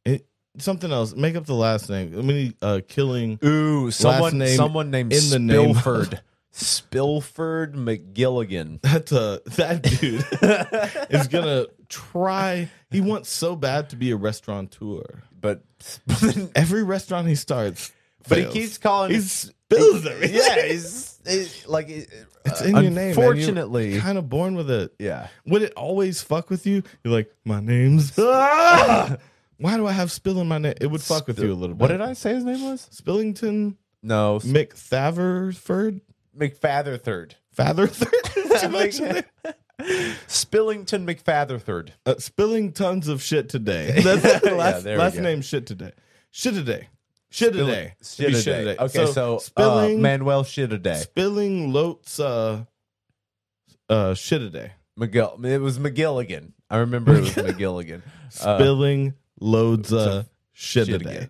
It, 0.04 0.26
something 0.58 0.92
else. 0.92 1.14
Make 1.16 1.36
up 1.36 1.46
the 1.46 1.54
last 1.54 1.90
name. 1.90 2.18
I 2.18 2.22
mean, 2.22 2.54
uh, 2.62 2.82
killing. 2.88 3.38
Ooh, 3.46 3.92
someone 3.92 4.38
name 4.40 4.58
someone 4.58 4.90
named 4.92 5.14
in 5.14 5.30
the 5.30 5.40
name. 5.40 5.76
Spilford. 5.76 6.20
Spilford 6.54 7.74
McGilligan. 7.76 8.80
That's 8.84 9.12
a 9.12 9.42
that 9.56 9.82
dude 9.84 10.26
is 11.10 11.28
gonna 11.28 11.68
try. 11.90 12.70
He 12.90 13.02
wants 13.02 13.30
so 13.30 13.56
bad 13.56 13.90
to 13.92 13.96
be 13.96 14.12
a 14.12 14.16
restaurateur. 14.18 15.24
But 15.40 15.64
Every 16.56 16.84
restaurant 16.84 17.28
he 17.28 17.36
starts, 17.36 17.92
but 18.28 18.38
he 18.38 18.46
keeps 18.46 18.78
calling 18.78 19.12
he 19.12 19.18
it 19.18 19.24
spills 19.24 20.06
everything. 20.06 20.36
Yeah, 20.36 20.66
he's, 20.68 21.20
he's 21.26 21.68
like 21.68 21.90
It's 21.90 22.62
uh, 22.62 22.66
in 22.66 22.72
your 22.74 22.84
name. 22.84 22.94
man. 22.96 23.08
Unfortunately, 23.10 23.98
kind 24.00 24.18
of 24.20 24.30
born 24.30 24.54
with 24.56 24.70
it. 24.70 24.94
yeah. 25.00 25.28
Would 25.48 25.64
it 25.64 25.74
always 25.74 26.22
fuck 26.22 26.50
with 26.52 26.68
you? 26.68 26.84
You're 27.04 27.14
like, 27.14 27.34
my 27.46 27.60
name's. 27.60 28.14
Ah! 28.20 29.18
Why 29.58 29.78
do 29.78 29.88
I 29.88 29.92
have 29.94 30.12
spill 30.12 30.40
in 30.42 30.48
my 30.48 30.58
name? 30.58 30.74
It 30.82 30.88
would 30.88 31.02
fuck 31.02 31.28
with 31.28 31.40
you 31.40 31.52
a 31.52 31.56
little 31.56 31.76
bit. 31.76 31.82
What 31.82 31.88
did 31.90 32.02
I 32.02 32.14
say 32.14 32.34
his 32.36 32.44
name 32.44 32.64
was? 32.64 32.88
Spillington 32.92 33.76
No, 34.04 34.40
McThaverford? 34.44 36.02
McFatherthird. 36.38 37.34
Fatherthird? 37.58 38.62
Too 38.62 38.70
much 38.70 39.00
in 39.00 39.14
there? 39.14 39.26
Spillington 40.28 41.06
McFatherthird. 41.06 41.90
uh, 42.06 42.16
spilling 42.20 42.72
tons 42.72 43.08
of 43.08 43.22
shit 43.22 43.50
today. 43.50 43.92
That's 44.04 44.42
the 44.42 44.56
last, 44.56 44.84
there 44.84 44.98
we 44.98 45.00
last 45.04 45.16
go. 45.16 45.22
name 45.22 45.42
shit 45.42 45.66
today. 45.66 45.92
Shit 46.30 46.54
today. 46.54 46.88
Shit 47.30 47.54
today. 47.54 47.94
Shit 48.04 48.34
a 48.36 48.44
day. 48.44 48.76
Okay, 48.78 49.06
so, 49.08 49.38
spilling 49.40 50.00
uh, 50.00 50.02
Manuel 50.02 50.44
shit 50.44 50.72
a 50.74 50.78
day. 50.78 50.96
spilling 50.96 51.72
loats 51.72 52.20
uh 52.20 52.66
uh 53.90 54.14
shit 54.14 54.42
a 54.42 54.50
day. 54.50 54.74
McGill. 55.00 55.44
It 55.46 55.60
was 55.60 55.80
McGilligan. 55.80 56.52
I 56.70 56.78
remember 56.78 57.16
it 57.16 57.22
was 57.22 57.32
McGilligan. 57.36 58.02
Uh, 58.42 58.58
Spilling 58.58 59.14
loads 59.40 59.92
uh 59.94 60.24
shit, 60.52 60.88
shit 60.88 61.04
day. 61.04 61.28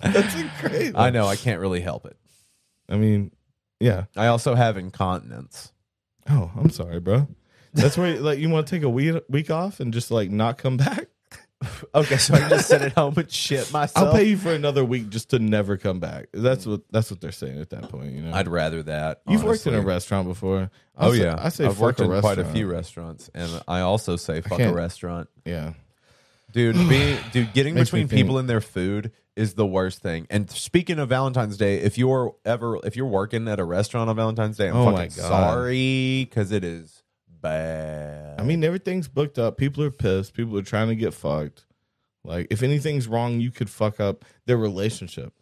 That's 0.00 0.34
great. 0.60 0.92
I 0.96 1.10
know. 1.10 1.26
I 1.26 1.36
can't 1.36 1.60
really 1.60 1.80
help 1.80 2.04
it. 2.06 2.16
I 2.88 2.96
mean, 2.96 3.30
yeah. 3.80 4.04
I 4.16 4.26
also 4.28 4.54
have 4.54 4.76
incontinence. 4.76 5.72
Oh, 6.28 6.50
I'm 6.56 6.70
sorry, 6.70 7.00
bro. 7.00 7.28
That's 7.72 7.96
where 7.98 8.18
like 8.20 8.38
you 8.38 8.48
want 8.48 8.66
to 8.66 8.74
take 8.74 8.82
a 8.82 8.88
week 8.88 9.22
week 9.28 9.50
off 9.50 9.80
and 9.80 9.92
just 9.92 10.10
like 10.10 10.30
not 10.30 10.58
come 10.58 10.76
back. 10.76 11.06
Okay, 11.94 12.18
so 12.18 12.34
I 12.34 12.40
can 12.40 12.50
just 12.50 12.68
sit 12.68 12.82
at 12.82 12.92
home 12.92 13.14
and 13.16 13.30
shit 13.32 13.72
myself. 13.72 14.08
I'll 14.08 14.12
pay 14.12 14.24
you 14.24 14.36
for 14.36 14.52
another 14.52 14.84
week 14.84 15.08
just 15.08 15.30
to 15.30 15.38
never 15.38 15.78
come 15.78 16.00
back. 16.00 16.26
That's 16.34 16.66
what 16.66 16.82
that's 16.90 17.10
what 17.10 17.22
they're 17.22 17.32
saying 17.32 17.58
at 17.58 17.70
that 17.70 17.88
point. 17.88 18.12
You 18.12 18.20
know, 18.22 18.32
I'd 18.34 18.46
rather 18.46 18.82
that. 18.82 19.22
you've 19.26 19.42
worked 19.42 19.66
in 19.66 19.72
a 19.74 19.80
restaurant 19.80 20.28
before. 20.28 20.70
Oh, 20.98 21.06
I 21.06 21.08
Oh 21.08 21.12
say- 21.14 21.22
yeah, 21.22 21.36
I 21.38 21.48
say 21.48 21.64
I've 21.64 21.80
worked 21.80 22.00
in 22.00 22.20
quite 22.20 22.38
a 22.38 22.44
few 22.44 22.70
restaurants, 22.70 23.30
and 23.34 23.50
I 23.66 23.80
also 23.80 24.16
say 24.16 24.42
fuck 24.42 24.60
a 24.60 24.70
restaurant, 24.72 25.30
Yeah, 25.46 25.72
dude. 26.52 26.76
Be, 26.90 27.18
dude, 27.32 27.54
getting 27.54 27.74
between 27.74 28.06
people 28.06 28.36
and 28.36 28.48
their 28.50 28.60
food 28.60 29.12
is 29.36 29.54
the 29.54 29.66
worst 29.66 30.00
thing. 30.00 30.26
And 30.30 30.50
speaking 30.50 30.98
of 30.98 31.10
Valentine's 31.10 31.56
Day, 31.56 31.76
if 31.80 31.98
you're 31.98 32.34
ever 32.44 32.78
if 32.84 32.96
you're 32.96 33.06
working 33.06 33.46
at 33.48 33.60
a 33.60 33.64
restaurant 33.64 34.08
on 34.10 34.16
Valentine's 34.16 34.56
Day, 34.56 34.68
I'm 34.68 34.76
Oh 34.76 34.90
fucking 34.92 35.10
sorry 35.10 36.24
because 36.24 36.52
it 36.52 36.64
is 36.64 37.02
bad. 37.28 38.40
I 38.40 38.44
mean 38.44 38.64
everything's 38.64 39.08
booked 39.08 39.38
up. 39.38 39.56
People 39.58 39.84
are 39.84 39.90
pissed. 39.90 40.34
People 40.34 40.58
are 40.58 40.62
trying 40.62 40.88
to 40.88 40.96
get 40.96 41.14
fucked. 41.14 41.64
Like 42.24 42.48
if 42.50 42.62
anything's 42.62 43.06
wrong, 43.06 43.40
you 43.40 43.50
could 43.50 43.70
fuck 43.70 44.00
up 44.00 44.24
their 44.46 44.56
relationship. 44.56 45.32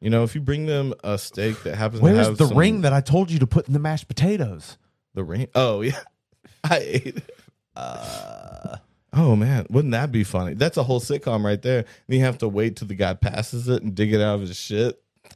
You 0.00 0.10
know, 0.10 0.22
if 0.24 0.34
you 0.34 0.40
bring 0.40 0.66
them 0.66 0.94
a 1.02 1.18
steak 1.18 1.62
that 1.64 1.74
happens 1.76 2.00
to 2.00 2.04
where's 2.04 2.26
have 2.26 2.36
the 2.36 2.48
some- 2.48 2.56
ring 2.56 2.82
that 2.82 2.92
I 2.92 3.00
told 3.00 3.30
you 3.30 3.38
to 3.40 3.46
put 3.46 3.66
in 3.66 3.72
the 3.72 3.78
mashed 3.80 4.08
potatoes? 4.08 4.78
The 5.14 5.24
ring? 5.24 5.48
Oh 5.54 5.80
yeah, 5.80 5.98
I 6.64 6.78
ate 6.78 7.16
it. 7.16 7.30
Uh, 7.74 8.76
Oh 9.16 9.34
man, 9.34 9.66
wouldn't 9.70 9.92
that 9.92 10.12
be 10.12 10.24
funny? 10.24 10.52
That's 10.52 10.76
a 10.76 10.82
whole 10.82 11.00
sitcom 11.00 11.42
right 11.42 11.60
there. 11.60 11.86
Then 12.06 12.18
you 12.18 12.24
have 12.24 12.38
to 12.38 12.48
wait 12.48 12.76
till 12.76 12.86
the 12.86 12.94
guy 12.94 13.14
passes 13.14 13.66
it 13.66 13.82
and 13.82 13.94
dig 13.94 14.12
it 14.12 14.20
out 14.20 14.36
of 14.36 14.40
his 14.42 14.56
shit. 14.56 15.02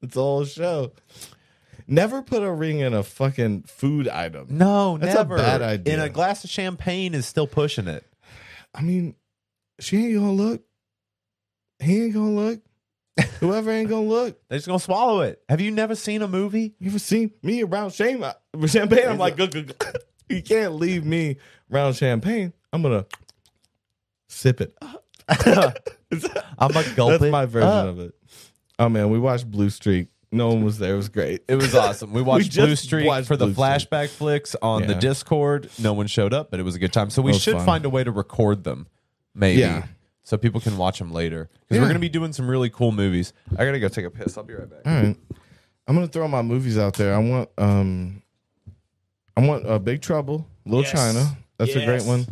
it's 0.00 0.16
a 0.16 0.20
whole 0.20 0.44
show. 0.44 0.92
Never 1.88 2.22
put 2.22 2.44
a 2.44 2.50
ring 2.50 2.78
in 2.78 2.94
a 2.94 3.02
fucking 3.02 3.64
food 3.64 4.06
item. 4.08 4.46
no, 4.50 4.96
That's 4.98 5.18
a 5.18 5.24
bad 5.24 5.60
idea. 5.60 5.94
And 5.94 6.02
a 6.02 6.08
glass 6.08 6.44
of 6.44 6.50
champagne 6.50 7.14
is 7.14 7.26
still 7.26 7.48
pushing 7.48 7.88
it. 7.88 8.04
I 8.72 8.82
mean, 8.82 9.16
she 9.80 9.96
ain't 9.96 10.14
gonna 10.14 10.32
look. 10.32 10.62
He 11.80 12.04
ain't 12.04 12.14
gonna 12.14 12.30
look. 12.30 12.60
Whoever 13.40 13.70
ain't 13.70 13.88
gonna 13.88 14.06
look. 14.06 14.38
They're 14.48 14.58
just 14.58 14.68
gonna 14.68 14.78
swallow 14.78 15.20
it. 15.22 15.42
Have 15.48 15.60
you 15.60 15.70
never 15.72 15.94
seen 15.94 16.22
a 16.22 16.28
movie? 16.28 16.74
You 16.78 16.90
ever 16.90 16.98
seen 16.98 17.32
me 17.42 17.62
around 17.62 17.92
shame 17.92 18.24
champagne? 18.66 19.08
I'm 19.08 19.18
like, 19.18 19.36
good, 19.36 19.50
good, 19.52 19.78
good. 19.78 19.96
you 20.28 20.42
can't 20.42 20.74
leave 20.74 21.04
me 21.04 21.38
around 21.72 21.94
champagne. 21.94 22.52
I'm 22.76 22.82
gonna 22.82 23.06
sip 24.28 24.60
it. 24.60 24.76
I'm 25.28 26.76
a 26.76 26.84
gulp 26.94 27.10
That's 27.12 27.24
it 27.24 27.30
my 27.30 27.46
version 27.46 27.68
up. 27.68 27.86
of 27.88 28.00
it. 28.00 28.14
Oh 28.78 28.88
man, 28.88 29.10
we 29.10 29.18
watched 29.18 29.50
Blue 29.50 29.70
Streak. 29.70 30.08
No 30.30 30.48
one 30.48 30.62
was 30.64 30.78
there. 30.78 30.92
It 30.92 30.96
was 30.96 31.08
great. 31.08 31.42
It 31.48 31.54
was 31.54 31.74
awesome. 31.74 32.12
We 32.14 32.20
watched 32.20 32.50
just 32.50 32.66
Blue 32.66 32.76
Streak 32.76 33.06
watched 33.06 33.26
for 33.28 33.36
the 33.36 33.46
Blue 33.46 33.54
Streak. 33.54 33.88
flashback 33.90 34.08
flicks 34.10 34.54
on 34.60 34.82
the 34.86 34.92
Yeah. 34.94 34.98
Discord. 35.00 35.70
No 35.78 35.92
one 35.94 36.06
showed 36.06 36.34
up, 36.34 36.50
but 36.50 36.60
it 36.60 36.64
was 36.64 36.74
a 36.74 36.78
good 36.78 36.92
time. 36.92 37.08
So 37.10 37.22
we 37.22 37.32
was 37.32 37.40
should 37.42 37.56
fun. 37.56 37.64
find 37.66 37.84
a 37.86 37.90
way 37.90 38.04
to 38.04 38.10
record 38.10 38.64
them, 38.64 38.88
maybe, 39.34 39.60
Yeah. 39.60 39.86
so 40.22 40.36
people 40.36 40.60
can 40.60 40.76
watch 40.76 40.98
them 40.98 41.12
later. 41.12 41.48
Because 41.62 41.76
Yeah. 41.76 41.80
we're 41.82 41.88
gonna 41.88 41.98
be 42.00 42.08
doing 42.10 42.32
some 42.34 42.48
really 42.48 42.68
cool 42.68 42.92
movies. 42.92 43.32
I 43.56 43.64
gotta 43.64 43.80
go 43.80 43.88
take 43.88 44.04
a 44.04 44.10
piss. 44.10 44.36
I'll 44.36 44.44
be 44.44 44.54
right 44.54 44.68
back. 44.68 44.80
All 44.84 44.92
right. 45.02 45.16
I'm 45.88 45.94
gonna 45.94 46.08
throw 46.08 46.28
my 46.28 46.42
movies 46.42 46.76
out 46.76 46.94
there. 46.94 47.14
I 47.14 47.18
want 47.18 47.48
um 47.56 48.22
I 49.36 49.46
want 49.46 49.66
uh, 49.66 49.78
Big 49.78 50.02
Trouble, 50.02 50.46
Little 50.66 50.82
Yes. 50.82 50.92
China. 50.92 51.36
That's 51.58 51.70
a 51.70 51.84
great 51.84 52.02
Yes. 52.02 52.06
one. 52.06 52.26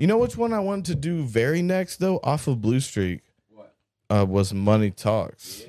You 0.00 0.06
know 0.06 0.16
which 0.16 0.34
one 0.34 0.54
I 0.54 0.60
wanted 0.60 0.86
to 0.86 0.94
do 0.94 1.22
very 1.24 1.60
next 1.60 1.98
though, 1.98 2.20
off 2.24 2.48
of 2.48 2.62
Blue 2.62 2.80
Streak? 2.80 3.20
What? 3.50 3.74
Uh 4.08 4.24
was 4.26 4.54
Money 4.54 4.90
Talks. 4.90 5.60
Yeah. 5.60 5.66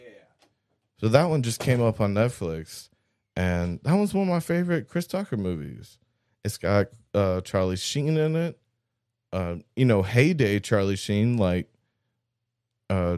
So 1.02 1.10
that 1.10 1.26
one 1.26 1.44
just 1.44 1.60
came 1.60 1.82
up 1.82 2.00
on 2.00 2.14
Netflix. 2.14 2.88
And 3.36 3.82
that 3.84 3.94
one's 3.94 4.14
one 4.14 4.30
of 4.30 4.34
my 4.34 4.40
favorite 4.40 4.88
Chris 4.88 5.06
Tucker 5.06 5.36
movies. 5.36 5.98
It's 6.46 6.58
got 6.58 6.88
uh 7.14 7.42
Charlie 7.42 7.76
Sheen 7.76 8.16
in 8.16 8.38
it. 8.38 8.58
Uh, 9.34 9.56
you 9.76 9.84
know, 9.84 10.02
heyday 10.02 10.62
Charlie 10.62 10.96
Sheen, 10.96 11.36
like 11.36 11.70
uh 12.90 13.18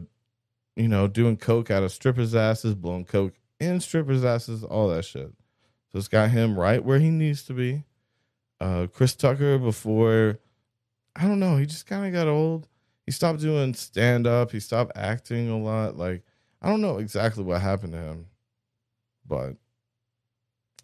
you 0.75 0.87
know, 0.87 1.07
doing 1.07 1.37
coke 1.37 1.69
out 1.69 1.83
of 1.83 1.91
strippers' 1.91 2.33
asses, 2.33 2.73
blowing 2.73 3.05
coke 3.05 3.35
in 3.59 3.79
strippers' 3.81 4.25
asses, 4.25 4.63
all 4.63 4.87
that 4.87 5.05
shit. 5.05 5.31
So 5.91 5.99
it's 5.99 6.07
got 6.07 6.31
him 6.31 6.59
right 6.59 6.83
where 6.83 6.97
he 6.97 7.11
needs 7.11 7.43
to 7.43 7.53
be. 7.53 7.83
Uh, 8.59 8.87
Chris 8.91 9.13
Tucker 9.13 9.59
before, 9.59 10.39
I 11.15 11.23
don't 11.23 11.39
know, 11.39 11.57
he 11.57 11.65
just 11.65 11.85
kind 11.85 12.05
of 12.05 12.13
got 12.13 12.27
old. 12.27 12.67
He 13.05 13.11
stopped 13.11 13.39
doing 13.41 13.73
stand 13.73 14.27
up. 14.27 14.51
He 14.51 14.59
stopped 14.59 14.93
acting 14.95 15.49
a 15.49 15.57
lot. 15.57 15.97
Like 15.97 16.23
I 16.61 16.69
don't 16.69 16.81
know 16.81 16.97
exactly 16.97 17.43
what 17.43 17.61
happened 17.61 17.93
to 17.93 17.99
him, 17.99 18.27
but 19.27 19.55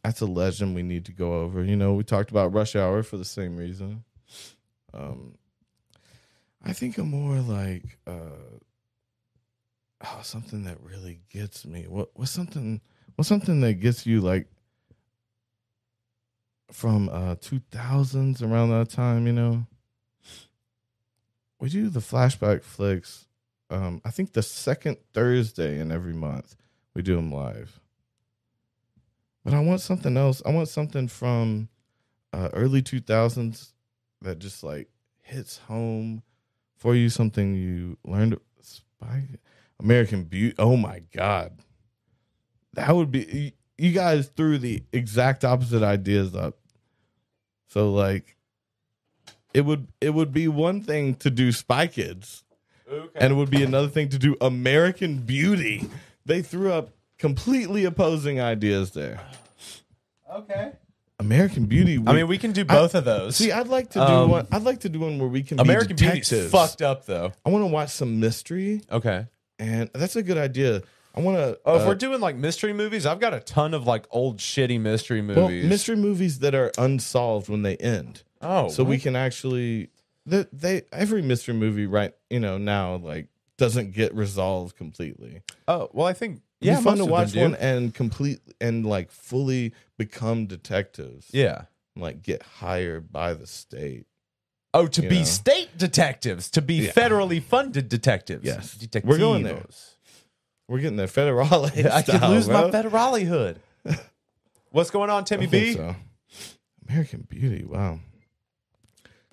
that's 0.04 0.22
a 0.22 0.26
legend 0.26 0.76
we 0.76 0.84
need 0.84 1.06
to 1.06 1.12
go 1.12 1.42
over. 1.42 1.64
You 1.64 1.76
know, 1.76 1.94
we 1.94 2.04
talked 2.04 2.32
about 2.32 2.54
Rush 2.54 2.76
Hour 2.76 3.04
for 3.04 3.18
the 3.18 3.26
same 3.26 3.58
reason. 3.58 4.04
Um, 4.94 5.36
I 6.64 6.74
think 6.74 6.98
I'm 6.98 7.10
more 7.10 7.40
like 7.40 7.98
uh, 8.06 8.60
oh, 10.04 10.20
something 10.24 10.64
that 10.66 10.80
really 10.82 11.22
gets 11.30 11.66
me. 11.66 11.86
What 11.88 12.10
what's 12.14 12.32
something 12.32 12.82
what's 13.16 13.30
something 13.30 13.62
that 13.62 13.76
gets 13.76 14.06
you 14.06 14.22
like 14.22 14.48
from 16.72 17.10
uh 17.10 17.36
2000s 17.36 18.42
around 18.44 18.70
that 18.72 18.90
time, 18.90 19.26
you 19.26 19.34
know? 19.34 19.66
We 21.60 21.70
do 21.70 21.90
the 21.90 22.00
flashback 22.00 22.64
flicks. 22.64 23.28
Um, 23.70 24.02
I 24.04 24.12
think 24.12 24.34
the 24.34 24.42
second 24.42 24.98
Thursday 25.14 25.80
in 25.80 25.92
every 25.92 26.14
month 26.14 26.56
we 26.96 27.02
do 27.02 27.16
them 27.16 27.32
live. 27.32 27.80
But 29.44 29.54
I 29.54 29.60
want 29.60 29.82
something 29.82 30.18
else. 30.18 30.42
I 30.46 30.52
want 30.52 30.70
something 30.70 31.08
from 31.08 31.70
uh, 32.34 32.50
early 32.54 32.82
two 32.82 33.00
thousands 33.00 33.74
that 34.22 34.40
just 34.40 34.64
like 34.64 34.90
hits 35.22 35.58
home 35.58 36.24
for 36.78 36.96
you. 36.96 37.10
Something 37.10 37.56
you 37.56 37.98
learned. 38.06 38.40
Spy, 38.62 39.24
American 39.80 40.24
Beauty. 40.24 40.56
Oh 40.60 40.76
my 40.76 41.02
god, 41.14 41.60
that 42.74 42.94
would 42.96 43.12
be. 43.12 43.54
You 43.78 43.94
guys 43.94 44.28
threw 44.28 44.58
the 44.58 44.84
exact 44.92 45.46
opposite 45.46 45.84
ideas 45.84 46.36
up. 46.36 46.58
So 47.68 47.94
like, 47.94 48.36
it 49.54 49.62
would 49.62 49.88
it 50.02 50.14
would 50.14 50.32
be 50.34 50.48
one 50.48 50.82
thing 50.82 51.16
to 51.16 51.30
do 51.30 51.52
Spy 51.52 51.88
Kids, 51.88 52.44
and 53.16 53.32
it 53.34 53.36
would 53.36 53.50
be 53.50 53.64
another 53.64 53.88
thing 53.88 54.10
to 54.10 54.18
do 54.20 54.36
American 54.42 55.18
Beauty. 55.20 55.90
They 56.26 56.42
threw 56.42 56.72
up 56.72 56.90
completely 57.18 57.86
opposing 57.86 58.40
ideas 58.40 58.92
there. 58.92 59.20
Okay. 60.32 60.72
American 61.20 61.66
Beauty. 61.66 62.02
I 62.08 62.14
mean, 62.14 62.28
we 62.28 62.38
can 62.38 62.54
do 62.54 62.64
both 62.64 62.96
of 62.96 63.04
those. 63.04 63.36
see. 63.36 63.52
I'd 63.52 63.68
like 63.68 63.90
to 63.90 64.00
do 64.00 64.06
Um, 64.06 64.30
one. 64.30 64.48
I'd 64.52 64.62
like 64.64 64.82
to 64.82 64.90
do 64.90 65.00
one 65.00 65.20
where 65.20 65.28
we 65.28 65.44
can 65.44 65.60
American 65.60 65.96
be 65.98 66.06
Beauty's 66.10 66.50
fucked 66.50 66.82
up 66.82 67.06
though. 67.06 67.34
I 67.46 67.50
want 67.50 67.64
to 67.64 67.68
watch 67.68 67.90
some 67.90 68.20
mystery, 68.22 68.82
Okay. 68.92 69.26
and 69.58 69.90
that's 69.94 70.16
a 70.16 70.24
good 70.24 70.38
idea. 70.38 70.82
I 71.16 71.22
want 71.22 71.38
to. 71.38 71.60
Oh, 71.66 71.80
if 71.82 71.88
we're 71.88 71.96
doing 71.96 72.22
like 72.22 72.38
mystery 72.38 72.72
movies, 72.72 73.06
I've 73.06 73.20
got 73.20 73.34
a 73.34 73.42
ton 73.42 73.74
of 73.74 73.86
like 73.86 74.06
old 74.12 74.38
shitty 74.38 74.80
mystery 74.80 75.22
movies. 75.22 75.64
well, 75.64 75.70
mystery 75.70 75.98
movies 75.98 76.40
that 76.40 76.56
are 76.56 76.72
unsolved 76.78 77.50
when 77.50 77.64
they 77.64 77.76
end. 77.78 78.24
Oh, 78.42 78.70
so 78.70 78.84
we 78.84 78.98
can 78.98 79.16
actually 79.16 79.90
they, 80.26 80.46
they 80.54 80.82
every 80.94 81.22
mystery 81.22 81.54
movie 81.56 81.86
right 81.88 82.14
you 82.30 82.40
know 82.40 82.58
now 82.58 82.96
like 82.96 83.28
doesn't 83.58 83.92
get 83.92 84.14
resolved 84.16 84.78
completely. 84.78 85.42
Oh, 85.68 85.90
well, 85.92 86.08
I 86.08 86.14
think 86.14 86.42
Yeah, 86.62 86.72
yeah, 86.72 86.78
it's 86.78 86.86
fun 86.86 86.98
to 87.00 87.06
watch 87.06 87.36
one 87.36 87.56
and 87.56 87.94
complete 87.94 88.40
and 88.62 88.86
like 88.86 89.12
fully 89.12 89.74
become 89.98 90.46
detectives. 90.46 91.28
Yeah. 91.32 91.64
like 91.96 92.24
get 92.24 92.42
hired 92.44 93.12
by 93.12 93.34
the 93.34 93.46
state. 93.48 94.06
Oh, 94.74 94.88
to 94.88 95.02
be 95.02 95.20
know. 95.20 95.24
state 95.26 95.78
detectives, 95.78 96.50
to 96.52 96.62
be 96.62 96.76
Yeah. 96.76 96.92
federally 96.92 97.42
funded 97.44 97.90
detectives. 97.90 98.46
Yes. 98.46 98.76
Detectivos. 98.76 99.06
We're 99.06 99.18
going 99.18 99.44
there. 99.44 99.66
We're 100.70 100.80
getting 100.80 100.96
there 100.98 101.08
federale. 101.08 101.66
I 101.92 102.02
could 102.04 102.22
lose 102.30 102.48
my 102.48 102.70
bro. 102.70 102.72
federale 102.72 103.26
hood. 103.28 103.60
What's 104.72 104.92
going 104.92 105.10
on, 105.10 105.26
Timmy 105.26 105.48
B? 105.48 105.74
so. 105.74 105.96
American 106.88 107.26
Beauty. 107.28 107.66
Wow. 107.66 108.00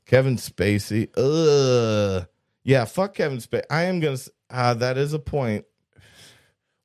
Kevin 0.06 0.36
Spacey. 0.36 1.08
Ugh. 1.16 2.26
Yeah, 2.64 2.84
fuck 2.84 3.14
Kevin 3.14 3.38
Spacey. 3.38 3.64
I 3.70 3.84
am 3.84 4.00
gonna. 4.00 4.18
Uh, 4.50 4.74
that 4.74 4.96
is 4.98 5.12
a 5.12 5.18
point. 5.18 5.64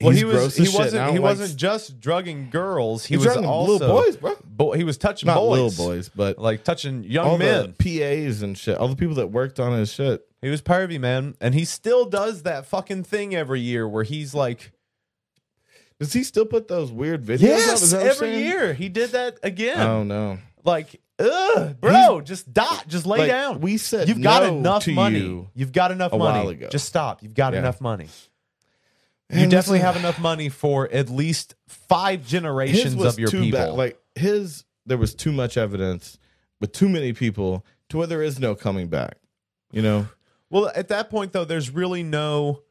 Well, 0.01 0.09
He's 0.11 0.19
he 0.19 0.25
was 0.25 0.55
he 0.57 0.63
as 0.63 0.71
shit, 0.71 0.93
and 0.93 0.99
I 0.99 1.09
wasn't 1.09 1.13
he 1.13 1.19
like- 1.19 1.21
wasn't 1.39 1.59
just 1.59 1.99
drugging 1.99 2.49
girls. 2.49 3.05
He 3.05 3.17
was 3.17 3.27
also 3.27 3.71
little 3.71 3.87
boys, 3.87 4.17
bro. 4.17 4.35
Bo- 4.43 4.71
he 4.71 4.83
was 4.83 4.97
touching 4.97 5.27
Not 5.27 5.35
boys, 5.35 5.77
little 5.77 5.87
boys, 5.93 6.09
but 6.09 6.39
like 6.39 6.63
touching 6.63 7.03
young 7.03 7.27
all 7.27 7.37
men. 7.37 7.75
the 7.77 7.99
PAs 7.99 8.41
and 8.41 8.57
shit. 8.57 8.77
All 8.77 8.87
the 8.87 8.95
people 8.95 9.15
that 9.15 9.27
worked 9.27 9.59
on 9.59 9.77
his 9.77 9.93
shit. 9.93 10.25
He 10.41 10.49
was 10.49 10.59
pervy, 10.63 10.99
man, 10.99 11.35
and 11.39 11.53
he 11.53 11.65
still 11.65 12.05
does 12.05 12.41
that 12.43 12.65
fucking 12.65 13.03
thing 13.03 13.35
every 13.35 13.59
year 13.59 13.87
where 13.87 14.03
he's 14.03 14.33
like, 14.33 14.71
Does 15.99 16.13
he 16.13 16.23
still 16.23 16.47
put 16.47 16.67
those 16.67 16.91
weird 16.91 17.23
videos? 17.23 17.41
yes, 17.41 17.83
Is 17.83 17.91
that 17.91 17.97
what 17.97 18.03
you're 18.05 18.11
every 18.15 18.27
saying? 18.33 18.45
year 18.47 18.73
he 18.73 18.89
did 18.89 19.11
that 19.11 19.37
again. 19.43 19.77
Oh 19.79 20.01
no. 20.03 20.39
Like, 20.63 20.99
ugh, 21.21 21.75
bro, 21.79 22.21
just 22.21 22.51
dot, 22.53 22.85
just 22.87 23.05
lay 23.05 23.19
Like, 23.19 23.27
down. 23.29 23.61
we 23.61 23.77
said 23.77 24.07
You've 24.09 24.21
got 24.21 24.43
enough 24.43 24.87
money. 24.87 25.19
you 25.19 25.49
You've 25.53 25.71
got 25.71 25.91
enough 25.91 26.11
money. 26.13 26.59
Just 26.71 26.85
stop. 26.87 27.21
You've 27.23 27.33
got 27.35 27.53
Yeah. 27.53 27.59
enough 27.59 27.79
money. 27.81 28.07
You 29.29 29.39
And 29.43 29.51
definitely 29.51 29.79
have 29.79 29.95
enough 29.95 30.19
money 30.19 30.49
for 30.49 30.89
at 30.91 31.09
least 31.09 31.55
five 31.67 32.25
generations 32.27 33.01
of 33.01 33.17
your 33.17 33.29
too 33.29 33.41
people. 33.41 33.59
bad. 33.59 33.69
Like 33.73 33.97
his, 34.15 34.65
there 34.85 34.97
was 34.97 35.15
too 35.15 35.31
much 35.31 35.55
evidence 35.57 36.17
with 36.59 36.73
too 36.73 36.89
many 36.89 37.13
people 37.13 37.65
to 37.89 37.97
where 37.97 38.07
there 38.07 38.21
is 38.21 38.39
no 38.39 38.55
coming 38.55 38.87
back. 38.87 39.17
You 39.71 39.81
know. 39.81 40.07
well, 40.49 40.69
at 40.75 40.89
that 40.89 41.09
point 41.09 41.31
though, 41.31 41.45
there's 41.45 41.69
really 41.69 42.03
no. 42.03 42.63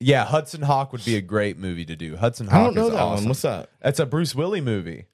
Yeah, 0.00 0.24
Hudson 0.24 0.62
Hawk 0.62 0.90
would 0.92 1.04
be 1.04 1.14
a 1.16 1.20
great 1.20 1.56
movie 1.56 1.84
to 1.84 1.94
do. 1.94 2.16
Hudson 2.16 2.48
Hawk 2.48 2.54
I 2.60 2.64
don't 2.64 2.74
know 2.74 2.86
is 2.86 2.90
that 2.92 3.00
awesome. 3.00 3.24
one. 3.24 3.28
What's 3.30 3.42
that? 3.42 3.70
That's 3.80 4.00
a 4.00 4.04
Bruce 4.06 4.34
Willie 4.34 4.60
movie, 4.60 5.06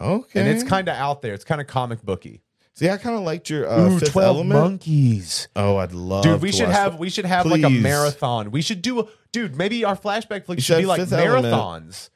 Okay. 0.00 0.40
and 0.40 0.48
it's 0.48 0.62
kind 0.64 0.88
of 0.88 0.96
out 0.96 1.22
there. 1.22 1.34
It's 1.34 1.44
kind 1.44 1.60
of 1.60 1.66
comic 1.66 2.02
booky. 2.02 2.42
See, 2.74 2.88
I 2.88 2.96
kind 2.96 3.14
of 3.16 3.22
liked 3.22 3.50
your 3.50 3.68
uh, 3.68 3.98
Fifth 3.98 4.16
Element. 4.16 4.48
monkeys. 4.48 5.48
Oh, 5.54 5.76
I'd 5.76 5.92
love. 5.92 6.24
Dude, 6.24 6.40
we 6.40 6.50
to 6.50 6.56
should 6.56 6.66
watch 6.68 6.76
have 6.76 6.92
that. 6.92 6.98
we 7.00 7.10
should 7.10 7.26
have 7.26 7.44
like 7.46 7.62
a 7.62 7.68
Please. 7.68 7.82
marathon. 7.82 8.50
We 8.50 8.62
should 8.62 8.80
do 8.80 9.00
a, 9.00 9.06
dude, 9.30 9.56
maybe 9.56 9.84
our 9.84 9.94
flashback 9.96 10.46
flicks 10.46 10.60
You 10.60 10.62
should 10.62 10.76
be 10.78 10.82
said 10.82 10.88
like 10.88 11.00
Fifth 11.00 11.12
Element. 11.12 11.52
marathons. 11.54 12.08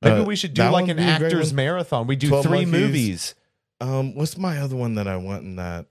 Maybe 0.00 0.20
Uh, 0.20 0.24
we 0.24 0.34
should 0.36 0.54
do 0.54 0.62
that 0.62 0.72
like 0.72 0.82
one 0.84 0.90
an 0.90 0.96
be 0.96 1.02
a 1.02 1.18
great 1.18 1.26
actors 1.32 1.48
one. 1.48 1.56
marathon. 1.56 2.06
We 2.06 2.16
do 2.16 2.28
12 2.28 2.44
three 2.46 2.64
Monkeys. 2.64 2.72
movies. 2.72 3.34
Um, 3.80 4.14
what's 4.14 4.38
my 4.38 4.58
other 4.58 4.76
one 4.76 4.94
that 4.94 5.06
I 5.06 5.16
want 5.18 5.42
in 5.42 5.56
that? 5.56 5.86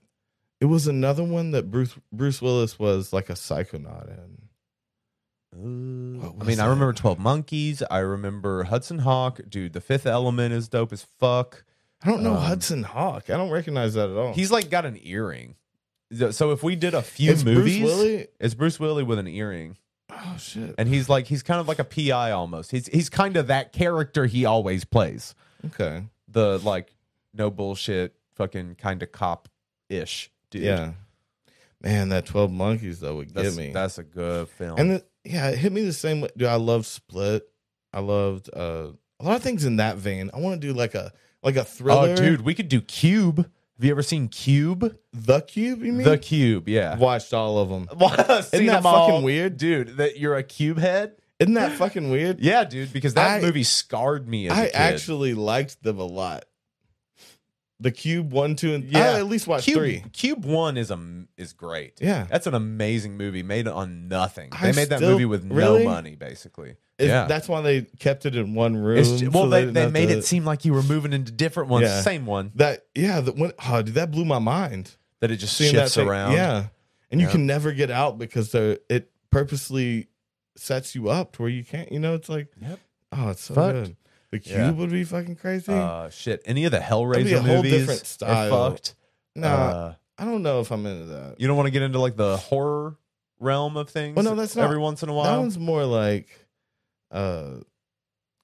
It 0.60 0.64
was 0.64 0.88
another 0.88 1.22
one 1.22 1.52
that 1.52 1.70
Bruce 1.70 1.94
Bruce 2.12 2.42
Willis 2.42 2.76
was 2.78 3.12
like 3.12 3.30
a 3.30 3.34
psychonaut 3.34 4.08
in. 4.08 4.37
I 5.54 5.56
mean, 5.56 6.60
I 6.60 6.66
remember 6.66 6.92
12 6.92 7.18
Monkeys. 7.18 7.82
I 7.90 7.98
remember 7.98 8.64
Hudson 8.64 9.00
Hawk. 9.00 9.40
Dude, 9.48 9.72
The 9.72 9.80
Fifth 9.80 10.06
Element 10.06 10.52
is 10.52 10.68
dope 10.68 10.92
as 10.92 11.06
fuck. 11.18 11.64
I 12.02 12.10
don't 12.10 12.22
know 12.22 12.34
Um, 12.34 12.42
Hudson 12.42 12.82
Hawk. 12.84 13.30
I 13.30 13.36
don't 13.36 13.50
recognize 13.50 13.94
that 13.94 14.08
at 14.10 14.16
all. 14.16 14.32
He's 14.34 14.50
like 14.52 14.70
got 14.70 14.84
an 14.84 14.98
earring. 15.02 15.56
So 16.30 16.52
if 16.52 16.62
we 16.62 16.76
did 16.76 16.94
a 16.94 17.02
few 17.02 17.32
It's 17.32 17.42
Bruce 17.42 17.56
movies, 17.56 17.82
Willie? 17.82 18.26
it's 18.40 18.54
Bruce 18.54 18.78
Willie 18.80 19.02
with 19.02 19.18
an 19.18 19.26
earring. 19.26 19.76
oh 20.10 20.36
shit. 20.38 20.74
And 20.78 20.88
he's 20.88 21.08
like, 21.08 21.26
he's 21.26 21.42
kind 21.42 21.60
of 21.60 21.68
like 21.68 21.78
a 21.78 21.84
PI 21.84 22.30
almost. 22.30 22.70
He's 22.70 22.86
he's 22.86 23.08
kind 23.10 23.36
of 23.36 23.48
that 23.48 23.72
character 23.72 24.26
he 24.26 24.44
always 24.44 24.84
plays. 24.84 25.34
Okay. 25.66 26.04
The 26.28 26.58
like, 26.60 26.94
no 27.34 27.50
bullshit, 27.50 28.14
fucking 28.36 28.76
kind 28.76 29.02
of 29.02 29.12
cop 29.12 29.48
ish 29.90 30.30
dude. 30.50 30.62
Yeah. 30.62 30.92
Man, 31.82 32.08
that 32.10 32.24
Twelve 32.26 32.50
Monkeys 32.50 33.00
though 33.00 33.16
would 33.16 33.34
That's, 33.34 33.54
get 33.54 33.66
me. 33.66 33.72
that's 33.72 33.98
a 33.98 34.02
good 34.02 34.48
film. 34.48 34.78
and 34.78 34.90
the, 34.92 35.04
yeah, 35.30 35.48
it 35.50 35.58
hit 35.58 35.72
me 35.72 35.82
the 35.82 35.92
same 35.92 36.20
way. 36.20 36.28
Dude, 36.36 36.48
I 36.48 36.56
love 36.56 36.86
Split. 36.86 37.48
I 37.92 38.00
loved 38.00 38.50
uh, 38.54 38.88
a 39.20 39.24
lot 39.24 39.36
of 39.36 39.42
things 39.42 39.64
in 39.64 39.76
that 39.76 39.96
vein. 39.96 40.30
I 40.34 40.38
want 40.38 40.60
to 40.60 40.66
do 40.66 40.72
like 40.74 40.94
a 40.94 41.12
like 41.42 41.56
a 41.56 41.64
thriller. 41.64 42.10
oh, 42.10 42.16
dude, 42.16 42.40
we 42.42 42.54
could 42.54 42.68
do 42.68 42.80
Cube. 42.80 43.38
Have 43.38 43.84
you 43.84 43.90
ever 43.92 44.02
seen 44.02 44.26
Cube? 44.28 44.96
The 45.12 45.40
Cube. 45.42 45.82
You 45.84 45.92
mean? 45.92 46.06
The 46.06 46.18
Cube, 46.18 46.68
yeah. 46.68 46.96
Watched 46.96 47.32
all 47.32 47.58
of 47.58 47.68
them. 47.68 47.88
Isn't 48.52 48.66
that 48.66 48.82
fucking 48.82 49.22
weird? 49.22 49.56
dude? 49.56 49.98
That 49.98 50.18
you're 50.18 50.36
a 50.36 50.42
cube 50.42 50.78
head? 50.78 51.12
Isn't 51.38 51.54
that 51.54 51.72
fucking 51.72 52.10
weird? 52.10 52.40
Yeah, 52.40 52.64
dude. 52.64 52.92
Because 52.92 53.14
that 53.14 53.38
I- 53.38 53.40
movie 53.40 53.62
scarred 53.62 54.28
me 54.28 54.48
as 54.48 54.58
a 54.58 54.60
I 54.60 54.66
actually 54.74 55.34
liked 55.34 55.80
them 55.84 56.00
a 56.00 56.04
lot. 56.04 56.44
The 57.80 57.92
Cube 57.92 58.32
one, 58.32 58.56
two, 58.56 58.74
and 58.74 58.84
Yeah. 58.84 58.98
I 59.12 59.18
at 59.18 59.26
least 59.26 59.46
watched 59.46 59.64
Cube, 59.66 59.78
three. 59.78 60.02
Cube 60.12 60.44
One 60.44 60.76
is 60.76 60.90
a 60.90 60.98
is 61.36 61.52
great. 61.52 61.94
Yeah. 62.00 62.26
that's 62.28 62.48
an 62.48 62.54
amazing 62.54 63.16
movie 63.16 63.44
made 63.44 63.68
on 63.68 64.08
nothing. 64.08 64.48
I 64.50 64.72
They 64.72 64.80
made 64.82 64.88
that 64.88 64.98
still- 64.98 65.12
movie 65.12 65.24
with 65.26 65.44
really? 65.50 65.84
no 65.84 65.90
money, 65.90 66.16
basically. 66.16 66.74
Is- 66.98 67.06
yeah, 67.06 67.26
that's 67.26 67.48
why 67.48 67.60
they 67.60 67.82
kept 68.00 68.26
it 68.26 68.34
in 68.34 68.54
one 68.54 68.76
room. 68.76 68.98
It's 68.98 69.20
ju- 69.20 69.30
well, 69.30 69.44
so 69.44 69.50
they, 69.50 69.60
didn't 69.60 69.74
they 69.74 69.82
have 69.82 69.92
made 69.92 70.06
to- 70.08 70.18
it 70.18 70.24
seem 70.24 70.44
like 70.44 70.64
you 70.64 70.72
were 70.72 70.82
moving 70.82 71.12
into 71.12 71.30
different 71.30 71.68
ones. 71.68 71.84
Yeah. 71.84 72.00
Same 72.00 72.26
one 72.26 72.50
that. 72.56 72.84
Yeah, 72.96 73.20
that 73.20 73.36
when 73.36 73.52
oh, 73.68 73.82
dude, 73.82 73.94
that 73.94 74.10
blew 74.10 74.24
my 74.24 74.40
mind. 74.40 74.96
that 75.20 75.30
it 75.30 75.36
just 75.36 75.56
Seeing 75.56 75.74
that 75.74 75.82
shifts 75.82 75.94
thing- 75.94 76.08
around. 76.08 76.32
Yeah, 76.32 76.66
and 77.12 77.20
you 77.20 77.26
Yeah. 77.28 77.32
can 77.32 77.46
never 77.46 77.70
get 77.72 77.90
out 77.92 78.18
because 78.18 78.50
they're, 78.50 78.78
it 78.88 79.10
purposely 79.30 80.08
sets 80.56 80.96
you 80.96 81.08
up 81.08 81.32
to 81.34 81.42
where 81.42 81.50
you 81.50 81.62
can't. 81.64 81.92
You 81.92 82.00
know, 82.00 82.14
it's 82.14 82.28
like 82.28 82.48
Yep. 82.60 82.78
oh, 83.12 83.28
it's 83.30 83.42
so 83.44 83.54
Fucked. 83.54 83.72
good. 83.74 83.96
The 84.30 84.38
Cube 84.40 84.56
Yeah. 84.58 84.70
would 84.72 84.90
be 84.90 85.04
fucking 85.04 85.36
crazy. 85.36 85.72
Uh, 85.72 86.10
shit. 86.10 86.42
Any 86.44 86.64
of 86.64 86.72
the 86.72 86.78
Hellraiser 86.78 87.32
a 87.38 87.40
whole 87.42 87.56
movies 87.56 87.72
different 87.72 88.02
are 88.02 88.04
style. 88.04 88.70
fucked. 88.70 88.94
no, 89.34 89.48
Uh, 89.48 89.94
I 90.18 90.24
don't 90.24 90.42
know 90.42 90.60
if 90.60 90.70
I'm 90.70 90.84
into 90.84 91.06
that. 91.06 91.40
you 91.40 91.46
don't 91.46 91.56
want 91.56 91.66
to 91.66 91.70
get 91.70 91.82
into 91.82 91.98
like 91.98 92.16
the 92.16 92.36
horror 92.36 92.96
realm 93.40 93.76
of 93.76 93.88
things. 93.88 94.16
Well, 94.16 94.24
no, 94.24 94.34
that's 94.34 94.54
not- 94.56 94.64
every 94.64 94.78
once 94.78 95.02
in 95.02 95.08
a 95.08 95.14
while. 95.14 95.24
That 95.32 95.38
one's 95.38 95.58
more 95.58 95.84
like 95.84 96.28
uh 97.10 97.60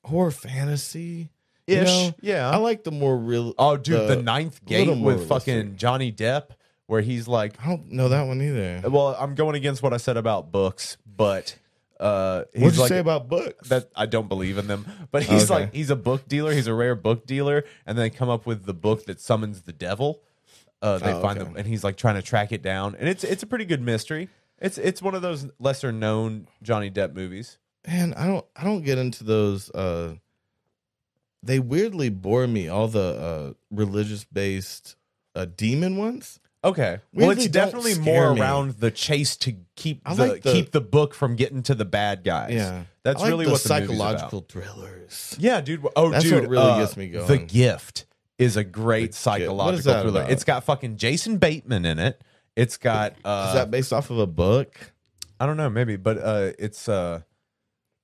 horror 0.04 0.30
fantasy. 0.30 1.30
you 1.66 1.76
Ish. 1.78 1.86
know? 1.88 2.14
yeah. 2.20 2.50
I 2.50 2.56
like 2.56 2.84
the 2.84 2.90
more 2.92 3.16
real. 3.16 3.54
oh, 3.58 3.76
dude, 3.76 4.08
the, 4.08 4.16
the- 4.16 4.22
Ninth 4.22 4.64
Gate 4.64 4.88
with 4.98 5.28
fucking. 5.28 5.76
Johnny 5.76 6.12
Depp, 6.12 6.48
where 6.86 7.00
he's 7.00 7.26
like, 7.28 7.54
I 7.62 7.68
don't 7.68 7.90
know 7.92 8.08
that 8.10 8.22
one 8.26 8.40
either. 8.40 8.82
well, 8.88 9.16
I'm 9.18 9.34
going 9.34 9.56
against 9.56 9.82
what 9.82 9.92
I 9.92 9.96
said 9.98 10.16
about 10.16 10.52
books, 10.52 10.96
but 11.06 11.56
uh, 12.00 12.44
he's 12.52 12.62
What'd 12.62 12.76
you 12.76 12.82
like 12.82 12.88
say 12.88 12.98
about 12.98 13.28
books? 13.28 13.68
that. 13.68 13.90
I 13.94 14.06
don't 14.06 14.28
believe 14.28 14.58
in 14.58 14.66
them, 14.66 14.86
but 15.10 15.22
he's 15.22 15.50
Okay. 15.50 15.64
like, 15.64 15.74
he's 15.74 15.90
a 15.90 15.96
book 15.96 16.26
dealer. 16.28 16.52
He's 16.52 16.66
a 16.66 16.74
rare 16.74 16.94
book 16.94 17.26
dealer, 17.26 17.64
and 17.86 17.96
they 17.96 18.10
come 18.10 18.28
up 18.28 18.46
with 18.46 18.64
the 18.66 18.74
book 18.74 19.06
that 19.06 19.20
summons 19.20 19.62
the 19.62 19.72
devil. 19.72 20.22
Uh, 20.82 20.98
they 20.98 21.12
Oh, 21.12 21.22
find 21.22 21.38
okay. 21.38 21.46
them, 21.48 21.56
and 21.56 21.66
he's 21.66 21.82
like 21.84 21.96
trying 21.96 22.16
to 22.16 22.22
track 22.22 22.52
it 22.52 22.62
down, 22.62 22.94
and 22.98 23.08
it's 23.08 23.24
it's 23.24 23.42
a 23.42 23.46
pretty 23.46 23.64
good 23.64 23.80
mystery. 23.80 24.28
It's 24.58 24.76
it's 24.78 25.00
one 25.00 25.14
of 25.14 25.22
those 25.22 25.48
lesser 25.58 25.92
known 25.92 26.46
Johnny 26.62 26.90
Depp 26.90 27.14
movies. 27.14 27.58
Man, 27.86 28.12
I 28.14 28.26
don't 28.26 28.44
I 28.56 28.64
don't 28.64 28.82
get 28.84 28.98
into 28.98 29.24
those 29.24 29.70
uh 29.70 30.14
they 31.42 31.58
weirdly 31.58 32.08
bore 32.08 32.46
me 32.46 32.68
all 32.68 32.88
the 32.88 33.00
uh 33.00 33.52
religious 33.70 34.24
based 34.24 34.96
uh 35.34 35.46
demon 35.56 35.96
ones. 35.96 36.40
Okay. 36.64 36.98
Well, 37.12 37.28
Weirdly 37.28 37.44
it's 37.44 37.52
don't 37.52 37.66
definitely 37.66 37.92
scare 37.92 38.04
more 38.04 38.34
me. 38.34 38.40
around 38.40 38.74
the 38.78 38.90
chase 38.90 39.36
to 39.38 39.54
keep 39.76 40.00
I 40.06 40.14
the, 40.14 40.26
like 40.26 40.42
the- 40.42 40.52
keep 40.52 40.72
the 40.72 40.80
book 40.80 41.14
from 41.14 41.36
getting 41.36 41.62
to 41.64 41.74
the 41.74 41.84
bad 41.84 42.24
guys. 42.24 42.52
Yeah, 42.54 42.84
That's 43.02 43.18
I 43.20 43.24
like 43.24 43.30
really 43.30 43.44
the 43.46 43.52
what 43.52 43.62
the 43.62 43.68
movie's 43.74 43.86
psychological 43.88 44.38
about. 44.38 44.48
thrillers. 44.48 45.36
Yeah, 45.38 45.60
dude. 45.60 45.86
Oh, 45.94 46.10
That's 46.10 46.24
dude. 46.24 46.40
what 46.42 46.48
really 46.48 46.64
uh, 46.70 46.78
gets 46.80 46.96
me 46.96 47.08
The. 47.10 47.38
Gift 47.38 48.06
is 48.38 48.56
a 48.56 48.64
great 48.64 49.08
Gift. 49.10 49.14
psychological 49.14 49.56
What 49.66 49.74
is 49.74 49.84
that 49.84 50.02
thriller. 50.02 50.20
about? 50.22 50.32
It's 50.32 50.44
got 50.44 50.64
fucking 50.64 50.96
Jason 50.96 51.36
Bateman 51.38 51.84
in 51.84 51.98
it. 51.98 52.20
It's 52.56 52.76
got 52.78 53.14
uh, 53.24 53.46
Is 53.48 53.54
that 53.54 53.70
based 53.70 53.92
off 53.92 54.10
of 54.10 54.18
a 54.18 54.26
book? 54.26 54.92
I 55.38 55.46
don't 55.46 55.56
know, 55.56 55.68
maybe, 55.68 55.96
but 55.96 56.18
uh, 56.18 56.52
it's 56.58 56.88
uh, 56.88 57.20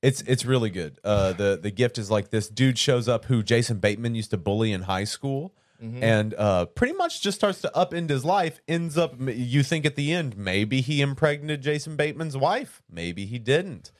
it's 0.02 0.22
it's 0.22 0.44
really 0.44 0.70
good. 0.70 0.98
Uh, 1.04 1.32
the 1.32 1.58
the 1.62 1.70
gift 1.70 1.96
is 1.98 2.10
like 2.10 2.30
this 2.30 2.48
dude 2.48 2.76
shows 2.78 3.08
up 3.08 3.26
who 3.26 3.42
Jason 3.42 3.78
Bateman 3.78 4.14
used 4.14 4.30
to 4.30 4.36
bully 4.36 4.72
in 4.72 4.82
high 4.82 5.04
school, 5.04 5.54
Mm-hmm. 5.82 6.02
and 6.04 6.34
uh, 6.34 6.66
pretty 6.66 6.92
much 6.92 7.22
just 7.22 7.38
starts 7.38 7.62
to 7.62 7.70
upend 7.74 8.10
his 8.10 8.22
life. 8.24 8.60
Ends 8.68 8.98
up, 8.98 9.14
you 9.18 9.62
think 9.62 9.86
at 9.86 9.96
the 9.96 10.12
end, 10.12 10.36
maybe 10.36 10.82
he 10.82 11.00
impregnated 11.00 11.62
Jason 11.62 11.96
Bateman's 11.96 12.36
wife, 12.36 12.82
maybe 12.90 13.24
he 13.24 13.38
didn't. 13.38 13.90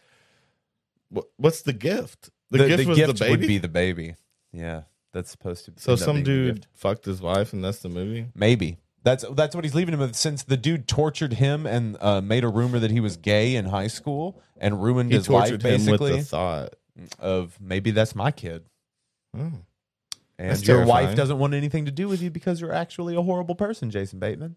What's 1.36 1.62
the 1.62 1.73
gift? 1.73 2.31
The, 2.51 2.59
The, 2.59 2.69
gift 2.69 2.82
the 2.82 2.89
was 2.89 2.98
gift 2.98 3.09
the 3.19 3.24
baby. 3.24 3.31
would 3.31 3.40
be 3.48 3.59
the 3.59 3.69
baby. 3.69 4.15
Yeah, 4.52 4.82
that's 5.12 5.31
supposed 5.31 5.65
to. 5.65 5.70
Be 5.73 5.81
So 5.81 5.97
some 5.97 6.23
dude 6.23 6.66
fucked 6.74 7.05
his 7.05 7.20
wife, 7.23 7.52
and 7.52 7.65
that's 7.65 7.78
the 7.81 7.89
movie. 7.89 8.27
Maybe. 8.35 8.78
That's 9.02 9.24
that's 9.35 9.55
what 9.55 9.65
he's 9.65 9.74
leaving 9.74 9.94
him 9.94 10.01
with. 10.01 10.15
Since 10.15 10.43
the 10.44 10.59
dude 10.59 10.86
tortured 10.86 11.32
him 11.32 11.65
and 11.66 11.97
uh, 12.01 12.20
made 12.20 12.44
a 12.44 12.48
rumor 12.48 12.78
that 12.78 12.90
he 12.90 13.01
was 13.01 13.16
gay 13.16 13.57
in 13.57 13.65
high 13.65 13.86
school 13.86 14.40
and 14.59 14.82
ruined 14.82 15.11
He 15.11 15.16
his 15.16 15.28
life, 15.31 15.48
tortured 15.48 15.62
him 15.62 15.73
with 15.86 16.01
basically, 16.01 16.16
the 16.19 16.23
thought. 16.24 16.74
of 17.19 17.57
maybe 17.61 17.90
that's 17.93 18.15
my 18.15 18.31
kid, 18.31 18.65
Oh. 19.35 19.52
And 20.41 20.51
That's 20.51 20.67
your 20.67 20.85
wife 20.87 21.15
doesn't 21.15 21.39
want 21.39 21.55
anything 21.55 21.85
to 21.85 21.91
do 21.91 22.09
with 22.09 22.23
you 22.23 22.31
because 22.31 22.61
you're 22.61 22.73
actually 22.73 23.15
a 23.15 23.23
horrible 23.23 23.55
person, 23.55 23.91
Jason 23.91 24.19
Bateman. 24.19 24.57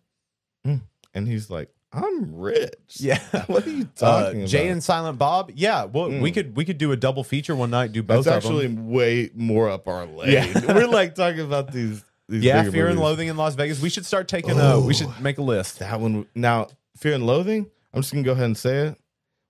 And 1.15 1.27
he's 1.27 1.49
like, 1.49 1.69
"I'm 1.91 2.33
rich." 2.35 2.73
Yeah. 2.97 3.19
what 3.47 3.67
are 3.67 3.69
you 3.69 3.87
Uh, 4.01 4.23
talking 4.23 4.47
Jay 4.47 4.63
about? 4.63 4.71
and 4.71 4.83
Silent 4.83 5.19
Bob. 5.19 5.51
Yeah, 5.53 5.83
well, 5.85 6.09
we 6.09 6.31
Mm. 6.31 6.33
could 6.33 6.55
we 6.55 6.65
could 6.65 6.79
do 6.79 6.91
a 6.91 6.95
double 6.97 7.23
feature 7.23 7.55
one 7.55 7.69
night. 7.69 7.91
Do 7.91 8.01
both 8.01 8.25
That's 8.25 8.37
actually 8.45 8.67
way 8.69 9.29
more 9.35 9.69
up 9.69 9.87
our 9.87 10.05
lane. 10.07 10.31
Yeah. 10.31 10.65
We're 10.73 10.87
like 10.87 11.13
talking 11.13 11.41
about 11.41 11.71
these. 11.71 12.03
these 12.27 12.43
Yeah, 12.43 12.63
Fear 12.71 12.87
and. 12.87 12.99
Loathing 12.99 13.27
in 13.27 13.37
Las 13.37 13.53
Vegas. 13.53 13.79
We 13.79 13.89
should 13.89 14.07
start 14.07 14.27
taking 14.27 14.57
a. 14.59 14.79
We 14.79 14.95
should 14.95 15.09
make 15.21 15.37
a 15.37 15.43
list. 15.43 15.79
That 15.79 15.99
one 15.99 16.25
now, 16.33 16.69
Fear 16.97 17.13
and 17.13 17.27
Loathing. 17.27 17.69
I'm 17.93 18.01
just 18.01 18.11
gonna 18.11 18.23
go 18.23 18.31
ahead 18.31 18.45
and 18.45 18.57
say 18.57 18.87
it. 18.87 18.97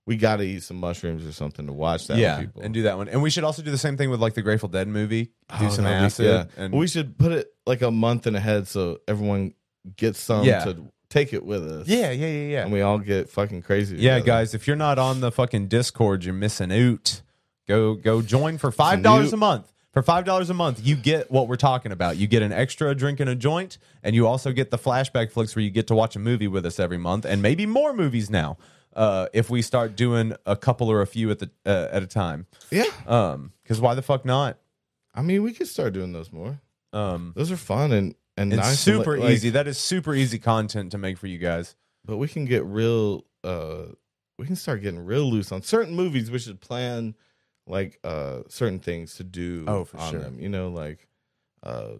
We 0.06 0.16
got 0.16 0.36
to 0.36 0.42
eat 0.44 0.62
some 0.62 0.76
mushrooms 0.78 1.26
or 1.26 1.32
something 1.32 1.66
to 1.66 1.72
watch 1.72 2.08
that. 2.08 2.18
yeah, 2.18 2.40
people. 2.40 2.60
and 2.62 2.74
do 2.74 2.82
that 2.82 2.96
one. 2.98 3.08
And 3.08 3.22
we 3.22 3.30
should 3.30 3.44
also 3.44 3.62
do 3.62 3.70
the 3.70 3.78
same 3.78 3.96
thing 3.96 4.10
with 4.10 4.20
like 4.20 4.34
the 4.34 4.42
Grateful 4.42 4.68
Dead 4.68 4.86
movie. 4.86 5.24
Do 5.24 5.30
Oh, 5.66 5.68
some 5.70 5.84
that'd 5.84 6.00
be- 6.00 6.04
acid. 6.04 6.26
yeah. 6.26 6.62
And 6.64 6.74
we 6.74 6.86
should 6.86 7.16
put 7.18 7.32
it 7.32 7.48
like 7.66 7.80
a 7.82 7.90
month 7.90 8.26
and 8.26 8.36
ahead 8.36 8.68
so 8.68 8.98
everyone 9.08 9.54
gets 9.96 10.18
some 10.20 10.44
Yeah. 10.44 10.64
to 10.64 10.84
take 11.08 11.32
it 11.32 11.44
with 11.44 11.64
us. 11.70 11.88
yeah, 11.88 12.10
yeah, 12.10 12.26
yeah, 12.26 12.48
yeah. 12.48 12.62
and 12.64 12.72
we 12.72 12.82
all 12.82 12.98
get 12.98 13.30
fucking 13.30 13.62
crazy. 13.62 13.96
Yeah, 13.96 14.16
together. 14.16 14.26
guys, 14.26 14.54
if 14.54 14.66
you're 14.66 14.76
not 14.76 14.98
on 14.98 15.20
the 15.20 15.32
fucking 15.32 15.68
Discord, 15.68 16.24
you're 16.24 16.34
missing 16.34 16.70
out. 16.72 17.22
Go 17.66 17.94
go 17.94 18.20
join 18.20 18.58
for 18.58 18.70
five 18.70 19.02
dollars 19.02 19.32
a 19.32 19.36
month. 19.38 19.70
For 19.94 20.02
five 20.02 20.24
dollars 20.24 20.50
a 20.50 20.54
month, 20.54 20.80
you 20.84 20.96
get 20.96 21.30
what 21.30 21.46
we're 21.48 21.54
talking 21.56 21.92
about. 21.92 22.16
You 22.18 22.26
get 22.26 22.42
an 22.42 22.52
extra 22.52 22.94
drink 22.96 23.20
and 23.20 23.30
a 23.30 23.36
joint, 23.36 23.78
and 24.02 24.14
you 24.14 24.26
also 24.26 24.50
get 24.52 24.70
the 24.72 24.76
flashback 24.76 25.30
flicks 25.30 25.54
where 25.56 25.62
you 25.62 25.70
get 25.70 25.86
to 25.86 25.94
watch 25.94 26.14
a 26.16 26.18
movie 26.18 26.48
with 26.48 26.66
us 26.66 26.78
every 26.80 26.98
month, 26.98 27.24
and 27.24 27.40
maybe 27.40 27.64
more 27.64 27.92
movies 27.94 28.28
now. 28.28 28.58
Uh, 28.94 29.26
if 29.32 29.50
we 29.50 29.60
start 29.62 29.96
doing 29.96 30.34
a 30.46 30.56
couple 30.56 30.88
or 30.90 31.02
a 31.02 31.06
few 31.06 31.30
at 31.30 31.38
the 31.40 31.50
uh, 31.66 31.88
at 31.90 32.02
a 32.02 32.06
time, 32.06 32.46
yeah. 32.70 32.84
um, 33.06 33.52
because 33.62 33.80
why 33.80 33.94
the 33.94 34.02
fuck 34.02 34.24
not? 34.24 34.58
I 35.14 35.22
mean, 35.22 35.42
we 35.42 35.52
could 35.52 35.68
start 35.68 35.92
doing 35.92 36.12
those 36.12 36.32
more. 36.32 36.60
Um, 36.92 37.32
Those 37.36 37.50
are 37.50 37.56
fun 37.56 37.92
and 37.92 38.14
and 38.36 38.52
it's 38.52 38.60
nice. 38.62 38.68
and, 38.68 38.78
super 38.78 39.18
like- 39.18 39.30
easy. 39.30 39.50
That 39.50 39.66
is 39.66 39.78
super 39.78 40.14
easy 40.14 40.38
content 40.38 40.92
to 40.92 40.98
make 40.98 41.18
for 41.18 41.26
you 41.26 41.38
guys. 41.38 41.74
but 42.04 42.16
we 42.18 42.28
can 42.28 42.44
get 42.44 42.64
real. 42.64 43.24
uh 43.42 43.86
We 44.38 44.46
can 44.46 44.56
start 44.56 44.82
getting 44.82 45.04
real 45.04 45.28
loose 45.30 45.50
on 45.52 45.62
certain 45.62 45.94
movies. 45.94 46.30
We 46.30 46.38
should 46.38 46.60
plan 46.60 47.14
like 47.66 47.98
uh 48.04 48.42
certain 48.48 48.78
things 48.78 49.14
to 49.16 49.24
do. 49.24 49.64
Oh, 49.66 49.84
for 49.84 49.98
on 49.98 50.10
sure. 50.12 50.20
them. 50.20 50.38
You 50.40 50.48
know, 50.48 50.68
like 50.68 51.06
uh 51.64 51.94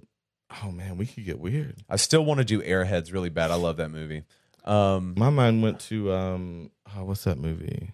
oh 0.63 0.71
man, 0.71 0.97
we 0.97 1.07
could 1.07 1.25
get 1.25 1.39
weird. 1.41 1.77
I 1.89 1.97
still 1.97 2.25
want 2.25 2.39
to 2.39 2.45
do 2.45 2.63
Airheads 2.63 3.13
really 3.13 3.31
bad. 3.31 3.51
I 3.51 3.57
love 3.57 3.79
that 3.79 3.91
movie. 3.91 4.23
Um, 4.65 5.15
My 5.17 5.31
mind 5.31 5.63
went 5.63 5.81
to 5.91 6.13
um 6.13 6.71
oh, 6.97 7.05
what's 7.05 7.25
that 7.25 7.39
movie? 7.39 7.93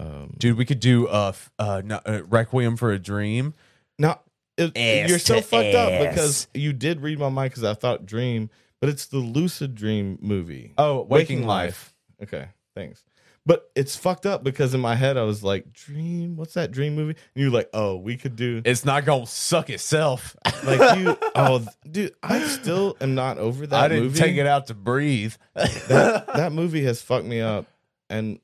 Um, 0.00 0.34
Dude, 0.38 0.56
we 0.56 0.64
could 0.64 0.80
do 0.80 1.08
uh, 1.08 1.30
f- 1.30 1.50
uh, 1.58 1.82
no, 1.84 2.00
uh 2.06 2.22
Requiem 2.28 2.76
for 2.76 2.92
a 2.92 2.98
Dream. 2.98 3.54
No, 3.98 4.18
it, 4.56 4.76
Ass 4.76 5.08
you're 5.08 5.18
so 5.18 5.36
to 5.36 5.42
fucked 5.42 5.74
up 5.74 5.90
ass. 5.90 6.08
because 6.14 6.48
you 6.54 6.72
did 6.72 7.00
read 7.00 7.18
my 7.18 7.28
mind 7.28 7.50
because 7.50 7.64
I 7.64 7.74
thought 7.74 8.06
dream, 8.06 8.48
but 8.80 8.88
it's 8.90 9.06
the 9.06 9.18
lucid 9.18 9.74
dream 9.74 10.18
movie. 10.20 10.72
Oh, 10.78 11.02
Waking, 11.02 11.46
Life. 11.46 11.94
Okay, 12.22 12.46
thanks. 12.76 13.02
But 13.44 13.70
it's 13.74 13.96
fucked 13.96 14.26
up 14.26 14.44
because 14.44 14.74
in 14.74 14.80
my 14.80 14.94
head 14.94 15.16
I 15.16 15.22
was 15.22 15.42
like, 15.42 15.72
dream. 15.72 16.36
What's 16.36 16.52
that 16.54 16.70
dream 16.70 16.94
movie? 16.94 17.16
And 17.34 17.42
you're 17.42 17.50
like, 17.50 17.70
oh, 17.72 17.96
we 17.96 18.16
could 18.18 18.36
do 18.36 18.60
It's 18.64 18.84
not 18.84 19.04
gonna 19.06 19.26
suck 19.26 19.70
itself. 19.70 20.36
like 20.64 20.98
you. 20.98 21.16
Oh, 21.34 21.64
dude, 21.90 22.12
I 22.22 22.40
still 22.46 22.96
am 23.00 23.14
not 23.14 23.38
over 23.38 23.66
that. 23.66 23.80
I 23.84 23.88
didn't 23.88 24.04
movie. 24.04 24.18
take 24.18 24.36
it 24.36 24.46
out 24.46 24.66
to 24.66 24.74
breathe. 24.74 25.34
That, 25.54 26.26
that 26.34 26.52
movie 26.52 26.84
has 26.84 27.00
fucked 27.00 27.24
me 27.26 27.40
up, 27.40 27.64
and 28.10 28.40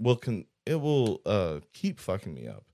will 0.00 0.16
can 0.16 0.46
it 0.64 0.80
will 0.80 1.20
uh 1.26 1.60
keep 1.72 1.98
fucking 2.00 2.32
me 2.34 2.46
up. 2.48 2.64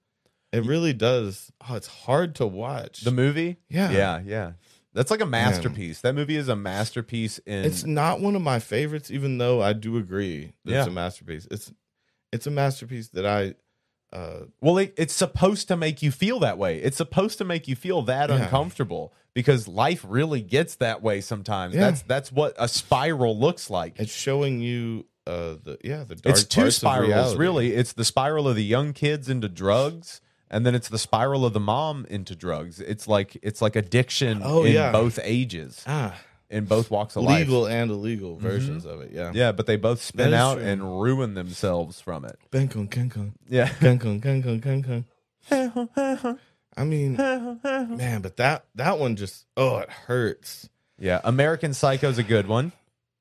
It 0.53 0.65
really 0.67 0.93
does. 0.93 1.51
Oh, 1.69 1.75
it's 1.77 1.87
hard 1.87 2.35
to 2.37 2.47
watch. 2.47 3.01
the 3.01 3.11
movie? 3.11 3.57
Yeah. 3.71 3.91
yeah, 3.91 4.21
yeah. 4.25 4.53
That's 4.93 5.11
like 5.11 5.23
a 5.23 5.27
masterpiece. 5.27 6.03
That 6.03 6.15
movie 6.15 6.37
is 6.37 6.49
a 6.49 6.57
masterpiece 6.57 7.39
in. 7.47 7.65
It's 7.65 7.85
not 7.85 8.21
one 8.21 8.37
of 8.37 8.43
my 8.43 8.59
favorites, 8.59 9.11
even 9.11 9.39
though 9.39 9.63
I 9.63 9.73
do 9.73 9.97
agree 9.97 10.53
that 10.67 10.81
it's 10.81 10.89
a 10.89 10.91
masterpiece. 10.91 11.49
It's 11.51 11.73
it's 12.33 12.47
a 12.47 12.51
masterpiece 12.51 13.09
that 13.09 13.25
I 13.25 13.55
uh 14.15 14.45
well, 14.61 14.77
it, 14.77 14.93
it's 14.99 15.15
supposed 15.15 15.69
to 15.69 15.77
make 15.77 16.03
you 16.03 16.11
feel 16.11 16.41
that 16.41 16.59
way. 16.59 16.77
It's 16.83 16.99
supposed 16.99 17.39
to 17.39 17.45
make 17.47 17.67
you 17.69 17.75
feel 17.77 18.03
that 18.03 18.29
Yeah. 18.29 18.37
uncomfortable 18.43 19.15
because 19.33 19.67
life 19.67 20.05
really 20.07 20.43
gets 20.43 20.75
that 20.77 21.03
way 21.03 21.23
sometimes. 21.23 21.75
Yeah. 21.75 21.81
That's 21.83 22.03
that's 22.03 22.31
what 22.31 22.53
a 22.59 22.69
spiral 22.69 23.39
looks 23.39 23.71
like. 23.71 23.99
it's 23.99 24.13
showing 24.13 24.61
you 24.61 25.07
uh 25.27 25.55
the 25.63 25.79
yeah 25.85 26.05
the 26.05 26.15
dark 26.17 26.35
it's 26.37 26.45
two 26.45 26.71
spirals 26.71 27.37
really 27.37 27.75
it's 27.75 27.93
the 27.93 28.05
spiral 28.05 28.49
of 28.49 28.57
the 28.57 28.65
young 28.65 28.93
kids 28.93 29.29
into 29.29 29.49
drugs 29.49 30.21
and 30.51 30.67
then 30.67 30.75
it's 30.75 30.89
the 30.89 30.99
spiral 30.99 31.47
of 31.47 31.53
the 31.53 31.61
mom 31.61 32.05
into 32.11 32.35
drugs 32.35 32.81
it's 32.81 33.07
like 33.07 33.37
it's 33.43 33.63
like 33.63 33.77
addiction 33.77 34.41
Oh, 34.45 34.65
in 34.65 34.73
yeah. 34.73 34.91
both 34.93 35.19
ages 35.23 35.85
ah 35.87 36.15
in 36.51 36.65
both 36.67 36.91
walks 36.91 37.17
of 37.17 37.23
legal 37.23 37.33
life 37.35 37.41
legal 37.47 37.67
and 37.67 37.91
illegal 37.91 38.37
versions 38.37 38.85
of 38.85 39.01
it. 39.01 39.11
Yeah. 39.13 39.31
yeah 39.33 39.53
but 39.53 39.67
they 39.67 39.77
both 39.77 40.03
spin 40.03 40.35
out 40.35 40.59
true. 40.59 40.67
and 40.67 41.01
ruin 41.01 41.35
themselves 41.35 42.01
from 42.01 42.25
it 42.25 42.39
Bangkok, 42.51 42.91
Bangkok, 42.95 43.29
yeah 43.49 43.73
Bangkok, 43.81 44.21
Bangkok, 44.21 44.61
Bangkok. 44.61 45.05
I 46.77 46.85
mean, 46.85 47.17
man, 47.17 48.23
but 48.23 48.37
that 48.39 48.65
that 48.75 48.99
one 48.99 49.17
just 49.17 49.47
oh 49.57 49.79
it 49.79 49.91
hurts. 49.91 50.69
yeah 50.99 51.21
american 51.25 51.75
psycho's 51.75 52.19
a 52.19 52.23
good 52.23 52.47
one 52.47 52.73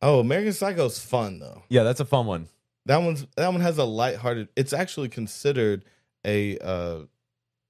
Oh, 0.01 0.19
American 0.19 0.53
Psycho's 0.53 0.99
fun 0.99 1.39
though. 1.39 1.63
yeah 1.69 1.83
that's 1.83 1.99
a 1.99 2.05
fun 2.05 2.25
one 2.25 2.47
That 2.87 2.97
one's 2.97 3.25
that 3.35 3.51
one 3.51 3.61
has 3.61 3.77
a 3.77 3.83
lighthearted. 3.85 4.49
It's 4.55 4.73
actually 4.73 5.09
considered 5.09 5.85
a 6.25 6.57
uh, 6.59 6.99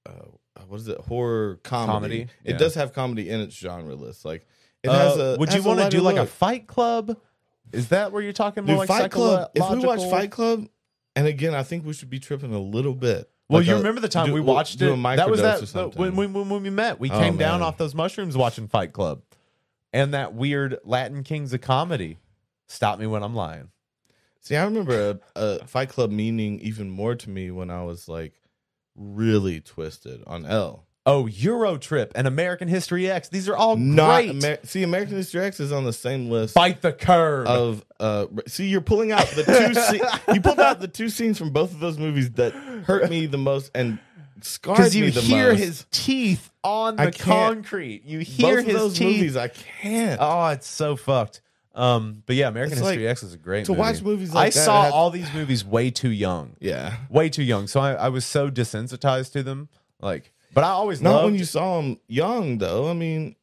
uh 0.06 0.10
what 0.68 0.80
is 0.80 0.88
it 0.88 0.98
horror 0.98 1.56
comedy. 1.62 1.92
Comedy? 1.92 2.20
It 2.44 2.52
Yeah. 2.52 2.56
does 2.58 2.74
have 2.74 2.92
comedy 2.92 3.28
in 3.28 3.40
its 3.40 3.54
genre 3.56 3.94
list. 3.94 4.24
Like 4.24 4.46
it 4.82 4.88
Uh, 4.88 4.92
has 4.98 5.16
a. 5.18 5.36
would 5.38 5.52
you 5.52 5.62
want 5.62 5.80
to 5.80 5.88
do 5.90 6.00
like 6.00 6.16
a 6.16 6.26
fight 6.26 6.66
club 6.66 7.16
is 7.72 7.88
that 7.88 8.12
where 8.12 8.22
you're 8.22 8.32
talking 8.34 8.64
more 8.64 8.74
Dude, 8.74 8.78
like 8.80 8.88
Fight 8.88 9.10
Club? 9.10 9.50
If 9.54 9.70
we 9.70 9.78
watch 9.78 10.00
Fight 10.10 10.30
Club, 10.30 10.68
and 11.16 11.26
again, 11.26 11.54
I 11.54 11.62
think 11.62 11.86
we 11.86 11.94
should 11.94 12.10
be 12.10 12.18
tripping 12.18 12.52
a 12.52 12.58
little 12.58 12.94
bit. 12.94 13.30
Well, 13.48 13.60
Like 13.60 13.66
you 13.68 13.74
a- 13.74 13.78
remember 13.78 14.00
the 14.02 14.10
time 14.10 14.26
do- 14.26 14.34
we 14.34 14.40
watched 14.42 14.74
it? 14.82 14.86
That 14.94 15.30
was 15.30 15.40
that 15.40 15.94
when, 15.96 16.14
when 16.16 16.32
when 16.34 16.62
we 16.62 16.68
met. 16.70 17.00
We 17.00 17.10
Oh, 17.10 17.18
came 17.18 17.36
down 17.38 17.62
off 17.62 17.78
those 17.78 17.94
mushrooms 17.94 18.36
watching 18.36 18.68
Fight 18.68 18.92
Club, 18.92 19.22
and 19.92 20.12
that 20.12 20.34
weird 20.34 20.78
Latin 20.84 21.22
Kings 21.22 21.52
of 21.54 21.60
comedy. 21.62 22.18
Stop 22.72 22.98
me 22.98 23.06
when 23.06 23.22
I'm 23.22 23.34
lying. 23.34 23.68
See, 24.40 24.56
I 24.56 24.64
remember 24.64 25.20
a, 25.36 25.40
a 25.40 25.66
Fight 25.66 25.88
Club 25.90 26.10
meaning 26.10 26.58
even 26.60 26.90
more 26.90 27.14
to 27.14 27.30
me 27.30 27.50
when 27.50 27.70
I 27.70 27.84
was 27.84 28.08
like 28.08 28.32
really 28.96 29.60
twisted 29.60 30.22
on 30.26 30.44
L. 30.46 30.84
Oh, 31.04 31.26
Euro 31.26 31.78
Trip 31.78 32.12
and 32.14 32.26
American 32.28 32.68
History 32.68 33.10
X. 33.10 33.28
These 33.28 33.48
are 33.48 33.56
all 33.56 33.76
Not 33.76 34.18
great. 34.22 34.30
Amer- 34.30 34.58
see, 34.64 34.84
American 34.84 35.16
History 35.16 35.42
X 35.42 35.58
is 35.60 35.72
on 35.72 35.84
the 35.84 35.92
same 35.92 36.30
list. 36.30 36.54
Fight 36.54 36.80
the 36.80 36.92
curve. 36.92 37.46
of 37.46 37.84
uh 38.00 38.26
see 38.46 38.66
you're 38.66 38.80
pulling 38.80 39.10
out 39.12 39.26
the 39.28 39.42
two 39.42 39.52
sce- 39.80 40.34
you 40.34 40.40
pulled 40.40 40.60
out 40.60 40.80
the 40.80 40.88
two 40.88 41.08
scenes 41.08 41.38
from 41.38 41.50
both 41.50 41.72
of 41.72 41.80
those 41.80 41.98
movies 41.98 42.30
that 42.32 42.52
hurt 42.52 43.10
me 43.10 43.26
the 43.26 43.38
most 43.38 43.70
and 43.74 43.98
scarred 44.42 44.76
because 44.78 44.94
me 44.94 45.06
you 45.06 45.10
the 45.10 45.20
hear 45.20 45.50
most. 45.50 45.58
his 45.60 45.86
teeth 45.90 46.50
on 46.64 46.98
I 47.00 47.06
the 47.06 47.12
can't- 47.12 47.54
concrete. 47.56 48.04
You 48.04 48.20
hear 48.20 48.56
both 48.56 48.58
of 48.60 48.66
his 48.66 48.74
those 48.76 48.98
teeth. 48.98 49.16
movies 49.16 49.36
I 49.36 49.48
can't. 49.48 50.18
Oh, 50.22 50.46
it's 50.48 50.66
so 50.68 50.94
fucked. 50.96 51.40
Um, 51.74 52.22
but 52.26 52.36
yeah, 52.36 52.48
American 52.48 52.78
It's 52.78 52.86
History 52.86 53.04
like- 53.04 53.10
X 53.12 53.22
is 53.22 53.34
a 53.34 53.38
great 53.38 53.64
to 53.66 53.72
movie. 53.72 53.80
watch 53.80 54.02
movies 54.02 54.34
I 54.34 54.46
that, 54.46 54.52
saw 54.54 54.82
it 54.82 54.84
had- 54.86 54.92
all 54.92 55.10
these 55.10 55.32
movies 55.32 55.64
way 55.64 55.90
too 55.90 56.10
young. 56.10 56.56
yeah. 56.60 56.96
way 57.08 57.28
too 57.30 57.42
young. 57.42 57.66
So 57.66 57.80
I, 57.80 57.92
I 57.94 58.08
was 58.10 58.24
so 58.24 58.50
desensitized 58.50 59.32
to 59.32 59.42
them. 59.42 59.68
Like, 60.00 60.32
but 60.52 60.64
I 60.64 60.68
always 60.70 61.00
Not 61.00 61.12
loved. 61.12 61.24
when 61.26 61.34
you 61.36 61.44
saw 61.44 61.80
them 61.80 61.98
young 62.08 62.58
though. 62.58 62.90
I 62.90 62.92
mean, 62.94 63.36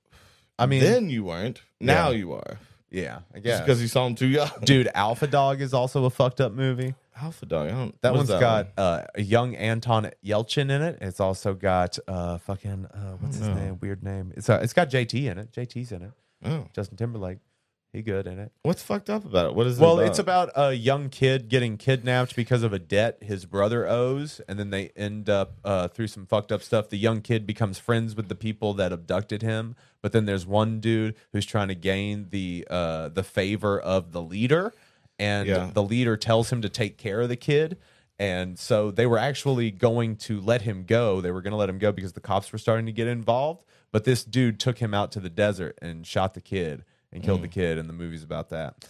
I 0.59 0.65
mean, 0.67 0.81
then 0.81 1.09
you 1.09 1.23
weren't. 1.23 1.61
Now 1.79 2.09
Yeah. 2.09 2.17
you 2.17 2.33
are. 2.33 2.59
Yeah, 2.91 3.19
I 3.33 3.39
guess. 3.39 3.61
because 3.61 3.81
you 3.81 3.87
saw 3.87 4.05
him 4.07 4.15
too 4.15 4.27
young. 4.27 4.49
Dude, 4.63 4.89
Alpha 4.95 5.27
Dog 5.27 5.61
is 5.61 5.73
also 5.73 6.05
a 6.05 6.09
fucked 6.09 6.41
up 6.41 6.53
movie. 6.53 6.95
Alpha 7.21 7.45
Dog. 7.45 7.67
I 7.67 7.71
don't. 7.71 8.01
That 8.01 8.11
what 8.13 8.17
one's 8.27 8.29
got 8.29 8.65
one? 8.75 8.85
uh, 8.85 9.05
a 9.15 9.21
young 9.21 9.55
Anton 9.55 10.09
Yelchin 10.25 10.69
in 10.71 10.81
it. 10.81 10.97
It's 11.01 11.19
also 11.19 11.53
got 11.53 11.97
uh, 12.07 12.37
fucking 12.39 12.85
uh, 12.85 13.11
what's 13.19 13.37
his 13.37 13.47
name? 13.47 13.77
Weird 13.81 14.03
name. 14.03 14.33
It's 14.35 14.49
uh, 14.49 14.59
it's 14.61 14.73
got 14.73 14.89
JT 14.89 15.29
in 15.31 15.37
it. 15.37 15.51
JT's 15.51 15.91
in 15.91 16.01
it. 16.03 16.11
Oh. 16.45 16.65
Justin 16.73 16.97
Timberlake. 16.97 17.37
He 17.91 18.03
good 18.03 18.27
in 18.27 18.37
it. 18.37 18.51
What's 18.61 18.83
fucked 18.83 19.09
up 19.09 19.25
about 19.25 19.47
it? 19.47 19.55
What 19.55 19.65
is 19.65 19.79
it? 19.79 19.81
Well, 19.81 19.99
about? 19.99 20.07
it's 20.09 20.19
about 20.19 20.51
a 20.55 20.73
young 20.73 21.09
kid 21.09 21.49
getting 21.49 21.75
kidnapped 21.75 22.35
because 22.35 22.61
of 22.61 22.71
a 22.71 22.77
debt 22.77 23.17
his 23.23 23.45
brother 23.45 23.87
owes, 23.87 24.39
and 24.47 24.59
then 24.59 24.69
they 24.69 24.89
end 24.95 25.27
up 25.27 25.53
uh, 25.65 25.87
through 25.87 26.05
some 26.07 26.27
fucked 26.27 26.51
up 26.51 26.61
stuff. 26.61 26.89
The 26.89 26.97
young 26.99 27.21
kid 27.21 27.47
becomes 27.47 27.79
friends 27.79 28.15
with 28.15 28.27
the 28.29 28.35
people 28.35 28.75
that 28.75 28.93
abducted 28.93 29.41
him, 29.41 29.75
but 30.03 30.11
then 30.11 30.25
there's 30.25 30.45
one 30.45 30.79
dude 30.79 31.15
who's 31.31 31.47
trying 31.47 31.69
to 31.69 31.75
gain 31.75 32.27
the 32.29 32.67
uh, 32.69 33.09
the 33.09 33.23
favor 33.23 33.79
of 33.79 34.11
the 34.11 34.21
leader, 34.21 34.71
and 35.17 35.47
Yeah. 35.47 35.71
the 35.73 35.83
leader 35.83 36.15
tells 36.15 36.51
him 36.51 36.61
to 36.61 36.69
take 36.69 36.97
care 36.99 37.21
of 37.21 37.29
the 37.29 37.35
kid. 37.35 37.77
And 38.19 38.59
so 38.59 38.91
they 38.91 39.07
were 39.07 39.17
actually 39.17 39.71
going 39.71 40.17
to 40.17 40.41
let 40.41 40.63
him 40.63 40.83
go. 40.83 41.21
They 41.21 41.31
were 41.31 41.41
going 41.41 41.51
to 41.51 41.57
let 41.57 41.69
him 41.69 41.79
go 41.79 41.93
because 41.93 42.11
the 42.13 42.19
cops 42.19 42.51
were 42.51 42.57
starting 42.57 42.85
to 42.85 42.91
get 42.91 43.07
involved. 43.07 43.63
But 43.93 44.03
this 44.03 44.25
dude 44.25 44.59
took 44.59 44.79
him 44.79 44.93
out 44.93 45.11
to 45.13 45.21
the 45.21 45.29
desert 45.29 45.79
and 45.81 46.05
shot 46.05 46.33
the 46.33 46.41
kid 46.41 46.83
and 47.11 47.23
killed 47.23 47.41
the 47.41 47.47
kid. 47.47 47.77
And 47.77 47.87
the 47.89 47.93
movie's 47.93 48.23
about 48.23 48.49
that. 48.49 48.85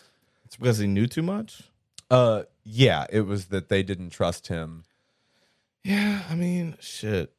It's 0.46 0.56
because 0.56 0.78
he 0.80 0.88
knew 0.88 1.08
too 1.08 1.22
much. 1.22 1.64
Uh, 2.10 2.44
yeah, 2.64 3.06
it 3.12 3.22
was 3.22 3.48
that 3.48 3.70
they 3.70 3.84
didn't 3.84 4.10
trust 4.10 4.48
him. 4.48 4.84
Yeah, 5.84 6.24
I 6.30 6.36
mean, 6.36 6.76
shit. 6.80 7.32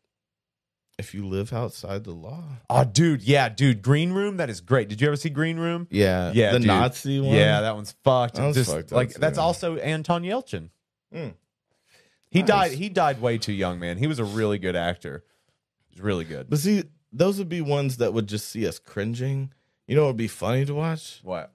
If 0.99 1.15
you 1.15 1.27
live 1.27 1.53
outside 1.53 2.05
the 2.05 2.13
law, 2.13 2.45
Oh, 2.69 2.85
dude, 2.85 3.23
yeah, 3.23 3.49
dude, 3.49 3.81
Green 3.81 4.13
Room, 4.13 4.37
that 4.37 4.51
is 4.51 4.61
great. 4.61 4.89
Did 4.89 5.01
you 5.01 5.07
ever 5.07 5.17
see 5.17 5.31
Green 5.31 5.59
Room? 5.59 5.89
yeah, 5.91 6.31
Yeah, 6.35 6.53
the 6.53 6.59
dude. 6.59 6.69
Nazi 6.69 7.21
one. 7.21 7.35
Yeah, 7.35 7.63
that 7.63 7.75
one's 7.75 7.93
fucked. 8.05 8.35
That 8.35 8.53
Just 8.55 8.71
fucked 8.71 8.93
up, 8.93 8.97
like 8.97 9.15
that's 9.15 9.39
also 9.39 9.77
Anton 9.77 10.23
Yelchin. 10.25 10.69
Mm. 11.15 11.35
He 12.31 12.41
Nice. 12.41 12.49
died. 12.49 12.73
He 12.73 12.89
died 12.91 13.21
way 13.21 13.39
too 13.39 13.53
young, 13.55 13.81
man. 13.81 13.97
He 13.97 14.07
was 14.07 14.19
a 14.19 14.25
really 14.25 14.59
good 14.59 14.77
actor. 14.77 15.25
He's 15.89 16.01
really 16.03 16.25
good. 16.25 16.51
But 16.51 16.59
see, 16.61 16.85
those 17.13 17.39
would 17.39 17.49
be 17.49 17.61
ones 17.63 17.97
that 17.97 18.13
would 18.13 18.27
just 18.29 18.49
see 18.51 18.67
us 18.69 18.79
cringing. 18.79 19.53
You 19.91 19.97
know, 19.97 20.03
what 20.03 20.11
would 20.11 20.17
be 20.19 20.29
funny 20.29 20.65
to 20.67 20.73
watch 20.75 21.19
What? 21.25 21.51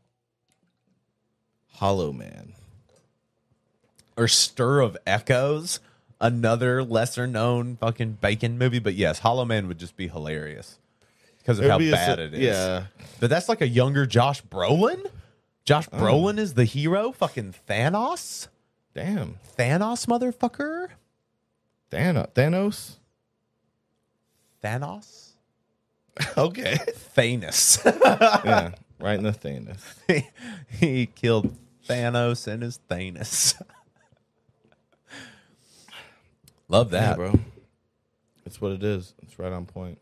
Hollow 1.76 2.12
Man. 2.12 2.52
Or 4.18 4.28
Stir 4.28 4.82
of 4.82 4.98
Echoes, 5.07 5.80
another 6.20 6.84
lesser 6.84 7.28
known 7.28 7.78
fucking 7.78 8.18
bacon 8.20 8.57
movie. 8.57 8.80
But 8.80 8.95
yes, 8.95 9.20
Hollow 9.20 9.45
Man 9.45 9.70
would 9.70 9.78
just 9.80 9.95
be 9.95 10.10
hilarious 10.10 10.80
because 11.38 11.60
of 11.60 11.64
It 11.64 11.68
would 11.68 11.72
how 11.72 11.78
be 11.78 11.91
bad 11.91 12.18
si- 12.18 12.24
it 12.24 12.34
is. 12.34 12.40
Yeah, 12.41 12.86
But 13.22 13.30
that's 13.30 13.48
like 13.48 13.62
a 13.62 13.68
younger 13.70 14.06
Josh 14.06 14.44
Brolin. 14.44 15.06
Josh 15.64 15.88
Oh. 15.94 15.98
Brolin 15.98 16.38
is 16.38 16.56
the 16.56 16.66
hero. 16.66 17.14
Fucking 17.14 17.56
Thanos. 17.70 18.49
damn, 18.94 19.40
Thanos, 19.57 20.06
motherfucker. 20.07 20.90
Thanos. 21.90 22.28
Thanos. 22.34 22.95
Thanos. 24.62 25.35
okay, 26.38 26.78
Thanos. 27.16 27.84
yeah, 28.46 28.72
right 29.00 29.18
in 29.18 29.24
the 29.24 29.32
Thanos. 29.32 29.80
he, 30.08 30.28
he 30.88 31.06
killed 31.08 31.56
Thanos 31.88 32.48
and 32.48 32.64
his 32.64 32.80
Thanos. 32.90 33.62
Love 36.68 36.92
Yeah, 36.94 37.00
that, 37.02 37.16
bro. 37.18 37.40
It's 38.46 38.60
what 38.62 38.72
it 38.72 38.84
is. 38.84 39.14
It's 39.22 39.38
right 39.40 39.52
on 39.52 39.66
point. 39.66 40.00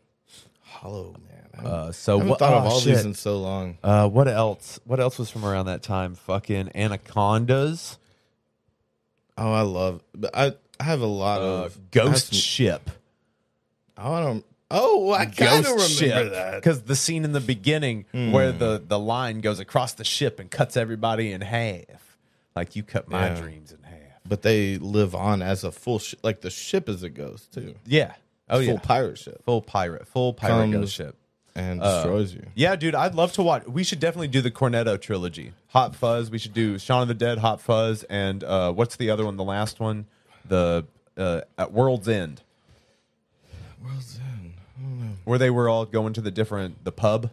Hollow 0.62 1.14
Man. 1.28 1.48
I 1.52 1.56
haven't, 1.56 1.72
Uh, 1.72 1.86
I 1.88 1.90
so 1.92 2.12
haven't 2.18 2.30
what? 2.30 2.38
thought 2.38 2.52
of 2.54 2.64
oh, 2.64 2.68
all 2.68 2.80
shit. 2.80 2.96
these 2.96 3.04
in 3.04 3.14
so 3.14 3.38
long. 3.38 3.78
Uh, 3.82 4.08
what 4.08 4.28
else? 4.28 4.80
What 4.84 4.98
else 5.00 5.18
was 5.18 5.30
from 5.30 5.44
around 5.44 5.66
that 5.66 5.82
time? 5.82 6.14
Fucking 6.14 6.70
anacondas. 6.74 7.98
Oh, 9.36 9.52
I 9.52 9.62
love. 9.62 10.02
But 10.14 10.30
I, 10.36 10.52
I 10.80 10.84
have 10.84 11.00
a 11.00 11.06
lot 11.06 11.40
Uh, 11.40 11.44
of 11.44 11.60
I 11.60 11.62
have 11.64 11.90
ghost 11.90 12.26
some- 12.28 12.38
ship. 12.38 12.90
Oh, 13.96 14.12
I 14.12 14.20
don't. 14.22 14.44
Oh, 14.70 15.12
I 15.12 15.26
kind 15.26 15.64
of 15.66 15.72
remember 15.72 16.30
that. 16.30 16.54
because 16.56 16.82
the 16.82 16.96
scene 16.96 17.24
in 17.24 17.32
the 17.32 17.40
beginning 17.40 18.06
where 18.12 18.50
the 18.50 18.82
the 18.86 18.98
line 18.98 19.40
goes 19.40 19.60
across 19.60 19.92
the 19.94 20.04
ship 20.04 20.40
and 20.40 20.50
cuts 20.50 20.76
everybody 20.76 21.32
in 21.32 21.40
half. 21.42 22.16
Like 22.56 22.74
you 22.76 22.82
cut 22.82 23.08
my 23.08 23.28
Yeah. 23.28 23.40
dreams 23.40 23.72
in 23.72 23.82
half. 23.82 24.20
But 24.26 24.42
they 24.42 24.78
live 24.78 25.14
on 25.14 25.42
as 25.42 25.64
a 25.64 25.70
full 25.70 25.98
ship. 25.98 26.20
Like 26.22 26.40
the 26.40 26.50
ship 26.50 26.88
is 26.88 27.02
a 27.02 27.10
ghost 27.10 27.52
too. 27.52 27.74
Yeah. 27.86 28.14
Oh 28.48 28.56
full 28.56 28.64
yeah. 28.74 28.78
pirate 28.80 29.18
ship 29.18 29.42
full 29.44 29.60
pirate. 29.62 30.06
Full 30.08 30.32
pirate 30.34 30.62
Comes- 30.72 30.74
ghost 30.74 30.94
ship. 30.94 31.16
and 31.54 31.80
Uh, 31.82 31.96
destroys 32.02 32.34
you. 32.34 32.46
Yeah, 32.56 32.74
dude, 32.74 32.94
I'd 32.96 33.14
love 33.14 33.32
to 33.34 33.42
watch. 33.42 33.64
We 33.68 33.84
should 33.84 34.00
definitely 34.00 34.28
do 34.28 34.40
the 34.40 34.50
Cornetto 34.50 35.00
trilogy. 35.00 35.52
Hot 35.68 35.94
Fuzz. 35.94 36.28
We 36.30 36.38
should 36.38 36.52
do 36.54 36.78
Shaun 36.80 37.02
of 37.02 37.08
the 37.08 37.14
Dead, 37.14 37.38
Hot 37.38 37.60
Fuzz, 37.60 38.02
and 38.04 38.42
uh, 38.42 38.72
what's 38.72 38.96
the 38.96 39.08
other 39.10 39.24
one? 39.24 39.36
The 39.36 39.44
last 39.44 39.78
one, 39.78 40.06
the 40.44 40.84
uh, 41.16 41.42
at 41.56 41.70
World's 41.72 42.08
End, 42.08 42.42
World's 43.82 44.18
End. 44.18 44.33
Mm. 45.14 45.18
where 45.24 45.38
they 45.38 45.50
were 45.50 45.68
all 45.68 45.84
going 45.86 46.12
to 46.14 46.20
the 46.20 46.30
different 46.30 46.84
the 46.84 46.92
pub 46.92 47.30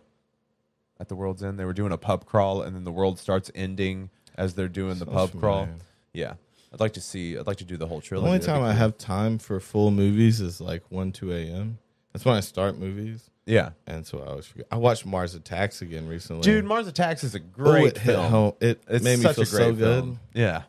at 0.99 1.07
the 1.09 1.15
World's 1.15 1.43
End. 1.43 1.59
They 1.59 1.65
were 1.65 1.73
doing 1.73 1.91
a 1.91 1.97
pub 1.97 2.25
crawl, 2.25 2.61
and 2.61 2.75
then 2.75 2.83
the 2.83 2.91
world 2.91 3.19
starts 3.19 3.49
ending 3.55 4.09
as 4.35 4.53
they're 4.55 4.67
doing 4.67 4.99
the 4.99 5.05
Sounds 5.05 5.31
pub 5.31 5.39
crawl. 5.39 5.63
familiar. 5.65 5.83
Yeah, 6.13 6.33
I'd 6.73 6.79
like 6.79 6.93
to 6.93 7.01
see. 7.01 7.37
I'd 7.37 7.47
like 7.47 7.57
to 7.57 7.65
do 7.65 7.77
the 7.77 7.87
whole 7.87 7.99
The 7.99 8.05
trilogy. 8.07 8.27
only 8.27 8.39
That'd 8.39 8.53
be 8.53 8.59
time 8.59 8.63
I 8.63 8.71
cool. 8.71 8.77
have 8.77 8.97
time 8.97 9.37
for 9.39 9.59
full 9.59 9.91
movies 9.91 10.41
is 10.41 10.59
like 10.61 10.83
one, 10.89 11.11
two 11.11 11.31
a.m. 11.33 11.77
That's 12.13 12.25
when 12.25 12.35
I 12.35 12.41
start 12.41 12.77
movies, 12.77 13.29
yeah, 13.45 13.69
and 13.87 14.05
so 14.05 14.19
I 14.21 14.25
always 14.27 14.45
forget. 14.45 14.67
I 14.71 14.75
watched 14.77 15.05
Mars 15.05 15.33
Attacks 15.33 15.81
again 15.81 16.07
recently. 16.07 16.41
dude, 16.43 16.65
Mars 16.65 16.85
Attacks 16.87 17.23
is 17.23 17.35
a 17.35 17.39
Oh, 17.39 17.41
great 17.53 17.87
it 17.87 17.97
hit 17.99 18.15
film. 18.15 18.29
home. 18.29 18.53
It 18.59 18.81
It's 18.89 19.03
made 19.03 19.17
me 19.19 19.23
such 19.23 19.35
feel 19.37 19.43
a 19.43 19.47
great 19.47 19.63
so 19.63 19.73
good. 19.73 20.17
Yeah. 20.33 20.63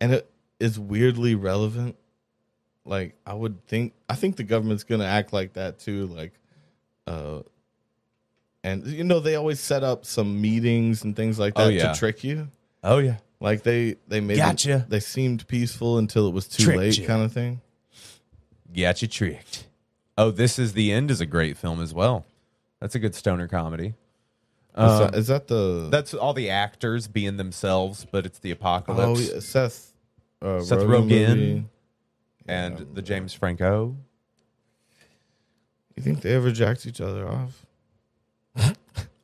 and 0.00 0.14
it 0.14 0.30
is 0.60 0.78
weirdly 0.78 1.34
relevant. 1.34 1.96
Like 2.84 3.14
I 3.26 3.34
would 3.34 3.64
think, 3.66 3.92
I 4.08 4.14
think 4.14 4.36
the 4.36 4.42
government's 4.44 4.84
gonna 4.84 5.04
act 5.04 5.32
like 5.32 5.52
that 5.54 5.78
too. 5.78 6.06
Like, 6.06 6.32
uh, 7.06 7.40
and 8.64 8.86
you 8.86 9.04
know 9.04 9.20
they 9.20 9.36
always 9.36 9.60
set 9.60 9.82
up 9.84 10.04
some 10.04 10.40
meetings 10.40 11.04
and 11.04 11.14
things 11.16 11.38
like 11.38 11.54
that 11.54 11.66
Oh, 11.66 11.68
yeah. 11.68 11.92
to 11.92 11.98
trick 11.98 12.24
you. 12.24 12.48
Oh 12.82 12.98
yeah. 12.98 13.16
Like 13.40 13.62
they 13.62 13.96
they 14.08 14.20
made 14.20 14.38
them- 14.38 14.48
Gotcha. 14.50 14.86
they 14.88 15.00
seemed 15.00 15.46
peaceful 15.48 15.98
until 15.98 16.26
it 16.28 16.34
was 16.34 16.46
too 16.48 16.64
Tricked 16.64 16.78
late, 16.78 16.98
you. 16.98 17.06
kind 17.06 17.22
of 17.22 17.32
thing. 17.32 17.60
Got 18.76 19.02
you 19.02 19.08
tricked. 19.08 19.66
Oh, 20.18 20.30
This 20.30 20.58
Is 20.58 20.74
the 20.74 20.92
End 20.92 21.10
is 21.10 21.20
a 21.20 21.26
great 21.26 21.56
film 21.56 21.80
as 21.80 21.94
well. 21.94 22.26
That's 22.80 22.94
a 22.94 22.98
good 22.98 23.14
stoner 23.14 23.48
comedy. 23.48 23.86
Is 23.86 23.94
Um, 24.74 24.98
that- 25.10 25.14
is 25.14 25.26
that 25.28 25.48
the 25.48 25.88
That's 25.90 26.12
all 26.14 26.34
the 26.34 26.50
actors 26.50 27.08
being 27.08 27.36
themselves, 27.36 28.06
but 28.10 28.26
it's 28.26 28.38
the 28.38 28.50
oh 28.52 28.54
apocalypse 28.54 29.32
yeah, 29.32 29.40
Seth 29.40 29.92
uh, 30.42 30.60
Seth 30.60 30.80
Rogen 30.80 31.08
Rogen. 31.08 31.64
And 32.50 32.94
the 32.94 33.02
James 33.02 33.32
Franco. 33.34 33.96
You 35.96 36.02
think 36.02 36.22
they 36.22 36.32
ever 36.34 36.50
jacked 36.50 36.86
each 36.86 37.00
other 37.00 37.28
off? 37.28 37.66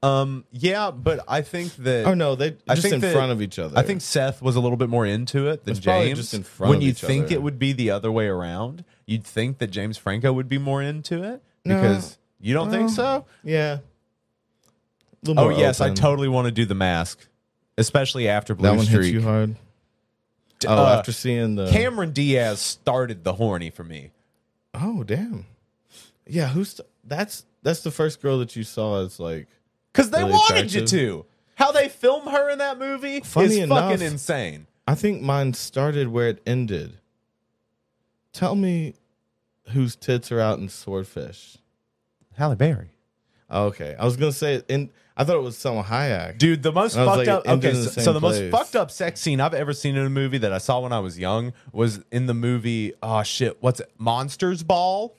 Um, 0.02 0.44
yeah, 0.52 0.92
but 0.92 1.24
I 1.26 1.40
think 1.40 1.74
that 1.76 2.06
Oh 2.06 2.14
no, 2.14 2.36
they 2.36 2.54
I 2.68 2.74
just 2.76 2.82
think 2.82 2.94
in 2.96 3.00
that- 3.00 3.12
front 3.14 3.32
of 3.32 3.42
each 3.42 3.58
other. 3.58 3.76
I 3.76 3.82
think 3.82 4.02
Seth 4.02 4.40
was 4.40 4.54
a 4.54 4.60
little 4.60 4.76
bit 4.76 4.88
more 4.88 5.04
into 5.04 5.48
it 5.48 5.64
than 5.64 5.72
It's 5.74 5.84
probably 5.84 6.08
James. 6.08 6.18
just 6.18 6.34
in 6.34 6.42
front 6.44 6.68
when 6.68 6.76
of 6.78 6.82
you 6.84 6.90
each 6.90 7.00
think 7.00 7.24
other. 7.26 7.34
it 7.34 7.42
would 7.42 7.58
be 7.58 7.72
the 7.72 7.90
other 7.90 8.12
way 8.12 8.26
around, 8.28 8.84
you'd 9.06 9.24
think 9.24 9.58
that 9.58 9.68
James 9.68 9.96
Franco 9.98 10.32
would 10.32 10.48
be 10.48 10.58
more 10.58 10.80
into 10.80 11.24
it 11.24 11.42
No. 11.64 11.74
because 11.80 12.18
you 12.38 12.54
don't 12.54 12.70
think 12.70 12.90
so. 12.90 13.24
yeah. 13.42 13.78
A 13.78 13.80
little 15.26 15.42
Oh 15.42 15.50
more 15.50 15.58
yes, 15.58 15.80
I 15.80 15.86
open. 15.86 15.96
totally 15.96 16.28
want 16.28 16.44
to 16.46 16.52
do 16.52 16.66
the 16.66 16.74
mask, 16.76 17.26
especially 17.76 18.28
after 18.28 18.54
Blue 18.54 18.68
That 18.68 18.76
one 18.76 18.84
Streak. 18.86 19.04
hits 19.04 19.12
you 19.14 19.22
hard. 19.22 19.56
D- 20.58 20.68
Oh, 20.68 20.84
uh, 20.86 20.96
after 20.98 21.12
seeing 21.12 21.54
the 21.56 21.70
Cameron 21.70 22.12
Diaz 22.12 22.60
started 22.60 23.24
the 23.24 23.34
horny 23.34 23.70
for 23.70 23.84
me. 23.84 24.10
Oh 24.74 25.02
damn. 25.04 25.46
Yeah, 26.26 26.48
who's 26.48 26.80
that's 27.04 27.44
that's 27.62 27.80
the 27.80 27.90
first 27.90 28.20
girl 28.22 28.38
that 28.38 28.56
you 28.56 28.62
saw 28.64 29.04
as 29.04 29.18
like 29.20 29.48
Because 29.92 30.10
they 30.10 30.20
Really 30.20 30.32
wanted 30.32 30.72
you 30.72 30.86
to. 30.86 31.26
How 31.56 31.72
they 31.72 31.88
film 31.88 32.26
her 32.26 32.50
in 32.50 32.58
that 32.58 32.78
movie 32.78 33.20
Funny 33.20 33.46
is 33.46 33.58
enough- 33.58 33.90
fucking 33.92 34.06
insane. 34.06 34.66
I 34.88 34.94
think 34.94 35.20
mine 35.22 35.52
started 35.54 36.08
where 36.08 36.28
it 36.28 36.42
ended. 36.46 36.98
Tell 38.32 38.54
me 38.54 38.94
whose 39.70 39.96
tits 39.96 40.30
are 40.30 40.40
out 40.40 40.58
in 40.58 40.68
Swordfish. 40.68 41.56
Halle 42.36 42.54
Berry. 42.54 42.90
Okay, 43.50 43.96
I 43.98 44.04
was 44.04 44.16
gonna 44.16 44.32
say, 44.32 44.62
and 44.68 44.90
I 45.16 45.24
thought 45.24 45.36
it 45.36 45.42
was 45.42 45.56
Selma 45.56 45.82
Hayek. 45.82 46.36
Dude, 46.36 46.62
the 46.62 46.72
most 46.72 46.94
And 46.94 47.02
I 47.02 47.06
was 47.06 47.16
fucked 47.16 47.26
like, 47.26 47.28
up. 47.28 47.58
Okay, 47.58 47.70
in 47.70 47.84
the 47.84 47.90
so, 47.90 48.12
the 48.12 48.20
most 48.20 48.50
fucked 48.50 48.76
up 48.76 48.90
sex 48.90 49.20
scene 49.20 49.40
I've 49.40 49.54
ever 49.54 49.72
seen 49.72 49.96
in 49.96 50.04
a 50.04 50.10
movie 50.10 50.38
that 50.38 50.52
I 50.52 50.58
saw 50.58 50.80
when 50.80 50.92
I 50.92 51.00
was 51.00 51.18
young 51.18 51.54
was 51.72 52.00
in 52.10 52.26
the 52.26 52.34
movie. 52.34 52.92
Oh 53.02 53.22
shit, 53.22 53.56
what's 53.62 53.80
it? 53.80 53.90
Monsters 53.96 54.62
Ball. 54.62 55.16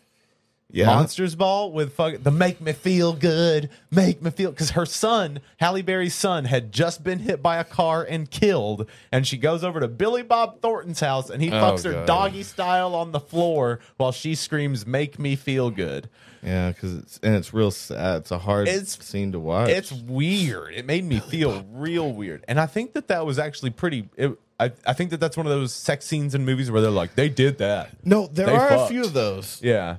Yeah. 0.70 0.88
Monsters 0.88 1.34
Ball 1.36 1.72
with 1.72 1.94
fuck 1.94 2.16
the 2.24 2.30
make 2.32 2.60
me 2.60 2.74
feel 2.74 3.14
good, 3.14 3.70
make 3.90 4.22
me 4.22 4.30
feel 4.32 4.52
because 4.52 4.72
her 4.72 4.86
son, 4.86 5.40
Halle 5.62 5.82
Berry's 5.82 6.14
son, 6.14 6.44
had 6.44 6.74
just 6.74 7.06
been 7.06 7.20
hit 7.20 7.42
by 7.42 7.56
a 7.58 7.64
car 7.64 8.04
and 8.04 8.30
killed, 8.30 8.86
and 9.10 9.26
she 9.26 9.38
goes 9.38 9.64
over 9.64 9.80
to 9.80 9.88
Billy 9.88 10.24
Bob 10.24 10.60
Thornton's 10.62 11.00
house 11.00 11.30
and 11.30 11.42
he 11.42 11.50
Oh, 11.50 11.54
fucks 11.54 11.86
her 11.86 11.94
God. 11.94 12.06
doggy 12.06 12.44
style 12.44 12.96
on 12.96 13.14
the 13.14 13.20
floor 13.22 13.80
while 13.96 14.12
she 14.12 14.36
screams, 14.36 14.86
"Make 14.86 15.18
me 15.18 15.38
feel 15.38 15.70
good." 15.70 16.10
Yeah, 16.44 16.70
because 16.72 16.96
it's 16.96 17.20
and 17.24 17.34
it's 17.36 17.54
real 17.54 17.72
sad. 17.72 18.18
It's 18.24 18.32
a 18.32 18.38
hard 18.40 18.68
It's- 18.68 18.98
scene 19.02 19.32
to 19.32 19.40
watch. 19.40 19.70
It's 19.70 19.94
weird. 19.94 20.74
It 20.74 20.86
made 20.86 21.06
me 21.06 21.20
feel 21.20 21.64
real 21.72 22.12
weird, 22.12 22.44
and 22.48 22.60
I 22.60 22.66
think 22.66 22.92
that 22.94 23.08
that 23.08 23.26
was 23.26 23.40
actually 23.40 23.70
pretty. 23.70 24.10
It, 24.18 24.38
I 24.60 24.72
I 24.86 24.92
think 24.92 25.12
that 25.12 25.22
that's 25.22 25.38
one 25.38 25.46
of 25.46 25.52
those 25.52 25.72
sex 25.74 26.06
scenes 26.06 26.36
in 26.36 26.44
movies 26.44 26.70
where 26.70 26.82
they're 26.82 26.92
like, 26.92 27.16
they 27.16 27.30
did 27.30 27.58
that. 27.60 27.92
no, 28.04 28.28
there 28.28 28.48
They 28.48 28.52
are 28.56 28.68
fucked. 28.70 28.92
a 28.92 28.94
few 28.94 29.04
of 29.04 29.14
those, 29.14 29.62
Yeah. 29.64 29.98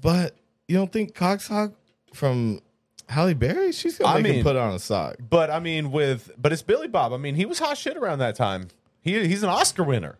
But 0.00 0.36
you 0.68 0.76
don't 0.76 0.92
think 0.92 1.14
Coxhawk 1.14 1.74
from 2.14 2.60
Halle 3.08 3.34
Berry? 3.34 3.72
She's 3.72 3.98
gonna 3.98 4.14
I 4.14 4.20
make 4.22 4.26
him 4.30 4.36
mean- 4.36 4.44
put 4.44 4.56
on 4.56 4.74
a 4.74 4.78
sock. 4.78 5.16
But 5.28 5.50
I 5.50 5.60
mean, 5.60 5.90
with 5.90 6.30
but 6.38 6.52
it's 6.52 6.62
Billy 6.62 6.88
Bob. 6.88 7.12
I 7.12 7.16
mean, 7.16 7.34
he 7.34 7.44
was 7.46 7.58
hot 7.58 7.76
shit 7.78 7.96
around 7.96 8.18
that 8.20 8.36
time. 8.36 8.68
He 9.00 9.26
he's 9.26 9.42
an 9.42 9.48
Oscar 9.48 9.82
winner. 9.84 10.18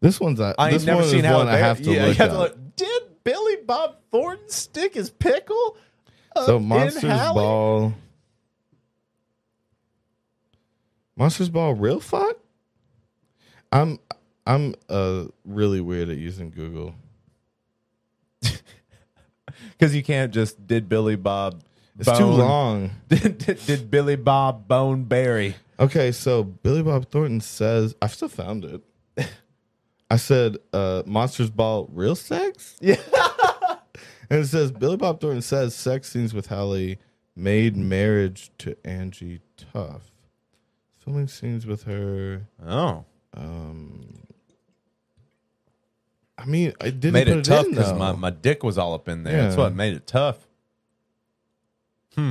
This 0.00 0.20
one's 0.20 0.40
a, 0.40 0.54
I 0.58 0.70
this 0.70 0.82
ain't 0.82 0.86
never 0.86 1.00
one 1.00 1.08
seen 1.10 1.24
how 1.24 1.38
one 1.38 1.48
I 1.48 1.56
have 1.56 1.82
to 1.82 1.90
yeah, 1.92 2.06
look 2.06 2.16
have 2.18 2.30
to 2.30 2.38
look. 2.38 2.76
Did 2.76 3.02
Billy 3.24 3.56
Bob 3.66 3.96
Thornton 4.10 4.48
stick 4.48 4.94
his 4.94 5.10
pickle? 5.10 5.76
So 6.44 6.58
Monsters 6.60 7.02
Halle? 7.04 7.34
Ball, 7.34 7.94
Monsters 11.16 11.48
Ball, 11.48 11.74
real 11.74 12.00
fuck. 12.00 12.36
I'm 13.72 13.98
I'm 14.46 14.74
uh 14.88 15.24
really 15.44 15.80
weird 15.80 16.10
at 16.10 16.18
using 16.18 16.50
Google. 16.50 16.94
Because 19.78 19.94
you 19.94 20.02
can't 20.02 20.32
just 20.32 20.66
did 20.66 20.88
Billy 20.88 21.16
Bob. 21.16 21.62
It's 21.98 22.18
too 22.18 22.26
long. 22.26 22.90
Did, 23.08 23.38
did, 23.38 23.64
did 23.64 23.90
Billy 23.90 24.16
Bob 24.16 24.68
Bone 24.68 25.04
Berry? 25.04 25.56
Okay, 25.80 26.12
so 26.12 26.44
Billy 26.44 26.82
Bob 26.82 27.10
Thornton 27.10 27.40
says 27.40 27.94
I've 28.02 28.12
still 28.12 28.28
found 28.28 28.66
it. 28.66 28.82
I 30.10 30.16
said 30.16 30.58
uh 30.74 31.02
Monsters 31.06 31.48
Ball 31.48 31.88
real 31.92 32.14
sex? 32.14 32.76
Yeah. 32.80 32.96
And 34.28 34.40
it 34.40 34.46
says 34.48 34.72
Billy 34.72 34.96
Bob 34.96 35.20
Thornton 35.20 35.40
says 35.40 35.72
sex 35.74 36.10
scenes 36.10 36.34
with 36.34 36.48
Halle 36.48 36.96
made 37.36 37.76
marriage 37.76 38.50
to 38.58 38.76
Angie 38.84 39.40
tough. 39.56 40.10
Filming 40.98 41.28
scenes 41.28 41.64
with 41.64 41.84
her. 41.84 42.48
Oh, 42.66 43.04
Um, 43.34 44.25
I 46.38 46.44
mean, 46.44 46.72
I 46.80 46.90
didn't 46.90 47.12
made 47.14 47.26
put 47.28 47.36
it 47.38 47.44
tough 47.44 47.66
because 47.68 47.92
my, 47.94 48.12
my 48.12 48.30
dick 48.30 48.62
was 48.62 48.76
all 48.78 48.92
up 48.94 49.08
in 49.08 49.22
there. 49.24 49.42
That's 49.42 49.56
Yeah. 49.56 49.62
what 49.64 49.74
made 49.74 49.94
it 49.94 50.06
tough. 50.06 50.46
Hmm. 52.14 52.30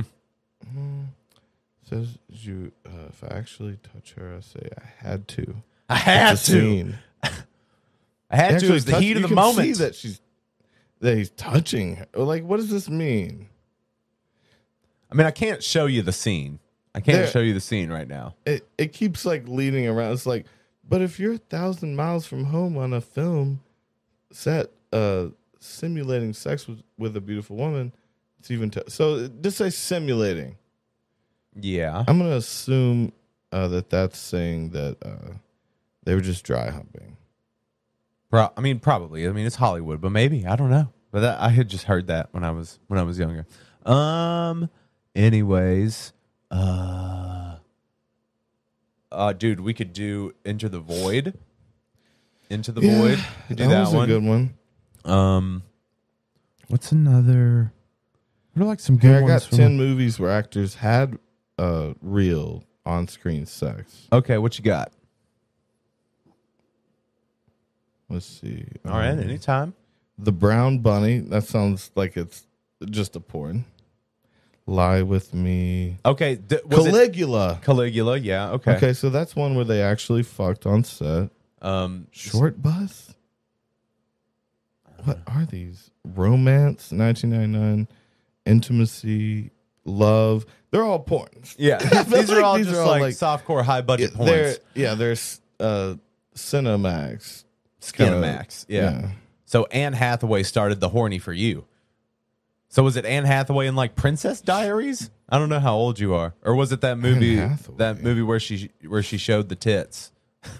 Says 1.88 2.18
you. 2.28 2.72
Uh, 2.84 3.06
if 3.08 3.22
I 3.22 3.28
actually 3.36 3.78
touch 3.92 4.14
her, 4.14 4.34
I 4.36 4.40
say 4.40 4.68
I 4.76 5.06
had 5.08 5.28
to. 5.28 5.56
I 5.88 5.96
had 5.96 6.30
to. 6.32 6.36
scene. 6.36 6.98
I 7.22 7.32
had 8.36 8.58
to. 8.60 8.66
It 8.66 8.70
was 8.70 8.84
the 8.84 8.92
touch- 8.92 9.02
heat 9.02 9.16
of 9.16 9.22
the 9.22 9.28
moment. 9.34 9.76
See 9.76 9.84
that 9.84 9.94
she's 9.94 10.20
that 11.00 11.16
he's 11.16 11.30
touching 11.30 11.96
her. 11.96 12.06
Like, 12.14 12.42
what 12.44 12.56
does 12.56 12.70
this 12.70 12.88
mean? 12.88 13.48
I 15.10 15.14
mean, 15.14 15.26
I 15.26 15.30
can't 15.30 15.62
show 15.62 15.86
you 15.86 16.02
the 16.02 16.12
scene. 16.12 16.58
I 16.94 17.00
can't 17.00 17.18
There- 17.18 17.26
show 17.28 17.40
you 17.40 17.54
the 17.54 17.60
scene 17.60 17.90
right 17.90 18.08
now. 18.08 18.34
It 18.44 18.68
it 18.78 18.92
keeps 18.92 19.24
like 19.24 19.46
leading 19.46 19.86
around. 19.86 20.12
It's 20.12 20.26
like, 20.26 20.46
but 20.88 21.02
if 21.02 21.20
you're 21.20 21.34
a 21.34 21.38
thousand 21.38 21.94
miles 21.94 22.26
from 22.26 22.44
home 22.46 22.76
on 22.76 22.92
a 22.92 23.00
film 23.00 23.60
set, 24.32 24.70
uh, 24.92 25.26
simulating 25.58 26.32
sex 26.32 26.66
with 26.68 26.82
with 26.98 27.16
a 27.16 27.20
beautiful 27.20 27.56
woman, 27.56 27.92
it's 28.38 28.50
even 28.50 28.70
t- 28.70 28.82
so. 28.88 29.28
Just 29.28 29.58
say 29.58 29.70
simulating. 29.70 30.56
Yeah. 31.58 32.04
I'm 32.06 32.18
gonna 32.18 32.36
assume 32.36 33.12
uh, 33.52 33.68
that 33.68 33.90
that's 33.90 34.18
saying 34.18 34.70
that 34.70 34.96
uh, 35.04 35.34
they 36.04 36.14
were 36.14 36.20
just 36.20 36.44
dry 36.44 36.70
humping. 36.70 37.16
Pro- 38.30 38.50
I 38.56 38.60
mean, 38.60 38.78
probably. 38.78 39.26
I 39.26 39.32
mean, 39.32 39.46
it's 39.46 39.56
Hollywood, 39.56 40.00
but 40.00 40.12
maybe 40.12 40.46
I 40.46 40.56
don't 40.56 40.70
know. 40.70 40.92
But 41.12 41.20
that, 41.20 41.40
I 41.40 41.48
had 41.48 41.68
just 41.68 41.84
heard 41.84 42.08
that 42.08 42.28
when 42.32 42.44
I 42.44 42.50
was 42.50 42.78
when 42.88 42.98
I 42.98 43.02
was 43.02 43.18
younger. 43.18 43.46
Um. 43.84 44.68
Anyways, 45.14 46.12
uh, 46.50 47.56
uh, 49.10 49.32
dude, 49.32 49.60
we 49.60 49.72
could 49.72 49.94
do 49.94 50.34
Enter 50.44 50.68
the 50.68 50.78
Void. 50.80 51.38
Into 52.50 52.72
the 52.72 52.80
Void. 52.80 53.18
We 53.18 53.24
could 53.48 53.56
do 53.56 53.68
that, 53.68 53.80
was 53.80 53.94
one. 53.94 54.04
a 54.04 54.06
good 54.06 54.22
one. 54.24 54.54
Um, 55.04 55.62
what's 56.68 56.92
another? 56.92 57.72
What 58.54 58.62
are 58.62 58.66
like 58.66 58.80
some 58.80 58.96
good 58.96 59.08
Here, 59.08 59.18
I 59.18 59.20
ones? 59.22 59.42
got 59.42 59.48
from- 59.48 59.58
ten 59.58 59.76
movies 59.76 60.18
where 60.18 60.30
actors 60.30 60.76
had 60.76 61.18
uh, 61.58 61.94
real 62.00 62.64
on-screen 62.84 63.46
sex. 63.46 64.06
Okay, 64.12 64.38
what 64.38 64.56
you 64.58 64.64
got? 64.64 64.92
Let's 68.08 68.26
see. 68.26 68.64
All 68.84 68.92
right, 68.92 69.10
Um, 69.10 69.18
anytime. 69.20 69.74
The 70.18 70.32
Brown 70.32 70.78
Bunny. 70.78 71.18
That 71.18 71.44
sounds 71.44 71.90
like 71.96 72.16
it's 72.16 72.46
just 72.88 73.16
a 73.16 73.20
porn. 73.20 73.64
Lie 74.66 75.02
with 75.02 75.34
me. 75.34 75.98
Okay, 76.04 76.36
d- 76.36 76.58
was 76.64 76.86
it 76.86 76.92
Caligula. 76.92 77.60
Caligula? 77.62 78.16
Yeah. 78.18 78.50
Okay. 78.52 78.76
Okay. 78.76 78.92
so 78.94 79.10
that's 79.10 79.36
one 79.36 79.54
where 79.54 79.64
they 79.64 79.82
actually 79.82 80.22
fucked 80.22 80.66
on 80.66 80.82
set. 80.84 81.30
Um, 81.62 82.06
Short 82.10 82.62
bus. 82.62 83.14
What 85.04 85.20
are 85.26 85.44
these? 85.44 85.90
Romance, 86.04 86.90
1999, 86.92 87.88
intimacy, 88.44 89.50
love. 89.84 90.46
They're 90.70 90.82
all 90.84 91.02
porns. 91.04 91.54
Yeah, 91.58 91.78
these 92.04 92.30
are 92.30 92.42
all 92.42 92.56
these 92.56 92.66
just 92.66 92.78
are 92.78 92.82
all 92.82 92.88
like, 92.88 93.02
like- 93.02 93.14
softcore, 93.14 93.62
high 93.62 93.82
budget 93.82 94.12
Yeah, 94.18 94.24
they're 94.24 94.56
yeah, 94.74 94.94
there's 94.94 95.40
uh, 95.60 95.94
Cinemax. 96.34 97.44
Skinamax. 97.80 98.66
Yeah. 98.68 99.10
So 99.44 99.66
Anne 99.66 99.92
Hathaway 99.92 100.42
started 100.42 100.80
the 100.80 100.88
horny 100.88 101.18
for 101.20 101.32
you. 101.32 101.66
So 102.68 102.82
was 102.82 102.96
it 102.96 103.06
Anne 103.06 103.24
Hathaway 103.24 103.68
in 103.68 103.76
like 103.76 103.94
Princess 103.94 104.40
Diaries? 104.40 105.10
I 105.28 105.38
don't 105.38 105.48
know 105.48 105.60
how 105.60 105.76
old 105.76 106.00
you 106.00 106.14
are, 106.14 106.34
or 106.42 106.54
was 106.56 106.72
it 106.72 106.80
that 106.80 106.98
movie? 106.98 107.36
Hathaway. 107.36 107.78
That 107.78 108.02
movie 108.02 108.22
where 108.22 108.40
she 108.40 108.70
where 108.86 109.02
she 109.02 109.18
showed 109.18 109.48
the 109.48 109.56
tits. 109.56 110.10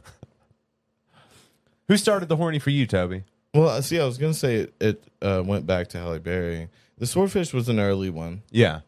Who 1.88 1.96
started 1.96 2.28
the 2.28 2.36
horny 2.36 2.58
for 2.58 2.70
you, 2.70 2.86
Toby? 2.86 3.24
Well, 3.54 3.80
see, 3.82 4.00
I 4.00 4.04
was 4.04 4.18
gonna 4.18 4.34
say 4.34 4.56
it, 4.56 4.74
it 4.80 5.04
uh, 5.22 5.42
went 5.44 5.66
back 5.66 5.88
to 5.88 5.98
Halle 5.98 6.18
Berry. 6.18 6.68
The 6.98 7.06
Swordfish 7.06 7.52
was 7.52 7.68
an 7.68 7.78
early 7.78 8.10
one. 8.10 8.42
Yeah. 8.50 8.80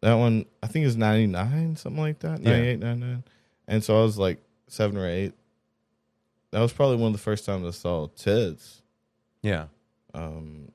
That 0.00 0.14
one, 0.14 0.46
I 0.62 0.66
think, 0.66 0.86
is 0.86 0.96
99, 0.96 1.76
something 1.76 2.00
like 2.00 2.20
that. 2.20 2.40
Yeah. 2.40 2.52
98, 2.52 2.78
99. 2.80 3.24
And 3.68 3.84
so 3.84 3.98
I 3.98 4.02
was 4.02 4.18
like 4.18 4.42
seven 4.66 4.96
or 4.96 5.06
eight. 5.06 5.34
That 6.52 6.60
was 6.60 6.72
probably 6.72 6.96
one 6.96 7.08
of 7.08 7.12
the 7.12 7.18
first 7.18 7.44
times 7.44 7.66
I 7.66 7.70
saw 7.70 8.08
tits. 8.08 8.82
Yeah. 9.42 9.66
Um, 10.14 10.72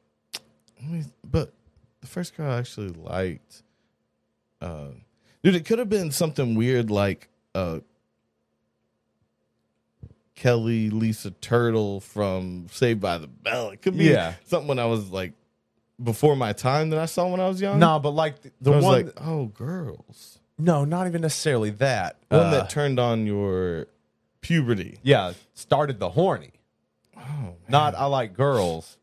but 1.23 1.53
the 2.01 2.07
first 2.07 2.37
girl 2.37 2.51
I 2.51 2.57
actually 2.59 2.89
liked, 2.89 3.63
uh, 4.61 4.89
dude, 5.43 5.55
it 5.55 5.65
could 5.65 5.79
have 5.79 5.89
been 5.89 6.11
something 6.11 6.55
weird 6.55 6.89
like 6.89 7.29
uh, 7.53 7.79
Kelly 10.35 10.89
Lisa 10.89 11.31
Turtle 11.31 12.01
from 12.01 12.67
Saved 12.71 12.99
by 12.99 13.17
the 13.17 13.27
Bell. 13.27 13.69
It 13.69 13.81
could 13.81 13.97
be 13.97 14.05
Yeah. 14.05 14.33
something 14.45 14.67
when 14.67 14.79
I 14.79 14.85
was 14.85 15.09
like 15.09 15.33
before 16.03 16.35
my 16.35 16.51
time 16.53 16.89
that 16.89 16.99
I 16.99 17.05
saw 17.05 17.27
when 17.29 17.39
I 17.39 17.47
was 17.47 17.61
young. 17.61 17.79
No, 17.79 17.99
but 17.99 18.09
like 18.11 18.41
the, 18.41 18.51
the 18.61 18.71
one. 18.71 18.81
like, 18.83 19.07
oh, 19.21 19.45
girls, 19.45 20.39
no, 20.57 20.83
not 20.85 21.07
even 21.07 21.21
necessarily 21.21 21.69
that. 21.71 22.17
one 22.29 22.41
Uh, 22.41 22.51
that 22.51 22.69
turned 22.69 22.99
on 22.99 23.25
your 23.25 23.87
puberty. 24.41 24.99
yeah 25.03 25.33
started 25.53 25.99
the 25.99 26.09
horny. 26.09 26.51
Oh, 27.17 27.21
man. 27.21 27.55
Not 27.69 27.95
I 27.95 28.05
like 28.05 28.33
girls, 28.33 28.97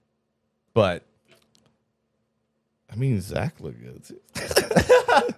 but 0.74 1.02
I 2.92 2.94
mean, 2.96 3.20
Zach 3.22 3.58
looked 3.58 3.82
good 3.82 4.04
too. 4.04 4.20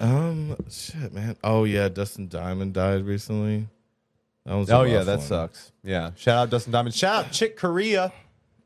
um, 0.00 0.56
shit, 0.70 1.12
man. 1.12 1.36
Oh 1.42 1.64
yeah, 1.64 1.88
Dustin 1.88 2.28
Diamond 2.28 2.74
died 2.74 3.04
recently. 3.04 3.66
That 4.46 4.54
was. 4.54 4.70
oh 4.70 4.84
yeah, 4.84 5.02
that 5.02 5.18
one. 5.18 5.26
sucks. 5.26 5.72
Yeah. 5.82 6.12
Shout 6.16 6.36
out 6.38 6.50
Dustin 6.50 6.72
Diamond. 6.72 6.94
Shout 6.94 7.26
out 7.26 7.32
Chick 7.32 7.56
Corea. 7.58 8.12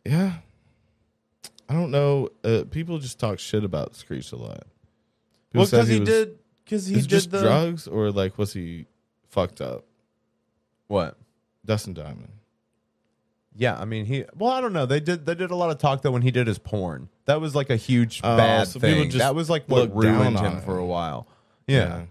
Yeah, 0.04 0.34
I 1.68 1.72
don't 1.74 1.90
know. 1.90 2.28
Uh, 2.44 2.64
people 2.70 2.98
just 2.98 3.18
talk 3.18 3.38
shit 3.38 3.64
about 3.64 3.96
Screech 3.96 4.30
a 4.32 4.36
lot. 4.36 4.64
People 5.52 5.62
Well, 5.62 5.66
because 5.66 5.88
he, 5.88 6.00
was- 6.00 6.08
did. 6.08 6.38
Because 6.64 6.86
he 6.86 6.94
did 6.96 7.08
just 7.08 7.30
the 7.32 7.40
drugs 7.40 7.88
or 7.88 8.10
like 8.12 8.38
was 8.38 8.52
he 8.52 8.86
fucked 9.28 9.60
up? 9.60 9.84
what? 10.86 11.16
Dustin 11.64 11.94
Diamond. 11.94 12.28
Yeah, 13.56 13.76
I 13.78 13.84
mean 13.84 14.04
he. 14.06 14.24
Well, 14.36 14.50
I 14.52 14.60
don't 14.60 14.72
know. 14.72 14.86
They 14.86 15.00
did. 15.00 15.26
They 15.26 15.34
did 15.34 15.50
a 15.50 15.56
lot 15.56 15.70
of 15.70 15.78
talk 15.78 16.02
though 16.02 16.12
when 16.12 16.22
he 16.22 16.30
did 16.30 16.46
his 16.46 16.58
porn. 16.58 17.08
That 17.24 17.40
was 17.40 17.54
like 17.54 17.68
a 17.70 17.76
huge 17.76 18.20
Oh, 18.22 18.36
bad 18.36 18.68
so 18.68 18.78
thing. 18.80 19.06
just 19.10 19.18
That 19.18 19.34
was 19.34 19.50
like 19.50 19.64
what 19.66 19.94
ruined 19.94 20.36
on 20.36 20.44
him 20.44 20.60
for 20.60 20.78
a 20.78 20.86
while. 20.86 21.26
Yeah, 21.66 22.04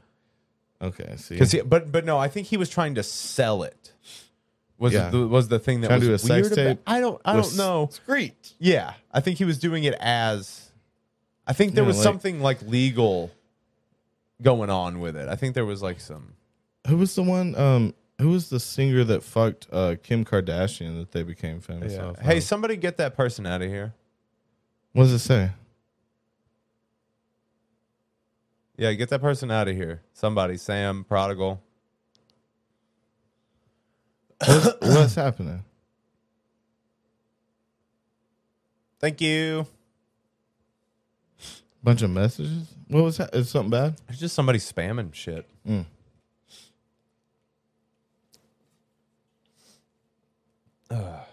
Okay. 0.81 1.15
See. 1.17 1.35
because 1.35 1.51
he. 1.51 1.61
But 1.61 1.91
but 1.91 2.05
no, 2.05 2.17
I 2.17 2.27
think 2.27 2.47
he 2.47 2.57
was 2.57 2.69
trying 2.69 2.95
to 2.95 3.03
sell 3.03 3.63
it. 3.63 3.93
Was 4.77 4.93
Yeah. 4.93 5.09
the, 5.09 5.27
was 5.27 5.49
the 5.49 5.59
thing 5.59 5.81
that 5.81 5.87
Trying 5.87 5.99
was 5.99 6.05
to 6.07 6.11
do 6.11 6.13
a 6.15 6.19
sex 6.19 6.29
weird 6.29 6.45
about- 6.53 6.63
tape 6.77 6.79
I 6.87 6.99
don't 7.01 7.21
I 7.25 7.35
with 7.35 7.45
don't 7.49 7.57
know. 7.57 7.89
Screech. 7.91 8.53
Yeah, 8.59 8.93
I 9.11 9.19
think 9.19 9.37
he 9.37 9.43
was 9.45 9.59
doing 9.59 9.83
it 9.83 9.93
as. 9.99 10.71
I 11.45 11.51
think 11.53 11.73
there 11.73 11.83
Yeah, 11.83 11.87
was 11.89 11.97
like- 11.97 12.03
something 12.03 12.41
like 12.41 12.61
legal 12.61 13.29
going 14.41 14.69
on 14.69 15.01
with 15.01 15.17
it. 15.17 15.27
I 15.27 15.35
think 15.35 15.53
there 15.55 15.65
was 15.65 15.81
like 15.81 15.99
some. 15.99 16.33
Who 16.87 16.95
was 16.97 17.13
the 17.13 17.23
one? 17.23 17.55
Um, 17.55 17.93
who 18.21 18.29
was 18.29 18.49
the 18.49 18.59
singer 18.59 19.03
that 19.03 19.21
fucked 19.23 19.67
uh, 19.71 19.95
Kim 20.01 20.23
Kardashian 20.23 20.97
that 20.99 21.11
they 21.11 21.23
became 21.23 21.59
famous 21.59 21.93
Yeah. 21.93 22.05
off? 22.05 22.19
Hey, 22.19 22.37
of? 22.37 22.43
somebody 22.43 22.77
get 22.77 22.95
that 22.97 23.17
person 23.17 23.45
out 23.45 23.61
of 23.61 23.69
here. 23.69 23.93
what 24.93 25.03
does 25.03 25.13
it 25.13 25.19
say? 25.19 25.51
Yeah, 28.79 28.93
get 28.93 29.09
that 29.09 29.19
person 29.19 29.51
out 29.51 29.67
of 29.67 29.75
here. 29.75 30.01
Somebody, 30.13 30.55
Sam 30.55 31.03
Prodigal. 31.03 31.61
What's, 34.45 34.65
what's 34.79 35.15
happening? 35.15 35.65
Thank 39.01 39.19
you. 39.19 39.67
Bunch 41.83 42.03
of 42.03 42.09
messages. 42.11 42.73
What 42.87 43.03
was 43.03 43.17
that? 43.17 43.35
Is 43.35 43.49
something 43.49 43.69
bad? 43.69 43.95
It's 44.07 44.17
just 44.17 44.33
somebody 44.33 44.59
spamming 44.59 45.13
shit. 45.13 45.45
Mm. 45.67 45.85
Ugh. 50.89 51.25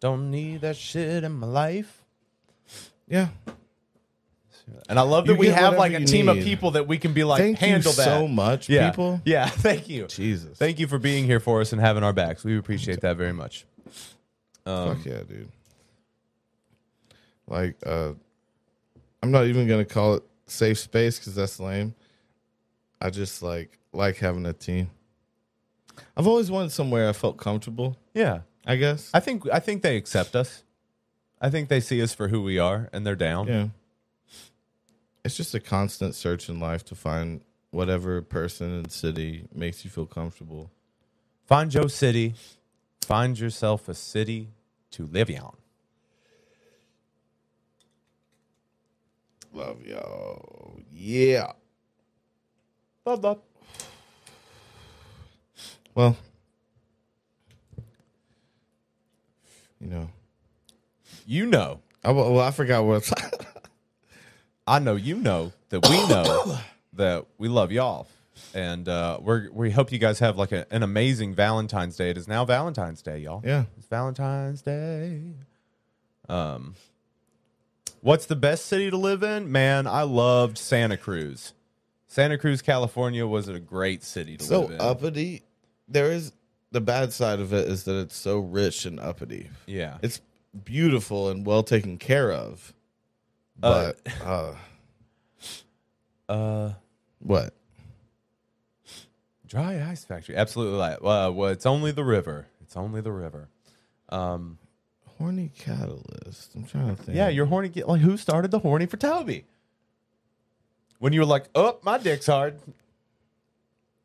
don't 0.00 0.32
need 0.32 0.62
that 0.62 0.76
shit 0.76 1.22
in 1.22 1.30
my 1.30 1.46
life. 1.46 2.02
Yeah. 3.06 3.28
And 4.88 4.98
I 4.98 5.02
love 5.02 5.26
that 5.26 5.34
You 5.34 5.38
we 5.38 5.46
get 5.46 5.56
have 5.58 5.72
like 5.72 5.78
whatever 5.92 5.96
a 5.96 6.00
you 6.00 6.06
team 6.06 6.28
of 6.28 6.36
need. 6.36 6.44
people 6.44 6.70
that 6.72 6.86
we 6.88 6.98
can 6.98 7.12
be 7.12 7.24
like 7.24 7.38
Thank 7.40 7.58
handle 7.58 7.92
you 7.92 7.96
that 7.96 8.04
so 8.04 8.26
much, 8.28 8.68
yeah. 8.68 8.90
people. 8.90 9.20
Yeah, 9.26 9.46
thank 9.48 9.88
you. 9.88 10.06
Jesus. 10.06 10.58
Thank 10.58 10.78
you 10.78 10.86
for 10.86 10.98
being 10.98 11.24
here 11.24 11.40
for 11.40 11.60
us 11.60 11.72
and 11.72 11.80
having 11.80 12.02
our 12.02 12.12
backs. 12.12 12.44
We 12.44 12.58
appreciate 12.58 13.00
that 13.02 13.16
very 13.16 13.32
much. 13.32 13.64
Um, 14.66 14.96
Fuck 14.96 15.06
yeah, 15.06 15.22
dude. 15.28 15.48
Like, 17.46 17.76
uh, 17.84 18.12
I'm 19.22 19.30
not 19.30 19.46
even 19.46 19.66
gonna 19.68 19.84
call 19.84 20.14
it 20.14 20.22
safe 20.46 20.78
space 20.78 21.18
because 21.18 21.34
that's 21.34 21.58
lame. 21.60 21.94
I 23.00 23.10
just 23.10 23.42
like 23.42 23.78
like 23.92 24.16
having 24.16 24.46
a 24.46 24.52
team. 24.52 24.90
I've 26.16 26.26
always 26.26 26.50
wanted 26.50 26.72
somewhere 26.72 27.08
I 27.08 27.12
felt 27.12 27.36
comfortable. 27.36 27.96
yeah, 28.14 28.40
I 28.66 28.76
guess. 28.76 29.10
I 29.12 29.20
think 29.20 29.44
I 29.52 29.58
think 29.58 29.82
they 29.82 29.96
accept 29.96 30.34
us. 30.36 30.62
I 31.40 31.48
think 31.50 31.68
they 31.70 31.80
see 31.80 32.02
us 32.02 32.12
for 32.14 32.28
who 32.28 32.42
we 32.42 32.58
are, 32.58 32.88
and 32.92 33.06
they're 33.06 33.16
down. 33.16 33.46
yeah. 33.48 33.68
It's 35.24 35.36
just 35.36 35.54
a 35.54 35.60
constant 35.60 36.14
search 36.14 36.48
in 36.48 36.60
life 36.60 36.84
to 36.86 36.94
find 36.94 37.42
whatever 37.70 38.22
person 38.22 38.72
and 38.72 38.92
city 38.92 39.46
makes 39.54 39.84
you 39.84 39.90
feel 39.90 40.06
comfortable. 40.06 40.70
Find 41.46 41.72
your 41.74 41.88
city. 41.88 42.34
Find 43.02 43.38
yourself 43.38 43.88
a 43.88 43.94
city 43.94 44.50
to 44.92 45.06
live 45.06 45.30
in. 45.30 45.42
Love 49.52 49.82
y'all. 49.84 50.80
Yeah. 50.92 51.52
Bub, 53.04 53.22
bub. 53.22 53.40
Well, 55.94 56.16
you 59.80 59.88
know, 59.88 60.10
You 61.26 61.46
know, 61.46 61.80
oh, 62.04 62.10
I, 62.10 62.12
well, 62.12 62.40
I 62.40 62.50
forgot 62.50 62.84
what. 62.84 63.10
I 64.70 64.78
know 64.78 64.94
you 64.94 65.16
know 65.16 65.52
that 65.70 65.88
we 65.88 65.96
know 66.06 66.58
that 66.92 67.26
we 67.38 67.48
love 67.48 67.72
y'all, 67.72 68.06
and 68.54 68.88
uh, 68.88 69.18
we're 69.20 69.50
we 69.50 69.72
hope 69.72 69.90
you 69.90 69.98
guys 69.98 70.20
have 70.20 70.38
like 70.38 70.52
a, 70.52 70.64
an 70.72 70.84
amazing 70.84 71.34
Valentine's 71.34 71.96
Day. 71.96 72.10
It 72.10 72.16
is 72.16 72.28
now 72.28 72.44
Valentine's 72.44 73.02
Day, 73.02 73.18
y'all. 73.18 73.42
yeah. 73.44 73.64
It's 73.76 73.88
Valentine's 73.88 74.62
Day. 74.62 75.32
Um, 76.28 76.76
what's 78.00 78.26
the 78.26 78.36
best 78.36 78.66
city 78.66 78.90
to 78.90 78.96
live 78.96 79.24
in? 79.24 79.50
Man, 79.50 79.88
I 79.88 80.02
loved 80.02 80.56
Santa 80.56 80.96
Cruz. 80.96 81.52
Santa 82.06 82.38
Cruz, 82.38 82.62
California, 82.62 83.26
was 83.26 83.48
a 83.48 83.58
great 83.58 84.04
city 84.04 84.36
to 84.36 84.44
so 84.44 84.60
live 84.60 84.70
in. 84.70 84.80
uppity. 84.80 85.42
There 85.88 86.12
is 86.12 86.32
the 86.70 86.80
bad 86.80 87.12
side 87.12 87.40
of 87.40 87.52
it 87.52 87.66
is 87.66 87.82
that 87.84 87.98
it's 88.00 88.16
so 88.16 88.38
rich 88.38 88.86
and 88.86 89.00
uppity. 89.00 89.50
yeah, 89.66 89.98
It's 90.00 90.20
beautiful 90.64 91.28
and 91.28 91.44
well 91.44 91.64
taken 91.64 91.98
care 91.98 92.30
of. 92.30 92.72
Uh, 93.62 93.92
But 94.04 94.22
uh, 96.28 96.32
uh, 96.32 96.72
what? 97.20 97.54
dry 99.46 99.82
ice 99.90 100.04
factory. 100.04 100.36
Absolutely, 100.36 100.78
like, 100.78 100.98
uh, 101.02 101.30
well, 101.34 101.50
it's 101.50 101.66
only 101.66 101.90
the 101.92 102.04
river. 102.04 102.46
It's 102.62 102.76
only 102.76 103.00
the 103.00 103.12
river. 103.12 103.48
Um, 104.08 104.58
Horny 105.18 105.50
catalyst. 105.58 106.54
I'm 106.54 106.64
trying 106.64 106.94
to 106.96 107.02
think. 107.02 107.16
yeah, 107.16 107.28
you're 107.28 107.46
horny. 107.46 107.70
Like, 107.84 108.00
who 108.00 108.16
started 108.16 108.50
the 108.52 108.60
horny 108.60 108.86
for 108.86 108.96
Toby? 108.96 109.44
When 110.98 111.12
you 111.12 111.20
were 111.20 111.26
like, 111.26 111.46
"Oh, 111.54 111.78
my 111.82 111.98
dick's 111.98 112.26
hard." 112.26 112.58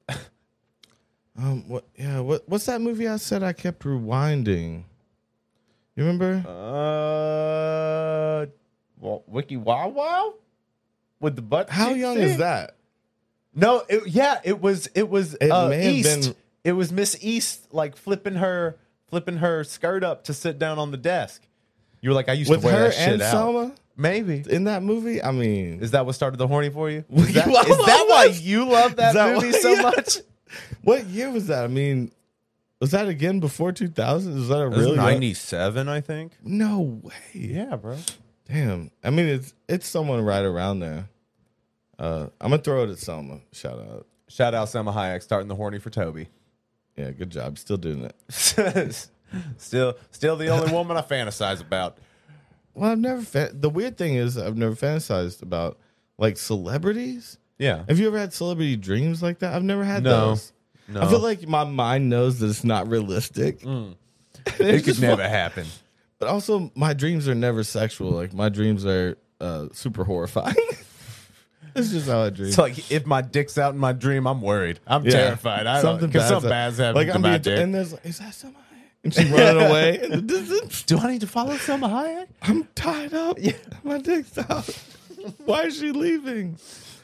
Um. 1.38 1.68
What? 1.68 1.84
Yeah. 1.98 2.22
What? 2.22 2.48
What's 2.48 2.66
that 2.68 2.80
movie 2.80 3.10
I 3.10 3.18
said 3.18 3.44
I 3.44 3.52
kept 3.52 3.84
rewinding? 3.84 4.84
You 5.98 6.06
remember? 6.06 6.46
Uh, 6.48 8.46
well, 9.06 9.24
Wiki 9.28 9.58
Wow 9.58 9.90
Wow 9.90 10.34
with 11.20 11.36
the 11.36 11.42
butt. 11.42 11.70
How 11.70 11.92
young 11.92 12.16
thing? 12.16 12.24
is 12.26 12.38
that? 12.38 12.76
No, 13.54 13.84
it, 13.88 14.08
yeah, 14.08 14.42
it 14.44 14.60
was. 14.62 14.88
It 14.96 15.08
was 15.10 15.34
It 15.36 15.50
uh, 15.50 15.72
East. 15.72 16.22
been- 16.22 16.36
It 16.66 16.72
was 16.74 16.92
Miss 16.92 17.16
East, 17.22 17.68
like 17.72 17.96
flipping 17.96 18.36
her, 18.36 18.76
flipping 19.08 19.38
her 19.38 19.64
skirt 19.64 20.04
up 20.04 20.24
to 20.26 20.34
sit 20.34 20.58
down 20.60 20.80
on 20.80 20.92
the 20.92 20.98
desk. 20.98 21.44
You 22.02 22.10
were 22.10 22.16
like, 22.16 22.28
I 22.28 22.34
used 22.34 22.50
With 22.50 22.62
to 22.62 22.66
wear 22.68 22.76
her 22.78 22.84
that 22.90 22.94
shit 22.96 23.14
and 23.14 23.22
out. 23.22 23.78
Maybe 23.98 24.44
in 24.50 24.66
that 24.66 24.84
movie? 24.84 25.24
I 25.24 25.32
mean, 25.32 25.80
is 25.82 25.92
that 25.92 26.06
what 26.06 26.16
started 26.16 26.38
the 26.38 26.48
horny 26.48 26.70
for 26.70 26.90
you? 26.90 27.06
Is 27.10 27.34
that, 27.34 27.48
Wow 27.48 27.62
is 27.62 27.78
that 27.86 28.06
why 28.10 28.26
you 28.26 28.66
love 28.68 28.98
that, 28.98 29.14
that 29.14 29.36
movie 29.36 29.52
why- 29.52 29.60
so 29.60 29.72
yeah. 29.74 29.82
much? 29.84 30.18
what 30.84 31.06
year 31.06 31.32
was 31.32 31.48
that? 31.48 31.64
I 31.64 31.68
mean, 31.68 32.12
was 32.82 32.92
that 32.92 33.08
again 33.08 33.40
before 33.40 33.72
2000? 33.72 34.38
Is 34.38 34.50
that 34.50 34.58
a 34.60 34.66
It 34.66 34.70
was 34.72 34.80
real 34.86 34.96
ninety-seven, 34.98 35.88
I 35.88 36.02
think. 36.02 36.34
No 36.44 36.82
way. 36.82 37.14
Yeah, 37.34 37.78
bro. 37.78 37.96
Damn. 38.48 38.92
I 39.04 39.10
mean, 39.10 39.28
it's 39.28 39.54
it's 39.68 39.88
someone 39.88 40.22
right 40.24 40.44
around 40.46 40.80
there. 40.80 41.10
Uh, 41.98 42.28
I'm 42.42 42.52
gonna 42.52 42.62
throw 42.62 42.84
it 42.84 42.90
at 42.90 42.98
Selma. 43.00 43.40
Shout 43.52 43.80
out. 43.80 44.06
Shout 44.28 44.54
out 44.54 44.70
Selma 44.70 44.92
Hayek 44.92 45.24
starting 45.24 45.48
the 45.48 45.56
horny 45.56 45.80
for 45.80 45.90
Toby. 45.90 46.28
Yeah, 46.98 47.12
good 47.12 47.30
job. 47.30 47.58
Still 47.58 47.78
doing 47.78 48.04
it. 48.06 48.16
still, 49.58 49.96
still 50.12 50.36
the 50.36 50.48
only 50.50 50.72
woman 50.72 50.98
I 50.98 51.02
fantasize 51.02 51.62
about. 51.62 51.98
Well, 52.74 52.92
I've 52.92 53.00
never. 53.00 53.22
Fa- 53.22 53.52
the 53.54 53.70
weird 53.70 53.98
thing 53.98 54.16
is, 54.16 54.38
I've 54.38 54.58
never 54.58 54.76
fantasized 54.76 55.42
about 55.42 55.78
like 56.18 56.38
celebrities. 56.38 57.38
Yeah. 57.58 57.84
Have 57.88 58.00
you 58.00 58.08
ever 58.08 58.18
had 58.20 58.34
celebrity 58.34 58.76
dreams 58.76 59.24
like 59.24 59.40
that? 59.40 59.54
I've 59.54 59.64
never 59.64 59.84
had 59.84 60.04
No. 60.04 60.30
those. 60.30 60.52
No. 60.88 61.02
I 61.02 61.08
feel 61.08 61.20
like 61.20 61.48
my 61.48 61.64
mind 61.64 62.10
knows 62.10 62.40
that 62.40 62.48
it's 62.50 62.64
not 62.64 62.88
realistic. 62.90 63.62
it 64.60 64.84
could 64.84 65.00
never 65.02 65.22
fun. 65.22 65.30
happen. 65.32 65.66
But 66.26 66.32
also, 66.32 66.72
my 66.74 66.94
dreams 66.94 67.28
are 67.28 67.36
never 67.36 67.64
sexual. 67.64 68.10
Like 68.10 68.34
my 68.34 68.50
dreams 68.50 68.84
are 68.84 69.16
uh, 69.40 69.68
super 69.74 70.04
horrifying. 70.04 70.56
It's 71.78 71.92
just 71.92 72.08
how 72.08 72.22
I 72.24 72.30
dream. 72.30 72.48
It's 72.48 72.58
like 72.58 72.90
if 72.90 73.06
my 73.06 73.22
dick's 73.22 73.58
out 73.58 73.74
in 73.74 73.80
my 73.82 73.92
dream, 73.92 74.28
I'm 74.28 74.42
worried. 74.42 74.80
I'm 74.88 75.04
Yeah. 75.04 75.12
terrified. 75.12 75.68
I 75.68 75.82
don't 75.82 76.00
bad's 76.10 76.14
something 76.30 76.50
hap- 76.50 76.50
bad's 76.50 76.78
happening 76.78 76.96
Like 76.96 77.08
to 77.08 77.14
I'm 77.16 77.22
my 77.22 77.30
being, 77.32 77.42
dick. 77.42 77.60
and 77.60 77.76
there's 77.76 77.92
like, 77.92 78.06
is 78.06 78.20
that 78.20 78.34
somebody? 78.34 78.64
And 79.04 79.14
she's 79.14 79.30
running 79.30 79.62
away 79.62 80.00
in 80.02 80.10
the 80.12 80.22
distance. 80.22 80.84
Do 80.84 80.98
I 81.00 81.12
need 81.12 81.20
to 81.22 81.28
follow 81.28 81.58
Selma 81.58 81.90
Hayek? 81.90 82.28
I'm 82.44 82.64
tied 82.76 83.14
up. 83.14 83.38
Yeah. 83.42 83.52
My 83.84 83.98
dick's 83.98 84.38
out. 84.38 84.70
Why 85.44 85.64
is 85.64 85.78
she 85.78 85.92
leaving? 85.92 86.58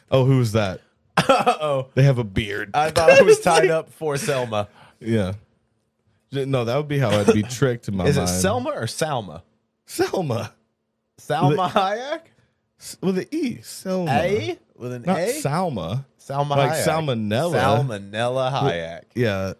Oh, 0.09 0.23
who's 0.23 0.53
that? 0.53 0.79
Uh 1.17 1.53
oh. 1.59 1.87
They 1.93 2.03
have 2.03 2.17
a 2.17 2.23
beard. 2.23 2.71
I 2.73 2.91
thought 2.91 3.09
I 3.19 3.23
was 3.23 3.41
tied 3.41 3.69
up 3.69 3.91
for 3.91 4.15
Selma. 4.15 4.69
yeah. 5.01 5.33
No, 6.31 6.65
that 6.65 6.77
would 6.77 6.87
be 6.87 6.97
how 6.99 7.09
I'd 7.09 7.33
be 7.33 7.43
tricked 7.59 7.87
in 7.87 7.97
my 7.97 8.05
Is 8.05 8.17
it. 8.17 8.27
Selma 8.27 8.69
or 8.71 8.83
Salma? 8.83 9.41
Selma. 9.85 10.53
Salma 11.19 11.69
Hayek? 11.69 12.21
With 13.01 13.17
an 13.19 13.25
E. 13.31 13.57
Selma. 13.61 14.11
A 14.11 14.57
with 14.75 14.93
an 14.93 15.03
Not 15.03 15.19
A. 15.19 15.33
Salma. 15.41 16.05
Salma 16.19 16.49
like 16.51 16.71
Hayek. 16.71 16.85
salmonella. 16.85 17.83
Salmonella 17.85 18.51
Hayek. 18.51 19.01
Yeah. 19.13 19.53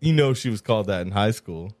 You 0.00 0.12
know 0.12 0.34
she 0.34 0.50
was 0.50 0.60
called 0.60 0.86
that 0.88 1.02
in 1.06 1.12
high 1.12 1.30
school. 1.30 1.72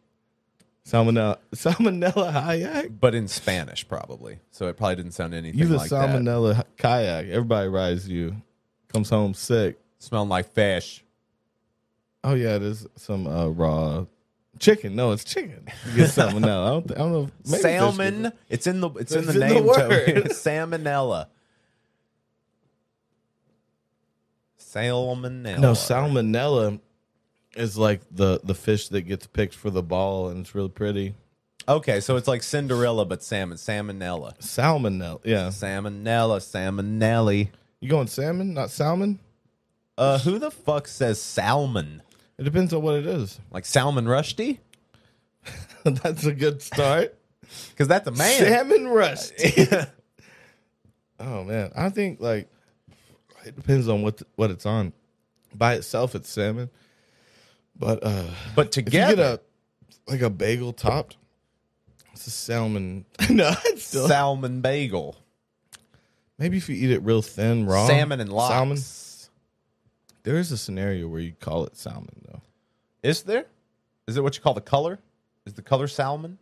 Salmonella. 0.86 1.36
Salmonella 1.54 2.32
Hayek? 2.32 2.98
But 2.98 3.14
in 3.14 3.28
Spanish, 3.28 3.86
probably. 3.86 4.38
So 4.50 4.68
it 4.68 4.76
probably 4.78 4.96
didn't 4.96 5.12
sound 5.12 5.34
anything 5.34 5.58
You 5.60 5.66
the 5.66 5.76
like 5.76 5.90
that. 5.90 6.08
salmonella 6.08 6.60
h- 6.60 6.64
kayak. 6.78 7.26
Everybody 7.26 7.68
rides 7.68 8.08
you. 8.08 8.36
Comes 8.88 9.10
home 9.10 9.34
sick. 9.34 9.78
Smelling 9.98 10.30
like 10.30 10.52
fish. 10.54 11.04
Oh 12.24 12.34
yeah, 12.34 12.56
it 12.56 12.62
is 12.62 12.86
some 12.96 13.26
uh, 13.26 13.46
raw 13.48 14.06
chicken. 14.58 14.94
No, 14.96 15.12
it's 15.12 15.24
chicken. 15.24 15.66
You 15.90 15.96
get 15.96 16.10
salmonella. 16.10 16.66
I 16.66 16.70
don't. 16.70 16.90
I 16.92 16.94
don't 16.94 17.12
know. 17.12 17.30
maybe 17.46 17.62
Salmon. 17.62 18.32
It's 18.48 18.66
in 18.66 18.80
the 18.80 18.90
it's 18.90 19.12
in 19.12 19.26
the 19.26 19.34
name. 19.34 19.64
Salmonella. 19.64 21.26
Salmonella. 24.60 25.58
No 25.58 25.72
salmonella 25.72 26.80
is 27.56 27.76
like 27.76 28.00
the 28.10 28.40
the 28.44 28.54
fish 28.54 28.88
that 28.88 29.02
gets 29.02 29.26
picked 29.26 29.54
for 29.54 29.70
the 29.70 29.82
ball, 29.82 30.28
and 30.28 30.40
it's 30.40 30.54
really 30.54 30.68
pretty. 30.68 31.14
Okay, 31.68 32.00
so 32.00 32.16
it's 32.16 32.26
like 32.28 32.42
Cinderella, 32.42 33.04
but 33.04 33.22
salmon, 33.22 33.58
salmonella, 33.58 34.38
Salmonella, 34.38 35.20
yeah. 35.24 35.48
salmonella, 35.48 36.40
salmonelli. 36.40 37.50
You 37.80 37.90
going 37.90 38.06
salmon, 38.06 38.54
not 38.54 38.70
salmon? 38.70 39.18
Uh, 39.98 40.18
who 40.20 40.38
the 40.38 40.50
fuck 40.50 40.88
says 40.88 41.20
salmon? 41.20 42.02
It 42.38 42.44
depends 42.44 42.72
on 42.72 42.82
what 42.82 42.94
it 42.94 43.06
is. 43.06 43.40
Like 43.50 43.64
salmon 43.64 44.08
rusty? 44.08 44.60
That's 45.84 46.24
a 46.24 46.32
good 46.32 46.62
start. 46.62 47.14
Because 47.70 47.88
that's 47.88 48.06
a 48.06 48.10
man. 48.10 48.44
Salmon 48.44 48.88
rusty. 48.88 49.66
oh 51.18 51.44
man, 51.44 51.72
I 51.74 51.88
think 51.88 52.20
like 52.20 52.46
it 53.46 53.56
depends 53.56 53.88
on 53.88 54.02
what 54.02 54.20
what 54.36 54.50
it's 54.50 54.66
on. 54.66 54.92
By 55.54 55.76
itself, 55.76 56.14
it's 56.14 56.28
salmon. 56.28 56.68
But 57.74 58.04
uh 58.04 58.24
but 58.54 58.66
if 58.68 58.76
you 58.76 58.82
together, 58.82 59.16
get 59.16 59.18
a 59.24 59.40
like 60.12 60.20
a 60.20 60.28
bagel 60.28 60.74
topped, 60.74 61.16
it's 62.12 62.26
a 62.26 62.30
salmon. 62.30 63.06
no, 63.30 63.50
it's 63.64 63.84
still 63.84 64.08
salmon 64.08 64.60
bagel, 64.60 65.16
maybe 66.36 66.58
if 66.58 66.68
you 66.68 66.74
eat 66.74 66.90
it 66.90 67.02
real 67.02 67.22
thin, 67.22 67.64
raw, 67.64 67.86
salmon 67.86 68.20
and 68.20 68.30
lox. 68.30 68.52
Salmon. 68.52 68.78
There 70.24 70.36
is 70.36 70.52
a 70.52 70.58
scenario 70.58 71.08
where 71.08 71.20
you 71.20 71.32
call 71.40 71.64
it 71.64 71.76
salmon 71.76 72.22
though. 72.26 72.42
Is 73.02 73.22
there? 73.22 73.46
Is 74.06 74.16
it 74.16 74.22
what 74.22 74.36
you 74.36 74.42
call 74.42 74.54
the 74.54 74.60
color? 74.60 74.98
Is 75.46 75.54
the 75.54 75.62
color 75.62 75.86
salmon? 75.88 76.38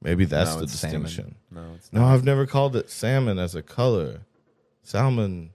Maybe 0.00 0.24
that's 0.24 0.50
No, 0.52 0.56
the 0.58 0.62
it's 0.64 0.72
salmon. 0.74 1.02
distinction. 1.02 1.34
No, 1.50 1.74
it's 1.76 1.92
No. 1.92 2.04
I've 2.04 2.24
never 2.24 2.46
called 2.46 2.74
it 2.76 2.90
salmon 2.90 3.38
as 3.38 3.54
a 3.54 3.62
color. 3.62 4.22
Salmon 4.82 5.50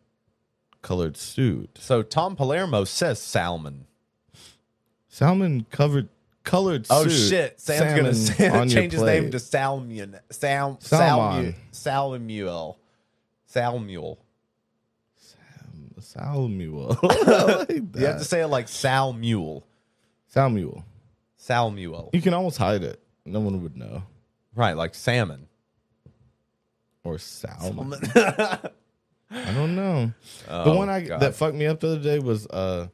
colored 0.82 1.18
suit. 1.18 1.78
So 1.82 2.02
Tom 2.02 2.36
Palermo 2.36 2.86
says 2.86 3.20
salmon. 3.20 3.86
Salmon 5.10 5.66
covered 5.70 6.08
colored 6.44 6.86
suit. 6.88 6.94
Oh 6.96 7.04
suit. 7.08 7.30
shit! 7.30 7.60
Sam's 7.60 7.94
gonna 8.00 8.14
Salmon 8.14 8.56
on 8.62 8.70
your 8.70 8.80
change 8.82 8.94
his 8.94 9.02
name 9.02 9.24
plate. 9.24 9.32
to 9.34 9.40
Salmon. 9.40 10.16
Sal, 10.32 10.78
Salmon. 10.80 11.56
Samuel. 11.72 12.80
Samuel. 13.46 14.20
I 16.20 16.34
like 17.70 17.70
You 17.70 18.06
have 18.06 18.18
to 18.20 18.26
say 18.26 18.42
it 18.42 18.48
like 18.48 18.68
Salmuel. 18.68 19.64
Samuel. 20.28 20.84
Samuel. 21.38 22.10
You 22.14 22.22
can 22.22 22.34
almost 22.34 22.58
hide 22.58 22.84
it. 22.84 23.02
No 23.26 23.40
one 23.40 23.62
would 23.64 23.76
know. 23.78 24.04
Right, 24.56 24.76
like 24.76 24.96
salmon. 24.96 25.48
Or 27.04 27.18
salmon. 27.18 27.94
I 28.16 29.52
don't 29.54 29.76
know. 29.76 30.12
the 30.48 30.72
one 30.74 30.90
I 30.90 31.04
Oh, 31.04 31.08
God. 31.08 31.20
that 31.22 31.36
fucked 31.36 31.56
me 31.56 31.66
up 31.66 31.80
the 31.80 31.88
other 31.92 32.00
day 32.02 32.20
was 32.20 32.48
uh 32.48 32.88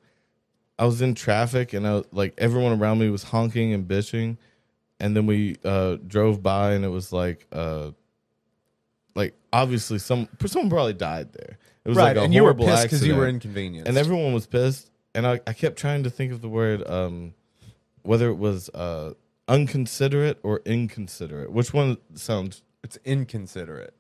I 0.78 0.86
was 0.86 1.02
in 1.02 1.14
traffic 1.16 1.74
and 1.74 1.88
I 1.88 1.94
was, 1.96 2.06
like 2.12 2.34
everyone 2.38 2.80
around 2.80 3.00
me 3.00 3.10
was 3.10 3.24
honking 3.24 3.74
and 3.74 3.88
bitching 3.88 4.38
and 5.00 5.16
then 5.16 5.26
we 5.28 5.58
uh 5.64 5.98
drove 6.08 6.42
by 6.44 6.74
and 6.74 6.84
it 6.84 6.90
was 6.90 7.14
like 7.14 7.46
uh 7.52 7.92
like 9.16 9.34
obviously 9.52 10.00
some 10.00 10.28
someone 10.46 10.70
probably 10.70 10.94
died 10.94 11.34
there. 11.34 11.58
It 11.86 11.90
was 11.90 11.98
right, 11.98 12.08
like 12.16 12.18
a 12.18 12.22
and 12.24 12.34
you 12.34 12.42
were 12.44 12.48
horrible 12.54 12.66
pissed 12.68 12.84
because 12.84 13.06
you 13.06 13.16
were 13.16 13.24
accident. 13.26 13.46
inconvenienced. 13.46 13.88
and 13.90 13.98
everyone 13.98 14.34
was 14.34 14.48
pissed 14.48 14.90
and 15.16 15.28
I, 15.28 15.40
I 15.46 15.54
kept 15.54 15.78
trying 15.78 16.04
to 16.04 16.10
think 16.10 16.32
of 16.32 16.42
the 16.42 16.48
word 16.50 16.88
um 16.90 17.34
whether 18.04 18.30
it 18.30 18.36
was 18.38 18.70
uh 18.70 19.14
unconsiderate 19.48 20.40
or 20.44 20.62
inconsiderate 20.66 21.52
which 21.52 21.74
one 21.74 21.98
sounds 22.16 22.64
it's 22.84 22.98
inconsiderate. 23.06 23.94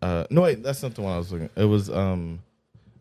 uh 0.00 0.24
no 0.30 0.42
wait 0.42 0.62
that's 0.62 0.82
not 0.82 0.94
the 0.94 1.02
one 1.02 1.12
i 1.14 1.18
was 1.18 1.32
looking 1.32 1.50
it 1.56 1.64
was 1.64 1.90
um 1.90 2.40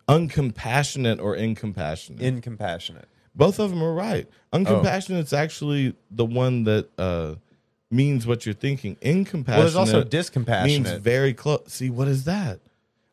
uncompassionate 0.10 1.22
or 1.22 1.36
incompassionate 1.36 2.20
Incompassionate. 2.22 3.06
both 3.36 3.60
of 3.60 3.70
them 3.70 3.82
are 3.84 3.94
right 3.94 4.28
Oh. 4.54 4.58
uncompassionate 4.60 5.20
is 5.24 5.34
actually 5.34 5.96
the 6.10 6.26
one 6.26 6.64
that 6.66 6.90
uh 6.98 7.36
means 7.92 8.26
what 8.26 8.46
you're 8.46 8.56
thinking. 8.56 8.98
Incompassionate 9.02 9.58
Well, 9.58 9.62
there's 9.62 9.76
also 9.76 10.04
discompassionate. 10.04 10.66
means 10.66 10.92
very 10.92 11.34
close. 11.34 11.64
See 11.68 11.90
what 11.90 12.08
is 12.08 12.24
that? 12.26 12.60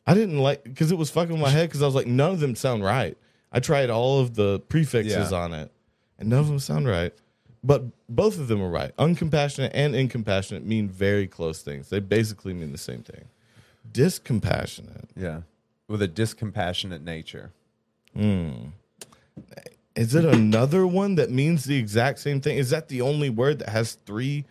I 0.07 0.13
didn't 0.13 0.39
like 0.39 0.63
because 0.63 0.91
it 0.91 0.97
was 0.97 1.09
fucking 1.11 1.33
with 1.33 1.41
my 1.41 1.49
head 1.49 1.69
because 1.69 1.83
i 1.83 1.85
was 1.85 1.93
like 1.95 2.07
none 2.07 2.31
of 2.31 2.39
them 2.39 2.55
sound 2.55 2.83
right. 2.83 3.17
I 3.51 3.59
tried 3.59 3.89
all 3.89 4.19
of 4.19 4.35
the 4.35 4.59
prefixes 4.59 5.31
Yeah. 5.31 5.37
on 5.37 5.53
it 5.53 5.71
and 6.17 6.29
none 6.29 6.39
of 6.39 6.47
them 6.47 6.59
sound 6.59 6.87
right. 6.87 7.13
But 7.63 7.83
both 8.07 8.39
of 8.39 8.47
them 8.47 8.61
are 8.61 8.69
right. 8.69 8.95
Uncompassionate 8.97 9.71
and 9.73 9.93
incompassionate 9.93 10.63
mean 10.65 10.87
very 10.87 11.27
close 11.27 11.61
things. 11.61 11.89
They 11.89 11.99
basically 11.99 12.53
mean 12.53 12.71
the 12.71 12.77
same 12.77 13.03
thing. 13.03 13.25
Discompassionate. 13.91 15.09
Yeah, 15.15 15.41
with 15.87 16.01
a 16.01 16.07
discompassionate 16.07 17.01
nature. 17.03 17.51
Hmm. 18.15 18.51
Is 19.95 20.15
it 20.15 20.23
another 20.23 20.87
one 20.87 21.15
that 21.15 21.29
means 21.29 21.65
the 21.65 21.75
exact 21.77 22.19
same 22.19 22.39
thing? 22.39 22.57
Is 22.57 22.69
that 22.69 22.87
the 22.87 23.01
only 23.01 23.29
word 23.29 23.59
that 23.59 23.69
has 23.69 23.93
three 24.05 24.45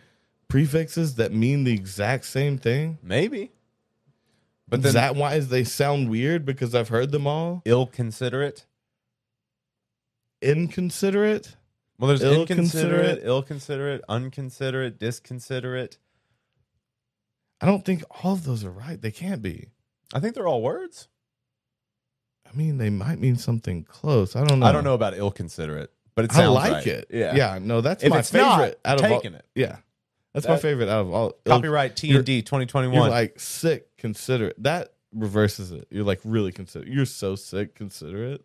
prefixes 0.49 1.15
that 1.15 1.31
mean 1.31 1.63
the 1.63 1.71
exact 1.73 2.25
same 2.25 2.57
thing 2.57 2.97
Maybe, 3.01 3.51
but 4.67 4.83
is 4.83 4.93
that 4.93 5.15
why 5.15 5.39
they 5.39 5.63
sound 5.63 6.09
weird 6.09 6.45
because 6.45 6.75
i've 6.75 6.89
heard 6.89 7.11
them 7.11 7.25
all 7.27 7.61
ill-considerate. 7.65 8.65
inconsiderate 10.41 11.55
Well, 11.97 12.07
there's 12.09 12.23
inconsiderate, 12.23 13.21
ill-considerate, 13.23 14.01
unconsiderate, 14.09 14.99
disconsiderate. 14.99 15.97
I 17.61 17.65
don't 17.65 17.83
think 17.83 18.03
all 18.23 18.33
of 18.33 18.45
those 18.45 18.63
are 18.63 18.71
right. 18.71 19.01
They 19.01 19.11
can't 19.11 19.41
be. 19.41 19.67
I 20.13 20.21
think 20.21 20.33
they're 20.33 20.47
all 20.47 20.61
words. 20.61 21.09
I 22.49 22.55
mean, 22.55 22.77
they 22.77 22.89
might 22.89 23.19
mean 23.19 23.35
something 23.35 23.83
close. 23.83 24.35
I 24.37 24.45
don't 24.45 24.59
know. 24.59 24.65
I 24.65 24.71
don't 24.71 24.85
know 24.85 24.93
about 24.93 25.13
ill-considerate, 25.17 25.91
but 26.15 26.23
it 26.25 26.31
I 26.31 26.35
sounds 26.35 26.55
like 26.55 26.71
right. 26.71 26.87
it. 26.87 27.07
Yeah, 27.11 27.35
yeah. 27.35 27.59
No, 27.61 27.81
that's 27.81 28.01
If 28.01 28.11
my 28.11 28.19
it's 28.19 28.31
not, 28.31 28.59
favorite 28.59 28.79
out 28.85 28.99
of 29.03 29.11
all. 29.11 29.19
taking 29.19 29.35
it. 29.35 29.45
Yeah, 29.53 29.75
that's 30.43 30.63
my 30.63 30.69
favorite 30.69 30.89
out 30.89 31.01
of 31.01 31.13
all. 31.13 31.25
Um, 31.27 31.33
Copyright 31.45 31.95
T 31.95 32.15
and 32.15 32.25
D 32.25 32.41
2021. 32.41 32.93
You're 32.95 33.09
like 33.09 33.39
sick, 33.39 33.95
considerate. 33.97 34.55
That 34.63 34.93
reverses 35.13 35.71
it. 35.71 35.87
You're 35.89 36.03
like 36.03 36.19
really 36.23 36.51
considerate. 36.51 36.91
You're 36.91 37.05
so 37.05 37.35
sick, 37.35 37.75
considerate. 37.75 38.43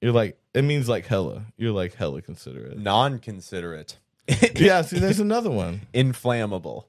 You're 0.00 0.12
like 0.12 0.38
it 0.54 0.62
means 0.62 0.88
like 0.88 1.06
hella. 1.06 1.46
You're 1.56 1.72
like 1.72 1.94
hella 1.94 2.22
considerate. 2.22 2.78
Non-considerate. 2.78 3.98
yeah. 4.56 4.82
See, 4.82 4.98
there's 4.98 5.20
another 5.20 5.50
one. 5.50 5.82
Inflammable. 5.92 6.88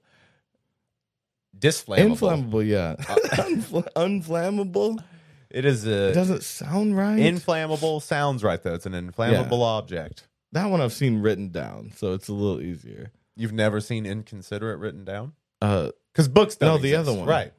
Disflammable. 1.57 1.97
Inflammable. 1.97 2.63
Yeah. 2.63 2.95
Uh, 2.99 3.15
Unfl- 3.31 3.87
unflammable. 3.95 5.03
It 5.49 5.65
is 5.65 5.85
It 5.85 6.11
a 6.11 6.13
doesn't 6.13 6.43
sound 6.43 6.95
right. 6.95 7.17
inflammable. 7.17 7.99
Sounds 7.99 8.43
right 8.43 8.61
though. 8.61 8.75
It's 8.75 8.85
an 8.85 8.93
inflammable 8.93 9.63
object. 9.63 10.27
that 10.51 10.67
one 10.67 10.79
I've 10.79 10.93
seen 10.93 11.21
written 11.21 11.49
down, 11.49 11.91
so 11.95 12.13
it's 12.13 12.27
a 12.27 12.33
little 12.33 12.61
easier. 12.61 13.11
You've 13.39 13.53
never 13.53 13.79
seen 13.79 14.05
inconsiderate 14.05 14.79
written 14.79 15.05
down 15.05 15.33
Uh, 15.61 15.91
because 16.11 16.27
books. 16.27 16.55
Don't 16.55 16.69
No, 16.69 16.77
the 16.77 16.93
exist. 16.93 17.09
other 17.09 17.17
one. 17.19 17.27
Right. 17.27 17.53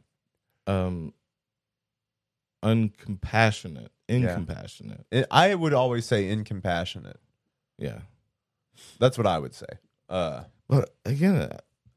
um 0.67 1.15
uncompassionate 2.63 3.89
incompassionate 4.09 5.05
I- 5.13 5.25
I 5.31 5.55
would 5.55 5.73
always 5.73 6.05
say 6.05 6.29
incompassionate. 6.29 7.17
yeah, 7.79 8.01
That's 8.99 9.17
what 9.17 9.27
I 9.27 9.39
would 9.39 9.55
say. 9.55 9.67
Uh, 10.09 10.45
but 10.69 10.95
again 11.05 11.51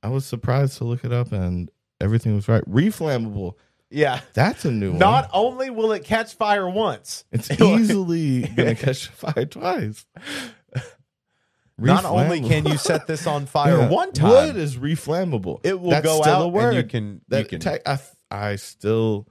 i 0.04 0.08
was 0.08 0.26
surprised 0.26 0.78
to 0.78 0.84
look 0.84 1.04
it 1.04 1.12
up 1.12 1.32
and 1.32 1.70
everything 2.00 2.36
was 2.36 2.48
right 2.48 2.64
reflammable 2.70 3.54
yeah. 3.90 4.22
that's 4.34 4.66
a 4.66 4.72
new 4.72 4.92
one 4.92 5.00
Not 5.00 5.30
only 5.34 5.70
will 5.70 5.92
it 5.92 6.04
catch 6.04 6.34
fire 6.36 6.70
once, 6.70 7.26
it's 7.32 7.50
easily 7.62 8.42
gonna 8.56 8.76
catch 8.76 9.08
fire 9.08 9.46
twice 9.46 10.06
not 11.88 12.06
only 12.06 12.42
can 12.42 12.66
you 12.66 12.78
set 12.78 13.08
this 13.08 13.26
on 13.28 13.46
fire 13.48 13.78
Yeah. 13.78 13.90
one 13.90 14.12
time, 14.14 14.30
wood 14.30 14.56
is 14.56 14.78
reflammable 14.78 15.60
it 15.64 15.80
will 15.80 15.90
That's 15.92 16.06
go 16.06 16.22
still 16.22 16.34
out 16.34 16.42
a 16.46 16.48
word 16.48 16.68
and 16.70 16.78
you 16.78 16.84
can. 16.84 17.22
that 17.30 17.40
you 17.40 17.46
can 17.46 17.60
tech- 17.60 17.88
I, 17.88 18.00
I 18.32 18.56
still 18.58 19.28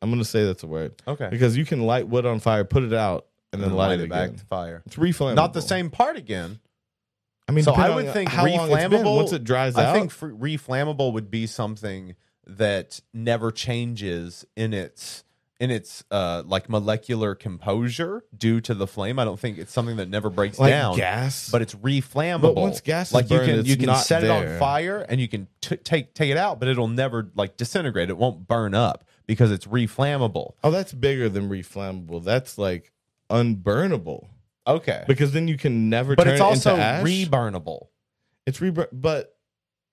i'm 0.00 0.10
gonna 0.10 0.24
say 0.24 0.44
that's 0.44 0.62
a 0.62 0.66
word 0.66 0.94
okay. 1.06 1.28
because 1.30 1.56
you 1.56 1.64
can 1.64 1.82
light 1.82 2.08
wood 2.08 2.26
on 2.26 2.40
fire 2.40 2.64
put 2.64 2.82
it 2.82 2.92
out 2.92 3.26
and 3.52 3.62
then 3.62 3.74
light, 3.74 4.00
it, 4.00 4.08
back 4.08 4.34
to 4.36 4.44
fire. 4.46 4.82
it's 4.86 4.96
reflammable 4.96 5.34
Not 5.36 5.52
the 5.52 5.60
same 5.62 5.90
part 5.90 6.16
again. 6.16 6.58
i 7.48 7.52
mean 7.52 7.64
So 7.64 7.72
I 7.72 7.94
would 7.94 8.12
think 8.12 8.30
how 8.30 8.46
long 8.46 8.70
it's 8.70 8.88
been. 8.88 9.02
reflammable- 9.02 9.16
once 9.16 9.32
it 9.32 9.44
dries 9.44 9.76
I 9.76 9.84
out 9.86 9.94
think 9.94 10.10
fr- 10.10 10.28
reflammable 10.30 11.12
would 11.12 11.30
be 11.30 11.46
something 11.46 12.14
that 12.46 13.00
never 13.14 13.50
changes 13.52 14.44
in 14.56 14.72
its 14.74 15.22
in 15.62 15.70
its 15.70 16.02
uh 16.10 16.42
like 16.44 16.68
molecular 16.68 17.36
composure 17.36 18.24
due 18.36 18.60
to 18.60 18.74
the 18.74 18.86
flame. 18.86 19.20
I 19.20 19.24
don't 19.24 19.38
think 19.38 19.58
it's 19.58 19.72
something 19.72 19.96
that 19.98 20.08
never 20.10 20.28
breaks 20.28 20.58
like 20.58 20.70
down. 20.70 20.96
gas 20.96 21.48
But 21.50 21.62
it's 21.62 21.74
reflammable. 21.76 22.40
But 22.42 22.56
once 22.56 22.80
gas 22.80 23.08
is 23.10 23.14
like 23.14 23.30
you 23.30 23.38
burned, 23.38 23.50
can 23.50 23.64
you 23.64 23.76
can 23.76 23.94
set 23.96 24.24
it 24.24 24.30
on 24.30 24.58
fire 24.58 24.98
and 25.08 25.20
you 25.20 25.28
can 25.28 25.46
t- 25.60 25.76
take 25.76 26.14
take 26.14 26.30
it 26.30 26.36
out, 26.36 26.58
but 26.58 26.66
it'll 26.68 26.88
never 26.88 27.30
like 27.36 27.56
disintegrate. 27.56 28.10
It 28.10 28.16
won't 28.18 28.48
burn 28.48 28.74
up 28.74 29.04
because 29.26 29.52
it's 29.52 29.66
reflammable. 29.66 30.54
Oh, 30.64 30.72
that's 30.72 30.92
bigger 30.92 31.28
than 31.28 31.48
reflammable. 31.48 32.24
That's 32.24 32.58
like 32.58 32.90
unburnable 33.30 34.26
Okay, 34.66 35.04
because 35.08 35.32
then 35.32 35.48
you 35.48 35.56
can 35.56 35.88
never. 35.90 36.14
but 36.14 36.24
turn 36.24 36.32
it's 36.34 36.40
it 36.40 36.44
also 36.44 36.70
into 36.72 36.82
ash. 36.82 37.04
reburnable. 37.04 37.86
It's 38.46 38.60
reburn, 38.60 38.86
but 38.92 39.31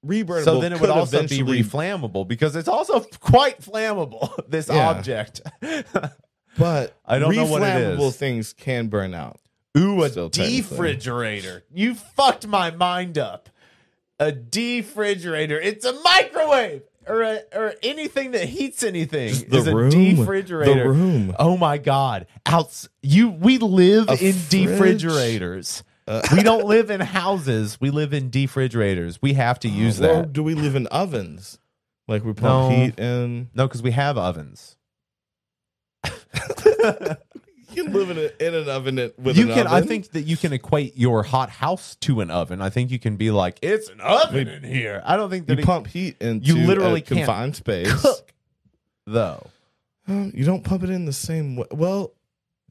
reburnable. 0.06 0.44
So 0.44 0.60
then 0.62 0.74
it 0.74 0.82
would 0.82 0.90
also 0.90 1.22
be 1.24 1.40
reflammable 1.40 2.28
because 2.28 2.56
it's 2.56 2.68
also 2.68 3.00
quite 3.20 3.62
flammable. 3.62 4.30
This 4.50 4.68
Yeah. 4.70 4.90
object. 4.90 5.42
but 6.58 6.96
I 7.06 7.20
don't 7.20 7.36
know 7.36 7.46
what 7.46 7.62
it 7.62 7.66
reflammable 7.66 8.08
is. 8.10 8.16
things 8.18 8.54
can 8.54 8.88
burn 8.88 9.14
out. 9.14 9.40
Ooh, 9.78 10.04
a 10.04 10.10
Still 10.10 10.30
technically. 10.30 10.78
defrigerator. 10.78 11.62
You 11.74 11.94
fucked 11.96 12.48
my 12.48 12.72
mind 12.72 13.18
up. 13.18 13.50
A 14.20 14.32
defrigerator. 14.32 15.60
It's 15.64 15.86
a 15.86 15.94
microwave 15.94 16.82
or 17.08 17.22
a, 17.22 17.42
or 17.56 17.74
anything 17.84 18.32
that 18.32 18.46
heats 18.50 18.84
anything 18.84 19.30
Just 19.30 19.50
the 19.50 19.58
is 19.58 19.68
a 19.68 19.76
room. 19.76 19.92
defrigerator. 19.92 20.66
The 20.84 20.90
room. 20.90 21.36
Oh 21.40 21.56
my 21.56 21.78
god. 21.78 22.28
Outs 22.46 22.90
you 23.02 23.30
we 23.30 23.58
live 23.60 24.10
A 24.10 24.14
in 24.14 24.34
fridge? 24.34 25.04
defrigerators. 25.04 25.84
Uh, 26.10 26.22
we 26.36 26.42
don't 26.44 26.66
live 26.66 26.90
in 26.90 27.00
houses. 27.00 27.78
We 27.80 27.92
live 27.92 28.14
in 28.14 28.30
defrigerators. 28.32 29.20
We 29.22 29.34
have 29.34 29.60
to 29.60 29.70
use 29.70 30.00
Or 30.02 30.08
that. 30.24 30.34
do 30.34 30.42
we 30.44 30.56
live 30.56 30.76
in 30.76 30.88
ovens? 30.88 31.60
Like 32.08 32.26
we 32.26 32.34
pump 32.34 32.70
No. 32.72 32.76
heat 32.76 33.00
in. 33.00 33.50
No, 33.54 33.68
because 33.68 33.84
we 33.84 33.92
have 33.92 34.18
ovens. 34.18 34.76
You 37.72 37.84
can 37.84 37.94
live 37.94 38.10
in, 38.10 38.18
a, 38.18 38.48
in 38.48 38.56
an 38.56 38.68
oven 38.68 38.98
it- 38.98 39.20
with 39.20 39.38
you 39.38 39.48
an 39.48 39.54
can 39.54 39.68
I 39.68 39.82
think 39.82 40.10
that 40.14 40.24
you 40.24 40.36
can 40.38 40.54
equate 40.54 40.98
your 40.98 41.22
hot 41.22 41.52
house 41.52 41.96
to 41.98 42.20
an 42.22 42.32
oven. 42.32 42.64
I 42.64 42.72
think 42.72 42.90
you 42.90 42.98
can 42.98 43.16
be 43.16 43.30
like, 43.30 43.60
it's 43.62 43.90
an 43.90 44.02
oven 44.02 44.34
Wait, 44.34 44.48
in 44.48 44.64
here. 44.64 45.04
I 45.06 45.16
don't 45.16 45.30
think 45.30 45.48
you 45.48 45.54
it 45.54 45.64
pump 45.66 45.86
heat 45.86 46.18
into 46.20 46.48
you 46.48 46.66
literally 46.66 47.02
a 47.02 47.04
confined 47.04 47.56
space. 47.56 47.94
cook 48.02 48.34
though. 49.06 49.46
You 50.08 50.44
don't 50.46 50.64
pump 50.64 50.82
it 50.84 50.90
in 50.90 51.06
the 51.06 51.14
same 51.14 51.58
way. 51.58 51.68
Well, 51.70 52.14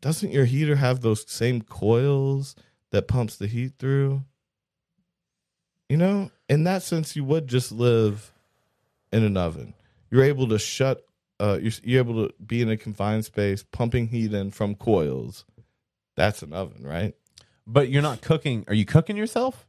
doesn't 0.00 0.32
your 0.32 0.46
heater 0.46 0.74
have 0.74 1.00
those 1.00 1.24
same 1.30 1.62
coils 1.62 2.56
that 2.90 3.08
pumps 3.08 3.36
the 3.36 3.46
heat 3.46 3.72
through? 3.78 4.24
You 5.88 5.96
know, 5.96 6.30
in 6.48 6.64
that 6.64 6.82
sense, 6.82 7.16
you 7.16 7.24
would 7.24 7.46
just 7.46 7.72
live 7.72 8.32
in 9.12 9.24
an 9.24 9.36
oven. 9.36 9.74
You're 10.10 10.24
able 10.24 10.48
to 10.48 10.58
shut. 10.58 11.04
Uh, 11.40 11.58
you're, 11.60 11.72
you're 11.82 12.00
able 12.00 12.28
to 12.28 12.34
be 12.44 12.60
in 12.60 12.68
a 12.68 12.76
confined 12.76 13.24
space, 13.24 13.62
pumping 13.62 14.08
heat 14.08 14.34
in 14.34 14.50
from 14.50 14.74
coils. 14.74 15.44
That's 16.16 16.42
an 16.42 16.52
oven, 16.52 16.84
right? 16.84 17.14
But 17.66 17.90
you're 17.90 18.02
not 18.02 18.20
cooking. 18.22 18.64
Are 18.68 18.74
you 18.74 18.84
cooking 18.84 19.16
yourself? 19.16 19.66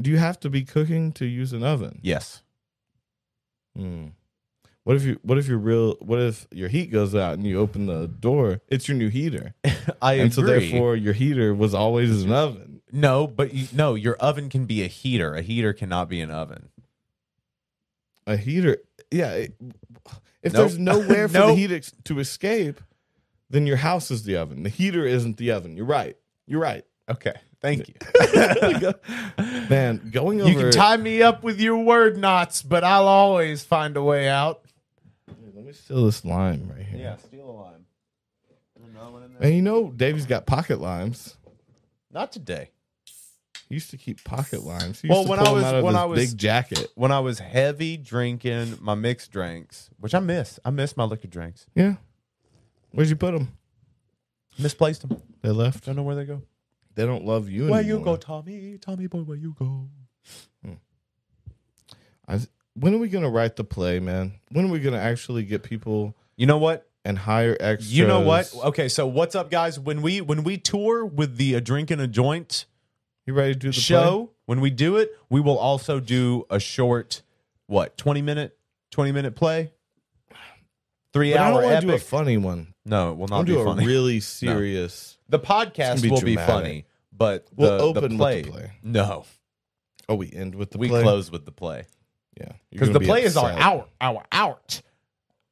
Do 0.00 0.10
you 0.10 0.18
have 0.18 0.38
to 0.40 0.50
be 0.50 0.62
cooking 0.62 1.12
to 1.12 1.26
use 1.26 1.52
an 1.52 1.62
oven? 1.62 2.00
Yes. 2.02 2.42
Hmm. 3.76 4.08
What 4.84 4.96
if 4.96 5.04
you? 5.04 5.18
What 5.22 5.38
if 5.38 5.46
your 5.46 5.58
real? 5.58 5.94
What 6.00 6.20
if 6.20 6.46
your 6.50 6.68
heat 6.68 6.90
goes 6.90 7.14
out 7.14 7.34
and 7.34 7.46
you 7.46 7.58
open 7.60 7.86
the 7.86 8.06
door? 8.08 8.60
It's 8.68 8.88
your 8.88 8.96
new 8.96 9.08
heater, 9.08 9.54
I 10.02 10.14
and 10.14 10.32
so 10.32 10.40
therefore 10.42 10.96
your 10.96 11.12
heater 11.12 11.54
was 11.54 11.74
always 11.74 12.22
an 12.24 12.32
oven. 12.32 12.80
no, 12.90 13.26
but 13.26 13.52
you, 13.52 13.66
no, 13.72 13.94
your 13.94 14.14
oven 14.16 14.48
can 14.48 14.64
be 14.64 14.82
a 14.82 14.86
heater. 14.86 15.34
A 15.34 15.42
heater 15.42 15.72
cannot 15.74 16.08
be 16.08 16.20
an 16.20 16.30
oven. 16.30 16.70
A 18.26 18.36
heater, 18.36 18.78
yeah. 19.10 19.32
it- 19.32 19.54
If 20.42 20.52
Nope. 20.54 20.60
there's 20.68 20.78
nowhere 20.78 21.28
for 21.28 21.32
the 21.34 21.38
Nope. 21.48 21.58
heat 21.58 21.72
ex- 21.72 21.92
to 22.04 22.18
escape, 22.18 22.80
then 23.50 23.66
your 23.66 23.76
house 23.78 24.10
is 24.10 24.22
the 24.24 24.36
oven. 24.36 24.62
The 24.62 24.70
heater 24.70 25.04
isn't 25.04 25.36
the 25.36 25.50
oven. 25.50 25.76
You're 25.76 25.86
right. 25.86 26.16
You're 26.46 26.60
right, 26.60 26.84
Okay. 27.08 27.34
Thank 27.60 27.88
you. 27.88 27.94
man. 29.68 30.08
Going 30.10 30.40
over. 30.40 30.50
you 30.50 30.56
can 30.58 30.70
tie 30.72 30.96
me 30.96 31.20
up 31.22 31.42
with 31.44 31.60
your 31.60 31.76
word 31.76 32.16
knots, 32.16 32.62
but 32.62 32.82
I'll 32.84 33.06
always 33.06 33.62
find 33.62 33.98
a 33.98 34.02
way 34.02 34.28
out. 34.28 34.62
Me 35.70 35.74
steal 35.76 36.04
this 36.06 36.24
lime 36.24 36.68
right 36.74 36.84
here. 36.84 36.98
Yeah, 36.98 37.16
steal 37.16 37.48
a 37.48 37.52
lime. 37.52 37.86
Another 38.92 39.10
one 39.12 39.22
in 39.22 39.36
And 39.40 39.54
you 39.54 39.62
know, 39.62 39.90
Davey's 39.92 40.26
got 40.26 40.44
pocket 40.46 40.80
limes. 40.80 41.36
Not 42.10 42.32
today. 42.32 42.70
He 43.68 43.76
used 43.76 43.90
to 43.90 43.96
keep 43.96 44.24
pocket 44.24 44.64
limes. 44.64 45.00
He 45.00 45.08
Well, 45.08 45.22
to 45.22 45.30
when 45.30 45.38
pull 45.38 45.46
I 45.46 45.50
them 45.50 45.54
was- 45.54 45.64
out 45.64 45.74
of 45.76 45.84
when 45.84 45.94
his 45.94 46.00
I 46.00 46.04
was- 46.06 46.30
big 46.30 46.38
jacket. 46.38 46.88
When 46.96 47.12
I 47.12 47.20
was 47.20 47.38
heavy 47.38 47.96
drinking 47.96 48.78
my 48.80 48.96
mixed 48.96 49.30
drinks, 49.30 49.90
which 50.00 50.12
I 50.12 50.18
miss. 50.18 50.58
I 50.64 50.70
miss 50.70 50.96
my 50.96 51.04
liquor 51.04 51.28
drinks. 51.28 51.66
Yeah. 51.76 51.96
Where'd 52.90 53.08
you 53.08 53.14
put 53.16 53.32
them? 53.32 53.56
Misplaced 54.58 55.02
them. 55.08 55.22
They 55.42 55.50
left. 55.50 55.84
Don't 55.84 55.94
know 55.94 56.02
where 56.02 56.16
they 56.16 56.24
go. 56.24 56.42
They 56.96 57.06
don't 57.06 57.24
love 57.24 57.48
you 57.48 57.68
Where 57.68 57.78
anymore. 57.80 57.98
you 58.00 58.04
go, 58.04 58.16
Tommy? 58.16 58.76
Tommy 58.78 59.06
boy, 59.06 59.20
where 59.20 59.36
you 59.36 59.54
go? 59.56 59.88
Hmm. 60.64 60.72
I, 62.26 62.40
when 62.80 62.94
are 62.94 62.98
we 62.98 63.08
gonna 63.08 63.30
write 63.30 63.56
the 63.56 63.64
play, 63.64 64.00
man? 64.00 64.34
When 64.50 64.66
are 64.66 64.72
we 64.72 64.80
gonna 64.80 64.98
actually 64.98 65.44
get 65.44 65.62
people 65.62 66.14
You 66.36 66.46
know 66.46 66.58
what? 66.58 66.86
and 67.04 67.18
hire 67.18 67.56
extras? 67.60 67.96
You 67.96 68.06
know 68.06 68.20
what? 68.20 68.52
Okay, 68.54 68.88
so 68.88 69.06
what's 69.06 69.34
up, 69.34 69.50
guys? 69.50 69.78
When 69.80 70.02
we 70.02 70.20
when 70.20 70.42
we 70.44 70.58
tour 70.58 71.04
with 71.04 71.36
the 71.36 71.54
a 71.54 71.60
drink 71.60 71.90
and 71.90 72.00
a 72.00 72.06
joint 72.06 72.66
You 73.26 73.34
ready 73.34 73.52
to 73.54 73.58
do 73.58 73.68
the 73.68 73.72
show, 73.72 74.30
when 74.46 74.60
we 74.60 74.70
do 74.70 74.96
it, 74.96 75.10
we 75.30 75.40
will 75.40 75.58
also 75.58 76.00
do 76.00 76.44
a 76.50 76.58
short, 76.60 77.22
what 77.66 77.96
twenty 77.96 78.20
minute 78.22 78.56
twenty 78.90 79.12
minute 79.12 79.34
play, 79.36 79.72
three 81.12 81.30
Play? 81.32 81.38
But 81.38 81.40
I 81.40 81.44
hour 81.46 81.52
don't 81.62 81.62
want 81.62 81.74
epic. 81.76 81.80
to 81.80 81.86
do 81.86 81.94
a 81.96 81.98
funny 81.98 82.36
one. 82.36 82.74
no, 82.84 83.12
it 83.12 83.16
will 83.18 83.28
not 83.28 83.44
be 83.46 83.52
to 83.52 83.58
do 83.58 83.64
funny. 83.64 83.84
a 83.84 83.86
really 83.86 84.20
serious. 84.20 85.16
the 85.28 85.38
It's 85.38 85.48
podcast 85.48 85.88
gonna 85.88 86.00
be 86.02 86.10
will 86.10 86.20
be 86.22 86.34
dramatic. 86.34 86.54
funny, 86.54 86.84
but 87.12 87.46
We'll 87.56 87.76
the 87.78 87.82
open 87.84 88.02
with 88.02 88.10
the 88.12 88.16
play, 88.18 88.42
play. 88.42 88.72
no, 88.82 89.24
Oh, 90.08 90.16
we 90.16 90.30
end 90.32 90.54
with 90.56 90.70
the 90.72 90.78
we 90.78 90.88
play. 90.88 91.02
close 91.02 91.30
with 91.30 91.44
the 91.44 91.52
play 91.52 91.84
Yeah, 92.40 92.52
because 92.70 92.90
the 92.90 93.00
be 93.00 93.06
play 93.06 93.24
is 93.24 93.36
our 93.36 93.50
upset. 93.50 93.62
hour, 93.62 93.86
our 94.00 94.24
out, 94.32 94.82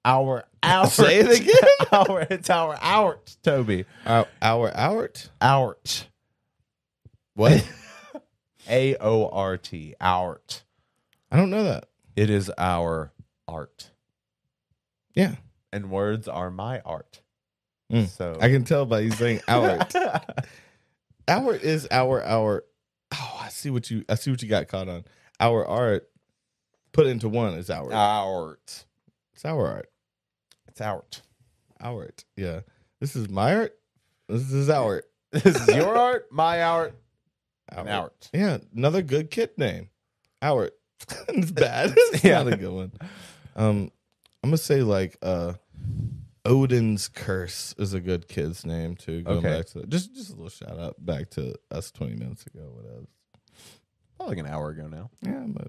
our 0.04 0.44
out. 0.62 0.90
Say 0.90 1.18
it 1.18 1.40
again. 1.40 1.54
our 1.92 2.22
it's 2.30 2.48
our 2.48 2.78
out, 2.80 3.36
Toby. 3.42 3.84
Our 4.06 4.26
our 4.40 4.74
out. 4.74 5.28
Out. 5.42 6.06
What? 7.34 7.68
A 8.70 8.96
O 8.96 9.28
R 9.28 9.58
T. 9.58 9.94
Art. 10.00 10.64
I 11.30 11.36
don't 11.36 11.50
know 11.50 11.64
that. 11.64 11.86
It 12.16 12.30
is 12.30 12.50
our 12.56 13.12
art. 13.46 13.90
Yeah, 15.14 15.34
And 15.72 15.90
words 15.90 16.26
are 16.26 16.50
my 16.50 16.80
art. 16.80 17.20
Mm. 17.92 18.08
So 18.08 18.38
I 18.40 18.48
can 18.48 18.64
tell 18.64 18.86
by 18.86 19.00
you 19.00 19.10
saying 19.10 19.40
our. 19.46 19.86
our 21.28 21.54
is 21.54 21.86
our 21.90 22.22
our. 22.24 22.64
Oh, 23.12 23.40
I 23.42 23.48
see 23.50 23.70
what 23.70 23.90
you. 23.90 24.04
I 24.08 24.14
see 24.14 24.30
what 24.30 24.42
you 24.42 24.48
got 24.48 24.68
caught 24.68 24.88
on. 24.88 25.04
Our 25.40 25.66
art 25.66 26.08
put 26.98 27.06
into 27.06 27.28
one 27.28 27.54
it's 27.54 27.70
our. 27.70 27.92
art. 27.92 28.84
it's 29.32 29.44
our 29.44 29.66
art. 29.68 29.88
It's 30.66 30.80
art. 30.80 31.22
Our 31.80 32.02
art. 32.02 32.24
Yeah. 32.36 32.60
This 33.00 33.14
is 33.14 33.28
my 33.28 33.54
art. 33.54 33.78
This 34.28 34.50
is 34.52 34.68
our 34.68 34.84
art. 34.96 35.04
This 35.30 35.44
is 35.68 35.76
your 35.76 35.96
art, 35.96 36.26
my 36.32 36.62
art, 36.62 36.94
Our 37.70 37.80
and 37.80 37.88
art. 37.90 38.30
Yeah, 38.32 38.58
another 38.74 39.02
good 39.02 39.30
kid 39.30 39.50
name. 39.58 39.90
Our. 40.42 40.70
it's 41.28 41.50
bad. 41.66 41.92
It's 41.96 42.24
Yeah. 42.24 42.42
not 42.42 42.54
a 42.54 42.56
good 42.56 42.72
one. 42.72 42.92
Um, 43.54 43.92
I'm 44.42 44.50
gonna 44.50 44.56
say 44.56 44.80
like 44.82 45.18
uh, 45.22 45.52
Odin's 46.46 47.06
curse 47.08 47.74
is 47.78 47.92
a 47.94 48.00
good 48.00 48.26
kid's 48.26 48.64
name 48.66 48.96
too. 48.96 49.22
Going 49.22 49.38
Okay. 49.38 49.58
back 49.58 49.66
to 49.66 49.86
just 49.86 50.14
just 50.16 50.30
a 50.30 50.32
little 50.32 50.48
shout 50.48 50.78
out 50.80 50.96
back 51.04 51.30
to 51.30 51.54
us 51.70 51.90
20 51.92 52.16
minutes 52.16 52.46
ago. 52.46 52.72
Whatever. 52.74 53.06
Probably 54.28 54.42
like 54.42 54.50
an 54.50 54.54
hour 54.54 54.70
ago 54.70 54.86
now. 54.88 55.10
Yeah, 55.22 55.44
but 55.46 55.68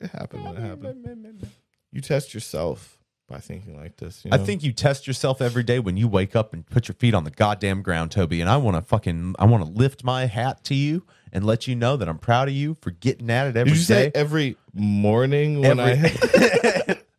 it 0.00 0.10
happened 0.10 0.44
when 0.44 0.56
it 0.56 0.60
happened. 0.60 1.46
You 1.90 2.00
test 2.00 2.34
yourself 2.34 2.98
by 3.28 3.38
thinking 3.38 3.76
like 3.76 3.96
this. 3.96 4.24
You 4.24 4.30
I 4.32 4.38
think 4.38 4.62
you 4.62 4.72
test 4.72 5.06
yourself 5.06 5.40
every 5.40 5.62
day 5.62 5.78
when 5.78 5.96
you 5.96 6.08
wake 6.08 6.34
up 6.36 6.52
and 6.52 6.66
put 6.66 6.88
your 6.88 6.94
feet 6.94 7.14
on 7.14 7.24
the 7.24 7.30
goddamn 7.30 7.82
ground, 7.82 8.10
Toby. 8.10 8.40
And 8.40 8.48
I 8.50 8.56
want 8.56 8.76
to 8.76 8.82
fucking, 8.82 9.36
I 9.38 9.44
want 9.46 9.64
to 9.64 9.70
lift 9.70 10.04
my 10.04 10.26
hat 10.26 10.64
to 10.64 10.74
you 10.74 11.04
and 11.32 11.44
let 11.44 11.66
you 11.66 11.74
know 11.74 11.96
that 11.96 12.08
I'm 12.08 12.18
proud 12.18 12.48
of 12.48 12.54
you 12.54 12.76
for 12.80 12.90
getting 12.90 13.30
at 13.30 13.46
it 13.46 13.56
every 13.56 13.72
Did 13.72 13.78
you 13.78 13.84
say 13.84 14.10
every 14.14 14.56
morning 14.74 15.60
when 15.60 15.80
Every- 15.80 16.10
I? 16.10 16.96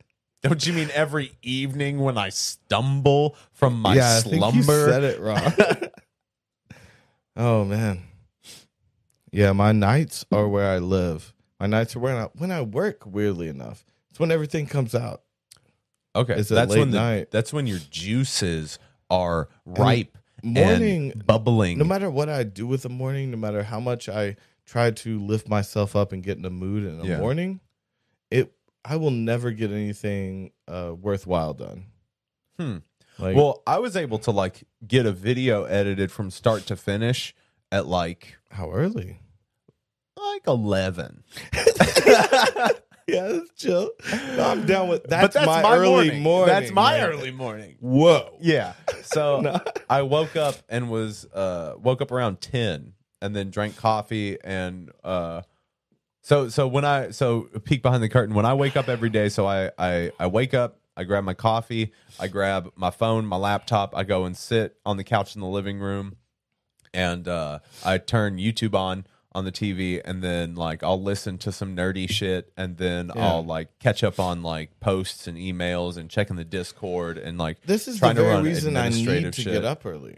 Don't 0.44 0.68
you 0.68 0.74
mean 0.74 0.90
every 0.94 1.32
evening 1.42 2.00
when 2.00 2.18
I 2.18 2.28
stumble 2.30 3.38
from 3.54 3.82
my 3.82 3.96
yeah, 3.96 4.18
I 4.18 4.20
think 4.20 4.36
slumber? 4.36 4.58
you 4.58 4.92
said 4.92 5.04
it 5.04 5.20
wrong. 5.22 5.54
oh 7.38 7.64
man, 7.64 8.02
yeah. 9.34 9.52
My 9.52 9.72
nights 9.72 10.26
are 10.32 10.48
where 10.48 10.70
I 10.70 10.78
live. 10.78 11.34
My 11.60 11.68
nights 11.68 11.96
are 11.96 12.00
when 12.00 12.16
I 12.16 12.24
when 12.38 12.52
I 12.52 12.62
work. 12.62 13.06
Weirdly 13.06 13.48
enough, 13.48 13.86
it's 14.10 14.20
when 14.20 14.32
everything 14.32 14.66
comes 14.68 14.96
out. 14.96 15.22
Okay, 16.16 16.36
It's 16.36 16.50
that's 16.50 16.70
late 16.72 16.80
when 16.80 16.92
the, 16.92 16.98
night. 16.98 17.32
that's 17.32 17.52
when 17.52 17.66
your 17.66 17.80
juices 17.90 18.78
are 19.10 19.50
ripe, 19.66 20.16
morning- 20.44 21.12
and 21.12 21.26
bubbling. 21.26 21.80
No 21.80 21.86
matter 21.86 22.10
what 22.10 22.30
I 22.30 22.44
do 22.44 22.68
with 22.68 22.84
the 22.84 22.90
morning, 22.90 23.32
no 23.32 23.38
matter 23.38 23.64
how 23.64 23.80
much 23.80 24.08
I 24.08 24.36
try 24.66 24.92
to 24.92 25.20
lift 25.20 25.50
myself 25.50 25.96
up 25.96 26.12
and 26.12 26.22
get 26.22 26.38
in 26.38 26.44
the 26.44 26.50
mood 26.52 26.84
in 26.86 27.00
the 27.00 27.08
Yeah. 27.08 27.18
morning, 27.20 27.62
it 28.30 28.54
I 28.86 28.98
will 28.98 29.12
never 29.12 29.52
get 29.52 29.72
anything 29.72 30.52
uh, 30.68 30.94
worthwhile 31.00 31.54
done. 31.56 31.86
Hmm. 32.60 32.78
Like, 33.18 33.36
well, 33.36 33.64
I 33.66 33.80
was 33.80 33.96
able 33.96 34.20
to 34.20 34.32
like 34.32 34.64
get 34.86 35.06
a 35.06 35.12
video 35.12 35.64
edited 35.64 36.12
from 36.12 36.30
start 36.32 36.66
to 36.68 36.76
finish 36.76 37.34
at 37.74 37.88
like 37.88 38.38
how 38.50 38.72
early? 38.72 39.20
like 40.16 40.48
eleven. 40.48 41.24
Yeah, 43.06 43.28
that's 43.28 43.50
chill. 43.58 43.92
No, 44.38 44.44
I'm 44.46 44.66
down 44.66 44.88
with 44.88 45.04
that's, 45.04 45.34
but 45.34 45.34
that's 45.34 45.46
my, 45.46 45.62
my, 45.62 45.76
early 45.76 45.90
morning. 45.90 46.24
morning. 46.24 46.48
That's 46.56 46.72
my 46.72 46.98
man. 46.98 47.10
early 47.10 47.32
morning. 47.32 47.76
Whoa. 47.82 48.38
Yeah. 48.40 48.74
So 49.04 49.42
No. 49.42 49.60
I 49.90 50.04
woke 50.04 50.38
up 50.38 50.56
and 50.70 50.90
was 50.90 51.26
uh 51.34 51.74
woke 51.78 52.02
up 52.02 52.12
around 52.12 52.40
10 52.40 52.94
and 53.22 53.36
then 53.36 53.50
drank 53.50 53.76
coffee 53.76 54.38
and 54.42 54.90
uh 55.04 55.42
so 56.22 56.48
so 56.48 56.66
when 56.66 56.86
I 56.86 57.12
so 57.12 57.50
peek 57.66 57.82
behind 57.82 58.02
the 58.02 58.08
curtain 58.08 58.36
when 58.36 58.46
I 58.46 58.54
wake 58.54 58.78
up 58.78 58.88
every 58.88 59.10
day 59.10 59.28
so 59.28 59.46
I 59.46 59.72
I 59.78 60.12
I 60.18 60.28
wake 60.28 60.54
up 60.54 60.80
I 60.96 61.04
grab 61.04 61.24
my 61.24 61.34
coffee, 61.34 61.92
I 62.20 62.28
grab 62.28 62.72
my 62.76 62.92
phone, 62.92 63.26
my 63.26 63.36
laptop, 63.36 63.96
I 63.98 64.04
go 64.04 64.26
and 64.26 64.38
sit 64.38 64.78
on 64.86 64.96
the 64.96 65.04
couch 65.04 65.36
in 65.36 65.42
the 65.42 65.48
living 65.48 65.80
room, 65.80 66.16
and 66.94 67.28
uh, 67.28 67.60
I 67.84 67.98
turn 67.98 68.38
YouTube 68.38 68.76
on 68.76 69.06
on 69.36 69.46
the 69.46 69.52
TV, 69.52 70.00
and 70.06 70.22
then 70.24 70.54
like 70.56 70.84
I'll 70.84 71.02
listen 71.02 71.38
to 71.40 71.52
some 71.52 71.76
nerdy 71.76 72.08
shit, 72.10 72.54
and 72.56 72.78
then 72.78 73.12
Yeah. 73.16 73.28
I'll 73.30 73.44
like 73.46 73.80
catch 73.80 74.04
up 74.04 74.20
on 74.20 74.44
like 74.44 74.80
posts 74.80 75.28
and 75.28 75.38
emails 75.38 75.98
and 75.98 76.10
checking 76.10 76.36
the 76.36 76.44
Discord 76.46 77.18
and 77.18 77.38
like 77.40 77.62
This 77.64 77.88
is 77.88 77.96
the 77.96 78.00
trying 78.00 78.16
to 78.18 78.22
very 78.22 78.34
run 78.36 78.44
reason 78.44 78.78
I 78.78 78.90
need 78.90 79.34
to 79.34 79.42
shit. 79.42 79.54
get 79.54 79.66
up 79.66 79.86
early, 79.86 80.18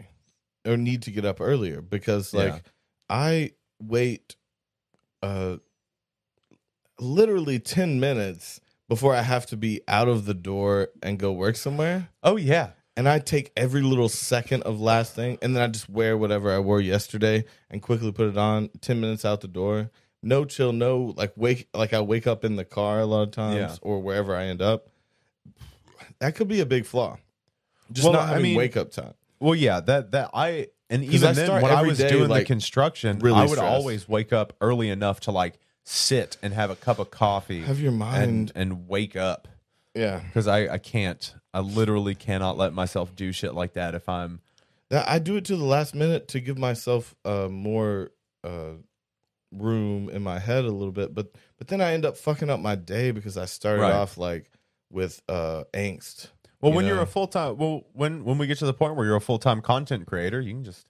or 0.66 0.76
need 0.76 1.02
to 1.02 1.10
get 1.10 1.24
up 1.24 1.40
earlier 1.40 1.80
because 1.80 2.34
like 2.34 2.52
Yeah. 2.52 2.58
I 3.08 3.52
wait, 3.80 4.36
uh, 5.22 5.56
literally 7.00 7.58
ten 7.58 8.00
minutes 8.00 8.60
before 8.88 9.14
I 9.14 9.22
have 9.22 9.46
to 9.46 9.56
be 9.56 9.80
out 9.88 10.08
of 10.08 10.26
the 10.26 10.34
door 10.34 10.88
and 11.02 11.18
go 11.18 11.32
work 11.32 11.56
somewhere. 11.56 12.08
Oh 12.22 12.36
yeah, 12.36 12.70
And 12.96 13.06
I 13.08 13.18
take 13.18 13.52
every 13.56 13.82
little 13.82 14.08
second 14.08 14.62
of 14.62 14.80
last 14.80 15.14
thing, 15.14 15.36
and 15.42 15.54
then 15.54 15.62
I 15.62 15.66
just 15.66 15.88
wear 15.88 16.16
whatever 16.16 16.50
I 16.50 16.58
wore 16.60 16.80
yesterday 16.80 17.44
and 17.70 17.82
quickly 17.82 18.10
put 18.10 18.28
it 18.28 18.38
on. 18.38 18.70
Ten 18.80 19.00
minutes 19.00 19.24
out 19.24 19.42
the 19.42 19.48
door, 19.48 19.90
no 20.22 20.44
chill, 20.46 20.72
no 20.72 21.12
like 21.16 21.32
wake. 21.36 21.68
Like 21.74 21.92
I 21.92 22.00
wake 22.00 22.26
up 22.26 22.42
in 22.44 22.56
the 22.56 22.64
car 22.64 23.00
a 23.00 23.04
lot 23.06 23.22
of 23.22 23.30
times, 23.32 23.56
Yeah. 23.56 23.76
or 23.82 24.00
wherever 24.00 24.34
I 24.34 24.44
end 24.46 24.62
up. 24.62 24.88
That 26.20 26.34
could 26.34 26.48
be 26.48 26.60
a 26.60 26.66
big 26.66 26.86
flaw. 26.86 27.18
Just 27.92 28.04
Well, 28.04 28.14
not 28.14 28.22
I 28.22 28.26
having 28.28 28.42
mean, 28.44 28.56
wake 28.56 28.76
up 28.76 28.90
time. 28.90 29.14
Well, 29.40 29.54
yeah, 29.54 29.80
that 29.80 30.12
that 30.12 30.30
I 30.32 30.68
and 30.88 31.04
even 31.04 31.28
I 31.28 31.32
then 31.32 31.44
start 31.46 31.62
when 31.62 31.72
I 31.72 31.76
every 31.80 31.90
was 31.90 31.98
day, 31.98 32.08
doing 32.08 32.28
like, 32.30 32.42
the 32.44 32.46
construction, 32.46 33.18
really 33.18 33.36
I 33.36 33.42
would 33.42 33.50
stressed. 33.58 33.62
always 33.74 34.08
wake 34.08 34.32
up 34.32 34.54
early 34.60 34.88
enough 34.88 35.20
to 35.20 35.30
like 35.32 35.58
sit 35.84 36.38
and 36.42 36.54
have 36.54 36.70
a 36.70 36.76
cup 36.76 36.98
of 36.98 37.10
coffee, 37.10 37.60
Have 37.60 37.78
your 37.78 37.90
and 37.90 37.98
mind, 37.98 38.52
and 38.54 38.88
wake 38.88 39.14
up 39.16 39.48
yeah. 39.94 40.20
because 40.20 40.48
I 40.48 40.68
I 40.74 40.78
can't, 40.78 41.34
I 41.56 41.60
literally 41.60 42.14
cannot 42.14 42.58
let 42.58 42.72
myself 42.74 43.16
do 43.16 43.32
shit 43.32 43.54
like 43.54 43.72
that 43.74 43.94
if 43.94 44.08
I'm 44.08 44.40
That- 44.90 45.08
I 45.08 45.18
do 45.18 45.36
it 45.36 45.44
to 45.46 45.56
the 45.56 45.64
last 45.64 45.94
minute 45.94 46.28
to 46.28 46.40
give 46.40 46.58
myself 46.58 47.14
uh, 47.24 47.48
more 47.50 48.10
uh, 48.44 48.72
room 49.52 50.08
in 50.10 50.22
my 50.22 50.38
head 50.38 50.64
a 50.64 50.70
little 50.70 50.92
bit, 50.92 51.14
but 51.14 51.32
but 51.58 51.68
then 51.68 51.80
I 51.80 51.92
end 51.94 52.04
up 52.04 52.16
fucking 52.16 52.50
up 52.50 52.60
my 52.60 52.74
day 52.74 53.10
because 53.10 53.36
I 53.36 53.46
started 53.46 53.82
Right. 53.82 53.92
off 53.92 54.18
like 54.18 54.50
with 54.90 55.22
uh, 55.28 55.64
angst. 55.72 56.28
well 56.60 56.72
You 56.72 56.76
when 56.76 56.86
you're 56.86 57.00
a 57.02 57.06
full 57.06 57.26
time 57.26 57.56
well 57.56 57.84
when 57.92 58.24
when 58.24 58.38
we 58.38 58.46
get 58.46 58.58
to 58.58 58.66
the 58.66 58.74
point 58.74 58.96
where 58.96 59.06
you're 59.06 59.16
a 59.16 59.20
full 59.20 59.38
time 59.38 59.60
content 59.62 60.06
creator, 60.06 60.40
you 60.40 60.52
can 60.52 60.64
just 60.64 60.86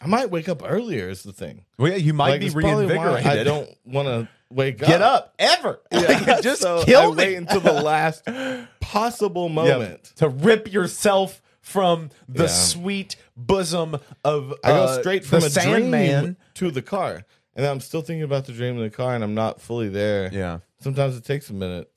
I 0.00 0.06
might 0.08 0.30
wake 0.30 0.48
up 0.48 0.62
earlier. 0.64 1.08
Is 1.08 1.22
the 1.22 1.32
thing. 1.32 1.64
well 1.78 1.90
yeah 1.92 1.96
you 1.98 2.12
might 2.12 2.30
Like, 2.30 2.40
be 2.40 2.50
reinvigorated. 2.50 3.26
I 3.26 3.44
don't 3.44 3.68
want 3.84 4.08
to 4.08 4.28
wake 4.54 4.78
get 4.78 5.02
up. 5.02 5.24
up 5.24 5.34
ever. 5.38 5.80
Yeah, 5.90 6.40
just 6.42 6.62
so 6.62 6.84
kill 6.84 7.00
I 7.00 7.06
me. 7.10 7.14
wait 7.16 7.34
until 7.36 7.60
the 7.60 7.72
last 7.82 8.24
possible 8.80 9.48
Yeah, 9.48 9.54
moment. 9.54 10.04
to 10.16 10.28
rip 10.28 10.72
yourself 10.72 11.40
from 11.60 12.10
the 12.28 12.44
Yeah. 12.44 12.48
sweet 12.48 13.16
bosom 13.36 13.96
of 14.24 14.54
I 14.64 14.68
go 14.68 14.84
uh, 14.84 15.00
straight 15.00 15.24
from 15.24 15.40
the 15.40 15.46
a 15.46 15.50
Sandman. 15.50 16.22
dream 16.24 16.36
to 16.54 16.70
the 16.70 16.82
car, 16.82 17.24
and 17.54 17.64
I'm 17.66 17.80
still 17.80 18.02
thinking 18.02 18.24
about 18.24 18.46
the 18.46 18.52
dream 18.52 18.76
in 18.76 18.82
the 18.82 18.90
car, 18.90 19.14
and 19.14 19.22
I'm 19.22 19.34
not 19.34 19.60
fully 19.60 19.88
there. 19.88 20.28
Yeah. 20.32 20.58
Sometimes 20.80 21.16
it 21.16 21.24
takes 21.24 21.48
a 21.50 21.52
minute, 21.54 21.90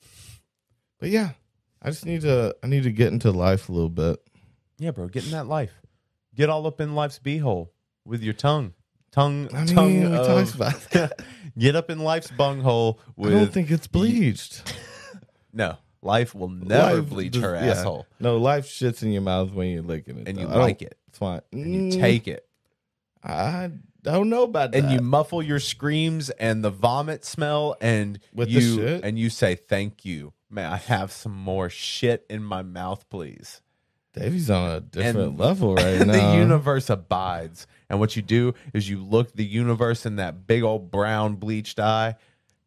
but 1.00 1.08
yeah, 1.10 1.30
I 1.82 1.90
just 1.90 2.06
need 2.06 2.20
to. 2.22 2.54
I 2.62 2.66
need 2.68 2.84
to 2.84 2.92
get 2.92 3.12
into 3.12 3.30
life 3.32 3.68
a 3.68 3.72
little 3.72 3.88
bit. 3.90 4.20
Yeah, 4.78 4.92
bro, 4.92 5.08
get 5.08 5.24
in 5.24 5.32
that 5.32 5.46
life. 5.46 5.72
Get 6.34 6.48
all 6.50 6.66
up 6.66 6.80
in 6.80 6.94
life's 6.94 7.18
beehole 7.18 7.70
with 8.04 8.22
your 8.22 8.34
tongue. 8.34 8.74
Tongue, 9.16 9.48
I 9.54 9.64
mean, 9.64 9.74
tongue. 9.74 10.00
we 10.10 10.16
of- 10.16 10.26
talked 10.26 10.54
about 10.54 10.90
that. 10.90 11.22
get 11.58 11.74
up 11.74 11.90
in 11.90 11.98
life's 11.98 12.30
bunghole 12.30 13.00
with. 13.16 13.32
I 13.32 13.36
don't 13.38 13.52
think 13.52 13.70
it's 13.70 13.86
bleached. 13.86 14.74
no, 15.54 15.76
life 16.02 16.34
will 16.34 16.50
never 16.50 17.00
Life 17.00 17.08
bleach 17.08 17.32
does- 17.32 17.42
her 17.42 17.54
yeah. 17.54 17.70
asshole, 17.72 18.06
No, 18.20 18.36
life 18.36 18.66
shits 18.66 19.02
in 19.02 19.10
your 19.12 19.22
mouth 19.22 19.52
when 19.52 19.68
you're 19.70 19.82
licking 19.82 20.18
it, 20.18 20.28
and 20.28 20.36
though. 20.36 20.42
you 20.42 20.48
I 20.48 20.52
don't- 20.52 20.60
like 20.62 20.82
it, 20.82 20.98
It's 21.08 21.18
fine. 21.18 21.40
and 21.50 21.74
you 21.74 21.80
Mm, 21.80 21.98
take 22.00 22.28
it, 22.28 22.46
I 23.24 23.70
don't 24.02 24.28
know 24.28 24.42
about 24.44 24.72
that. 24.72 24.84
and 24.84 24.92
you 24.92 25.00
muffle 25.00 25.42
your 25.42 25.58
screams 25.60 26.28
and 26.30 26.62
the 26.62 26.70
vomit 26.70 27.24
smell, 27.24 27.74
and 27.80 28.18
With 28.34 28.48
the 28.52 28.60
you 28.60 28.76
shit? 28.76 29.02
and 29.04 29.18
you 29.18 29.30
say, 29.30 29.54
"Thank 29.56 30.04
you, 30.04 30.34
may 30.50 30.64
I 30.64 30.76
have 30.76 31.10
some 31.10 31.34
more 31.34 31.68
shit 31.70 32.24
in 32.28 32.42
my 32.44 32.62
mouth, 32.62 33.08
please." 33.08 33.62
Davy's 34.12 34.48
on 34.50 34.70
a 34.70 34.80
different 34.80 35.38
level 35.38 35.74
right 35.76 35.86
and 36.00 36.06
now. 36.08 36.32
the 36.32 36.38
universe 36.38 36.88
abides. 36.88 37.66
And 37.88 38.00
what 38.00 38.16
you 38.16 38.22
do 38.22 38.54
is 38.74 38.88
you 38.88 39.02
look 39.02 39.32
the 39.32 39.44
universe 39.44 40.06
in 40.06 40.16
that 40.16 40.46
big 40.46 40.62
old 40.62 40.90
brown 40.90 41.36
bleached 41.36 41.78
eye, 41.78 42.16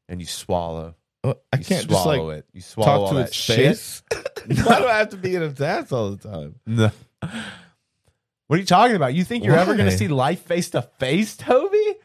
and 0.07 0.19
you 0.19 0.25
swallow. 0.25 0.95
Oh, 1.23 1.35
I 1.51 1.57
You 1.57 1.65
can't 1.65 1.87
just 1.87 1.89
swallow 1.89 2.27
like 2.29 2.37
it. 2.39 2.45
You 2.53 2.61
swallow 2.61 3.01
talk 3.05 3.09
to 3.09 3.15
that 3.17 3.27
its 3.27 3.35
shit. 3.35 3.55
face. 3.57 4.03
Why 4.65 4.79
do 4.79 4.85
I 4.87 4.97
have 4.99 5.09
to 5.09 5.17
be 5.17 5.35
in 5.35 5.43
its 5.43 5.59
ass 5.59 5.91
all 5.91 6.11
the 6.11 6.29
time? 6.29 6.55
No. 6.65 6.91
What 7.21 8.55
are 8.55 8.59
you 8.59 8.65
talking 8.65 8.95
about? 8.95 9.13
You 9.13 9.23
think 9.23 9.43
you're 9.43 9.57
ever 9.57 9.75
going 9.75 9.89
to 9.89 9.97
see 9.97 10.07
life 10.07 10.41
face 10.43 10.69
to 10.71 10.81
face, 10.81 11.35
Toby? 11.37 11.95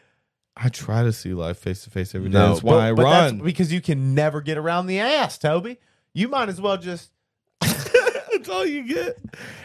I 0.56 0.68
try 0.68 1.02
to 1.04 1.12
see 1.12 1.32
life 1.32 1.58
face 1.58 1.84
to 1.84 1.90
face 1.90 2.14
every 2.14 2.28
day. 2.28 2.38
That's 2.38 2.62
why 2.62 2.72
but- 2.72 2.78
I 2.80 2.92
but 2.92 3.02
that's 3.10 3.32
run. 3.32 3.40
because 3.44 3.72
you 3.72 3.80
can 3.80 4.14
never 4.14 4.40
get 4.40 4.58
around 4.58 4.86
the 4.86 5.00
ass, 5.00 5.38
Toby. 5.38 5.78
You 6.12 6.28
might 6.28 6.48
as 6.48 6.60
well 6.60 6.76
just 6.76 7.10
That's 8.44 8.56
all 8.56 8.66
you 8.66 8.82
get. 8.82 9.18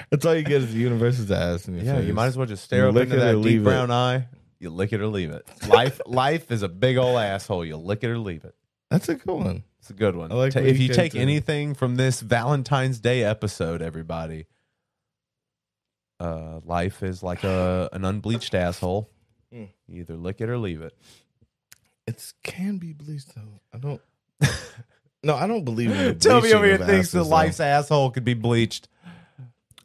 That's 0.10 0.26
all 0.26 0.36
you 0.36 0.44
get 0.44 0.62
is 0.64 0.74
the 0.74 0.80
universe's 0.80 1.30
ass. 1.32 1.68
In 1.68 1.76
your 1.76 1.84
yeah. 1.84 1.96
face. 1.98 2.08
You 2.08 2.14
might 2.14 2.28
as 2.28 2.38
well 2.38 2.48
just 2.48 2.64
stare 2.64 2.84
You 2.84 2.90
up 2.90 2.96
lick 2.96 3.04
into 3.10 3.18
it 3.18 3.20
or 3.20 3.26
that 3.26 3.38
leave 3.38 3.52
deep 3.54 3.62
it. 3.62 3.64
brown 3.66 3.92
eye. 3.92 4.28
You 4.60 4.70
lick 4.70 4.94
it 4.94 5.02
or 5.02 5.08
leave 5.08 5.32
it. 5.32 5.48
Life, 5.68 6.02
life 6.06 6.52
is 6.52 6.64
a 6.64 6.70
big 6.70 6.98
old 6.98 7.18
asshole. 7.18 7.66
You 7.66 7.78
lick 7.78 8.04
it 8.04 8.10
or 8.10 8.18
leave 8.18 8.44
it. 8.44 8.56
That's 8.90 9.08
a 9.10 9.16
good 9.16 9.32
one. 9.34 9.64
It's 9.80 9.90
a 9.90 9.94
good 9.94 10.16
one. 10.16 10.32
I 10.32 10.36
like 10.36 10.54
Ta- 10.54 10.60
what 10.62 10.70
if 10.70 10.78
you 10.78 10.84
you 10.84 10.90
came 10.90 10.96
take 10.96 11.12
to. 11.14 11.20
anything 11.20 11.74
from 11.74 11.96
this 11.96 12.22
Valentine's 12.22 13.00
Day 13.00 13.24
episode, 13.24 13.82
everybody, 13.82 14.48
uh, 16.20 16.60
life 16.66 17.02
is 17.04 17.24
like 17.24 17.44
a 17.44 17.90
an 17.94 18.04
unbleached 18.04 18.54
asshole. 18.54 19.10
Mm. 19.54 19.70
You 19.88 20.02
either 20.02 20.16
lick 20.16 20.42
it 20.42 20.50
or 20.50 20.58
leave 20.58 20.82
it. 20.82 20.94
It 22.08 22.34
can 22.44 22.78
be 22.78 22.92
bleached 22.94 23.36
though. 23.36 23.62
I 23.74 23.78
don't. 23.78 24.02
no, 25.24 25.36
I 25.36 25.48
don't 25.48 25.64
believe 25.66 25.92
in 25.92 25.98
the 26.06 26.14
Toby 26.16 26.54
over 26.54 26.66
here 26.66 26.78
thinks 26.78 26.90
that 26.90 26.94
asses, 27.00 27.12
though. 27.14 27.24
life's 27.24 27.60
asshole 27.60 28.12
could 28.12 28.26
be 28.26 28.34
bleached. 28.34 28.88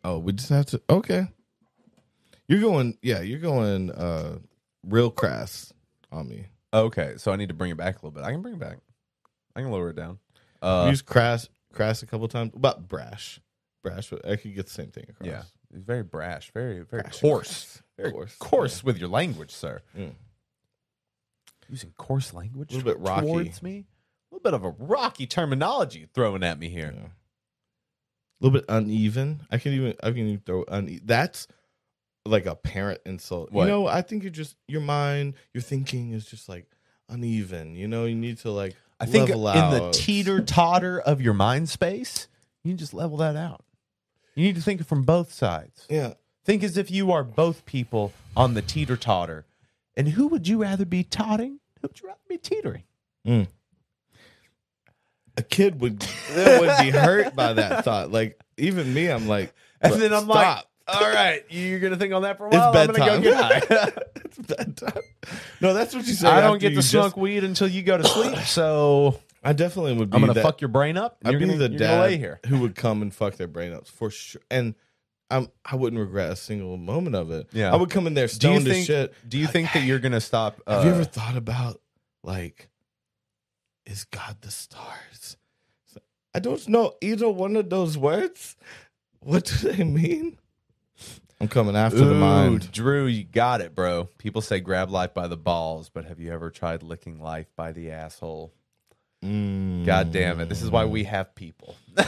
Oh, 0.05 0.19
we 0.19 0.33
just 0.33 0.49
have 0.51 0.67
to. 0.67 0.81
Okay, 0.91 1.27
you're 2.49 2.61
going. 2.61 2.99
Yeah, 3.03 3.21
you're 3.21 3.39
going. 3.41 3.91
uh 3.91 4.39
Real 4.87 5.11
crass 5.11 5.73
on 6.13 6.29
me. 6.29 6.45
Okay, 6.75 7.15
so 7.17 7.33
I 7.33 7.37
need 7.37 7.49
to 7.49 7.55
bring 7.55 7.71
it 7.71 7.77
back 7.79 7.95
a 7.95 7.97
little 7.99 8.11
bit. 8.11 8.23
I 8.23 8.33
can 8.33 8.43
bring 8.43 8.55
it 8.55 8.61
back. 8.61 8.77
I 9.57 9.61
can 9.63 9.71
lower 9.71 9.89
it 9.91 9.97
down. 9.97 10.19
Uh, 10.61 10.89
Use 10.91 11.01
crass, 11.01 11.49
crass 11.73 12.03
a 12.03 12.07
couple 12.07 12.29
times. 12.29 12.53
About 12.55 12.87
brash, 12.87 13.41
brash. 13.83 14.13
I 14.29 14.37
could 14.37 14.55
get 14.55 14.67
the 14.67 14.73
same 14.73 14.89
thing 14.91 15.07
across. 15.09 15.27
yeah, 15.27 15.43
it's 15.73 15.85
very 15.85 16.03
brash, 16.03 16.51
very 16.53 16.81
very 16.83 17.03
Brash 17.03 17.21
coarse, 17.21 17.83
very 17.97 18.13
Coarse, 18.13 18.37
coarse, 18.39 18.85
with 18.85 18.99
your 18.99 19.09
language, 19.09 19.51
sir. 19.53 19.81
Mm. 19.97 20.11
Using 21.71 21.93
coarse 21.97 22.35
language, 22.35 22.73
A 22.73 22.77
little 22.77 22.93
bit 22.93 23.01
rocky. 23.01 23.27
towards 23.27 23.63
me. 23.63 23.87
A 24.35 24.43
little 24.43 24.51
bit 24.51 24.55
of 24.55 24.65
a 24.65 24.85
rocky 24.85 25.29
terminology 25.29 26.09
throwing 26.13 26.43
at 26.43 26.59
me 26.59 26.69
here. 26.69 26.93
Yeah. 26.93 27.07
A 27.07 28.41
little 28.41 28.59
bit 28.59 28.65
uneven. 28.69 29.47
I 29.49 29.59
can 29.59 29.73
even 29.73 29.95
I 30.03 30.11
can 30.11 30.27
even 30.27 30.43
throw 30.45 30.65
uneven. 30.67 31.03
That's 31.05 31.47
like 32.27 32.47
a 32.47 32.57
parent 32.57 33.01
insult. 33.07 33.53
What? 33.53 33.65
You 33.65 33.71
know, 33.71 33.87
I 33.87 34.03
think 34.03 34.25
you're 34.25 34.33
just 34.33 34.57
your 34.67 34.81
mind, 34.81 35.35
your 35.53 35.63
thinking 35.63 36.15
is 36.15 36.27
just 36.27 36.49
like 36.49 36.67
uneven. 37.09 37.77
You 37.77 37.87
know, 37.87 38.07
you 38.07 38.17
need 38.17 38.39
to 38.39 38.51
like 38.51 38.75
I 38.99 39.07
think 39.07 39.31
in 39.31 39.41
the 39.41 39.91
teeter 39.95 40.41
totter 40.41 40.99
of 40.99 41.21
your 41.21 41.35
mind 41.35 41.69
space, 41.69 42.27
you 42.65 42.73
can 42.73 42.79
just 42.79 42.93
level 42.93 43.19
that 43.19 43.37
out. 43.37 43.65
You 44.35 44.45
need 44.45 44.57
to 44.57 44.63
think 44.63 44.85
from 44.85 45.05
both 45.05 45.33
sides. 45.33 45.87
Yeah. 45.89 46.15
Think 46.45 46.65
as 46.65 46.77
if 46.77 46.91
you 46.91 47.13
are 47.13 47.23
both 47.23 47.65
people 47.67 48.13
on 48.37 48.55
the 48.55 48.63
teeter 48.63 48.97
totter. 48.97 49.47
And 49.97 50.09
who 50.09 50.27
would 50.27 50.49
you 50.49 50.61
rather 50.61 50.85
be 50.85 51.05
totting? 51.05 51.61
Who 51.81 51.89
would 51.89 52.01
you 52.01 52.09
rather 52.09 52.21
be 52.29 52.39
teetering? 52.39 52.83
Mm. 53.25 53.47
A 55.37 55.43
kid 55.43 55.81
would 55.81 55.99
that 56.35 56.61
would 56.61 56.85
be 56.85 56.91
hurt 56.97 57.35
by 57.35 57.55
that 57.55 57.85
thought. 57.85 58.11
Like 58.13 58.41
even 58.57 58.93
me, 58.95 59.09
I'm 59.09 59.27
like, 59.27 59.53
And 59.81 59.95
then 59.95 60.13
I'm 60.15 60.29
like, 60.29 60.65
all 60.87 61.01
right, 61.01 61.43
you're 61.51 61.81
gonna 61.81 61.97
think 61.97 62.13
on 62.13 62.23
that 62.23 62.39
for 62.39 62.47
a 62.47 62.49
It's 62.49 62.57
while. 62.57 62.77
I'm 62.77 62.87
gonna 62.87 62.99
go 62.99 63.21
get 63.21 63.35
high. 63.35 63.93
it's 64.17 64.39
bedtime. 64.39 65.03
No, 65.61 65.75
that's 65.75 65.95
what 65.95 66.07
you 66.07 66.13
say. 66.13 66.29
I 66.29 66.41
don't 66.41 66.61
get 66.61 66.71
to 66.71 66.75
just- 66.77 66.91
smoke 66.91 67.17
weed 67.17 67.43
until 67.45 67.69
you 67.69 67.83
go 67.83 67.97
to 67.97 68.05
sleep, 68.05 68.37
so 68.45 69.19
I 69.43 69.53
definitely 69.55 69.95
would 69.95 70.11
be 70.11 70.15
I'm 70.15 70.21
gonna 70.21 70.35
that, 70.35 70.43
fuck 70.43 70.61
your 70.61 70.69
brain 70.69 70.97
up. 70.97 71.19
I'd 71.25 71.33
be 71.39 71.47
gonna, 71.47 71.57
the 71.57 71.69
dad 71.69 72.13
here. 72.13 72.41
who 72.47 72.61
would 72.61 72.75
come 72.77 73.03
and 73.03 73.13
fuck 73.15 73.37
their 73.37 73.49
brain 73.49 73.73
up 73.73 73.87
for 73.87 74.11
sure. 74.11 74.41
And 74.51 74.75
I'm 75.31 75.49
I 75.65 75.77
wouldn't 75.77 75.99
regret 76.01 76.31
a 76.31 76.37
single 76.37 76.77
moment 76.77 77.17
of 77.17 77.31
it. 77.31 77.49
Yeah. 77.53 77.73
I 77.73 77.77
would 77.77 77.91
come 77.91 78.07
in 78.07 78.15
there 78.15 78.27
Do 78.27 78.33
you 78.33 78.35
stoned 78.61 78.65
think? 78.67 78.87
shit. 78.87 79.15
Do 79.29 79.39
you 79.39 79.47
think 79.47 79.73
that 79.73 79.83
you're 79.85 79.99
gonna 79.99 80.21
stop? 80.21 80.61
Uh, 80.67 80.77
Have 80.77 80.85
you 80.85 80.93
ever 80.93 81.05
thought 81.05 81.37
about 81.37 81.81
like, 82.23 82.69
is 83.87 84.05
God 84.05 84.37
the 84.41 84.51
stars? 84.51 85.37
I 86.35 86.41
don't 86.41 86.67
know 86.69 86.95
either 87.01 87.29
one 87.29 87.57
of 87.57 87.71
those 87.71 87.97
words. 87.97 88.57
What 89.21 89.45
do 89.45 89.71
they 89.73 89.85
mean? 89.85 90.39
I'm 91.41 91.49
coming 91.49 91.77
after 91.77 91.99
the 91.99 92.15
Ooh, 92.15 92.19
mind. 92.21 92.73
Drew, 92.73 93.07
you 93.07 93.25
got 93.25 93.61
it, 93.61 93.75
bro. 93.75 94.09
People 94.19 94.41
say 94.41 94.61
grab 94.61 94.91
life 94.91 95.15
by 95.15 95.29
the 95.29 95.37
balls, 95.37 95.89
but 95.89 96.05
have 96.07 96.19
you 96.21 96.33
ever 96.33 96.51
tried 96.51 96.83
licking 96.83 97.21
life 97.21 97.47
by 97.57 97.73
the 97.73 97.91
asshole? 97.91 98.53
Mm. 99.25 99.85
God 99.85 100.13
damn 100.13 100.41
it. 100.41 100.49
This 100.49 100.63
is 100.63 100.71
why 100.71 100.85
we 100.85 101.05
have 101.05 101.35
people. 101.35 101.77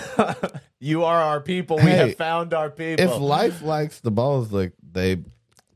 You 0.79 1.05
are 1.05 1.21
our 1.21 1.41
people. 1.41 1.79
we 1.79 1.85
Hey, 1.85 1.97
have 1.97 2.17
found 2.17 2.53
our 2.53 2.69
people. 2.69 3.03
If 3.05 3.19
life 3.19 3.63
likes 3.63 4.01
the 4.01 4.11
balls, 4.11 4.53
like 4.53 4.73
they 4.93 5.17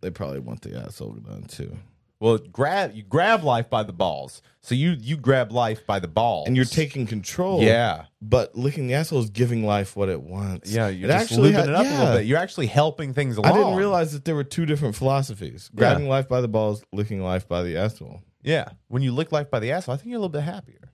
they 0.03 0.11
probably 0.11 0.41
want 0.41 0.61
the 0.61 0.79
asshole 0.79 1.13
done 1.15 1.45
too. 1.45 1.75
Well, 2.21 2.39
grab 2.39 2.95
you 2.95 3.03
grab 3.03 3.43
life 3.43 3.69
by 3.71 3.83
the 3.83 3.93
balls. 3.93 4.43
So 4.63 4.75
you 4.75 4.91
you 4.91 5.17
grab 5.17 5.53
life 5.53 5.87
by 5.87 5.99
the 6.01 6.07
balls, 6.09 6.47
And 6.47 6.55
you're 6.55 6.67
taking 6.67 7.07
control. 7.07 7.63
Yeah. 7.63 8.05
But 8.21 8.55
licking 8.57 8.89
the 8.89 8.95
asshole 8.95 9.21
is 9.21 9.31
giving 9.31 9.65
life 9.65 9.97
what 9.97 10.09
it 10.11 10.21
wants. 10.23 10.71
yeah, 10.71 10.89
you're 10.89 11.09
It 11.09 11.13
actually 11.15 11.53
had- 11.53 11.69
it 11.71 11.75
up 11.75 11.87
a 11.87 11.89
little 11.89 12.15
bit. 12.19 12.27
You're 12.27 12.39
actually 12.39 12.67
helping 12.67 13.15
things 13.15 13.39
along. 13.39 13.53
I 13.53 13.57
didn't 13.57 13.75
realize 13.77 14.13
that 14.13 14.27
there 14.27 14.35
were 14.35 14.45
two 14.45 14.67
different 14.67 14.95
philosophies: 14.97 15.71
grabbing 15.75 16.09
life 16.09 16.29
by 16.29 16.41
the 16.43 16.49
balls, 16.49 16.85
licking 16.93 17.23
life 17.23 17.49
by 17.49 17.63
the 17.63 17.77
asshole. 17.79 18.21
Yeah, 18.43 18.69
when 18.89 19.03
you 19.03 19.13
lick 19.13 19.33
life 19.33 19.51
by 19.51 19.59
the 19.61 19.73
asshole, 19.73 19.95
I 19.95 19.97
think 19.97 20.09
you're 20.11 20.19
a 20.19 20.21
little 20.21 20.29
bit 20.31 20.43
happier. 20.43 20.91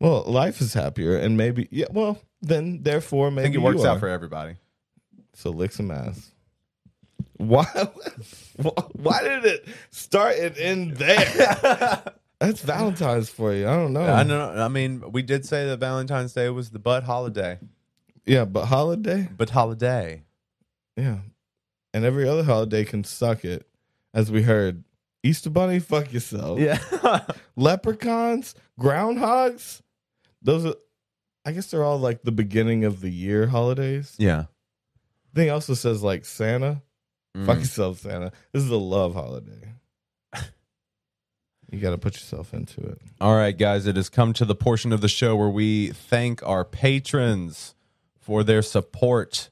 Well, 0.00 0.24
life 0.26 0.60
is 0.60 0.74
happier, 0.74 1.16
and 1.16 1.36
maybe 1.36 1.68
yeah. 1.70 1.86
Well, 1.92 2.18
then 2.42 2.82
therefore, 2.82 3.30
maybe 3.30 3.40
I 3.42 3.44
think 3.44 3.54
it 3.54 3.58
works 3.62 3.84
out 3.84 4.00
for 4.00 4.08
everybody. 4.08 4.56
So 5.34 5.50
lick 5.50 5.70
some 5.72 5.90
ass. 5.92 6.30
Why? 7.36 7.66
Why 8.92 9.22
did 9.22 9.44
it 9.44 9.66
start 9.90 10.36
and 10.36 10.56
end 10.56 10.96
there? 10.96 12.02
That's 12.40 12.60
Valentine's 12.62 13.28
for 13.30 13.52
you. 13.52 13.66
I 13.68 13.74
don't 13.76 13.92
know. 13.92 14.02
I 14.06 14.22
know. 14.22 14.50
I 14.50 14.68
mean, 14.68 15.12
we 15.12 15.22
did 15.22 15.44
say 15.46 15.66
that 15.68 15.78
Valentine's 15.78 16.32
Day 16.32 16.48
was 16.50 16.70
the 16.70 16.78
butt 16.78 17.04
holiday, 17.04 17.58
Yeah, 18.26 18.44
but 18.44 18.66
holiday. 18.66 19.28
but 19.36 19.50
holiday. 19.50 20.22
Yeah, 20.96 21.18
and 21.92 22.04
every 22.04 22.28
other 22.28 22.44
holiday 22.44 22.84
can 22.84 23.02
suck 23.04 23.44
it, 23.44 23.66
as 24.12 24.30
we 24.30 24.42
heard. 24.42 24.84
Easter 25.22 25.48
Bunny, 25.50 25.78
fuck 25.80 26.12
yourself. 26.12 26.58
Yeah, 26.60 26.78
Leprechauns, 27.56 28.54
groundhogs. 28.78 29.80
Those 30.42 30.66
are. 30.66 30.74
I 31.46 31.52
guess 31.52 31.66
they're 31.70 31.84
all 31.84 31.98
like 31.98 32.22
the 32.22 32.32
beginning 32.32 32.84
of 32.84 33.00
the 33.00 33.10
year 33.10 33.46
holidays. 33.46 34.14
yeah. 34.18 34.44
Thing 35.34 35.50
also 35.50 35.74
says 35.74 36.02
like 36.02 36.24
Santa. 36.24 36.80
Mm. 37.36 37.46
Fuck 37.46 37.58
yourself, 37.58 37.98
Santa. 37.98 38.32
This 38.52 38.62
is 38.62 38.70
a 38.70 38.76
love 38.76 39.14
holiday. 39.14 39.72
you 41.70 41.80
got 41.80 41.90
to 41.90 41.98
put 41.98 42.14
yourself 42.14 42.54
into 42.54 42.80
it. 42.80 42.98
All 43.20 43.34
right, 43.34 43.56
guys, 43.56 43.86
it 43.86 43.96
has 43.96 44.08
come 44.08 44.32
to 44.34 44.44
the 44.44 44.54
portion 44.54 44.92
of 44.92 45.00
the 45.00 45.08
show 45.08 45.34
where 45.34 45.48
we 45.48 45.88
thank 45.88 46.42
our 46.46 46.64
patrons 46.64 47.74
for 48.16 48.44
their 48.44 48.62
support, 48.62 49.50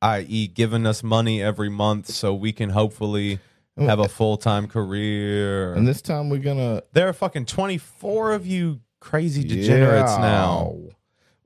i.e., 0.00 0.46
giving 0.46 0.86
us 0.86 1.02
money 1.02 1.42
every 1.42 1.68
month 1.68 2.08
so 2.08 2.32
we 2.34 2.52
can 2.52 2.70
hopefully 2.70 3.40
have 3.76 3.98
a 3.98 4.08
full 4.08 4.36
time 4.36 4.68
career. 4.68 5.74
And 5.74 5.86
this 5.88 6.00
time 6.00 6.28
we're 6.30 6.38
gonna 6.38 6.82
there 6.92 7.08
are 7.08 7.12
fucking 7.12 7.46
24 7.46 8.32
of 8.34 8.46
you 8.46 8.80
crazy 9.00 9.42
degenerates 9.42 10.12
Yeah. 10.12 10.18
now. 10.18 10.76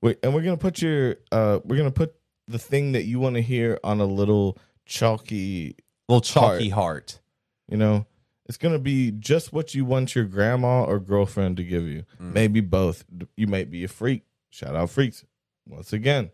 Wait, 0.03 0.19
and 0.23 0.35
we're 0.35 0.43
gonna 0.43 0.59
put 0.59 0.83
your 0.83 1.17
uh 1.33 1.61
we're 1.65 1.79
gonna 1.79 1.91
put 1.91 2.15
the 2.47 2.59
thing 2.59 2.93
that 2.93 3.05
you 3.05 3.19
want 3.19 3.37
to 3.37 3.43
hear 3.43 3.79
on 3.83 4.01
a 4.01 4.05
little 4.05 4.59
chalky 4.89 5.77
Little 6.09 6.21
chalky 6.23 6.71
heart. 6.71 7.21
you 7.69 7.77
know 7.77 8.07
it's 8.47 8.57
gonna 8.57 8.79
be 8.79 9.11
just 9.13 9.53
what 9.53 9.75
you 9.75 9.85
want 9.85 10.15
your 10.15 10.25
grandma 10.25 10.83
or 10.85 10.99
girlfriend 10.99 11.59
to 11.59 11.63
give 11.65 11.85
you 11.85 12.05
Mm. 12.21 12.33
maybe 12.33 12.61
both 12.61 13.05
you 13.37 13.47
might 13.47 13.71
be 13.71 13.85
a 13.85 13.89
freak 13.89 14.23
shout 14.49 14.75
out 14.75 14.89
freaks 14.91 15.25
once 15.69 15.93
again 15.93 16.31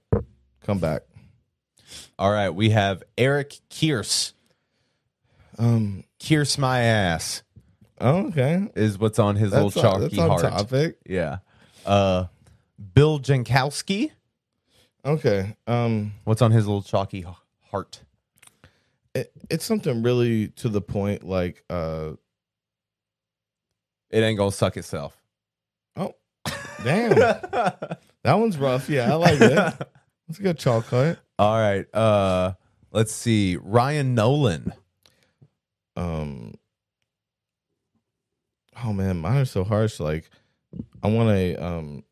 come 0.62 0.78
back 0.78 1.02
All 2.18 2.31
right, 2.32 2.48
we 2.51 2.70
have 2.70 3.02
Eric 3.18 3.59
Kierce. 3.68 4.32
um 5.59 6.05
Kierce 6.20 6.56
my 6.56 6.81
ass 6.81 7.43
oh, 8.01 8.28
okay 8.28 8.68
is 8.76 8.97
what's 8.98 9.18
on 9.18 9.35
his 9.36 9.51
that's, 9.51 9.64
little 9.76 9.86
on, 9.86 10.01
chalky 10.01 10.16
that's 10.16 10.18
on 10.18 10.28
heart. 10.28 10.43
topic 10.43 10.98
Yeah. 11.06 11.39
Uh 11.85 12.26
Bill 12.94 13.18
Jankowski. 13.18 14.12
okay 15.05 15.56
um 15.66 16.12
What's 16.22 16.40
on 16.43 16.52
his 16.52 16.66
little 16.66 16.82
chalky 16.82 17.26
heart? 17.70 18.02
It, 19.15 19.32
it's 19.51 19.65
something 19.65 20.03
really 20.03 20.49
to 20.49 20.69
the 20.69 20.81
point 20.81 21.23
like 21.24 21.62
uh 21.70 22.12
It 24.11 24.20
ain't 24.20 24.39
gonna 24.39 24.53
suck 24.53 24.77
itself. 24.77 25.16
oh 25.97 26.15
damn 26.82 27.11
that 27.15 27.99
one's 28.35 28.59
rough 28.59 28.89
yeah 28.89 29.11
i 29.12 29.15
like 29.15 29.41
it 29.41 29.51
that's 30.28 30.39
a 30.39 30.43
good 30.43 30.59
chocolate 30.59 31.19
All 31.39 31.57
right. 31.59 31.86
Uh 31.95 32.53
let's 32.93 33.12
see. 33.12 33.57
Ryan 33.57 34.15
Nolan. 34.15 34.73
um 35.97 36.55
oh 38.85 38.93
man 38.93 39.19
mine 39.19 39.39
are 39.39 39.45
so 39.45 39.62
harsh 39.65 40.01
like 40.01 40.28
i 41.03 41.09
want 41.09 41.31
a 41.31 41.55
um 41.57 42.03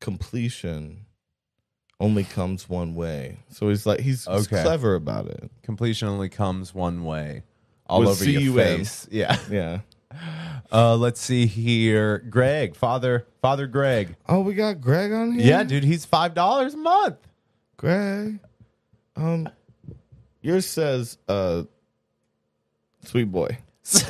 completion 0.00 1.06
only 2.00 2.24
comes 2.24 2.68
one 2.68 2.94
way 2.94 3.38
so 3.48 3.68
he's 3.68 3.84
like 3.86 4.00
he's, 4.00 4.24
he's 4.26 4.46
Okay. 4.46 4.62
clever 4.62 4.94
about 4.94 5.26
it 5.26 5.50
Completion 5.62 6.08
only 6.08 6.28
comes 6.28 6.74
one 6.74 7.04
way. 7.04 7.42
All 7.86 8.00
With 8.00 8.08
over 8.10 8.24
your 8.24 8.40
C-U-M. 8.40 8.78
face. 8.78 9.08
Yeah. 9.10 9.36
yeah 9.50 9.80
Uh 10.72 10.94
let's 10.96 11.20
see 11.20 11.46
here. 11.46 12.18
Greg, 12.30 12.74
father, 12.76 13.26
father 13.42 13.66
Greg. 13.66 14.16
oh 14.28 14.40
we 14.40 14.54
got 14.54 14.80
greg 14.80 15.12
on 15.12 15.32
here 15.32 15.46
Yeah, 15.46 15.62
dude, 15.64 15.84
he's 15.84 16.04
five 16.04 16.34
dollars 16.34 16.74
a 16.74 16.78
month. 16.78 17.16
greg 17.76 18.38
um 19.16 19.48
yours 20.40 20.66
says 20.66 21.18
uh 21.28 21.64
sweet 23.04 23.24
boy 23.30 23.58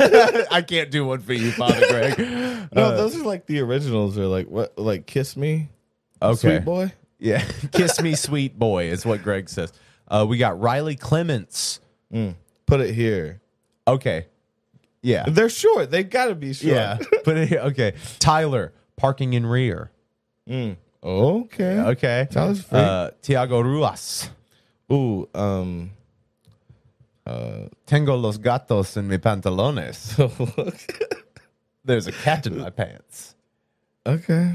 I 0.50 0.64
can't 0.66 0.90
do 0.90 1.04
one 1.06 1.20
for 1.20 1.32
you, 1.32 1.52
Father 1.52 1.86
Greg. 1.88 2.18
no 2.18 2.68
Uh, 2.74 2.96
those 2.96 3.14
are 3.16 3.22
like 3.24 3.46
the 3.46 3.60
originals 3.60 4.18
are 4.18 4.26
like 4.26 4.48
what 4.48 4.76
like 4.76 5.06
kiss 5.06 5.36
me 5.36 5.68
okay. 6.20 6.34
sweet 6.56 6.64
boy 6.64 6.92
Yeah. 7.18 7.44
Kiss 7.72 8.00
me, 8.00 8.14
sweet 8.14 8.58
boy, 8.58 8.84
is 8.90 9.04
what 9.04 9.22
Greg 9.22 9.48
says. 9.48 9.72
Uh, 10.06 10.24
we 10.28 10.38
got 10.38 10.58
Riley 10.60 10.96
Clements. 10.96 11.80
put 12.66 12.80
it 12.80 12.94
here 12.94 13.40
Okay. 13.86 14.26
Yeah. 15.02 15.24
they're 15.28 15.48
short 15.50 15.90
they 15.90 16.02
gotta 16.04 16.34
be 16.34 16.52
short 16.52 16.72
Yeah. 16.74 16.98
Put 17.24 17.36
it 17.36 17.48
here. 17.48 17.60
Okay. 17.60 17.94
Tyler, 18.18 18.72
parking 18.96 19.32
in 19.34 19.46
rear. 19.46 19.90
Mm, 20.48 20.76
okay 21.02 21.78
Okay. 21.80 22.26
Tyler's 22.30 22.62
free. 22.62 22.78
Uh, 22.80 23.10
Tiago 23.22 23.60
Ruas. 23.62 24.28
Ooh, 24.92 25.28
um, 25.34 25.90
Uh, 27.26 27.68
Tengo 27.86 28.16
los 28.16 28.38
gatos 28.38 28.96
en 28.96 29.06
mi 29.06 29.18
pantalones. 29.18 30.16
There's 31.84 32.06
a 32.06 32.12
cat 32.12 32.46
in 32.46 32.56
my 32.58 32.70
pants. 32.70 33.34
okay. 34.06 34.54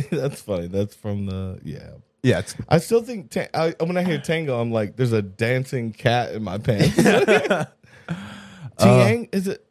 That's 0.10 0.40
funny. 0.40 0.66
That's 0.68 0.94
from 0.94 1.26
the 1.26 1.60
yeah. 1.64 1.90
Yeah. 2.22 2.38
It's, 2.40 2.54
I 2.68 2.78
still 2.78 3.02
think 3.02 3.30
ta- 3.30 3.48
I, 3.54 3.74
when 3.82 3.96
I 3.96 4.02
hear 4.04 4.18
tango, 4.18 4.60
I'm 4.60 4.70
like, 4.70 4.96
there's 4.96 5.12
a 5.12 5.22
dancing 5.22 5.92
cat 5.92 6.32
in 6.32 6.42
my 6.42 6.58
pants. 6.58 6.96
Tiang 8.78 9.28
is 9.32 9.48
it? 9.48 9.64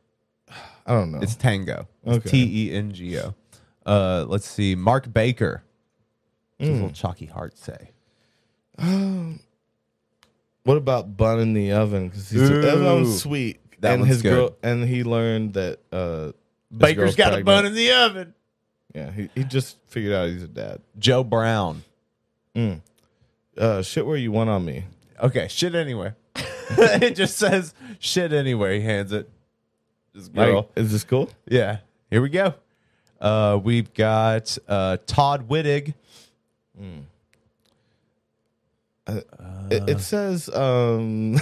I 0.86 0.94
don't 0.94 1.12
know. 1.12 1.20
it's 1.20 1.36
tango. 1.36 1.88
Okay. 2.06 2.30
T 2.30 2.68
E 2.70 2.74
N 2.74 2.92
G 2.92 3.18
O. 3.20 3.36
Uh, 3.86 4.26
let's 4.28 4.48
see. 4.48 4.76
Mark 4.76 5.12
Baker. 5.14 5.64
What's 6.58 6.70
his 6.70 6.80
little 6.80 6.96
chalky 6.96 7.26
heart 7.26 7.58
say? 7.58 7.92
what 10.64 10.78
about 10.78 11.18
bun 11.18 11.40
in 11.40 11.54
the 11.54 11.72
oven? 11.72 12.10
Because 12.10 12.30
he's 12.30 12.50
that 12.50 12.78
Ooh. 12.78 12.84
one's 12.86 13.22
sweet. 13.22 13.60
That 13.82 13.94
and 13.94 14.02
one's 14.02 14.14
his 14.14 14.22
good. 14.22 14.30
girl, 14.30 14.58
and 14.62 14.84
he 14.84 15.04
learned 15.04 15.54
that 15.54 15.80
uh, 15.92 16.26
his 16.26 16.34
Baker's 16.72 16.96
girl's 16.96 17.16
got 17.16 17.28
a 17.28 17.30
pregnant. 17.38 17.46
bun 17.46 17.66
in 17.66 17.74
the 17.74 17.92
oven. 17.92 18.34
Yeah, 18.94 19.12
he, 19.12 19.30
he 19.36 19.44
just 19.44 19.78
figured 19.88 20.14
out 20.14 20.30
he's 20.30 20.44
a 20.44 20.48
dad. 20.48 20.82
Joe 21.00 21.24
Brown. 21.24 21.84
Uh, 23.58 23.82
shit, 23.82 24.06
where 24.06 24.18
you 24.18 24.32
want 24.32 24.50
on 24.50 24.66
me? 24.66 24.86
Okay, 25.22 25.48
shit 25.48 25.76
anywhere. 25.76 26.16
it 26.78 27.16
just 27.16 27.38
says 27.38 27.74
shit 28.00 28.32
anywhere. 28.34 28.74
He 28.74 28.82
hands 28.82 29.12
it. 29.12 29.30
This 30.14 30.28
girl. 30.28 30.56
Like, 30.56 30.70
is 30.76 30.92
this 30.92 31.04
cool? 31.04 31.30
Yeah. 31.48 31.80
Here 32.10 32.22
we 32.22 32.30
go. 32.30 32.54
Uh, 33.20 33.60
we've 33.62 33.94
got 33.94 34.58
uh, 34.68 34.98
Todd 35.06 35.48
Wittig. 35.48 35.94
It, 39.08 39.90
it 39.90 40.00
says, 40.00 40.50
um, 40.50 41.40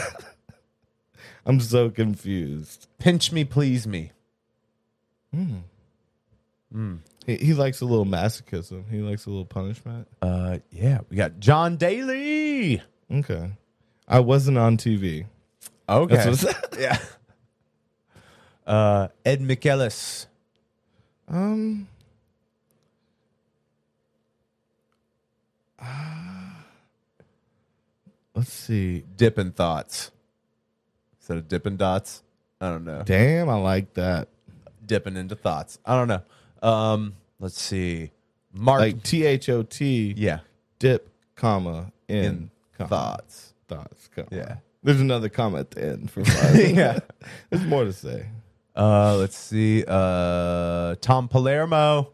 I'm 1.45 1.59
so 1.59 1.89
confused. 1.89 2.87
Pinch 2.99 3.31
me, 3.31 3.43
please 3.43 3.87
me. 3.87 4.11
He, 7.29 7.35
he 7.35 7.53
likes 7.53 7.81
a 7.81 7.85
little 7.85 8.07
masochism. 8.07 8.89
He 8.89 9.01
likes 9.01 9.27
a 9.27 9.29
little 9.29 9.45
punishment. 9.45 10.07
Uh, 10.19 10.57
yeah, 10.71 11.01
we 11.09 11.17
got 11.17 11.39
John 11.39 11.77
Daly. 11.77 12.81
Okay. 13.11 13.51
I 14.07 14.19
wasn't 14.21 14.57
on 14.57 14.77
TV. 14.77 15.27
Okay. 15.87 16.33
Yeah. 16.79 16.97
Uh, 18.65 19.09
Ed 19.25 19.41
McEllis. 19.41 20.25
um. 21.27 21.87
let's 28.33 28.51
see. 28.51 29.03
Dipping 29.17 29.51
Thoughts. 29.51 30.11
Instead 31.19 31.37
of 31.37 31.47
dipping 31.47 31.77
Dots. 31.77 32.23
I 32.59 32.69
don't 32.69 32.85
know. 32.85 33.03
Damn, 33.05 33.49
I 33.49 33.55
like 33.55 33.93
that. 33.93 34.29
Dipping 34.85 35.15
into 35.15 35.35
thoughts. 35.35 35.77
I 35.85 35.95
don't 35.95 36.07
know. 36.07 36.21
Um, 36.67 37.13
let's 37.39 37.61
see. 37.61 38.11
Mark. 38.53 38.79
Like 38.81 39.03
T 39.03 39.25
H 39.25 39.49
O 39.49 39.63
T. 39.63 40.13
yeah. 40.17 40.39
Dip 40.79 41.09
comma 41.35 41.91
in, 42.07 42.23
In 42.25 42.51
comma. 42.77 42.89
thoughts. 42.89 43.53
Thoughts. 43.67 44.09
Comma. 44.15 44.27
Yeah. 44.31 44.55
There's 44.83 45.01
another 45.01 45.29
comma 45.29 45.59
at 45.59 45.71
the 45.71 45.83
end 45.89 46.09
for 46.11 46.23
five. 46.23 46.55
Yeah. 46.75 46.99
There's 47.49 47.65
more 47.65 47.83
to 47.85 47.93
say. 47.93 48.27
Uh, 48.75 49.17
let's 49.17 49.37
see. 49.37 49.83
Uh, 49.87 50.95
Tom 51.01 51.27
Palermo. 51.27 52.13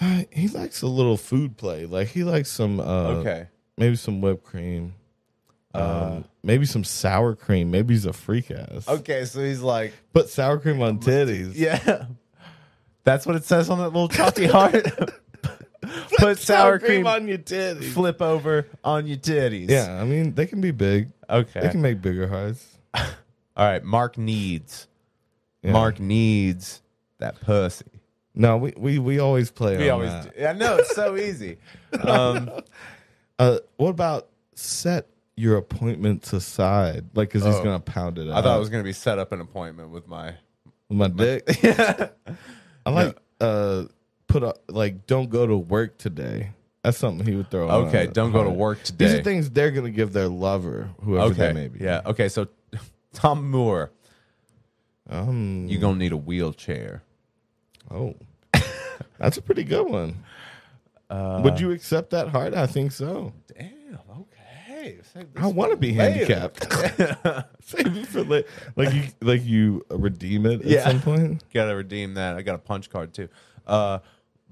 Uh, 0.00 0.24
he 0.32 0.48
likes 0.48 0.82
a 0.82 0.86
little 0.86 1.16
food 1.16 1.56
play. 1.56 1.86
Like 1.86 2.08
he 2.08 2.24
likes 2.24 2.50
some. 2.50 2.80
Uh, 2.80 3.14
Okay. 3.20 3.46
Maybe 3.76 3.96
some 3.96 4.20
whipped 4.20 4.44
cream. 4.44 4.94
Um, 5.74 5.82
Uh, 5.82 6.22
maybe 6.44 6.64
some 6.66 6.84
sour 6.84 7.34
cream. 7.34 7.70
Maybe 7.70 7.94
he's 7.94 8.06
a 8.06 8.12
freak 8.12 8.50
ass. 8.52 8.86
Okay, 8.86 9.24
so 9.24 9.40
he's 9.42 9.60
like, 9.62 9.92
Put 10.12 10.28
sour 10.28 10.58
cream 10.58 10.80
on 10.82 10.98
titties. 11.00 11.52
yeah. 11.56 12.06
That's 13.04 13.26
what 13.26 13.36
it 13.36 13.44
says 13.44 13.70
on 13.70 13.78
that 13.78 13.90
little 13.90 14.08
chalky 14.08 14.46
heart. 14.48 14.84
Put 16.18 16.38
sour 16.38 16.78
cream, 16.78 17.06
on 17.06 17.28
your 17.28 17.36
titties. 17.38 17.92
flip 17.92 18.22
over 18.22 18.66
on 18.82 19.06
your 19.06 19.18
titties. 19.18 19.68
Yeah, 19.68 20.00
I 20.00 20.04
mean 20.04 20.34
they 20.34 20.46
can 20.46 20.60
be 20.62 20.70
big. 20.70 21.10
Okay. 21.28 21.60
They 21.60 21.68
can 21.68 21.82
make 21.82 22.00
bigger 22.00 22.26
hearts. 22.26 22.78
All 22.94 23.04
right. 23.56 23.84
Mark 23.84 24.16
needs. 24.16 24.88
Yeah. 25.62 25.72
Mark 25.72 26.00
needs 26.00 26.80
that 27.18 27.38
pussy. 27.40 27.84
No, 28.34 28.56
we 28.56 28.72
we, 28.76 28.98
we 28.98 29.18
always 29.18 29.50
play 29.50 29.76
We 29.76 29.90
on 29.90 29.94
always 29.96 30.10
that. 30.10 30.36
do. 30.36 30.46
I 30.46 30.52
know 30.54 30.76
it's 30.76 30.94
so 30.94 31.16
easy. 31.16 31.58
Um, 32.02 32.50
Uh, 33.38 33.58
what 33.76 33.90
about 33.90 34.28
set 34.54 35.06
your 35.36 35.56
appointments 35.56 36.32
aside? 36.32 37.04
Like, 37.14 37.30
cause 37.30 37.44
he's 37.44 37.54
Oh. 37.56 37.62
gonna 37.64 37.80
pound 37.80 38.18
it. 38.18 38.28
I 38.30 38.40
thought 38.40 38.56
it 38.56 38.60
was 38.60 38.68
going 38.70 38.82
to 38.82 38.88
be 38.88 38.92
set 38.92 39.18
up 39.18 39.32
an 39.32 39.40
appointment 39.40 39.90
with 39.90 40.06
my. 40.08 40.34
with 40.88 40.98
my 40.98 41.08
dick. 41.08 41.42
Yeah. 41.62 42.08
I 42.86 42.90
like 42.90 43.16
uh 43.40 43.84
put 44.26 44.42
a, 44.42 44.54
like 44.68 45.06
don't 45.06 45.30
go 45.30 45.46
to 45.46 45.56
work 45.56 45.98
today. 45.98 46.50
That's 46.82 46.98
something 46.98 47.26
he 47.26 47.34
would 47.34 47.50
throw. 47.50 47.68
Okay, 47.86 48.06
don't 48.06 48.32
go 48.32 48.44
to 48.44 48.50
work 48.50 48.82
today. 48.82 49.06
These 49.06 49.14
are 49.14 49.22
things 49.22 49.50
they're 49.50 49.70
gonna 49.70 49.90
give 49.90 50.12
their 50.12 50.28
lover, 50.28 50.90
whoever 51.02 51.26
Okay. 51.32 51.46
they 51.48 51.52
may 51.52 51.68
be. 51.68 51.80
Yeah. 51.82 52.02
Okay. 52.04 52.28
So, 52.28 52.48
Tom 53.14 53.50
Moore, 53.50 53.90
Um. 55.08 55.66
you're 55.68 55.80
going 55.80 55.94
to 55.94 55.98
need 55.98 56.12
a 56.12 56.16
wheelchair. 56.16 57.02
Oh, 57.90 58.14
that's 59.18 59.36
a 59.38 59.42
pretty 59.42 59.64
good 59.64 59.88
one. 59.88 60.24
Uh, 61.08 61.40
Would 61.44 61.60
you 61.60 61.70
accept 61.70 62.10
that 62.10 62.28
heart? 62.28 62.54
I 62.54 62.66
think 62.66 62.92
so. 62.92 63.32
Damn. 63.56 63.98
Okay. 64.84 64.98
Save 65.14 65.26
I 65.36 65.46
want 65.46 65.70
to 65.70 65.76
be 65.76 65.92
later. 65.92 66.26
handicapped. 66.26 66.72
Save 67.64 67.96
it 67.96 68.06
for 68.06 68.24
la- 68.24 68.40
like 68.76 68.92
you 68.94 69.02
like 69.20 69.44
you 69.44 69.84
redeem 69.90 70.46
it 70.46 70.60
at 70.60 70.66
Yeah. 70.66 70.88
some 70.88 71.00
point. 71.00 71.42
Got 71.52 71.66
to 71.66 71.72
redeem 71.76 72.14
that. 72.14 72.36
I 72.36 72.42
got 72.42 72.54
a 72.54 72.58
punch 72.58 72.90
card 72.90 73.12
too. 73.14 73.28
Uh, 73.66 73.98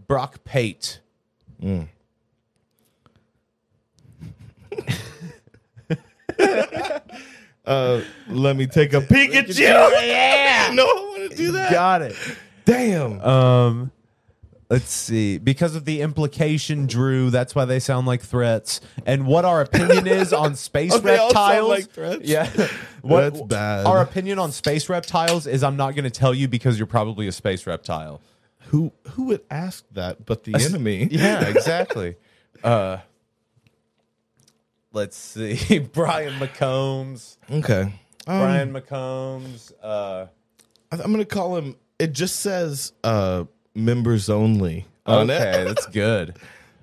Brock 0.07 0.43
Pate. 0.45 1.01
Uh, 7.65 8.03
let 8.29 8.57
me 8.57 8.67
take 8.67 8.93
a 8.93 9.01
peek 9.01 9.37
at 9.37 9.47
you. 9.57 9.65
Yeah, 9.65 10.73
no, 10.75 10.83
I 10.85 11.07
want 11.17 11.31
to 11.31 11.37
do 11.37 11.53
that. 11.53 11.71
Got 11.71 12.03
it. 12.03 12.17
Damn. 12.65 13.21
Um, 13.21 13.93
let's 14.73 14.91
see. 14.91 15.37
Because 15.39 15.77
of 15.77 15.85
the 15.85 16.01
implication, 16.01 16.87
Drew, 16.87 17.29
that's 17.31 17.55
why 17.55 17.67
they 17.67 17.79
sound 17.79 18.07
like 18.07 18.23
threats. 18.23 18.81
And 19.07 19.27
what 19.27 19.45
our 19.45 19.61
opinion 19.61 20.07
is 20.07 20.33
on 20.45 20.55
space 20.57 20.93
Oh, 20.95 20.99
they 20.99 21.19
all 21.19 21.31
sound 21.31 21.51
reptiles. 21.51 21.69
like 21.69 21.91
threats? 21.91 22.23
Yeah. 22.25 22.49
what, 23.03 23.35
That's 23.35 23.43
bad. 23.43 23.87
Our 23.87 24.01
opinion 24.01 24.39
on 24.39 24.51
space 24.51 24.89
reptiles 24.89 25.47
is 25.47 25.63
I'm 25.63 25.77
not 25.77 25.95
going 25.95 26.05
to 26.05 26.11
tell 26.11 26.33
you 26.33 26.49
because 26.49 26.79
you're 26.79 26.87
probably 26.87 27.27
a 27.29 27.33
space 27.33 27.67
reptile. 27.67 28.21
who 28.69 28.93
who 29.11 29.25
would 29.27 29.43
ask 29.51 29.85
that 29.93 30.25
but 30.25 30.45
the 30.45 30.55
enemy? 30.55 31.07
Yeah, 31.11 31.47
exactly. 31.49 32.17
uh, 32.65 32.99
let's 34.93 35.17
see. 35.17 35.79
Brian 35.93 36.35
McCombs. 36.39 37.37
Okay. 37.51 37.83
Um, 37.83 38.41
Brian 38.41 38.73
McCombs. 38.73 39.73
Uh, 39.83 40.27
I'm 40.91 41.11
gonna 41.13 41.25
call 41.25 41.57
him. 41.57 41.77
It 41.99 42.13
just 42.13 42.37
says 42.41 42.93
uh, 43.05 43.45
members 43.75 44.29
only 44.31 44.87
on 45.07 45.31
okay, 45.31 45.63
it. 45.63 45.65
that's 45.67 45.87
good. 45.87 46.37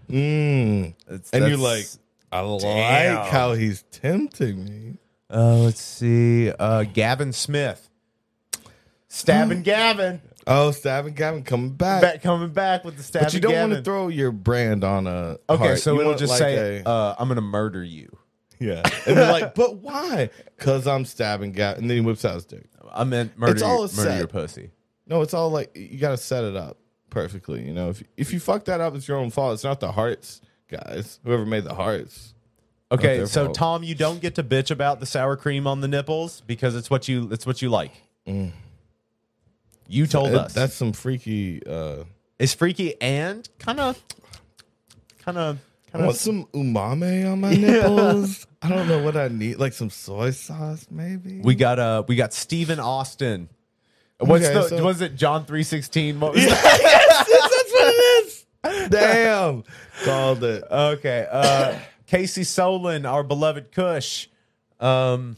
Mm. 0.10 0.94
It's- 1.07 1.30
And 1.34 1.48
you're 1.48 1.57
like, 1.57 1.86
I 2.32 2.41
Damn. 2.41 3.16
like 3.18 3.30
how 3.30 3.53
he's 3.53 3.84
tempting 3.91 4.66
me. 4.66 4.98
Uh, 5.32 5.57
let's 5.57 5.82
see. 5.82 6.52
Uh, 6.52 6.84
Gavin 6.84 7.32
Smith. 7.34 7.90
Stabbing 9.07 9.64
Gavin. 9.64 10.22
Oh, 10.48 10.72
Stabbing 10.72 11.14
Gavin 11.14 11.44
coming 11.44 11.72
back. 11.72 12.02
Back, 12.02 12.22
coming 12.24 12.49
back 12.49 12.84
with 12.86 12.98
the 12.98 13.03
stabbing 13.03 13.26
but 13.28 13.34
you 13.34 13.40
don't 13.40 13.52
Gavin. 13.52 13.70
want 13.72 13.80
to 13.80 13.84
throw 13.84 14.07
your 14.07 14.32
brand 14.32 14.84
on 14.84 15.06
a. 15.07 15.38
okay, 15.49 15.57
heart. 15.68 15.80
so 15.80 15.94
You 15.95 16.02
it'll 16.02 16.16
just 16.16 16.32
like, 16.32 16.40
say, 16.40 16.82
a- 16.86 16.90
uh, 16.90 17.16
I'm 17.20 17.28
going 17.28 17.36
to 17.36 17.41
murder 17.41 17.84
you. 17.84 18.16
yeah, 18.60 18.82
and 19.07 19.16
they're 19.18 19.32
like, 19.32 19.53
but 19.56 19.78
why? 19.78 20.30
Because 20.57 20.88
I'm 20.88 21.06
stabbing 21.06 21.52
Gavin, 21.52 21.84
and 21.84 21.90
then 21.90 21.98
he 21.98 22.02
whips 22.02 22.26
out 22.26 22.36
his 22.36 22.45
dick. 22.45 22.66
I 22.91 23.03
meant 23.03 23.38
murder, 23.38 23.53
It's 23.53 23.61
all 23.61 23.80
you, 23.86 23.94
a 23.94 23.95
murder 23.95 24.10
set. 24.10 24.18
your 24.18 24.28
pussy. 24.28 24.72
No, 25.07 25.22
it's 25.22 25.34
all 25.36 25.49
like 25.52 25.76
you 25.76 25.99
got 25.99 26.11
to 26.11 26.18
set 26.18 26.44
it 26.44 26.56
up 26.56 26.78
perfectly. 27.10 27.65
You 27.65 27.73
know, 27.73 27.90
if 27.90 28.03
if 28.18 28.34
you 28.34 28.40
fuck 28.40 28.65
that 28.65 28.81
up, 28.81 28.95
it's 28.95 29.07
your 29.07 29.18
own 29.18 29.30
fault. 29.30 29.53
It's 29.53 29.64
not 29.64 29.80
the 29.80 29.91
hearts, 29.91 30.41
guys. 30.68 31.19
Whoever 31.23 31.45
made 31.45 31.64
the 31.64 31.73
hearts. 31.76 32.34
Okay, 32.91 33.26
so 33.26 33.45
fault. 33.45 33.56
Tom, 33.56 33.84
you 33.84 33.94
don't 33.95 34.19
get 34.19 34.36
to 34.36 34.44
bitch 34.44 34.72
about 34.72 34.99
the 34.99 35.06
sour 35.06 35.36
cream 35.36 35.68
on 35.68 35.81
the 35.81 35.88
nipples 35.88 36.41
because 36.48 36.76
it's 36.76 36.90
what 36.90 37.07
you 37.07 37.30
it's 37.31 37.45
what 37.45 37.61
you 37.61 37.69
like. 37.69 37.91
You 39.88 40.06
told 40.07 40.30
It- 40.30 40.36
us 40.36 40.53
that's 40.53 40.73
some 40.73 40.94
freaky. 40.94 41.65
uh 41.65 42.03
it's 42.38 42.53
freaky 42.53 42.99
and 43.02 43.48
kind 43.60 43.81
of, 43.81 44.02
kind 45.26 45.38
of, 45.38 45.57
I 45.90 45.91
kind 45.91 46.06
want 46.06 46.15
of. 46.15 46.22
some 46.22 46.45
umami 46.53 47.30
on 47.30 47.41
my 47.41 47.53
nipples. 47.56 48.48
I 48.61 48.69
don't 48.69 48.88
know 48.88 49.03
what 49.03 49.18
I 49.18 49.27
need. 49.27 49.57
Like 49.57 49.73
some 49.73 49.90
soy 49.90 50.31
sauce, 50.31 50.88
maybe. 50.90 51.41
We 51.41 51.56
got 51.56 51.80
uh, 51.80 52.03
we 52.07 52.15
got 52.15 52.34
Stephen 52.34 52.80
Austin. 52.80 53.49
What's 54.20 54.46
Okay, 54.46 54.54
the 54.54 54.68
so- 54.68 54.84
was 54.84 55.02
it 55.02 55.16
John 55.16 55.46
three 55.46 55.64
sixteen? 55.64 56.20
What 56.20 56.34
was 56.34 56.46
that? 56.48 57.26
That's 57.28 57.72
what 57.72 57.88
it 57.94 58.26
is. 58.26 58.90
Damn, 58.90 59.64
called 60.04 60.44
it. 60.44 60.64
Okay. 60.70 61.26
Uh, 61.32 61.80
Casey 62.08 62.44
Solon, 62.44 63.06
our 63.06 63.24
beloved 63.24 63.72
Kush. 63.72 64.28
Um, 64.80 65.38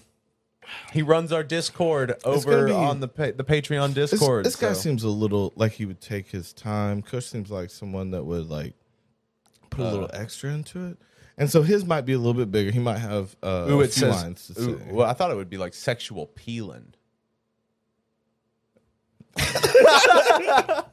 he 0.94 1.02
runs 1.02 1.32
our 1.32 1.44
Discord 1.44 2.16
over 2.26 2.68
be- 2.68 2.72
on 2.72 3.00
the 3.02 3.08
pa- 3.08 3.32
the 3.36 3.44
Patreon 3.44 3.94
Discord. 3.94 4.46
this 4.46 4.56
guy 4.56 4.70
so- 4.74 4.80
seems 4.80 5.04
a 5.04 5.10
little 5.10 5.54
like 5.56 5.74
he 5.74 5.86
would 5.86 6.02
take 6.02 6.30
his 6.30 6.54
time. 6.54 7.02
Kush 7.02 7.26
seems 7.28 7.52
like 7.52 7.70
someone 7.70 8.12
that 8.12 8.24
would 8.24 8.50
like 8.50 8.74
put 9.70 9.86
a 9.86 9.90
little 9.90 10.06
Uh. 10.06 10.18
extra 10.20 10.50
into 10.52 10.88
it, 10.88 10.98
and 11.38 11.50
so 11.52 11.62
his 11.62 11.86
might 11.86 12.02
be 12.06 12.14
a 12.14 12.18
little 12.18 12.34
bit 12.34 12.52
bigger. 12.52 12.72
He 12.72 12.80
might 12.80 13.00
have 13.00 13.36
uh, 13.44 13.68
Ooh, 13.70 13.82
a 13.82 13.84
it 13.84 13.94
few 13.94 14.08
says. 14.08 14.24
lines 14.24 14.48
to 14.48 14.62
ooh, 14.62 14.80
say. 14.80 14.86
well, 14.92 15.08
I 15.08 15.14
thought 15.14 15.30
it 15.30 15.36
would 15.36 15.50
be 15.50 15.58
like 15.58 15.74
sexual 15.74 16.26
peeling. 16.28 16.94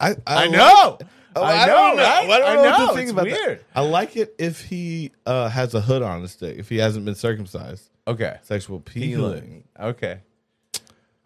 I, 0.00 0.14
I 0.26 0.34
like- 0.46 0.50
know. 0.50 0.98
Oh, 1.36 1.42
I 1.44 1.66
know, 1.66 1.72
don't 1.72 1.96
know. 1.96 2.02
right? 2.02 2.30
I 2.30 2.38
don't 2.38 2.48
I 2.48 2.54
know, 2.54 2.62
what 2.62 2.78
to 2.88 2.94
think 2.94 3.02
it's 3.02 3.10
about 3.12 3.26
weird. 3.26 3.58
that. 3.60 3.64
I 3.76 3.82
like 3.82 4.16
it 4.16 4.34
if 4.38 4.62
he 4.64 5.12
uh, 5.24 5.48
has 5.48 5.72
a 5.74 5.80
hood 5.80 6.02
on 6.02 6.22
his 6.22 6.34
dick. 6.34 6.58
If 6.58 6.68
he 6.68 6.78
hasn't 6.78 7.04
been 7.04 7.14
circumcised, 7.14 7.90
Okay. 8.08 8.38
sexual 8.42 8.80
peeling. 8.80 9.12
Peeling. 9.42 9.64
Okay. 9.78 10.18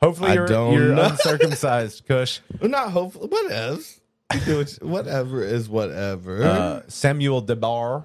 Hopefully 0.02 0.32
I 0.32 0.34
you're, 0.34 0.46
don't 0.48 0.74
you're 0.74 0.94
know. 0.94 1.04
uncircumcised, 1.04 2.04
Kush. 2.08 2.40
Well, 2.60 2.68
not 2.68 2.90
hopefully. 2.90 3.28
Whatever. 3.28 3.78
What 4.46 4.78
whatever 4.82 5.44
is 5.44 5.68
whatever. 5.68 6.42
Uh, 6.42 6.82
Samuel 6.88 7.42
DeBar. 7.42 8.04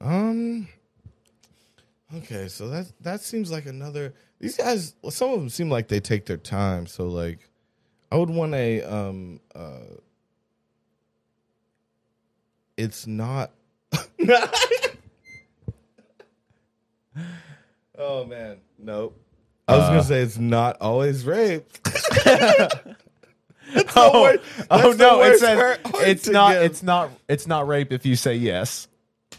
Um. 0.00 0.68
Okay, 2.16 2.48
so 2.48 2.68
that 2.68 2.86
that 3.00 3.20
seems 3.20 3.50
like 3.50 3.64
another. 3.66 4.12
These 4.42 4.56
guys, 4.56 4.94
some 5.08 5.30
of 5.30 5.38
them 5.38 5.48
seem 5.48 5.70
like 5.70 5.86
they 5.88 6.00
take 6.00 6.26
their 6.26 6.36
time. 6.36 6.86
So 6.86 7.06
like, 7.08 7.48
I 8.10 8.16
would 8.16 8.28
want 8.28 8.54
a 8.54 8.82
um. 8.82 9.40
uh 9.54 9.78
It's 12.76 13.06
not. 13.06 13.52
oh 17.96 18.24
man, 18.24 18.58
nope. 18.78 19.18
I 19.68 19.76
was 19.76 19.86
gonna 19.86 20.02
say 20.02 20.20
it's 20.22 20.38
not 20.38 20.76
always 20.80 21.24
rape. 21.24 21.66
Oh, 23.96 24.22
word- 24.22 24.40
oh 24.70 24.92
no! 24.98 25.22
It 25.22 25.38
says 25.38 25.78
it's 26.02 26.28
not. 26.28 26.52
give. 26.52 26.62
It's 26.62 26.82
not. 26.82 27.10
It's 27.26 27.46
not 27.46 27.66
rape 27.66 27.90
if 27.90 28.04
you 28.04 28.16
say 28.16 28.34
yes. 28.34 28.86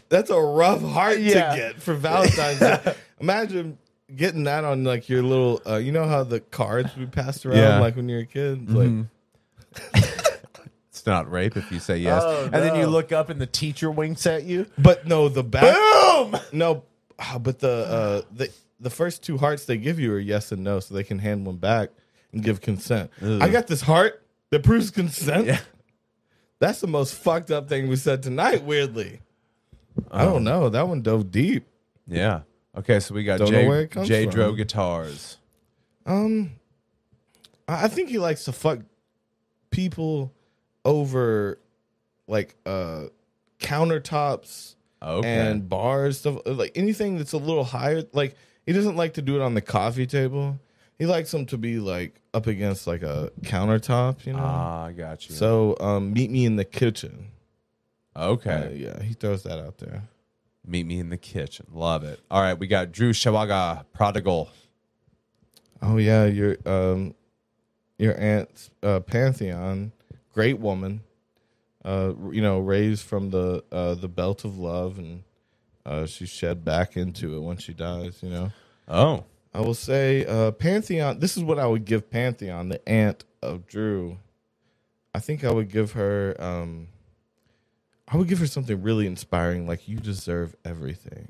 That's 0.08 0.28
a 0.30 0.40
rough 0.40 0.82
heart 0.82 1.20
Yeah. 1.20 1.50
to 1.50 1.56
get 1.56 1.80
for 1.82 1.94
Valentine's 1.94 2.58
Day. 2.58 2.94
Imagine 3.20 3.78
getting 4.16 4.44
that 4.44 4.64
on 4.64 4.84
like 4.84 5.08
your 5.08 5.22
little. 5.22 5.60
Uh, 5.66 5.76
you 5.76 5.92
know 5.92 6.06
how 6.06 6.24
the 6.24 6.40
cards 6.40 6.96
we 6.96 7.06
passed 7.06 7.44
around 7.46 7.58
Yeah. 7.58 7.78
like 7.80 7.96
when 7.96 8.08
you 8.08 8.16
were 8.16 8.22
a 8.22 8.26
kid. 8.26 8.62
It's 8.62 8.72
Like, 8.72 10.04
It's 10.90 11.06
not 11.06 11.28
rape 11.30 11.56
if 11.56 11.70
you 11.72 11.80
say 11.80 11.98
yes. 11.98 12.22
Oh, 12.24 12.44
and 12.44 12.54
then 12.54 12.76
you 12.76 12.82
no. 12.82 12.88
look 12.88 13.10
up 13.10 13.28
and 13.28 13.40
the 13.40 13.46
teacher 13.46 13.90
winks 13.90 14.26
at 14.26 14.44
you. 14.44 14.66
but 14.78 15.06
no, 15.06 15.28
the 15.28 15.42
back. 15.42 15.74
Boom! 15.74 16.36
No, 16.52 16.84
ah, 17.18 17.38
but 17.40 17.58
the 17.58 17.68
uh, 17.68 18.22
the 18.32 18.48
the 18.78 18.90
first 18.90 19.22
two 19.24 19.36
hearts 19.36 19.64
they 19.64 19.76
give 19.76 19.98
you 19.98 20.12
are 20.14 20.18
yes 20.20 20.52
and 20.52 20.62
no, 20.62 20.78
so 20.80 20.94
they 20.94 21.02
can 21.02 21.18
hand 21.18 21.44
one 21.46 21.56
back 21.56 21.90
and 22.32 22.42
give 22.44 22.60
consent. 22.60 23.10
I 23.20 23.48
got 23.48 23.66
this 23.66 23.80
heart 23.80 24.24
that 24.50 24.62
proves 24.62 24.90
consent. 24.92 25.46
Yeah. 25.46 25.58
That's 26.60 26.80
the 26.80 26.86
most 26.86 27.14
fucked 27.14 27.50
up 27.50 27.68
thing 27.68 27.88
we 27.88 27.96
said 27.96 28.22
tonight. 28.22 28.62
Weirdly, 28.62 29.20
I 30.12 30.22
Um, 30.24 30.32
don't 30.32 30.44
know. 30.44 30.68
That 30.68 30.86
one 30.86 31.02
dove 31.02 31.30
deep. 31.32 31.66
Yeah. 32.06 32.42
Okay, 32.76 32.98
so 33.00 33.14
we 33.14 33.24
got 33.24 33.38
Don't 33.38 33.52
know 33.52 33.60
J, 33.62 33.68
where 33.68 33.80
it 33.82 33.90
comes 33.90 34.08
J 34.08 34.26
Dro 34.26 34.48
from. 34.48 34.56
guitars. 34.56 35.36
Um, 36.06 36.52
I 37.68 37.84
I 37.84 37.88
think 37.88 38.08
he 38.08 38.18
likes 38.18 38.44
to 38.44 38.52
fuck 38.52 38.80
people 39.70 40.32
over 40.84 41.58
like 42.26 42.54
uh 42.66 43.04
countertops 43.58 44.74
Okay. 45.02 45.28
and 45.28 45.68
bars 45.68 46.18
stuff 46.20 46.38
like 46.46 46.72
anything 46.74 47.18
that's 47.18 47.32
a 47.32 47.38
little 47.38 47.64
higher. 47.64 48.04
Like 48.12 48.36
he 48.66 48.72
doesn't 48.72 48.96
like 48.96 49.14
to 49.14 49.22
do 49.22 49.36
it 49.36 49.42
on 49.42 49.54
the 49.54 49.60
coffee 49.60 50.06
table. 50.06 50.58
He 50.98 51.06
likes 51.06 51.30
them 51.30 51.44
to 51.46 51.58
be 51.58 51.78
like 51.78 52.20
up 52.32 52.46
against 52.46 52.86
like 52.86 53.02
a 53.02 53.30
countertop, 53.42 54.24
you 54.26 54.32
know. 54.32 54.38
ah, 54.42 54.86
I 54.86 54.92
got 54.92 55.28
you. 55.28 55.34
so 55.34 55.76
um, 55.80 56.12
meet 56.12 56.30
me 56.30 56.44
in 56.44 56.56
the 56.56 56.64
kitchen. 56.64 57.28
Uh, 58.16 58.28
okay. 58.30 58.76
yeah, 58.78 59.02
he 59.02 59.12
throws 59.14 59.42
that 59.42 59.58
out 59.58 59.78
there. 59.78 60.02
Meet 60.66 60.86
me 60.86 60.98
in 60.98 61.10
the 61.10 61.16
kitchen. 61.18 61.66
Love 61.72 62.04
it. 62.04 62.20
All 62.30 62.40
right, 62.40 62.54
we 62.58 62.66
got 62.66 62.92
Drew 62.92 63.12
Shawaga, 63.12 63.84
Prodigal. 63.92 64.50
Oh 65.82 65.98
yeah, 65.98 66.24
your 66.24 66.56
um, 66.64 67.14
your 67.98 68.18
aunt's 68.18 68.70
uh, 68.82 69.00
pantheon, 69.00 69.92
great 70.32 70.58
woman. 70.58 71.02
Uh, 71.84 72.14
you 72.32 72.40
know, 72.40 72.60
raised 72.60 73.04
from 73.04 73.30
the 73.30 73.62
uh, 73.70 73.94
the 73.94 74.08
belt 74.08 74.44
of 74.46 74.58
love, 74.58 74.98
and 74.98 75.22
uh, 75.84 76.06
she 76.06 76.24
shed 76.24 76.64
back 76.64 76.96
into 76.96 77.36
it 77.36 77.40
when 77.40 77.58
she 77.58 77.74
dies. 77.74 78.22
You 78.22 78.30
know, 78.30 78.52
Oh. 78.88 79.24
I 79.56 79.60
will 79.60 79.74
say 79.74 80.24
uh, 80.26 80.50
pantheon. 80.50 81.20
This 81.20 81.36
is 81.36 81.44
what 81.44 81.60
I 81.60 81.66
would 81.66 81.84
give 81.84 82.10
pantheon, 82.10 82.70
the 82.70 82.88
aunt 82.88 83.24
of 83.40 83.66
Drew. 83.68 84.18
I 85.14 85.20
think 85.20 85.44
I 85.44 85.52
would 85.52 85.70
give 85.70 85.92
her. 85.92 86.34
Um, 86.40 86.88
I 88.08 88.16
would 88.16 88.28
give 88.28 88.38
her 88.38 88.46
something 88.46 88.82
really 88.82 89.06
inspiring, 89.06 89.66
like 89.66 89.88
you 89.88 89.98
deserve 89.98 90.54
everything 90.64 91.28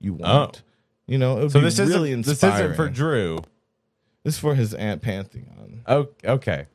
you 0.00 0.14
want. 0.14 0.62
You 1.06 1.18
know, 1.18 1.38
it 1.38 1.42
would 1.42 1.52
So 1.52 1.60
be 1.60 1.64
this 1.64 1.78
really 1.78 2.10
isn't 2.10 2.26
this 2.26 2.42
isn't 2.42 2.74
for 2.74 2.88
Drew. 2.88 3.38
This 4.24 4.34
is 4.34 4.40
for 4.40 4.54
his 4.54 4.72
aunt 4.74 5.02
Pantheon. 5.02 5.82
Oh, 5.86 6.08
okay. 6.24 6.66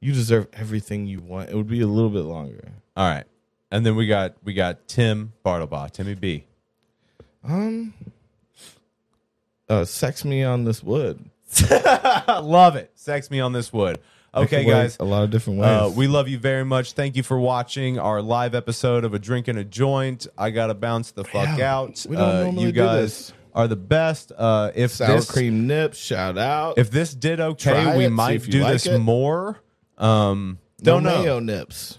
You 0.00 0.12
deserve 0.12 0.48
everything 0.52 1.06
you 1.06 1.20
want. 1.20 1.50
It 1.50 1.56
would 1.56 1.68
be 1.68 1.80
a 1.80 1.86
little 1.86 2.10
bit 2.10 2.24
longer. 2.24 2.72
All 2.96 3.08
right. 3.08 3.24
And 3.70 3.86
then 3.86 3.96
we 3.96 4.06
got 4.06 4.34
we 4.44 4.52
got 4.52 4.86
Tim 4.86 5.32
Bartlebaugh, 5.44 5.90
Timmy 5.90 6.14
B. 6.14 6.44
Um, 7.44 7.94
uh, 9.68 9.84
sex 9.84 10.24
me 10.24 10.44
on 10.44 10.64
this 10.64 10.82
wood. 10.82 11.30
Love 12.28 12.76
it. 12.76 12.92
Sex 12.94 13.30
me 13.30 13.40
on 13.40 13.52
this 13.52 13.72
wood. 13.72 13.98
Okay, 14.34 14.64
guys. 14.64 14.96
a 14.98 15.04
lot 15.04 15.24
of 15.24 15.30
different 15.30 15.58
ways. 15.58 15.68
Uh, 15.68 15.92
we 15.94 16.06
love 16.06 16.26
you 16.26 16.38
very 16.38 16.64
much. 16.64 16.92
Thank 16.92 17.16
you 17.16 17.22
for 17.22 17.38
watching 17.38 17.98
our 17.98 18.22
live 18.22 18.54
episode 18.54 19.04
of 19.04 19.12
A 19.12 19.18
Drink 19.18 19.46
and 19.48 19.58
a 19.58 19.64
Joint. 19.64 20.26
I 20.38 20.48
gotta 20.50 20.72
bounce 20.74 21.10
the 21.10 21.22
fuck 21.24 21.58
Yeah, 21.58 21.76
out. 21.76 22.06
we 22.08 22.16
don't 22.16 22.24
Uh, 22.28 22.42
normally 22.44 22.62
you 22.64 22.72
do 22.72 22.80
guys 22.80 23.00
this. 23.02 23.32
are 23.54 23.68
the 23.68 23.76
best. 23.76 24.32
Uh, 24.36 24.70
if 24.74 24.90
sour 24.92 25.16
this, 25.16 25.30
cream 25.30 25.66
nips. 25.66 25.98
Shout 25.98 26.38
out. 26.38 26.78
if 26.78 26.90
this 26.90 27.12
did 27.14 27.40
okay, 27.40 27.94
we 27.96 28.06
it, 28.06 28.10
might 28.10 28.42
do 28.42 28.62
like 28.62 28.72
this 28.72 28.86
it. 28.86 28.98
more. 29.00 29.60
Um, 29.98 30.58
no 30.80 30.92
don't 30.94 31.02
know, 31.02 31.22
mayo 31.22 31.38
nips. 31.38 31.98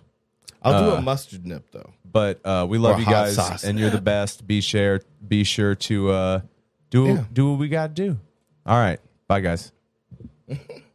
I'll 0.63 0.85
do 0.85 0.91
Uh, 0.95 0.97
a 0.97 1.01
mustard 1.01 1.45
nip 1.45 1.67
though. 1.71 1.91
but 2.11 2.39
uh, 2.43 2.65
we 2.67 2.79
love 2.79 2.99
you 2.99 3.05
guys, 3.05 3.35
sauce. 3.35 3.63
and 3.63 3.77
you're 3.77 3.89
the 3.91 4.01
best. 4.01 4.47
Be 4.47 4.59
sure, 4.59 5.01
be 5.27 5.43
sure 5.43 5.75
to 5.75 6.09
uh, 6.11 6.41
do 6.89 7.05
Yeah. 7.05 7.23
do 7.31 7.51
what 7.51 7.59
we 7.59 7.67
gotta 7.69 7.93
do. 7.93 8.17
All 8.65 8.77
right, 8.79 8.99
bye, 9.27 9.41
guys. 9.41 9.71